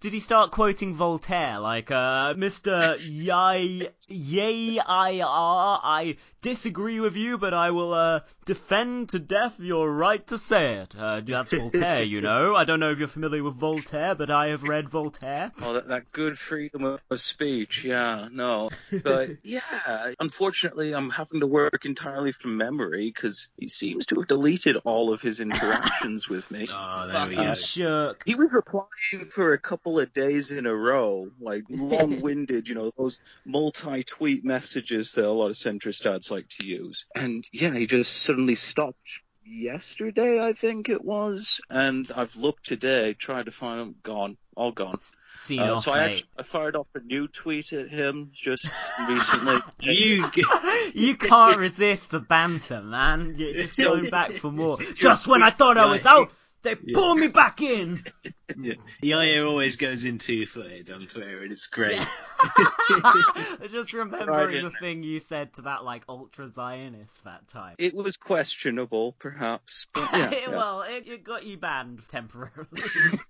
Did 0.00 0.12
he 0.12 0.20
start 0.20 0.50
quoting 0.50 0.94
Voltaire 0.94 1.58
like, 1.58 1.90
uh, 1.90 2.34
Mr. 2.34 2.96
Yay, 3.12 3.82
yay, 4.08 4.78
I 4.78 5.20
are, 5.20 5.80
I 5.82 6.16
disagree 6.42 7.00
with 7.00 7.16
you, 7.16 7.38
but 7.38 7.54
I 7.54 7.70
will, 7.70 7.94
uh, 7.94 8.20
defend 8.44 9.10
to 9.10 9.18
death 9.18 9.58
your 9.58 9.90
right 9.90 10.24
to 10.28 10.38
say 10.38 10.76
it. 10.76 10.94
Uh, 10.96 11.20
that's 11.20 11.55
Voltaire, 11.58 12.02
you 12.02 12.20
know. 12.20 12.54
I 12.54 12.64
don't 12.64 12.80
know 12.80 12.90
if 12.90 12.98
you're 12.98 13.08
familiar 13.08 13.42
with 13.42 13.54
Voltaire, 13.54 14.14
but 14.14 14.30
I 14.30 14.48
have 14.48 14.62
read 14.62 14.88
Voltaire. 14.88 15.52
Oh, 15.62 15.74
that, 15.74 15.88
that 15.88 16.12
good 16.12 16.38
freedom 16.38 16.84
of 16.84 17.20
speech. 17.20 17.84
Yeah, 17.84 18.28
no. 18.30 18.70
But 19.02 19.30
yeah, 19.42 20.12
unfortunately, 20.20 20.94
I'm 20.94 21.10
having 21.10 21.40
to 21.40 21.46
work 21.46 21.84
entirely 21.84 22.32
from 22.32 22.56
memory 22.56 23.06
because 23.06 23.48
he 23.56 23.68
seems 23.68 24.06
to 24.06 24.16
have 24.16 24.26
deleted 24.26 24.76
all 24.84 25.12
of 25.12 25.20
his 25.20 25.40
interactions 25.40 26.28
with 26.28 26.50
me. 26.50 26.66
Oh, 26.72 27.08
there 27.12 27.28
we 27.28 27.36
go. 27.36 27.42
Uh, 27.42 27.54
shook. 27.54 28.22
He 28.26 28.34
was 28.34 28.50
replying 28.52 28.86
for 29.30 29.52
a 29.52 29.58
couple 29.58 29.98
of 29.98 30.12
days 30.12 30.52
in 30.52 30.66
a 30.66 30.74
row, 30.74 31.30
like 31.40 31.64
long 31.68 32.20
winded, 32.20 32.68
you 32.68 32.74
know, 32.74 32.90
those 32.96 33.20
multi 33.44 34.02
tweet 34.02 34.44
messages 34.44 35.14
that 35.14 35.26
a 35.26 35.30
lot 35.30 35.48
of 35.48 35.52
centrist 35.52 36.06
ads 36.06 36.30
like 36.30 36.48
to 36.48 36.66
use. 36.66 37.06
And 37.14 37.44
yeah, 37.52 37.72
he 37.72 37.86
just 37.86 38.12
suddenly 38.12 38.54
stopped 38.54 39.22
yesterday, 39.46 40.44
I 40.44 40.52
think 40.52 40.88
it 40.88 41.04
was. 41.04 41.60
And 41.70 42.10
I've 42.16 42.36
looked 42.36 42.66
today, 42.66 43.14
tried 43.14 43.46
to 43.46 43.50
find 43.50 43.80
him, 43.80 43.94
gone, 44.02 44.36
all 44.56 44.72
gone. 44.72 44.98
Seen 45.34 45.60
Uh, 45.60 45.74
off, 45.74 45.80
so 45.80 45.92
I 45.92 46.04
actually 46.04 46.28
I 46.38 46.42
fired 46.42 46.76
off 46.76 46.86
a 46.94 47.00
new 47.00 47.28
tweet 47.28 47.72
at 47.72 47.88
him 47.88 48.30
just 48.32 48.68
recently. 49.08 49.58
you 49.80 50.30
You 50.94 51.16
can't 51.16 51.58
resist 51.58 52.10
the 52.10 52.20
banter, 52.20 52.80
man. 52.82 53.34
You're 53.36 53.52
just 53.52 53.78
going 53.82 54.10
back 54.10 54.32
for 54.32 54.50
more. 54.50 54.76
Just 54.94 55.26
when 55.26 55.42
I 55.42 55.50
thought 55.50 55.76
I 55.76 55.86
was 55.90 56.06
out, 56.06 56.30
They 56.66 56.74
pull 56.74 57.14
me 57.14 57.28
back 57.32 57.60
in. 57.60 57.96
Yeah. 58.56 58.74
Yaya 59.02 59.44
always 59.44 59.74
goes 59.76 60.04
in 60.04 60.18
two 60.18 60.46
footed 60.46 60.88
on 60.92 61.08
Twitter, 61.08 61.42
and 61.42 61.52
it's 61.52 61.66
great. 61.66 61.98
Just 63.70 63.92
remembering 63.92 64.28
Right. 64.28 64.62
the 64.62 64.70
thing 64.80 65.02
you 65.02 65.18
said 65.18 65.52
to 65.54 65.62
that 65.62 65.84
like 65.84 66.04
ultra 66.08 66.46
Zionist 66.46 67.24
that 67.24 67.48
time. 67.48 67.74
It 67.78 67.92
was 67.92 68.16
questionable, 68.16 69.16
perhaps, 69.18 69.88
but 69.92 70.08
yeah. 70.12 70.30
yeah. 70.30 70.48
well, 70.50 70.82
it, 70.82 71.08
it 71.08 71.24
got 71.24 71.44
you 71.44 71.56
banned 71.56 72.02
temporarily. 72.08 72.68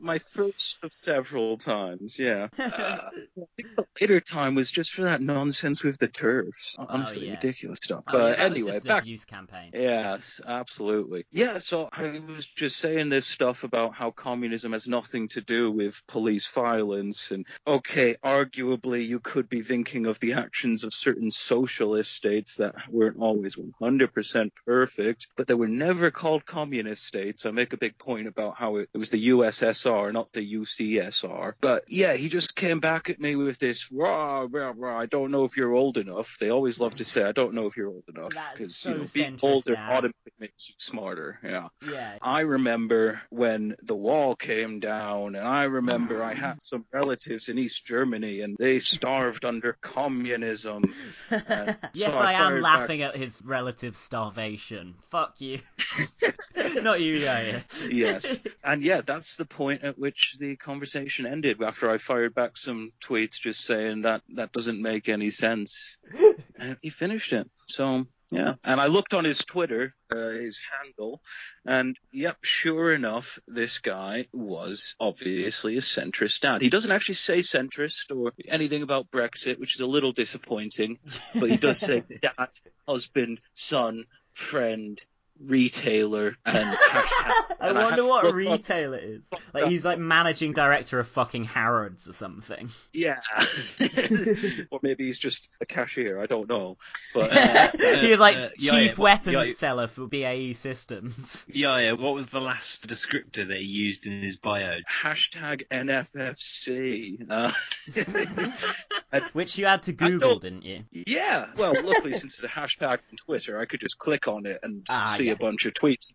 My 0.00 0.18
first 0.18 0.78
of 0.82 0.92
several 0.92 1.56
times, 1.56 2.18
yeah. 2.18 2.48
Uh, 2.58 2.68
I 2.68 3.10
think 3.56 3.76
the 3.76 3.86
later 4.00 4.20
time 4.20 4.54
was 4.54 4.70
just 4.70 4.92
for 4.92 5.02
that 5.04 5.22
nonsense 5.22 5.82
with 5.82 5.98
the 5.98 6.08
turfs. 6.08 6.76
Honestly, 6.78 7.24
Oh, 7.24 7.28
yeah. 7.28 7.34
ridiculous 7.36 7.78
stuff. 7.82 8.04
Oh, 8.08 8.12
but 8.12 8.18
yeah, 8.18 8.24
that 8.36 8.50
was 8.50 8.58
anyway, 8.58 8.72
just 8.72 8.86
back 8.86 9.02
abuse 9.02 9.24
campaign. 9.24 9.70
Yes, 9.72 10.40
absolutely. 10.46 11.24
Yeah, 11.30 11.56
so 11.58 11.88
I 11.90 12.20
was 12.26 12.46
just 12.46 12.76
saying 12.76 13.08
this 13.08 13.25
stuff 13.26 13.64
about 13.64 13.94
how 13.94 14.10
communism 14.10 14.72
has 14.72 14.88
nothing 14.88 15.28
to 15.28 15.40
do 15.40 15.70
with 15.70 16.02
police 16.06 16.48
violence. 16.52 17.30
And 17.30 17.46
okay, 17.66 18.14
arguably, 18.24 19.06
you 19.06 19.20
could 19.20 19.48
be 19.48 19.60
thinking 19.60 20.06
of 20.06 20.20
the 20.20 20.34
actions 20.34 20.84
of 20.84 20.92
certain 20.92 21.30
socialist 21.30 22.12
states 22.12 22.56
that 22.56 22.74
weren't 22.90 23.18
always 23.18 23.56
100% 23.56 24.50
perfect, 24.64 25.26
but 25.36 25.46
they 25.46 25.54
were 25.54 25.68
never 25.68 26.10
called 26.10 26.46
communist 26.46 27.04
states. 27.04 27.46
I 27.46 27.50
make 27.50 27.72
a 27.72 27.78
big 27.78 27.98
point 27.98 28.26
about 28.26 28.56
how 28.56 28.76
it, 28.76 28.88
it 28.92 28.98
was 28.98 29.10
the 29.10 29.28
USSR, 29.28 30.12
not 30.12 30.32
the 30.32 30.54
UCSR. 30.54 31.54
But 31.60 31.84
yeah, 31.88 32.14
he 32.14 32.28
just 32.28 32.56
came 32.56 32.80
back 32.80 33.10
at 33.10 33.20
me 33.20 33.36
with 33.36 33.58
this, 33.58 33.90
rah, 33.90 34.46
rah, 34.50 34.72
rah, 34.76 34.98
I 34.98 35.06
don't 35.06 35.30
know 35.30 35.44
if 35.44 35.56
you're 35.56 35.72
old 35.72 35.98
enough. 35.98 36.38
They 36.38 36.50
always 36.50 36.80
love 36.80 36.96
to 36.96 37.04
say, 37.04 37.24
I 37.24 37.32
don't 37.32 37.54
know 37.54 37.66
if 37.66 37.76
you're 37.76 37.88
old 37.88 38.04
enough. 38.08 38.32
Because, 38.52 38.76
so 38.76 38.90
you 38.90 38.98
know, 38.98 39.06
being 39.12 39.38
older 39.42 39.72
now. 39.72 39.92
automatically 39.92 40.32
makes 40.38 40.68
you 40.68 40.74
smarter. 40.78 41.38
Yeah. 41.42 41.68
Yeah. 41.90 42.18
I 42.22 42.40
remember 42.42 43.05
when 43.30 43.74
the 43.82 43.96
wall 43.96 44.34
came 44.34 44.80
down, 44.80 45.34
and 45.34 45.46
I 45.46 45.64
remember 45.64 46.22
I 46.22 46.34
had 46.34 46.62
some 46.62 46.84
relatives 46.92 47.48
in 47.48 47.58
East 47.58 47.86
Germany, 47.86 48.40
and 48.40 48.56
they 48.58 48.78
starved 48.78 49.44
under 49.44 49.76
communism. 49.80 50.82
Yes, 51.94 52.12
so 52.12 52.18
I, 52.18 52.32
am 52.32 52.38
fired 52.38 52.62
back- 52.62 52.78
laughing 52.78 53.02
at 53.02 53.16
his 53.16 53.40
relative 53.42 53.96
starvation. 53.96 54.94
Fuck 55.10 55.40
you. 55.40 55.60
Not 56.82 57.00
you, 57.00 57.14
yeah, 57.14 57.60
yes. 57.88 58.42
And 58.62 58.82
yeah, 58.82 59.00
that's 59.04 59.36
the 59.36 59.44
point 59.44 59.82
at 59.82 59.98
which 59.98 60.36
the 60.38 60.56
conversation 60.56 61.26
ended 61.26 61.62
after 61.62 61.90
I 61.90 61.98
fired 61.98 62.34
back 62.34 62.56
some 62.56 62.92
tweets 63.00 63.40
just 63.40 63.64
saying 63.64 64.02
that 64.02 64.22
that 64.34 64.52
doesn't 64.52 64.80
make 64.80 65.08
any 65.08 65.30
sense. 65.30 65.98
And 66.58 66.76
he 66.82 66.90
finished 66.90 67.32
it. 67.32 67.48
So, 67.68 68.06
yeah. 68.30 68.54
And 68.64 68.80
I 68.80 68.86
looked 68.86 69.14
on 69.14 69.24
his 69.24 69.44
Twitter, 69.44 69.94
uh, 70.12 70.16
his 70.16 70.60
handle, 70.82 71.22
and 71.64 71.96
yep, 72.10 72.38
sure 72.42 72.92
enough, 72.92 73.38
this 73.46 73.78
guy 73.78 74.26
was 74.32 74.96
obviously 74.98 75.76
a 75.76 75.80
centrist 75.80 76.40
dad. 76.40 76.62
He 76.62 76.70
doesn't 76.70 76.90
actually 76.90 77.14
say 77.14 77.38
centrist 77.40 78.16
or 78.16 78.32
anything 78.48 78.82
about 78.82 79.10
Brexit, 79.10 79.60
which 79.60 79.74
is 79.74 79.80
a 79.80 79.86
little 79.86 80.12
disappointing, 80.12 80.98
but 81.34 81.50
he 81.50 81.56
does 81.56 81.78
say 81.86 82.02
dad, 82.20 82.48
husband, 82.88 83.40
son, 83.54 84.04
friend, 84.32 85.00
retailer, 85.44 86.36
and 86.44 86.76
hashtag. 86.76 87.56
I 87.60 87.68
And 87.68 87.78
wonder 87.78 88.02
have 88.02 88.06
what 88.06 88.24
a 88.24 88.28
looked 88.28 88.28
up- 88.28 88.34
retail 88.34 88.92
it 88.94 89.04
is. 89.04 89.30
Like 89.52 89.66
he's 89.68 89.84
like 89.84 89.98
managing 89.98 90.52
director 90.52 90.98
of 90.98 91.08
fucking 91.08 91.44
Harrods 91.44 92.08
or 92.08 92.12
something. 92.12 92.68
Yeah. 92.92 93.18
or 94.70 94.80
maybe 94.82 95.04
he's 95.04 95.18
just 95.18 95.54
a 95.60 95.66
cashier. 95.66 96.20
I 96.20 96.26
don't 96.26 96.48
know. 96.48 96.76
But 97.14 97.30
uh, 97.36 97.68
he 97.98 98.12
is 98.12 98.18
like 98.18 98.36
uh, 98.36 98.48
chief 98.50 98.60
yeah, 98.60 98.78
yeah, 98.80 98.94
weapons 98.96 99.32
yeah, 99.34 99.42
yeah. 99.44 99.52
seller 99.52 99.86
for 99.88 100.06
BAE 100.06 100.52
Systems. 100.54 101.46
Yeah, 101.48 101.78
yeah. 101.78 101.92
What 101.92 102.14
was 102.14 102.26
the 102.28 102.40
last 102.40 102.86
descriptor 102.88 103.46
that 103.48 103.56
he 103.58 103.64
used 103.66 104.06
in 104.06 104.22
his 104.22 104.36
bio? 104.36 104.78
hashtag 104.90 105.66
NFFC. 105.68 107.26
Uh, 107.28 107.50
Which 109.32 109.58
you 109.58 109.66
had 109.66 109.82
to 109.84 109.92
Google, 109.92 110.38
didn't 110.38 110.62
you? 110.64 110.84
yeah. 110.92 111.46
Well, 111.56 111.74
luckily, 111.74 112.12
since 112.12 112.34
it's 112.34 112.44
a 112.44 112.48
hashtag 112.48 112.98
on 113.10 113.16
Twitter, 113.24 113.58
I 113.58 113.64
could 113.64 113.80
just 113.80 113.98
click 113.98 114.28
on 114.28 114.46
it 114.46 114.58
and 114.62 114.84
Ah, 114.90 115.04
see 115.04 115.25
yeah. 115.26 115.32
a 115.34 115.36
bunch 115.36 115.66
of 115.66 115.74
tweets. 115.74 116.14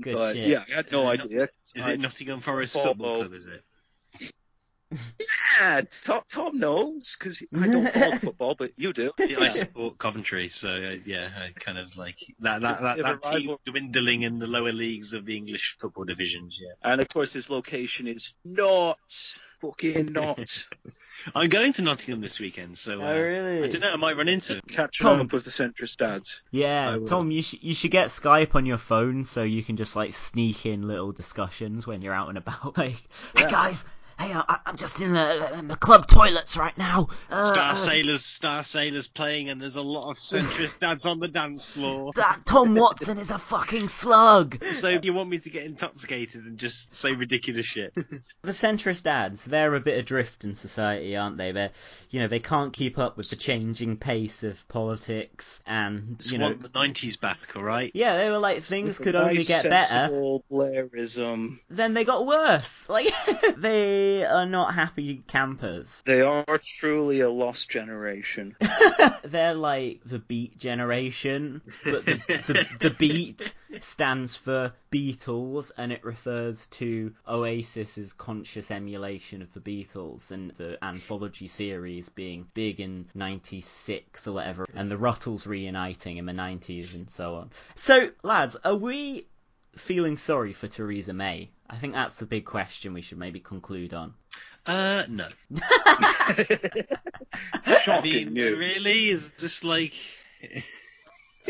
Good 0.00 0.14
but 0.14 0.34
shit. 0.34 0.46
yeah, 0.46 0.64
I 0.70 0.76
had 0.76 0.92
no 0.92 1.06
idea. 1.06 1.48
Is 1.74 1.86
it 1.86 2.00
Nottingham 2.00 2.40
Forest 2.40 2.74
follow- 2.74 2.88
Football 2.88 3.16
Club? 3.16 3.32
Is 3.32 3.46
it? 3.46 3.62
Yeah, 5.60 5.80
Tom, 6.04 6.22
Tom 6.28 6.58
knows 6.58 7.16
because 7.18 7.42
I 7.56 7.66
don't 7.66 7.88
follow 7.88 8.16
football, 8.18 8.54
but 8.56 8.70
you 8.76 8.92
do. 8.92 9.10
Yeah, 9.18 9.40
I 9.40 9.48
support 9.48 9.98
Coventry, 9.98 10.48
so 10.48 10.68
uh, 10.68 10.94
yeah, 11.04 11.28
I 11.36 11.50
kind 11.58 11.78
of 11.78 11.96
like 11.96 12.14
that. 12.40 12.60
That 12.62 12.80
that, 12.80 12.96
that 12.98 13.22
team 13.22 13.48
rival- 13.48 13.60
dwindling 13.64 14.22
in 14.22 14.38
the 14.38 14.46
lower 14.46 14.72
leagues 14.72 15.12
of 15.12 15.24
the 15.26 15.36
English 15.36 15.76
football 15.80 16.04
divisions. 16.04 16.60
Yeah, 16.60 16.74
And 16.82 17.00
of 17.00 17.08
course, 17.08 17.32
his 17.32 17.50
location 17.50 18.06
is 18.06 18.34
not 18.44 18.98
fucking 19.70 20.12
not. 20.12 20.68
I'm 21.34 21.48
going 21.48 21.72
to 21.74 21.82
Nottingham 21.82 22.20
this 22.20 22.38
weekend, 22.38 22.76
so 22.76 23.00
uh, 23.00 23.06
Oh, 23.06 23.22
really? 23.22 23.62
I 23.64 23.68
don't 23.68 23.80
know. 23.80 23.92
I 23.92 23.96
might 23.96 24.16
run 24.16 24.28
into 24.28 24.56
him. 24.56 24.62
Catching 24.68 25.06
Tom. 25.06 25.20
up 25.22 25.32
with 25.32 25.44
the 25.44 25.50
centrist 25.50 25.96
dads. 25.96 26.42
Yeah, 26.50 26.98
Tom, 27.08 27.30
you 27.30 27.42
should 27.42 27.62
you 27.62 27.74
should 27.74 27.90
get 27.90 28.08
Skype 28.08 28.54
on 28.54 28.66
your 28.66 28.76
phone 28.76 29.24
so 29.24 29.42
you 29.42 29.62
can 29.62 29.76
just 29.76 29.96
like 29.96 30.12
sneak 30.12 30.66
in 30.66 30.86
little 30.86 31.12
discussions 31.12 31.86
when 31.86 32.02
you're 32.02 32.14
out 32.14 32.28
and 32.28 32.38
about. 32.38 32.76
Like, 32.84 33.02
hey 33.36 33.48
guys, 33.50 33.86
hey, 34.18 34.32
I, 34.34 34.58
I'm 34.66 34.76
just 34.76 35.00
in 35.00 35.12
the, 35.12 35.58
in 35.58 35.68
the 35.68 35.76
club 35.76 36.06
toilets 36.06 36.56
right 36.56 36.76
now. 36.76 37.08
Uh, 37.30 37.38
Star 37.38 37.72
uh, 37.72 37.74
Sailors, 37.74 38.24
Star 38.24 38.62
Sailors 38.62 39.08
playing, 39.08 39.48
and 39.48 39.60
there's 39.60 39.76
a 39.76 39.82
lot 39.82 40.10
of 40.10 40.16
centrist 40.16 40.78
dads 40.78 41.06
on 41.06 41.20
the 41.20 41.28
dance 41.28 41.70
floor. 41.70 42.12
That 42.24 42.40
Tom 42.46 42.74
Watson 42.74 43.18
is 43.18 43.30
a 43.30 43.38
fucking 43.38 43.88
slug. 43.88 44.62
So 44.64 44.88
you 45.02 45.12
want 45.12 45.28
me 45.28 45.38
to 45.38 45.50
get 45.50 45.64
intoxicated 45.64 46.44
and 46.44 46.58
just 46.58 46.94
say 46.94 47.12
ridiculous 47.12 47.66
shit? 47.66 47.92
The 48.42 48.52
centrist 48.52 49.04
dads, 49.04 49.44
they're 49.44 49.74
a 49.74 49.80
bit 49.80 49.98
adrift 49.98 50.44
in 50.44 50.54
society, 50.54 51.16
aren't 51.16 51.38
they? 51.38 51.52
They're, 51.52 51.70
you 52.10 52.20
know, 52.20 52.28
they 52.28 52.40
can't 52.40 52.72
keep 52.72 52.98
up 52.98 53.16
with 53.16 53.30
the 53.30 53.36
changing 53.36 53.96
pace 53.96 54.42
of 54.42 54.66
politics, 54.68 55.62
and 55.66 56.18
Just 56.18 56.30
you 56.32 56.38
know, 56.38 56.46
want 56.46 56.60
the 56.60 56.68
'90s 56.68 57.18
back, 57.20 57.38
all 57.56 57.62
right? 57.62 57.90
yeah, 57.94 58.16
they 58.16 58.30
were 58.30 58.38
like 58.38 58.62
things 58.62 58.98
could 58.98 59.14
Nice, 59.14 59.22
only 59.22 59.42
get 59.44 59.64
better. 59.64 60.08
Blairism. 60.50 61.58
Then 61.70 61.94
they 61.94 62.04
got 62.04 62.26
worse. 62.26 62.88
Like 62.88 63.12
they 63.56 64.03
are 64.24 64.46
not 64.46 64.74
happy 64.74 65.22
campers. 65.26 66.02
They 66.06 66.20
are 66.20 66.44
truly 66.58 67.20
a 67.20 67.30
lost 67.30 67.70
generation. 67.70 68.56
They're 69.24 69.54
like 69.54 70.00
the 70.04 70.18
Beat 70.18 70.58
generation, 70.58 71.62
but 71.84 72.04
the, 72.04 72.14
the, 72.46 72.88
the 72.88 72.94
Beat 72.98 73.54
stands 73.80 74.36
for 74.36 74.72
Beatles, 74.92 75.72
and 75.76 75.92
it 75.92 76.04
refers 76.04 76.66
to 76.68 77.12
Oasis's 77.28 78.12
conscious 78.12 78.70
emulation 78.70 79.42
of 79.42 79.52
the 79.52 79.60
Beatles 79.60 80.30
and 80.30 80.50
the 80.52 80.82
anthology 80.84 81.46
series 81.46 82.08
being 82.08 82.46
big 82.54 82.80
in 82.80 83.06
'96 83.14 84.28
or 84.28 84.32
whatever, 84.32 84.66
and 84.74 84.90
the 84.90 84.98
Ruttles 84.98 85.46
reuniting 85.46 86.16
in 86.16 86.26
the 86.26 86.32
'90s 86.32 86.94
and 86.94 87.08
so 87.08 87.36
on. 87.36 87.50
So, 87.74 88.10
lads, 88.22 88.56
are 88.64 88.76
we 88.76 89.26
feeling 89.76 90.16
sorry 90.16 90.52
for 90.52 90.68
Theresa 90.68 91.12
May? 91.12 91.50
I 91.68 91.76
think 91.76 91.94
that's 91.94 92.18
the 92.18 92.26
big 92.26 92.44
question 92.44 92.92
we 92.94 93.00
should 93.02 93.18
maybe 93.18 93.40
conclude 93.40 93.94
on. 93.94 94.14
Uh, 94.66 95.04
no. 95.08 95.28
Shocking 97.64 97.88
I 97.88 98.00
mean, 98.02 98.34
news. 98.34 98.58
really? 98.58 99.08
Is 99.08 99.30
this 99.32 99.64
like? 99.64 99.92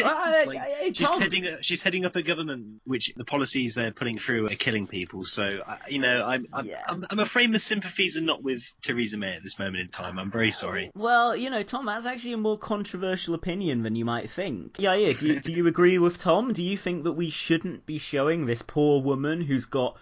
Ah, 0.02 0.32
I- 0.40 0.44
like- 0.44 0.58
I- 0.58 0.74
I- 0.86 0.92
she's 0.92 1.08
heading. 1.10 1.46
She's 1.60 1.82
heading 1.82 2.04
up 2.04 2.16
a 2.16 2.22
government 2.22 2.80
which 2.84 3.12
the 3.14 3.24
policies 3.24 3.74
they're 3.76 3.92
putting 3.92 4.18
through 4.18 4.46
are 4.46 4.56
killing 4.56 4.86
people. 4.86 5.22
So 5.22 5.62
I- 5.66 5.78
you 5.88 5.98
know, 6.00 6.26
I'm 6.26 6.46
I'm, 6.52 6.68
I'm 6.88 7.04
I'm 7.10 7.18
afraid 7.20 7.50
my 7.50 7.58
sympathies 7.58 8.16
are 8.16 8.20
not 8.22 8.42
with 8.42 8.72
Theresa 8.82 9.18
May 9.18 9.34
at 9.36 9.42
this 9.42 9.58
moment 9.58 9.78
in 9.78 9.88
time. 9.88 10.18
I'm 10.18 10.30
very 10.30 10.50
sorry. 10.50 10.90
Oh, 10.96 11.00
well, 11.00 11.36
you 11.36 11.50
know, 11.50 11.62
Tom, 11.62 11.86
that's 11.86 12.06
actually 12.06 12.32
a 12.32 12.38
more 12.38 12.58
controversial 12.58 13.34
opinion 13.34 13.82
than 13.82 13.94
you 13.94 14.04
might 14.04 14.30
think. 14.30 14.76
Yeah, 14.78 14.94
yeah. 14.94 15.12
Do 15.18 15.26
you, 15.26 15.40
do 15.40 15.52
you 15.52 15.66
agree 15.68 15.98
with 15.98 16.18
Tom? 16.18 16.52
Do 16.52 16.62
you 16.62 16.76
think 16.76 17.04
that 17.04 17.12
we 17.12 17.30
shouldn't 17.30 17.86
be 17.86 17.98
showing 17.98 18.46
this 18.46 18.62
poor 18.62 19.00
woman 19.02 19.40
who's 19.42 19.66
got 19.66 19.96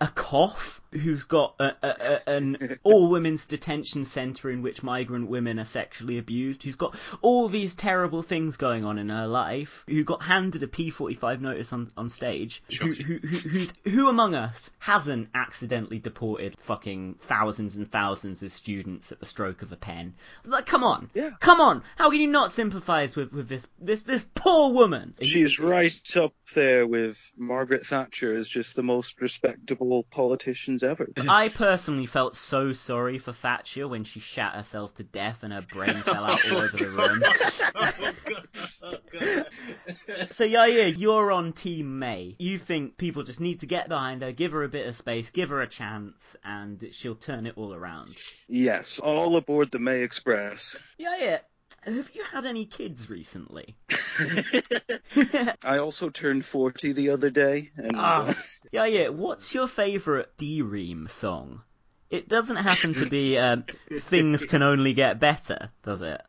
a 0.00 0.08
cough, 0.08 0.80
who's 0.94 1.24
got 1.24 1.54
a, 1.58 1.74
a, 1.82 1.94
a, 2.26 2.36
an 2.36 2.56
all 2.84 3.08
women's 3.08 3.46
detention 3.46 4.04
centre 4.04 4.50
in 4.50 4.62
which 4.62 4.82
migrant 4.82 5.28
women 5.28 5.58
are 5.58 5.64
sexually 5.64 6.18
abused, 6.18 6.62
who's 6.62 6.76
got 6.76 6.96
all 7.20 7.48
these 7.48 7.74
terrible 7.74 8.22
things 8.22 8.56
going 8.56 8.84
on 8.84 8.98
in 8.98 9.08
her 9.08 9.26
life, 9.26 9.84
who 9.88 10.04
got 10.04 10.22
handed 10.22 10.62
a 10.62 10.66
P45 10.66 11.40
notice 11.40 11.72
on, 11.72 11.90
on 11.96 12.08
stage, 12.08 12.62
who, 12.80 12.92
who, 12.92 13.18
who, 13.18 13.90
who 13.90 14.08
among 14.08 14.34
us 14.34 14.70
hasn't 14.78 15.28
accidentally 15.34 15.98
deported 15.98 16.56
fucking 16.58 17.16
thousands 17.20 17.76
and 17.76 17.90
thousands 17.90 18.42
of 18.42 18.52
students 18.52 19.10
at 19.12 19.20
the 19.20 19.26
stroke 19.26 19.62
of 19.62 19.72
a 19.72 19.76
pen? 19.76 20.14
Like, 20.44 20.66
come 20.66 20.84
on. 20.84 21.10
Yeah. 21.14 21.30
Come 21.40 21.60
on. 21.60 21.82
How 21.96 22.10
can 22.10 22.20
you 22.20 22.28
not 22.28 22.52
sympathise 22.52 23.16
with, 23.16 23.32
with 23.32 23.48
this, 23.48 23.66
this, 23.80 24.02
this 24.02 24.26
poor 24.34 24.72
woman? 24.72 25.14
She's 25.22 25.58
right 25.58 26.16
up 26.16 26.34
there 26.54 26.86
with 26.86 27.32
Margaret 27.36 27.82
Thatcher 27.82 28.32
as 28.32 28.48
just 28.48 28.76
the 28.76 28.82
most 28.82 29.20
respectable 29.20 30.04
politicians 30.04 30.83
ever. 30.84 31.08
I 31.28 31.48
personally 31.48 32.06
felt 32.06 32.36
so 32.36 32.72
sorry 32.72 33.18
for 33.18 33.32
Thatcher 33.32 33.88
when 33.88 34.04
she 34.04 34.20
shat 34.20 34.54
herself 34.54 34.94
to 34.94 35.04
death 35.04 35.42
and 35.42 35.52
her 35.52 35.62
brain 35.62 35.94
fell 35.94 36.24
out 36.24 36.40
all 36.52 36.58
over 36.58 36.76
the 36.76 36.94
room. 36.98 37.22
Oh, 37.76 38.92
oh, 38.92 38.92
oh, 39.20 40.26
so 40.30 40.44
yeah, 40.44 40.66
yeah, 40.66 40.86
you're 40.86 41.32
on 41.32 41.52
Team 41.52 41.98
May. 41.98 42.36
You 42.38 42.58
think 42.58 42.96
people 42.96 43.24
just 43.24 43.40
need 43.40 43.60
to 43.60 43.66
get 43.66 43.88
behind 43.88 44.22
her, 44.22 44.30
give 44.30 44.52
her 44.52 44.62
a 44.62 44.68
bit 44.68 44.86
of 44.86 44.94
space, 44.94 45.30
give 45.30 45.48
her 45.48 45.60
a 45.60 45.66
chance, 45.66 46.36
and 46.44 46.88
she'll 46.92 47.16
turn 47.16 47.46
it 47.46 47.54
all 47.56 47.74
around. 47.74 48.10
Yes, 48.48 49.00
all 49.00 49.36
aboard 49.36 49.70
the 49.72 49.80
May 49.80 50.02
Express. 50.02 50.76
Yair, 51.00 51.40
have 51.84 52.10
you 52.14 52.24
had 52.24 52.44
any 52.44 52.64
kids 52.64 53.10
recently? 53.10 53.76
I 55.64 55.78
also 55.78 56.10
turned 56.10 56.44
40 56.44 56.92
the 56.92 57.10
other 57.10 57.30
day, 57.30 57.70
and 57.76 57.96
Ah, 57.96 58.22
uh, 58.22 58.32
Yair, 58.72 59.10
what's 59.10 59.54
your 59.54 59.68
favourite 59.68 60.36
D-Ream 60.36 61.08
song? 61.08 61.62
It 62.10 62.28
doesn't 62.28 62.56
happen 62.56 62.94
to 62.94 63.10
be 63.10 63.38
um, 63.38 63.64
"Things 63.90 64.44
Can 64.44 64.62
Only 64.62 64.92
Get 64.92 65.18
Better," 65.18 65.70
does 65.82 66.02
it? 66.02 66.20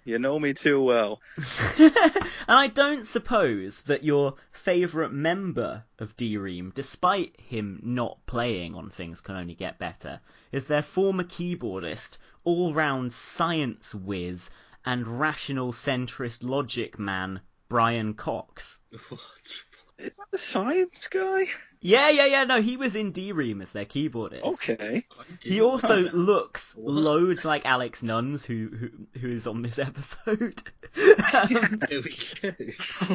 you 0.04 0.18
know 0.18 0.38
me 0.38 0.54
too 0.54 0.82
well. 0.82 1.20
And 2.48 2.58
I 2.58 2.66
don't 2.66 3.06
suppose 3.06 3.82
that 3.82 4.02
your 4.02 4.34
favourite 4.50 5.12
member 5.12 5.84
of 5.98 6.16
D-Ream, 6.16 6.72
despite 6.74 7.40
him 7.40 7.80
not 7.82 8.26
playing 8.26 8.74
on 8.74 8.90
Things 8.90 9.20
Can 9.20 9.36
Only 9.36 9.54
Get 9.54 9.78
Better, 9.78 10.20
is 10.50 10.66
their 10.66 10.82
former 10.82 11.24
keyboardist, 11.24 12.18
all-round 12.44 13.12
science 13.12 13.94
whiz, 13.94 14.50
and 14.84 15.20
rational 15.20 15.72
centrist 15.72 16.42
logic 16.42 16.98
man, 16.98 17.40
Brian 17.68 18.14
Cox. 18.14 18.80
Is 19.98 20.16
that 20.16 20.30
the 20.32 20.38
science 20.38 21.08
guy? 21.08 21.44
Yeah, 21.84 22.10
yeah, 22.10 22.26
yeah. 22.26 22.44
No, 22.44 22.62
he 22.62 22.76
was 22.76 22.94
in 22.94 23.10
D-Ream 23.10 23.60
as 23.60 23.72
their 23.72 23.84
keyboardist. 23.84 24.42
Okay. 24.44 25.00
He 25.42 25.60
also 25.60 26.02
looks 26.12 26.76
loads 26.78 27.44
like 27.44 27.66
Alex 27.66 28.04
Nunns, 28.04 28.44
who 28.44 28.68
who, 28.68 28.90
who 29.20 29.28
is 29.32 29.46
on 29.48 29.62
this 29.62 29.78
episode. 29.78 30.62
There 30.94 32.00
we 32.02 32.10
go. 32.42 32.48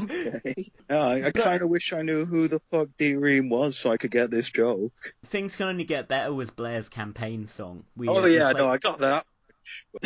Okay. 0.03 0.53
Yeah, 0.89 0.98
I, 0.99 1.27
I 1.27 1.31
kind 1.31 1.61
of 1.61 1.69
wish 1.69 1.94
I 1.94 2.02
knew 2.02 2.26
who 2.26 2.48
the 2.48 2.60
fuck 2.72 2.89
D-Ream 2.98 3.49
was 3.49 3.77
so 3.77 3.91
I 3.91 3.98
could 3.98 4.11
get 4.11 4.31
this 4.31 4.49
joke. 4.49 5.14
Things 5.27 5.56
Can 5.56 5.68
Only 5.68 5.84
Get 5.84 6.07
Better 6.07 6.34
was 6.34 6.49
Blair's 6.49 6.89
campaign 6.89 7.48
song. 7.48 7.84
We, 7.95 8.07
oh 8.10 8.15
uh, 8.19 8.23
we 8.23 8.35
yeah, 8.38 8.52
played- 8.52 8.64
no, 8.64 8.69
I 8.69 8.77
got 8.77 8.99
that. 8.99 9.26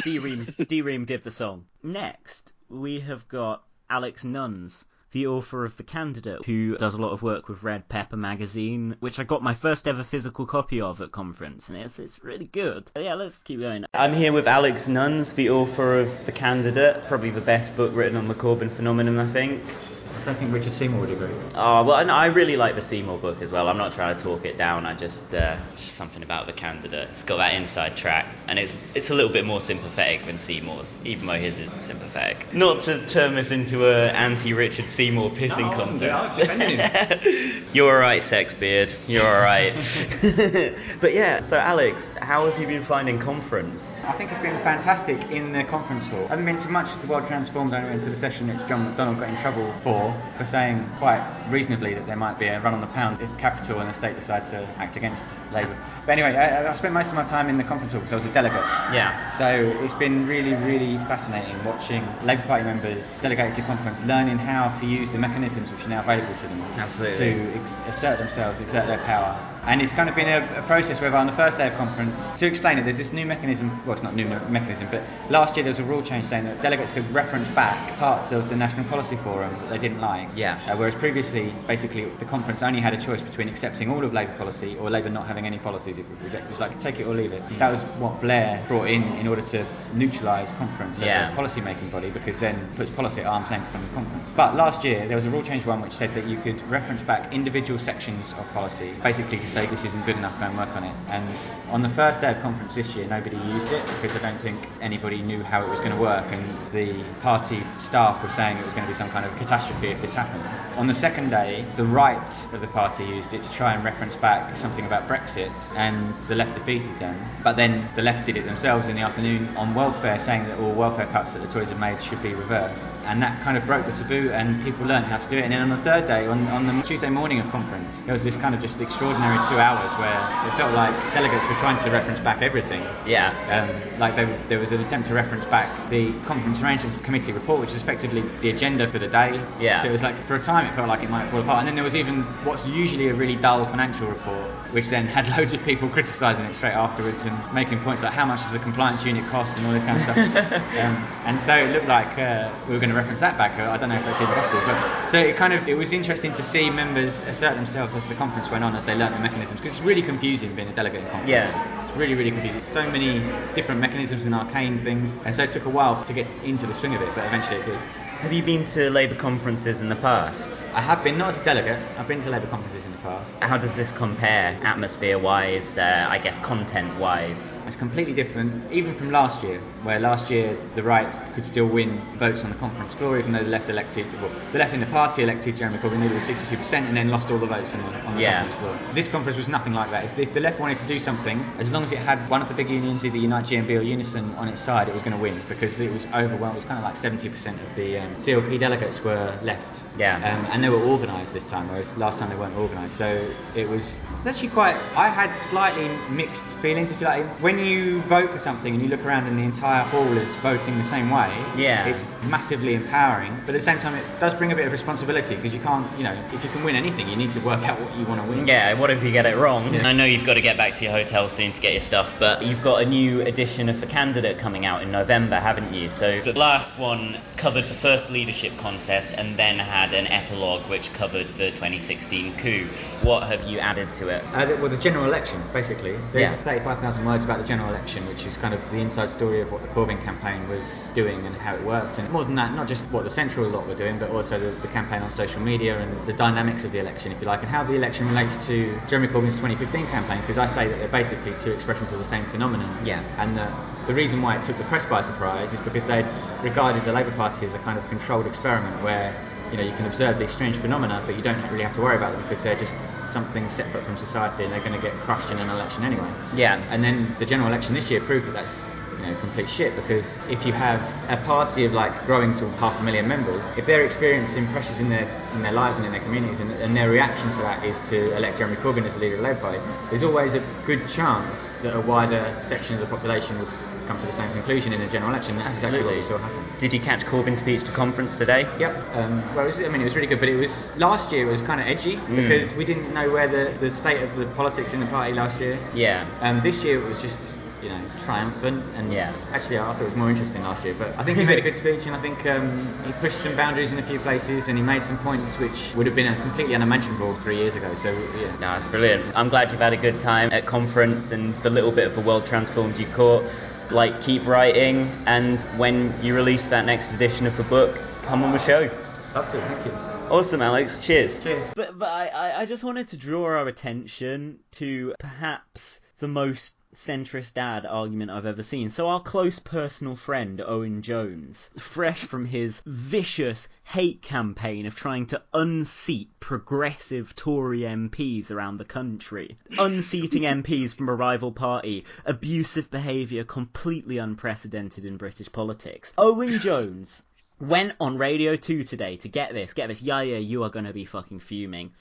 D-Ream, 0.04 0.40
D-Ream 0.68 1.06
did 1.06 1.24
the 1.24 1.32
song. 1.32 1.66
Next, 1.82 2.54
we 2.70 3.00
have 3.02 3.28
got 3.28 3.64
Alex 3.90 4.24
Nunns, 4.26 4.86
the 5.12 5.28
author 5.28 5.66
of 5.66 5.76
The 5.78 5.84
Candidate, 5.84 6.46
who 6.46 6.78
does 6.78 6.94
a 6.94 7.02
lot 7.02 7.12
of 7.12 7.22
work 7.22 7.50
with 7.50 7.64
Red 7.64 7.90
Pepper 7.90 8.18
magazine, 8.18 8.96
which 9.00 9.20
I 9.20 9.24
got 9.24 9.44
my 9.44 9.54
first 9.54 9.88
ever 9.88 10.04
physical 10.04 10.46
copy 10.46 10.82
of 10.82 11.02
at 11.02 11.12
conference, 11.12 11.70
and 11.70 11.78
it's 11.78 12.00
it's 12.00 12.24
really 12.24 12.48
good. 12.48 12.90
But 12.94 13.04
yeah, 13.04 13.16
let's 13.16 13.40
keep 13.40 13.60
going. 13.60 13.86
I'm 13.94 14.14
here 14.14 14.32
with 14.32 14.48
Alex 14.48 14.88
Nunns, 14.88 15.34
the 15.34 15.50
author 15.50 16.00
of 16.00 16.26
The 16.26 16.32
Candidate, 16.32 17.04
probably 17.04 17.30
the 17.30 17.42
best 17.42 17.76
book 17.76 17.94
written 17.94 18.18
on 18.18 18.28
the 18.28 18.36
Corbyn 18.36 18.72
phenomenon, 18.72 19.18
I 19.18 19.28
think. 19.28 19.62
I 19.62 20.26
don't 20.26 20.36
think 20.36 20.54
Richard 20.54 20.72
Seymour 20.72 21.02
would 21.02 21.10
agree. 21.10 21.30
Oh, 21.56 21.84
well, 21.84 21.98
and 21.98 22.10
I 22.10 22.28
really 22.28 22.56
like 22.56 22.76
the 22.76 22.82
Seymour 22.82 23.18
book 23.18 23.42
as 23.42 23.52
well. 23.52 23.68
I'm 23.68 23.78
not 23.78 23.92
trying 23.92 24.16
to 24.16 24.24
talk 24.24 24.46
it 24.46 24.58
down. 24.58 24.86
I 24.86 24.94
just, 24.94 25.34
uh, 25.34 25.58
just 25.72 25.96
something 25.96 26.24
about 26.24 26.46
The 26.46 26.54
Candidate. 26.54 27.10
It's 27.12 27.24
got 27.24 27.38
that 27.38 27.56
inside 27.56 27.98
track, 27.98 28.28
and 28.48 28.58
it's 28.58 28.80
it's 28.96 29.10
a 29.10 29.14
little 29.14 29.32
bit 29.32 29.46
more 29.46 29.60
sympathetic 29.60 30.22
than 30.24 30.38
Seymour's, 30.38 30.98
even 31.04 31.28
though 31.28 31.34
his 31.34 31.60
is 31.60 31.70
sympathetic. 31.82 32.54
Not 32.54 32.82
to 32.82 33.06
turn 33.08 33.36
this 33.36 33.52
into 33.52 33.88
a 33.88 34.08
anti-Richard 34.10 34.86
Seymour 34.86 35.01
pissing 35.10 35.72
No, 35.78 35.98
doing- 35.98 36.12
I 36.12 36.24
was 36.24 36.34
defending 36.34 36.80
him. 36.80 37.66
You're 37.74 37.94
alright, 37.94 38.22
sex 38.22 38.54
beard. 38.54 38.94
You're 39.08 39.26
alright. 39.26 39.74
but 41.02 41.14
yeah, 41.14 41.40
so 41.40 41.58
Alex, 41.58 42.18
how 42.18 42.46
have 42.50 42.60
you 42.60 42.68
been 42.68 42.82
finding 42.82 43.20
conference? 43.20 44.04
I 44.04 44.12
think 44.12 44.32
it's 44.32 44.42
been 44.42 44.58
fantastic 44.60 45.32
in 45.32 45.54
the 45.54 45.64
conference 45.64 46.08
hall. 46.08 46.26
I 46.26 46.30
haven't 46.30 46.46
been 46.46 46.58
to 46.58 46.70
much 46.70 46.92
of 46.92 47.02
the 47.02 47.08
World 47.08 47.28
Transformed. 47.28 47.74
I 47.74 47.84
went 47.84 48.04
to 48.04 48.10
the 48.10 48.16
session 48.16 48.48
that 48.48 48.68
John 48.68 48.94
McDonnell 48.94 49.20
got 49.20 49.30
in 49.30 49.38
trouble 49.38 49.72
for, 49.80 50.14
for 50.38 50.46
saying 50.46 50.86
quite 50.98 51.26
reasonably 51.50 51.94
that 51.94 52.06
there 52.06 52.16
might 52.18 52.38
be 52.38 52.48
a 52.48 52.60
run 52.60 52.74
on 52.74 52.82
the 52.82 52.88
pound 52.88 53.22
if 53.22 53.38
Capital 53.38 53.80
and 53.80 53.90
the 53.90 53.94
state 53.94 54.16
decide 54.16 54.46
to 54.48 54.58
act 54.78 54.98
against 54.98 55.26
Labour. 55.54 55.76
But 56.06 56.18
anyway, 56.18 56.36
I, 56.38 56.70
I 56.70 56.74
spent 56.74 56.94
most 56.94 57.10
of 57.10 57.16
my 57.16 57.24
time 57.24 57.48
in 57.50 57.58
the 57.58 57.64
conference 57.64 57.94
hall 57.94 58.02
because 58.02 58.14
I 58.14 58.16
was 58.18 58.26
a 58.26 58.34
delegate. 58.34 58.60
Yeah. 58.94 59.30
So 59.38 59.48
it's 59.84 59.94
been 59.94 60.28
really, 60.28 60.54
really 60.54 60.98
fascinating 61.06 61.56
watching 61.64 62.04
Labour 62.26 62.44
Party 62.44 62.64
members 62.66 63.22
delegated 63.22 63.56
to 63.56 63.62
conference 63.64 64.04
learning 64.06 64.38
how 64.38 64.74
to 64.80 64.86
use 64.92 65.12
the 65.12 65.18
mechanisms 65.18 65.72
which 65.72 65.86
are 65.86 65.90
now 65.90 66.02
available 66.02 66.34
to 66.36 66.48
them 66.48 66.62
Absolutely. 66.78 67.34
to 67.34 67.60
ex- 67.60 67.82
assert 67.88 68.20
themselves, 68.20 68.60
exert 68.60 68.88
their 68.88 69.00
power. 69.00 69.36
And 69.68 69.80
it's 69.80 69.94
kind 69.94 70.10
of 70.10 70.16
been 70.16 70.28
a, 70.28 70.40
a 70.58 70.64
process 70.64 71.00
whereby 71.00 71.20
on 71.20 71.28
the 71.28 71.34
first 71.34 71.60
day 71.60 71.68
of 71.68 71.76
conference, 71.76 72.34
to 72.36 72.48
explain 72.48 72.80
it, 72.80 72.84
there's 72.84 72.98
this 72.98 73.14
new 73.14 73.28
mechanism, 73.28 73.70
well, 73.86 73.94
it's 73.94 74.02
not 74.02 74.16
new 74.16 74.26
mechanism, 74.50 74.88
but 74.90 75.04
last 75.30 75.56
year 75.56 75.64
there 75.64 75.72
was 75.72 75.78
a 75.80 75.84
rule 75.84 76.02
change 76.02 76.26
saying 76.26 76.46
that 76.46 76.60
delegates 76.64 76.92
could 76.94 77.10
reference 77.14 77.48
back 77.50 77.96
parts 78.00 78.32
of 78.32 78.50
the 78.50 78.56
National 78.56 78.86
Policy 78.86 79.18
Forum 79.18 79.54
that 79.60 79.70
they 79.70 79.78
didn't 79.78 80.02
like. 80.02 80.28
Yeah. 80.36 80.60
Uh, 80.68 80.76
whereas 80.78 80.96
previously, 80.96 81.54
basically, 81.68 82.06
the 82.06 82.26
conference 82.26 82.64
only 82.64 82.80
had 82.80 82.96
a 82.96 83.02
choice 83.02 83.22
between 83.22 83.50
accepting 83.50 83.92
all 83.92 84.04
of 84.04 84.14
Labour 84.14 84.34
policy 84.38 84.76
or 84.78 84.90
Labour 84.90 85.10
not 85.10 85.28
having 85.28 85.46
any 85.46 85.60
policies. 85.60 86.00
It 86.00 86.06
was, 86.50 86.60
like 86.60 86.80
take 86.80 87.00
it 87.00 87.06
or 87.06 87.14
leave 87.14 87.32
it. 87.34 87.42
That 87.60 87.70
was 87.70 87.84
what 88.00 88.20
Blair 88.20 88.64
brought 88.68 88.88
in 88.88 89.04
in 89.18 89.28
order 89.28 89.44
to 89.44 89.64
neutralise 89.94 90.54
conference 90.54 91.00
Yeah. 91.00 91.28
as 91.28 91.34
a 91.34 91.36
policy 91.36 91.62
making 91.62 91.90
body 91.90 92.10
because 92.10 92.40
then 92.40 92.56
puts 92.76 92.90
policy 92.90 93.22
at 93.22 93.28
arm's 93.28 93.52
length 93.52 93.70
from 93.72 93.82
the 93.82 93.94
conference. 93.94 94.34
But 94.36 94.56
last 94.56 94.84
year 94.84 95.06
there 95.08 95.16
was 95.16 95.26
a 95.26 95.30
rule 95.30 95.44
change 95.44 95.66
one 95.68 95.82
which 95.82 95.94
said 95.94 96.10
that 96.16 96.26
you 96.26 96.38
could 96.38 96.60
reference 96.64 97.02
back 97.02 97.32
individual 97.32 97.78
sections 97.80 98.32
of 98.40 98.52
policy, 98.54 98.94
basically 99.04 99.38
to 99.38 99.48
say 99.52 99.66
this 99.66 99.84
isn't 99.84 100.06
good 100.06 100.16
enough, 100.16 100.40
go 100.40 100.46
and 100.46 100.58
work 100.58 100.76
on 100.76 100.84
it. 100.84 100.94
And 101.10 101.26
on 101.70 101.82
the 101.82 101.90
first 101.90 102.22
day 102.22 102.32
of 102.32 102.42
conference 102.42 102.76
this 102.76 102.96
year, 102.96 103.08
nobody 103.08 103.36
used 103.36 103.72
it 103.72 103.86
because 103.86 104.16
I 104.16 104.20
don't 104.20 104.40
think 104.40 104.60
anybody 104.80 105.22
knew 105.22 105.44
how 105.44 105.62
it 105.62 105.70
was 105.70 105.80
going 105.80 105.92
to 105.92 106.02
work, 106.02 106.26
and 106.32 106.44
the 106.72 107.04
party 107.22 107.62
staff 107.80 108.24
were 108.24 108.30
saying 108.30 108.58
it 108.58 108.66
was 108.66 108.74
going 108.74 108.86
to 108.86 108.92
be 108.92 108.98
some 108.98 109.10
kind 109.10 109.26
of 109.26 109.36
catastrophe 109.38 109.90
if 109.90 110.02
this 110.02 110.14
happened. 110.14 110.44
On 110.78 110.88
the 110.88 110.96
second 110.96 111.30
day, 111.32 111.66
the 111.76 111.84
right 111.84 112.32
of 112.54 112.62
the 112.62 112.68
party 112.68 113.04
used 113.04 113.34
it 113.34 113.44
to 113.44 113.52
try 113.52 113.74
and 113.74 113.84
reference 113.84 114.16
back 114.16 114.56
something 114.56 114.86
about 114.86 115.08
Brexit, 115.08 115.52
and 115.76 116.14
the 116.28 116.36
left 116.36 116.54
defeated 116.54 116.98
them. 117.00 117.16
But 117.44 117.58
then 117.58 117.84
the 117.96 118.02
left 118.02 118.26
did 118.26 118.38
it 118.38 118.46
themselves 118.46 118.88
in 118.88 118.96
the 118.96 119.02
afternoon 119.02 119.50
on 119.58 119.76
welfare, 119.76 120.18
saying 120.20 120.46
that 120.46 120.60
all 120.60 120.74
welfare 120.74 121.08
cuts 121.08 121.34
that 121.34 121.40
the 121.40 121.48
Tories 121.48 121.70
have 121.70 121.80
made 121.80 122.02
should 122.02 122.24
be 122.24 122.34
reversed. 122.34 122.90
And 123.06 123.22
that 123.22 123.42
kind 123.42 123.58
of 123.58 123.66
broke 123.66 123.86
the 123.86 123.92
taboo, 123.92 124.32
and 124.32 124.64
people 124.64 124.86
learned 124.86 125.06
how 125.06 125.18
to 125.18 125.30
do 125.30 125.38
it. 125.38 125.44
And 125.44 125.52
then 125.52 125.62
on 125.62 125.70
the 125.70 125.78
third 125.78 126.08
day, 126.08 126.28
on, 126.28 126.48
on 126.48 126.68
the 126.68 126.84
Tuesday 126.84 127.10
morning 127.10 127.40
of 127.40 127.50
conference, 127.52 128.02
there 128.04 128.14
was 128.14 128.24
this 128.24 128.38
kind 128.38 128.56
of 128.56 128.62
just 128.62 128.80
extraordinary 128.80 129.41
two 129.48 129.60
hours 129.60 129.92
where 129.98 130.20
it 130.48 130.54
felt 130.54 130.74
like 130.74 130.94
delegates 131.14 131.48
were 131.48 131.56
trying 131.56 131.78
to 131.80 131.90
reference 131.90 132.20
back 132.20 132.42
everything. 132.42 132.82
Yeah. 133.06 133.34
Um, 133.50 134.00
like 134.00 134.16
there, 134.16 134.28
there 134.48 134.60
was 134.60 134.72
an 134.72 134.82
attempt 134.82 135.08
to 135.08 135.14
reference 135.14 135.46
back 135.46 135.90
the 135.90 136.12
conference 136.26 136.62
arrangement 136.62 137.04
committee 137.04 137.32
report, 137.32 137.60
which 137.62 137.72
is 137.72 137.82
effectively 137.82 138.22
the 138.42 138.50
agenda 138.50 138.88
for 138.88 139.00
the 139.00 139.08
day. 139.08 139.40
Yeah. 139.60 139.82
So 139.82 139.90
it 139.90 139.92
was 139.92 140.04
like 140.04 140.16
for 140.26 140.36
a 140.36 140.42
time 140.42 140.66
it 140.66 140.74
felt 140.74 140.88
like 140.88 141.04
it 141.04 141.10
might 141.10 141.28
fall 141.30 141.42
apart, 141.42 141.60
and 141.60 141.68
then 141.68 141.76
there 141.76 141.84
was 141.84 141.96
even 141.96 142.24
what's 142.44 142.66
usually 142.68 143.10
a 143.10 143.14
really 143.14 143.36
dull 143.36 143.66
financial 143.66 144.08
report, 144.08 144.50
which 144.72 144.90
then 144.90 145.06
had 145.06 145.28
loads 145.38 145.54
of 145.54 145.64
people 145.64 145.90
criticising 145.90 146.46
it 146.46 146.56
straight 146.56 146.74
afterwards 146.74 147.26
and 147.26 147.54
making 147.54 147.80
points 147.82 148.04
like 148.04 148.14
how 148.14 148.26
much 148.26 148.40
does 148.40 148.54
a 148.54 148.60
compliance 148.60 149.06
unit 149.06 149.26
cost 149.28 149.56
and 149.58 149.66
all 149.66 149.74
this 149.74 149.84
kind 149.84 149.98
of 149.98 150.04
stuff. 150.04 150.18
um, 150.84 150.98
and 151.28 151.40
so 151.40 151.56
it 151.56 151.74
looked 151.74 151.88
like 151.88 152.18
uh, 152.18 152.50
we 152.68 152.74
were 152.74 152.80
going 152.80 152.90
to 152.90 152.96
reference 152.96 153.20
that 153.20 153.38
back. 153.38 153.60
I 153.60 153.78
don't 153.78 153.90
know 153.90 153.96
if 153.96 154.06
that's 154.06 154.22
even 154.22 154.34
possible, 154.34 154.62
but 154.66 155.12
so 155.12 155.20
it 155.20 155.36
kind 155.36 155.54
of 155.54 155.68
it 155.68 155.76
was 155.76 155.92
interesting 155.92 156.34
to 156.34 156.44
see 156.44 156.70
members 156.70 157.24
assert 157.28 157.56
themselves 157.56 157.96
as 157.96 158.08
the 158.08 158.16
conference 158.16 158.50
went 158.50 158.64
on 158.64 158.76
as 158.76 158.86
they 158.86 158.96
learnt 158.96 159.14
the 159.14 159.22
mechanisms 159.22 159.60
because 159.60 159.78
it's 159.78 159.86
really 159.86 160.02
confusing 160.02 160.56
being 160.56 160.70
a 160.70 160.74
delegate 160.74 161.02
in 161.02 161.08
conference. 161.08 161.30
Yeah. 161.30 161.52
It's 161.84 161.96
really, 161.98 162.16
really 162.16 162.32
confusing. 162.32 162.64
So 162.64 162.90
many 162.90 163.20
different 163.54 163.82
mechanisms 163.82 164.26
and 164.26 164.34
arcane 164.34 164.80
things, 164.80 165.14
and 165.26 165.36
so 165.36 165.44
it 165.44 165.52
took 165.52 165.66
a 165.66 165.70
while 165.70 166.04
to 166.06 166.14
get 166.14 166.28
into 166.46 166.66
the 166.66 166.74
swing 166.74 166.96
of 166.96 167.02
it, 167.02 167.14
but 167.14 167.26
eventually 167.26 167.60
it 167.60 167.66
did. 167.66 167.80
Have 168.22 168.32
you 168.34 168.44
been 168.44 168.66
to 168.66 168.92
Labour 168.92 169.16
conferences 169.16 169.82
in 169.82 169.90
the 169.90 169.96
past? 169.96 170.64
I 170.76 170.82
have 170.82 171.04
been, 171.04 171.18
not 171.18 171.30
as 171.30 171.40
a 171.40 171.44
delegate, 171.44 171.80
I've 171.98 172.08
been 172.08 172.22
to 172.22 172.30
Labour 172.30 172.46
conferences 172.46 172.86
in 172.86 172.92
the 172.92 172.98
past. 173.00 173.42
How 173.44 173.58
does 173.58 173.76
this 173.76 173.92
compare, 173.92 174.56
atmosphere 174.62 175.18
wise, 175.18 175.80
uh, 175.80 176.06
I 176.08 176.20
guess 176.20 176.38
content 176.38 176.96
wise? 177.00 177.64
It's 177.66 177.76
completely 177.76 178.14
different, 178.14 178.72
even 178.72 178.94
from 178.94 179.10
last 179.10 179.44
year, 179.44 179.58
where 179.82 180.00
last 180.00 180.30
year 180.30 180.56
the 180.76 180.84
right 180.84 181.12
could 181.34 181.44
still 181.44 181.66
win 181.66 182.00
votes 182.20 182.44
on 182.44 182.52
the 182.52 182.56
conference 182.58 182.94
floor, 182.94 183.18
even 183.18 183.32
though 183.32 183.44
the 183.44 183.50
left 183.50 183.70
elected, 183.70 184.06
well, 184.22 184.30
the 184.52 184.60
left 184.60 184.76
in 184.76 184.82
the 184.82 184.86
party 184.86 185.24
elected 185.24 185.56
Jeremy 185.58 185.80
Corbyn 185.80 186.02
with 186.08 186.22
62% 186.22 186.74
and 186.74 186.96
then 186.96 187.10
lost 187.10 187.32
all 187.32 187.40
the 187.40 187.48
votes 187.48 187.74
on 187.74 187.82
the, 187.82 188.06
on 188.06 188.16
the 188.16 188.22
Yeah. 188.22 188.44
conference 188.44 188.54
floor. 188.62 188.78
This 188.94 189.10
conference 189.10 189.40
was 189.40 189.48
nothing 189.48 189.74
like 189.74 189.90
that. 189.90 190.06
If, 190.06 190.20
if 190.20 190.34
the 190.36 190.42
left 190.42 190.60
wanted 190.60 190.78
to 190.78 190.86
do 190.86 191.00
something, 191.00 191.44
as 191.58 191.72
long 191.72 191.82
as 191.82 191.92
it 191.92 191.98
had 191.98 192.30
one 192.30 192.44
of 192.44 192.50
the 192.50 192.54
big 192.54 192.70
unions, 192.70 193.04
either 193.04 193.18
Unite 193.18 193.46
GMB 193.46 193.80
or 193.80 193.82
Unison, 193.82 194.32
on 194.36 194.48
its 194.48 194.62
side, 194.62 194.88
it 194.90 194.94
was 194.94 195.02
going 195.02 195.14
to 195.18 195.22
win 195.22 195.42
because 195.50 195.80
it 195.80 195.92
was 195.92 196.06
overwhelmed. 196.14 196.54
It 196.54 196.62
was 196.62 196.66
kind 196.66 196.78
of 196.78 196.84
like 196.84 196.94
70% 196.96 197.64
of 197.64 197.76
the 197.76 197.98
um, 197.98 198.11
CLP 198.16 198.60
delegates 198.60 199.04
were 199.04 199.34
left. 199.44 199.80
Yeah. 199.98 200.16
Um, 200.16 200.46
and 200.54 200.64
they 200.64 200.70
were 200.70 200.82
organised 200.82 201.34
this 201.34 201.50
time, 201.50 201.68
whereas 201.68 201.98
last 201.98 202.20
time 202.20 202.30
they 202.30 202.36
weren't 202.36 202.56
organised. 202.56 202.96
So 202.96 203.30
it 203.56 203.68
was 203.68 204.00
actually 204.26 204.50
quite. 204.50 204.76
I 204.96 205.10
had 205.10 205.36
slightly 205.36 205.90
mixed 206.10 206.58
feelings, 206.60 206.92
if 206.92 207.02
you 207.02 207.08
like. 207.08 207.26
When 207.42 207.60
you 207.60 208.00
vote 208.04 208.30
for 208.30 208.40
something 208.40 208.74
and 208.74 208.82
you 208.82 208.90
look 208.90 209.06
around 209.06 209.28
and 209.28 209.38
the 209.38 209.44
entire 209.44 209.84
hall 209.84 210.08
is 210.18 210.34
voting 210.36 210.78
the 210.78 210.84
same 210.86 211.10
way, 211.12 211.30
Yeah. 211.58 211.86
it's 211.88 212.10
massively 212.24 212.74
empowering. 212.74 213.36
But 213.46 213.54
at 213.54 213.60
the 213.60 213.66
same 213.66 213.80
time, 213.80 213.94
it 213.96 214.06
does 214.20 214.34
bring 214.34 214.52
a 214.54 214.56
bit 214.56 214.66
of 214.66 214.72
responsibility 214.72 215.36
because 215.36 215.54
you 215.54 215.60
can't, 215.60 215.86
you 215.98 216.06
know, 216.06 216.16
if 216.34 216.42
you 216.44 216.50
can 216.50 216.64
win 216.64 216.76
anything, 216.78 217.10
you 217.10 217.18
need 217.18 217.32
to 217.32 217.40
work 217.42 217.68
out 217.68 217.78
what 217.80 217.94
you 218.00 218.06
want 218.06 218.22
to 218.22 218.28
win. 218.30 218.48
Yeah, 218.48 218.74
what 218.76 218.90
if 218.92 219.04
you 219.04 219.12
get 219.12 219.26
it 219.26 219.36
wrong? 219.36 219.76
I 219.76 219.92
know 219.92 220.06
you've 220.06 220.26
got 220.26 220.36
to 220.36 220.42
get 220.42 220.56
back 220.56 220.76
to 220.76 220.86
your 220.86 220.94
hotel 220.94 221.28
soon 221.28 221.52
to 221.52 221.62
get 221.62 221.74
your 221.74 221.82
stuff, 221.82 222.18
but 222.18 222.44
you've 222.46 222.62
got 222.62 222.82
a 222.82 222.86
new 222.86 223.22
edition 223.22 223.68
of 223.68 223.82
The 223.82 223.88
Candidate 223.88 224.40
coming 224.40 224.66
out 224.66 224.82
in 224.84 224.92
November, 224.92 225.36
haven't 225.40 225.74
you? 225.74 225.90
So 225.90 226.22
the 226.22 226.34
last 226.34 226.80
one 226.80 227.18
covered 227.36 227.66
the 227.66 227.74
first 227.74 228.01
first 228.02 228.12
leadership 228.12 228.58
contest 228.58 229.14
and 229.18 229.38
then 229.38 229.60
had 229.60 229.94
an 229.94 230.08
epilogue 230.08 230.68
which 230.70 230.92
covered 230.94 231.28
the 231.28 231.52
2016 231.52 232.36
coup. 232.38 232.66
What 233.04 233.24
have 233.24 233.48
you 233.48 233.60
added 233.60 233.94
to 233.96 234.10
it? 234.10 234.24
Uh, 234.34 234.58
well, 234.60 234.70
the 234.70 234.78
general 234.78 235.06
election, 235.06 235.40
basically. 235.54 235.96
There's 236.12 236.44
Yeah. 236.44 236.54
35,000 236.54 237.06
words 237.06 237.24
about 237.24 237.38
the 237.38 237.44
general 237.44 237.70
election, 237.70 238.08
which 238.08 238.26
is 238.26 238.38
kind 238.38 238.56
of 238.56 238.72
the 238.72 238.82
inside 238.82 239.12
story 239.12 239.42
of 239.42 239.52
what 239.52 239.62
the 239.62 239.68
Corbyn 239.68 240.02
campaign 240.04 240.50
was 240.50 240.90
doing 240.96 241.26
and 241.28 241.36
how 241.36 241.54
it 241.54 241.62
worked. 241.62 242.00
And 242.00 242.10
more 242.10 242.24
than 242.24 242.36
that, 242.36 242.56
not 242.56 242.68
just 242.68 242.90
what 242.90 243.04
the 243.04 243.12
central 243.12 243.48
lot 243.50 243.68
were 243.68 243.76
doing, 243.76 244.00
but 244.00 244.10
also 244.10 244.40
the, 244.40 244.50
the 244.50 244.68
campaign 244.68 245.04
on 245.04 245.12
social 245.12 245.42
media 245.42 245.78
and 245.78 245.92
the 246.08 246.14
dynamics 246.14 246.64
of 246.64 246.72
the 246.72 246.80
election, 246.80 247.12
if 247.12 247.22
you 247.22 247.28
like, 247.28 247.42
and 247.42 247.50
how 247.52 247.64
the 247.64 247.76
election 247.76 248.08
relates 248.08 248.48
to 248.48 248.80
Jeremy 248.88 249.10
Corbyn's 249.10 249.36
2015 249.36 249.86
campaign, 249.88 250.22
because 250.22 250.40
I 250.40 250.48
say 250.48 250.68
that 250.68 250.80
they're 250.80 250.88
basically 250.88 251.34
two 251.44 251.52
expressions 251.52 251.92
of 251.94 252.00
the 252.00 252.06
same 252.06 252.24
phenomenon. 252.24 252.68
Yeah. 252.84 253.04
And 253.20 253.38
the, 253.38 253.48
the 253.92 253.98
reason 253.98 254.22
why 254.22 254.38
it 254.38 254.44
took 254.46 254.58
the 254.58 254.64
press 254.64 254.86
by 254.86 255.02
surprise 255.02 255.54
is 255.54 255.60
because 255.60 255.86
they'd 255.86 256.06
regarded 256.44 256.86
the 256.86 256.94
Labour 256.94 257.12
Party 257.12 257.46
as 257.46 257.54
a 257.54 257.60
kind 257.60 257.78
of 257.78 257.88
controlled 257.90 258.26
experiment 258.26 258.82
where 258.82 259.14
you 259.52 259.58
know 259.58 259.64
you 259.64 259.74
can 259.74 259.86
observe 259.86 260.18
these 260.18 260.32
strange 260.32 260.56
phenomena, 260.56 261.04
but 261.06 261.18
you 261.18 261.22
don't 261.22 261.42
really 261.52 261.64
have 261.64 261.76
to 261.76 261.82
worry 261.82 261.98
about 261.98 262.14
them 262.14 262.22
because 262.22 262.42
they're 262.42 262.56
just 262.56 262.80
something 263.06 263.50
separate 263.50 263.84
from 263.84 263.98
society 263.98 264.46
and 264.46 264.54
they're 264.54 264.62
going 264.62 264.80
to 264.80 264.82
get 264.82 264.94
crushed 264.94 265.30
in 265.30 265.38
an 265.40 265.50
election 265.50 265.84
anyway. 265.84 266.10
Yeah. 266.36 266.58
And 266.72 266.82
then 266.82 267.06
the 267.20 267.26
general 267.26 267.50
election 267.50 267.76
this 267.76 267.92
year 267.92 268.00
proved 268.00 268.28
that 268.28 268.32
that's 268.32 268.72
you 268.98 269.08
know 269.08 269.14
complete 269.20 269.50
shit 269.50 269.76
because 269.76 270.16
if 270.32 270.46
you 270.46 270.54
have 270.54 270.80
a 271.10 271.18
party 271.26 271.66
of 271.66 271.74
like 271.74 272.06
growing 272.06 272.34
to 272.36 272.48
half 272.64 272.80
a 272.80 272.84
million 272.84 273.10
members, 273.10 273.46
if 273.58 273.66
they're 273.66 273.84
experiencing 273.84 274.48
pressures 274.54 274.80
in 274.80 274.88
their 274.88 275.06
in 275.34 275.44
their 275.44 275.52
lives 275.52 275.76
and 275.76 275.86
in 275.86 275.92
their 275.92 276.02
communities 276.02 276.40
and, 276.40 276.50
and 276.62 276.74
their 276.74 276.90
reaction 276.90 277.30
to 277.34 277.40
that 277.40 277.66
is 277.66 277.78
to 277.90 278.16
elect 278.16 278.38
Jeremy 278.38 278.56
Corbyn 278.56 278.86
as 278.86 278.94
the 278.94 279.02
leader 279.02 279.16
of 279.16 279.22
the 279.22 279.28
Labour 279.28 279.42
Party, 279.42 279.60
there's 279.90 280.04
always 280.04 280.34
a 280.36 280.42
good 280.66 280.88
chance 280.88 281.52
that 281.64 281.76
a 281.76 281.82
wider 281.82 282.24
section 282.40 282.76
of 282.76 282.80
the 282.80 282.88
population 282.88 283.38
would 283.38 283.50
come 283.92 284.00
to 284.00 284.06
the 284.08 284.14
same 284.14 284.32
conclusion 284.32 284.72
in 284.72 284.82
a 284.82 284.88
general 284.88 285.12
election. 285.12 285.36
That's 285.38 285.52
exactly 285.54 285.84
what 285.84 285.96
we 285.96 286.02
saw 286.02 286.18
happen. 286.18 286.44
Did 286.60 286.72
you 286.72 286.80
catch 286.80 287.04
Corbyn's 287.04 287.40
speech 287.40 287.64
to 287.66 287.72
conference 287.74 288.18
today? 288.18 288.48
Yep. 288.58 288.72
Um, 288.96 289.22
well, 289.36 289.42
it 289.42 289.48
was, 289.48 289.60
I 289.60 289.68
mean, 289.68 289.82
it 289.82 289.84
was 289.84 289.96
really 289.96 290.08
good, 290.08 290.20
but 290.22 290.30
it 290.30 290.38
was 290.38 290.78
last 290.78 291.12
year. 291.12 291.28
It 291.28 291.32
was 291.32 291.42
kind 291.42 291.60
of 291.60 291.68
edgy 291.68 291.98
Mm. 291.98 292.16
because 292.16 292.56
we 292.56 292.64
didn't 292.64 292.94
know 292.94 293.12
where 293.12 293.28
the, 293.28 293.52
the 293.60 293.70
state 293.70 294.02
of 294.02 294.16
the 294.16 294.26
politics 294.28 294.74
in 294.74 294.80
the 294.80 294.86
party 294.88 295.14
last 295.14 295.42
year. 295.42 295.58
Yeah. 295.74 296.06
Um, 296.22 296.40
this 296.42 296.64
year 296.64 296.80
it 296.82 296.88
was 296.88 297.02
just 297.02 297.31
you 297.62 297.70
know 297.70 297.82
triumphant, 298.04 298.64
and 298.76 298.92
Yeah. 298.92 299.14
actually 299.34 299.60
I 299.60 299.72
thought 299.74 299.82
it 299.82 299.86
was 299.86 299.96
more 299.96 300.10
interesting 300.10 300.44
last 300.44 300.66
year. 300.66 300.76
But 300.78 300.98
I 300.98 301.04
think 301.04 301.18
he 301.18 301.26
made 301.32 301.40
a 301.40 301.42
good 301.42 301.56
speech, 301.56 301.86
and 301.86 301.96
I 301.96 302.00
think 302.00 302.26
um, 302.26 302.56
he 302.86 302.92
pushed 302.94 303.18
some 303.20 303.36
boundaries 303.36 303.72
in 303.72 303.80
a 303.80 303.84
few 303.84 304.00
places, 304.00 304.48
and 304.48 304.58
he 304.58 304.64
made 304.64 304.84
some 304.84 304.98
points 305.00 305.40
which 305.40 305.74
would 305.76 305.86
have 305.86 305.96
been 305.96 306.14
completely 306.22 306.56
unimaginable 306.56 307.14
three 307.14 307.38
years 307.38 307.56
ago. 307.56 307.74
So 307.76 307.90
yeah. 308.20 308.32
No, 308.40 308.54
it's 308.56 308.66
brilliant. 308.66 309.04
I'm 309.16 309.30
glad 309.30 309.52
you've 309.52 309.62
had 309.62 309.74
a 309.74 309.78
good 309.78 310.00
time 310.00 310.32
at 310.32 310.46
conference 310.46 311.12
and 311.12 311.36
the 311.36 311.50
little 311.50 311.72
bit 311.72 311.88
of 311.88 311.96
the 311.96 312.02
world 312.02 312.26
transformed 312.26 312.80
you 312.80 312.86
caught. 312.88 313.30
Like, 313.72 314.02
keep 314.02 314.26
writing, 314.26 314.92
and 315.06 315.42
when 315.58 315.94
you 316.02 316.14
release 316.14 316.48
that 316.48 316.66
next 316.66 316.92
edition 316.94 317.26
of 317.26 317.38
the 317.38 317.44
book, 317.44 317.80
come 318.04 318.24
on 318.24 318.34
the 318.34 318.40
show. 318.40 318.70
Love 319.16 319.32
to, 319.32 319.40
thank 319.40 319.66
you. 319.66 319.72
Awesome, 320.12 320.42
Alex. 320.42 320.86
Cheers. 320.86 321.24
Cheers. 321.24 321.54
But 321.54 321.80
but 321.80 321.88
I, 321.88 322.08
I, 322.08 322.42
I 322.42 322.46
just 322.46 322.66
wanted 322.66 322.88
to 322.88 322.98
draw 322.98 323.24
our 323.24 323.48
attention 323.48 324.40
to 324.54 324.94
perhaps 325.00 325.80
the 326.00 326.10
most 326.10 326.54
centrist 326.76 327.34
dad 327.34 327.66
argument 327.66 328.12
I've 328.12 328.26
ever 328.26 328.44
seen. 328.44 328.70
So 328.70 328.88
our 328.88 329.02
close 329.02 329.40
personal 329.40 329.96
friend 329.96 330.42
Owen 330.42 330.82
Jones, 330.82 331.50
fresh 331.58 332.00
from 332.00 332.26
his 332.26 332.62
vicious 332.66 333.48
hate 333.64 334.02
campaign 334.02 334.66
of 334.66 334.76
trying 334.76 335.08
to 335.08 335.22
unseat 335.34 336.20
progressive 336.20 337.16
Tory 337.16 337.62
MPs 337.62 338.32
around 338.32 338.58
the 338.58 338.66
country, 338.66 339.38
unseating 339.60 340.24
MPs 340.44 340.74
from 340.74 340.90
a 340.90 340.96
rival 340.96 341.32
party, 341.32 341.86
abusive 342.06 342.72
behaviour 342.72 343.24
completely 343.24 343.98
unprecedented 343.98 344.86
in 344.86 344.98
British 344.98 345.32
politics. 345.32 345.94
Owen 345.98 346.30
Jones 346.30 347.04
went 347.40 347.74
on 347.80 347.98
Radio 347.98 348.36
2 348.36 348.64
today 348.64 348.98
to 348.98 349.10
get 349.10 349.34
this, 349.34 349.54
get 349.54 349.68
this, 349.68 349.82
yeah, 349.82 350.02
yeah, 350.02 350.18
you 350.18 350.44
are 350.44 350.50
going 350.50 350.66
to 350.66 350.74
be 350.74 350.86
fucking 350.86 351.20
fuming, 351.20 351.72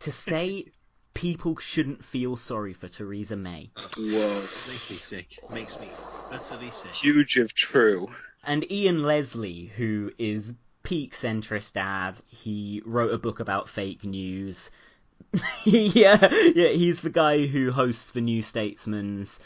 to 0.00 0.10
say 0.10 0.66
people 1.14 1.56
shouldn't 1.56 2.04
feel 2.04 2.36
sorry 2.36 2.72
for 2.72 2.88
Theresa 2.88 3.36
May. 3.36 3.70
Whoa. 3.96 4.34
Makes 4.40 4.90
me 4.90 4.96
sick. 4.96 5.38
Makes 5.52 5.80
me 5.80 5.88
utterly 6.30 6.70
sick. 6.70 6.94
Huge 6.94 7.36
if 7.36 7.54
true. 7.54 8.10
And 8.44 8.70
Ian 8.70 9.04
Leslie, 9.04 9.70
who 9.76 10.12
is 10.18 10.54
peak 10.82 11.12
centrist 11.12 11.74
dad, 11.74 12.16
he 12.26 12.82
wrote 12.84 13.12
a 13.12 13.18
book 13.18 13.40
about 13.40 13.68
fake 13.68 14.04
news. 14.04 14.70
yeah, 15.64 16.28
yeah, 16.54 16.68
he's 16.68 17.00
the 17.00 17.10
guy 17.10 17.46
who 17.46 17.70
hosts 17.72 18.10
the 18.10 18.20
New 18.20 18.42
Statesman's 18.42 19.40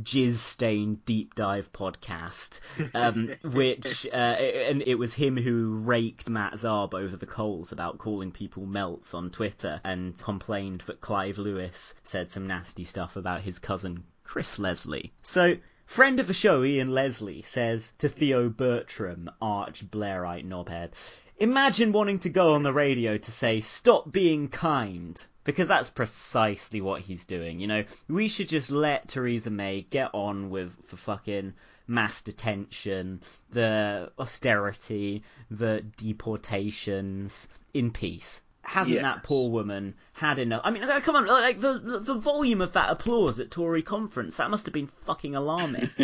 jizz 0.00 0.36
stained 0.36 1.04
deep 1.04 1.34
dive 1.34 1.72
podcast, 1.72 2.60
um, 2.94 3.28
which 3.52 4.06
uh, 4.06 4.16
and 4.16 4.82
it 4.86 4.94
was 4.94 5.14
him 5.14 5.36
who 5.36 5.74
raked 5.84 6.28
Matt 6.28 6.54
Zarb 6.54 6.94
over 6.94 7.16
the 7.16 7.26
coals 7.26 7.72
about 7.72 7.98
calling 7.98 8.32
people 8.32 8.66
melts 8.66 9.14
on 9.14 9.30
Twitter 9.30 9.80
and 9.84 10.16
complained 10.18 10.82
that 10.82 11.00
Clive 11.00 11.38
Lewis 11.38 11.94
said 12.02 12.32
some 12.32 12.46
nasty 12.46 12.84
stuff 12.84 13.16
about 13.16 13.42
his 13.42 13.58
cousin 13.58 14.04
Chris 14.24 14.58
Leslie. 14.58 15.12
So. 15.22 15.56
Friend 15.84 16.20
of 16.20 16.28
the 16.28 16.32
show, 16.32 16.62
Ian 16.62 16.94
Leslie, 16.94 17.42
says 17.42 17.92
to 17.98 18.08
Theo 18.08 18.48
Bertram, 18.48 19.28
arch 19.42 19.84
Blairite 19.90 20.46
knobhead, 20.46 20.94
Imagine 21.38 21.90
wanting 21.90 22.20
to 22.20 22.28
go 22.28 22.54
on 22.54 22.62
the 22.62 22.72
radio 22.72 23.18
to 23.18 23.30
say, 23.32 23.60
stop 23.60 24.12
being 24.12 24.46
kind. 24.48 25.26
Because 25.44 25.66
that's 25.68 25.90
precisely 25.90 26.80
what 26.80 27.00
he's 27.00 27.24
doing, 27.26 27.58
you 27.58 27.66
know? 27.66 27.84
We 28.08 28.28
should 28.28 28.48
just 28.48 28.70
let 28.70 29.08
Theresa 29.08 29.50
May 29.50 29.82
get 29.90 30.10
on 30.14 30.50
with 30.50 30.88
the 30.88 30.96
fucking 30.96 31.54
mass 31.88 32.22
detention, 32.22 33.22
the 33.50 34.12
austerity, 34.18 35.24
the 35.50 35.84
deportations 35.96 37.48
in 37.74 37.90
peace. 37.90 38.42
Hasn't 38.62 38.94
Yes. 38.94 39.02
that 39.02 39.24
poor 39.24 39.50
woman 39.50 39.94
had 40.12 40.38
enough? 40.38 40.60
I 40.64 40.70
mean, 40.70 40.84
uh, 40.84 41.00
come 41.00 41.16
on, 41.16 41.26
like 41.26 41.60
the, 41.60 41.80
the 41.80 41.98
the 41.98 42.14
volume 42.14 42.60
of 42.60 42.74
that 42.74 42.90
applause 42.90 43.40
at 43.40 43.50
Tory 43.50 43.82
conference, 43.82 44.36
that 44.36 44.50
must 44.50 44.66
have 44.66 44.72
been 44.72 44.86
fucking 45.04 45.34
alarming. 45.34 45.88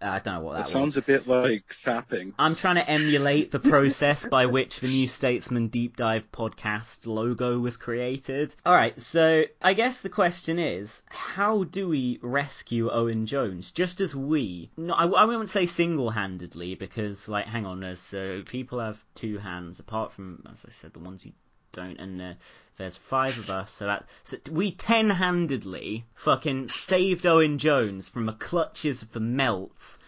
I 0.00 0.20
don't 0.20 0.34
know 0.34 0.40
what 0.40 0.52
that, 0.52 0.58
That 0.58 0.62
was. 0.64 0.70
sounds 0.72 0.96
a 0.96 1.02
bit 1.02 1.26
like 1.26 1.66
fapping. 1.68 2.32
I'm 2.38 2.54
trying 2.54 2.76
to 2.76 2.88
emulate 2.88 3.50
the 3.50 3.58
process 3.58 4.28
by 4.28 4.46
which 4.46 4.78
the 4.80 4.86
New 4.86 5.08
Statesman 5.08 5.68
Deep 5.68 5.96
Dive 5.96 6.30
podcast 6.30 7.06
logo 7.06 7.58
was 7.58 7.76
created. 7.76 8.54
Alright, 8.64 9.00
so 9.00 9.42
I 9.60 9.74
guess 9.74 10.00
the 10.00 10.08
question 10.08 10.58
is 10.58 11.02
how 11.08 11.64
do 11.64 11.88
we 11.88 12.20
rescue 12.22 12.90
Owen 12.90 13.26
Jones? 13.26 13.70
Just 13.72 14.00
as 14.00 14.14
we, 14.14 14.70
no, 14.76 14.94
I, 14.94 15.06
I 15.06 15.24
won't 15.24 15.48
say 15.48 15.66
single 15.66 16.10
handedly 16.10 16.74
because, 16.76 17.28
like, 17.28 17.46
hang 17.46 17.66
on, 17.66 17.80
there's 17.80 18.14
uh, 18.14 18.42
people 18.46 18.78
have 18.78 19.04
two 19.14 19.38
hands 19.38 19.80
apart 19.80 20.12
from, 20.12 20.44
as 20.52 20.64
I 20.66 20.70
said, 20.70 20.92
the 20.92 21.00
ones 21.00 21.26
you 21.26 21.32
don't, 21.72 21.98
and 21.98 22.20
uh, 22.22 22.34
there's 22.76 22.96
five 22.96 23.38
of 23.38 23.50
us, 23.50 23.72
so 23.72 23.86
that 23.86 24.08
so 24.24 24.36
we 24.50 24.70
ten-handedly 24.70 26.04
fucking 26.14 26.68
saved 26.68 27.26
Owen 27.26 27.58
Jones 27.58 28.08
from 28.08 28.26
the 28.26 28.32
clutches 28.32 29.02
of 29.02 29.12
the 29.12 29.20
melts. 29.20 29.98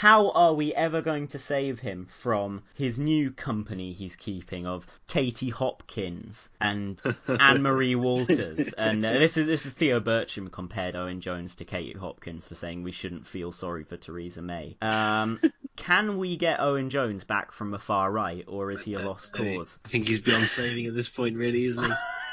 How 0.00 0.30
are 0.30 0.54
we 0.54 0.72
ever 0.72 1.02
going 1.02 1.26
to 1.26 1.38
save 1.38 1.78
him 1.78 2.06
from 2.06 2.62
his 2.72 2.98
new 2.98 3.30
company 3.30 3.92
he's 3.92 4.16
keeping 4.16 4.66
of 4.66 4.86
Katie 5.06 5.50
Hopkins 5.50 6.50
and 6.58 6.98
Anne 7.28 7.60
Marie 7.60 7.96
Waters? 7.96 8.72
And 8.72 9.04
uh, 9.04 9.12
this 9.12 9.36
is 9.36 9.46
this 9.46 9.66
is 9.66 9.74
Theo 9.74 10.00
Bertram 10.00 10.48
compared 10.48 10.96
Owen 10.96 11.20
Jones 11.20 11.56
to 11.56 11.66
Katie 11.66 11.98
Hopkins 11.98 12.46
for 12.46 12.54
saying 12.54 12.82
we 12.82 12.92
shouldn't 12.92 13.26
feel 13.26 13.52
sorry 13.52 13.84
for 13.84 13.98
Theresa 13.98 14.40
May. 14.40 14.78
Um, 14.80 15.38
can 15.76 16.16
we 16.16 16.38
get 16.38 16.60
Owen 16.60 16.88
Jones 16.88 17.24
back 17.24 17.52
from 17.52 17.70
the 17.70 17.78
far 17.78 18.10
right, 18.10 18.46
or 18.48 18.70
is 18.70 18.82
he 18.82 18.94
a 18.94 19.00
lost 19.00 19.34
cause? 19.34 19.78
I 19.84 19.88
think 19.90 20.08
he's 20.08 20.22
beyond 20.22 20.44
saving 20.44 20.86
at 20.86 20.94
this 20.94 21.10
point, 21.10 21.36
really, 21.36 21.66
isn't 21.66 21.84
he? 21.84 21.92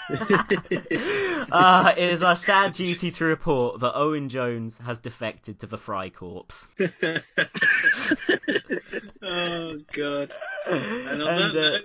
Ah, 1.50 1.92
it 1.92 2.12
is 2.12 2.24
our 2.24 2.36
sad 2.36 2.74
duty 2.74 3.12
to 3.12 3.26
report 3.26 3.80
that 3.80 3.96
Owen 3.96 4.30
Jones 4.30 4.78
has 4.80 5.00
defected 5.00 5.60
to 5.60 5.68
the 5.68 5.78
Freikorps. 5.78 6.70
oh 9.22 9.78
god. 9.94 10.34
And 10.70 11.24
uh, 11.24 11.78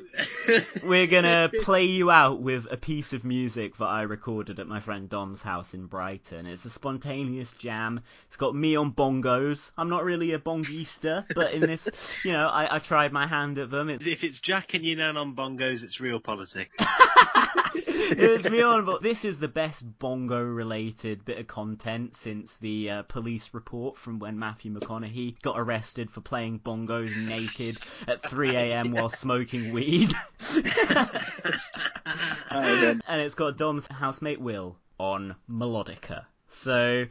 we're 0.86 1.06
gonna 1.06 1.50
play 1.62 1.84
you 1.84 2.10
out 2.10 2.40
with 2.40 2.66
a 2.70 2.76
piece 2.76 3.12
of 3.12 3.24
music 3.24 3.76
that 3.76 3.86
I 3.86 4.02
recorded 4.02 4.58
at 4.58 4.66
my 4.66 4.80
friend 4.80 5.08
Dom's 5.08 5.42
house 5.42 5.74
in 5.74 5.86
Brighton. 5.86 6.46
It's 6.46 6.64
a 6.64 6.70
spontaneous 6.70 7.52
jam. 7.54 8.00
It's 8.26 8.36
got 8.36 8.54
me 8.54 8.76
on 8.76 8.92
bongos. 8.92 9.72
I'm 9.78 9.88
not 9.88 10.04
really 10.04 10.32
a 10.32 10.38
bongista, 10.38 11.24
but 11.34 11.52
in 11.52 11.60
this, 11.60 12.20
you 12.24 12.32
know, 12.32 12.48
I, 12.48 12.76
I 12.76 12.78
tried 12.78 13.12
my 13.12 13.26
hand 13.26 13.58
at 13.58 13.70
them. 13.70 13.88
It's, 13.88 14.06
if 14.06 14.24
it's 14.24 14.40
Jack 14.40 14.74
and 14.74 14.84
Yunan 14.84 15.16
on 15.16 15.34
bongos, 15.34 15.84
it's 15.84 16.00
real 16.00 16.20
politics. 16.20 16.76
it's 17.74 18.50
me 18.50 18.62
on, 18.62 18.84
but 18.84 19.02
this 19.02 19.24
is 19.24 19.38
the 19.38 19.48
best 19.48 19.98
bongo-related 19.98 21.24
bit 21.24 21.38
of 21.38 21.46
content 21.46 22.14
since 22.14 22.56
the 22.58 22.90
uh, 22.90 23.02
police 23.04 23.50
report 23.54 23.96
from 23.96 24.18
when 24.18 24.38
Matthew 24.38 24.72
McConaughey 24.72 25.40
got 25.40 25.58
arrested 25.58 26.10
for 26.10 26.20
playing 26.20 26.60
bongos 26.60 27.28
naked 27.28 27.78
at 28.08 28.22
3 28.22 28.50
a.m. 28.56 28.71
while 28.92 29.08
smoking 29.08 29.72
weed. 29.72 30.12
and 32.50 33.20
it's 33.20 33.34
got 33.34 33.56
Dom's 33.56 33.86
housemate 33.86 34.40
Will 34.40 34.76
on 34.98 35.34
melodica. 35.50 36.24
So 36.48 37.06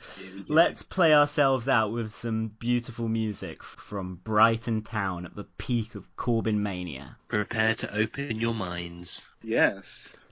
let's 0.47 0.83
play 0.83 1.15
ourselves 1.15 1.67
out 1.67 1.91
with 1.91 2.13
some 2.13 2.49
beautiful 2.59 3.07
music 3.07 3.63
from 3.63 4.19
Brighton 4.23 4.83
Town 4.83 5.25
at 5.25 5.35
the 5.35 5.45
peak 5.57 5.95
of 5.95 6.15
Corbyn 6.15 6.57
mania. 6.57 7.17
Prepare 7.27 7.73
to 7.75 7.97
open 7.97 8.39
your 8.39 8.53
minds. 8.53 9.27
Yes. 9.41 10.31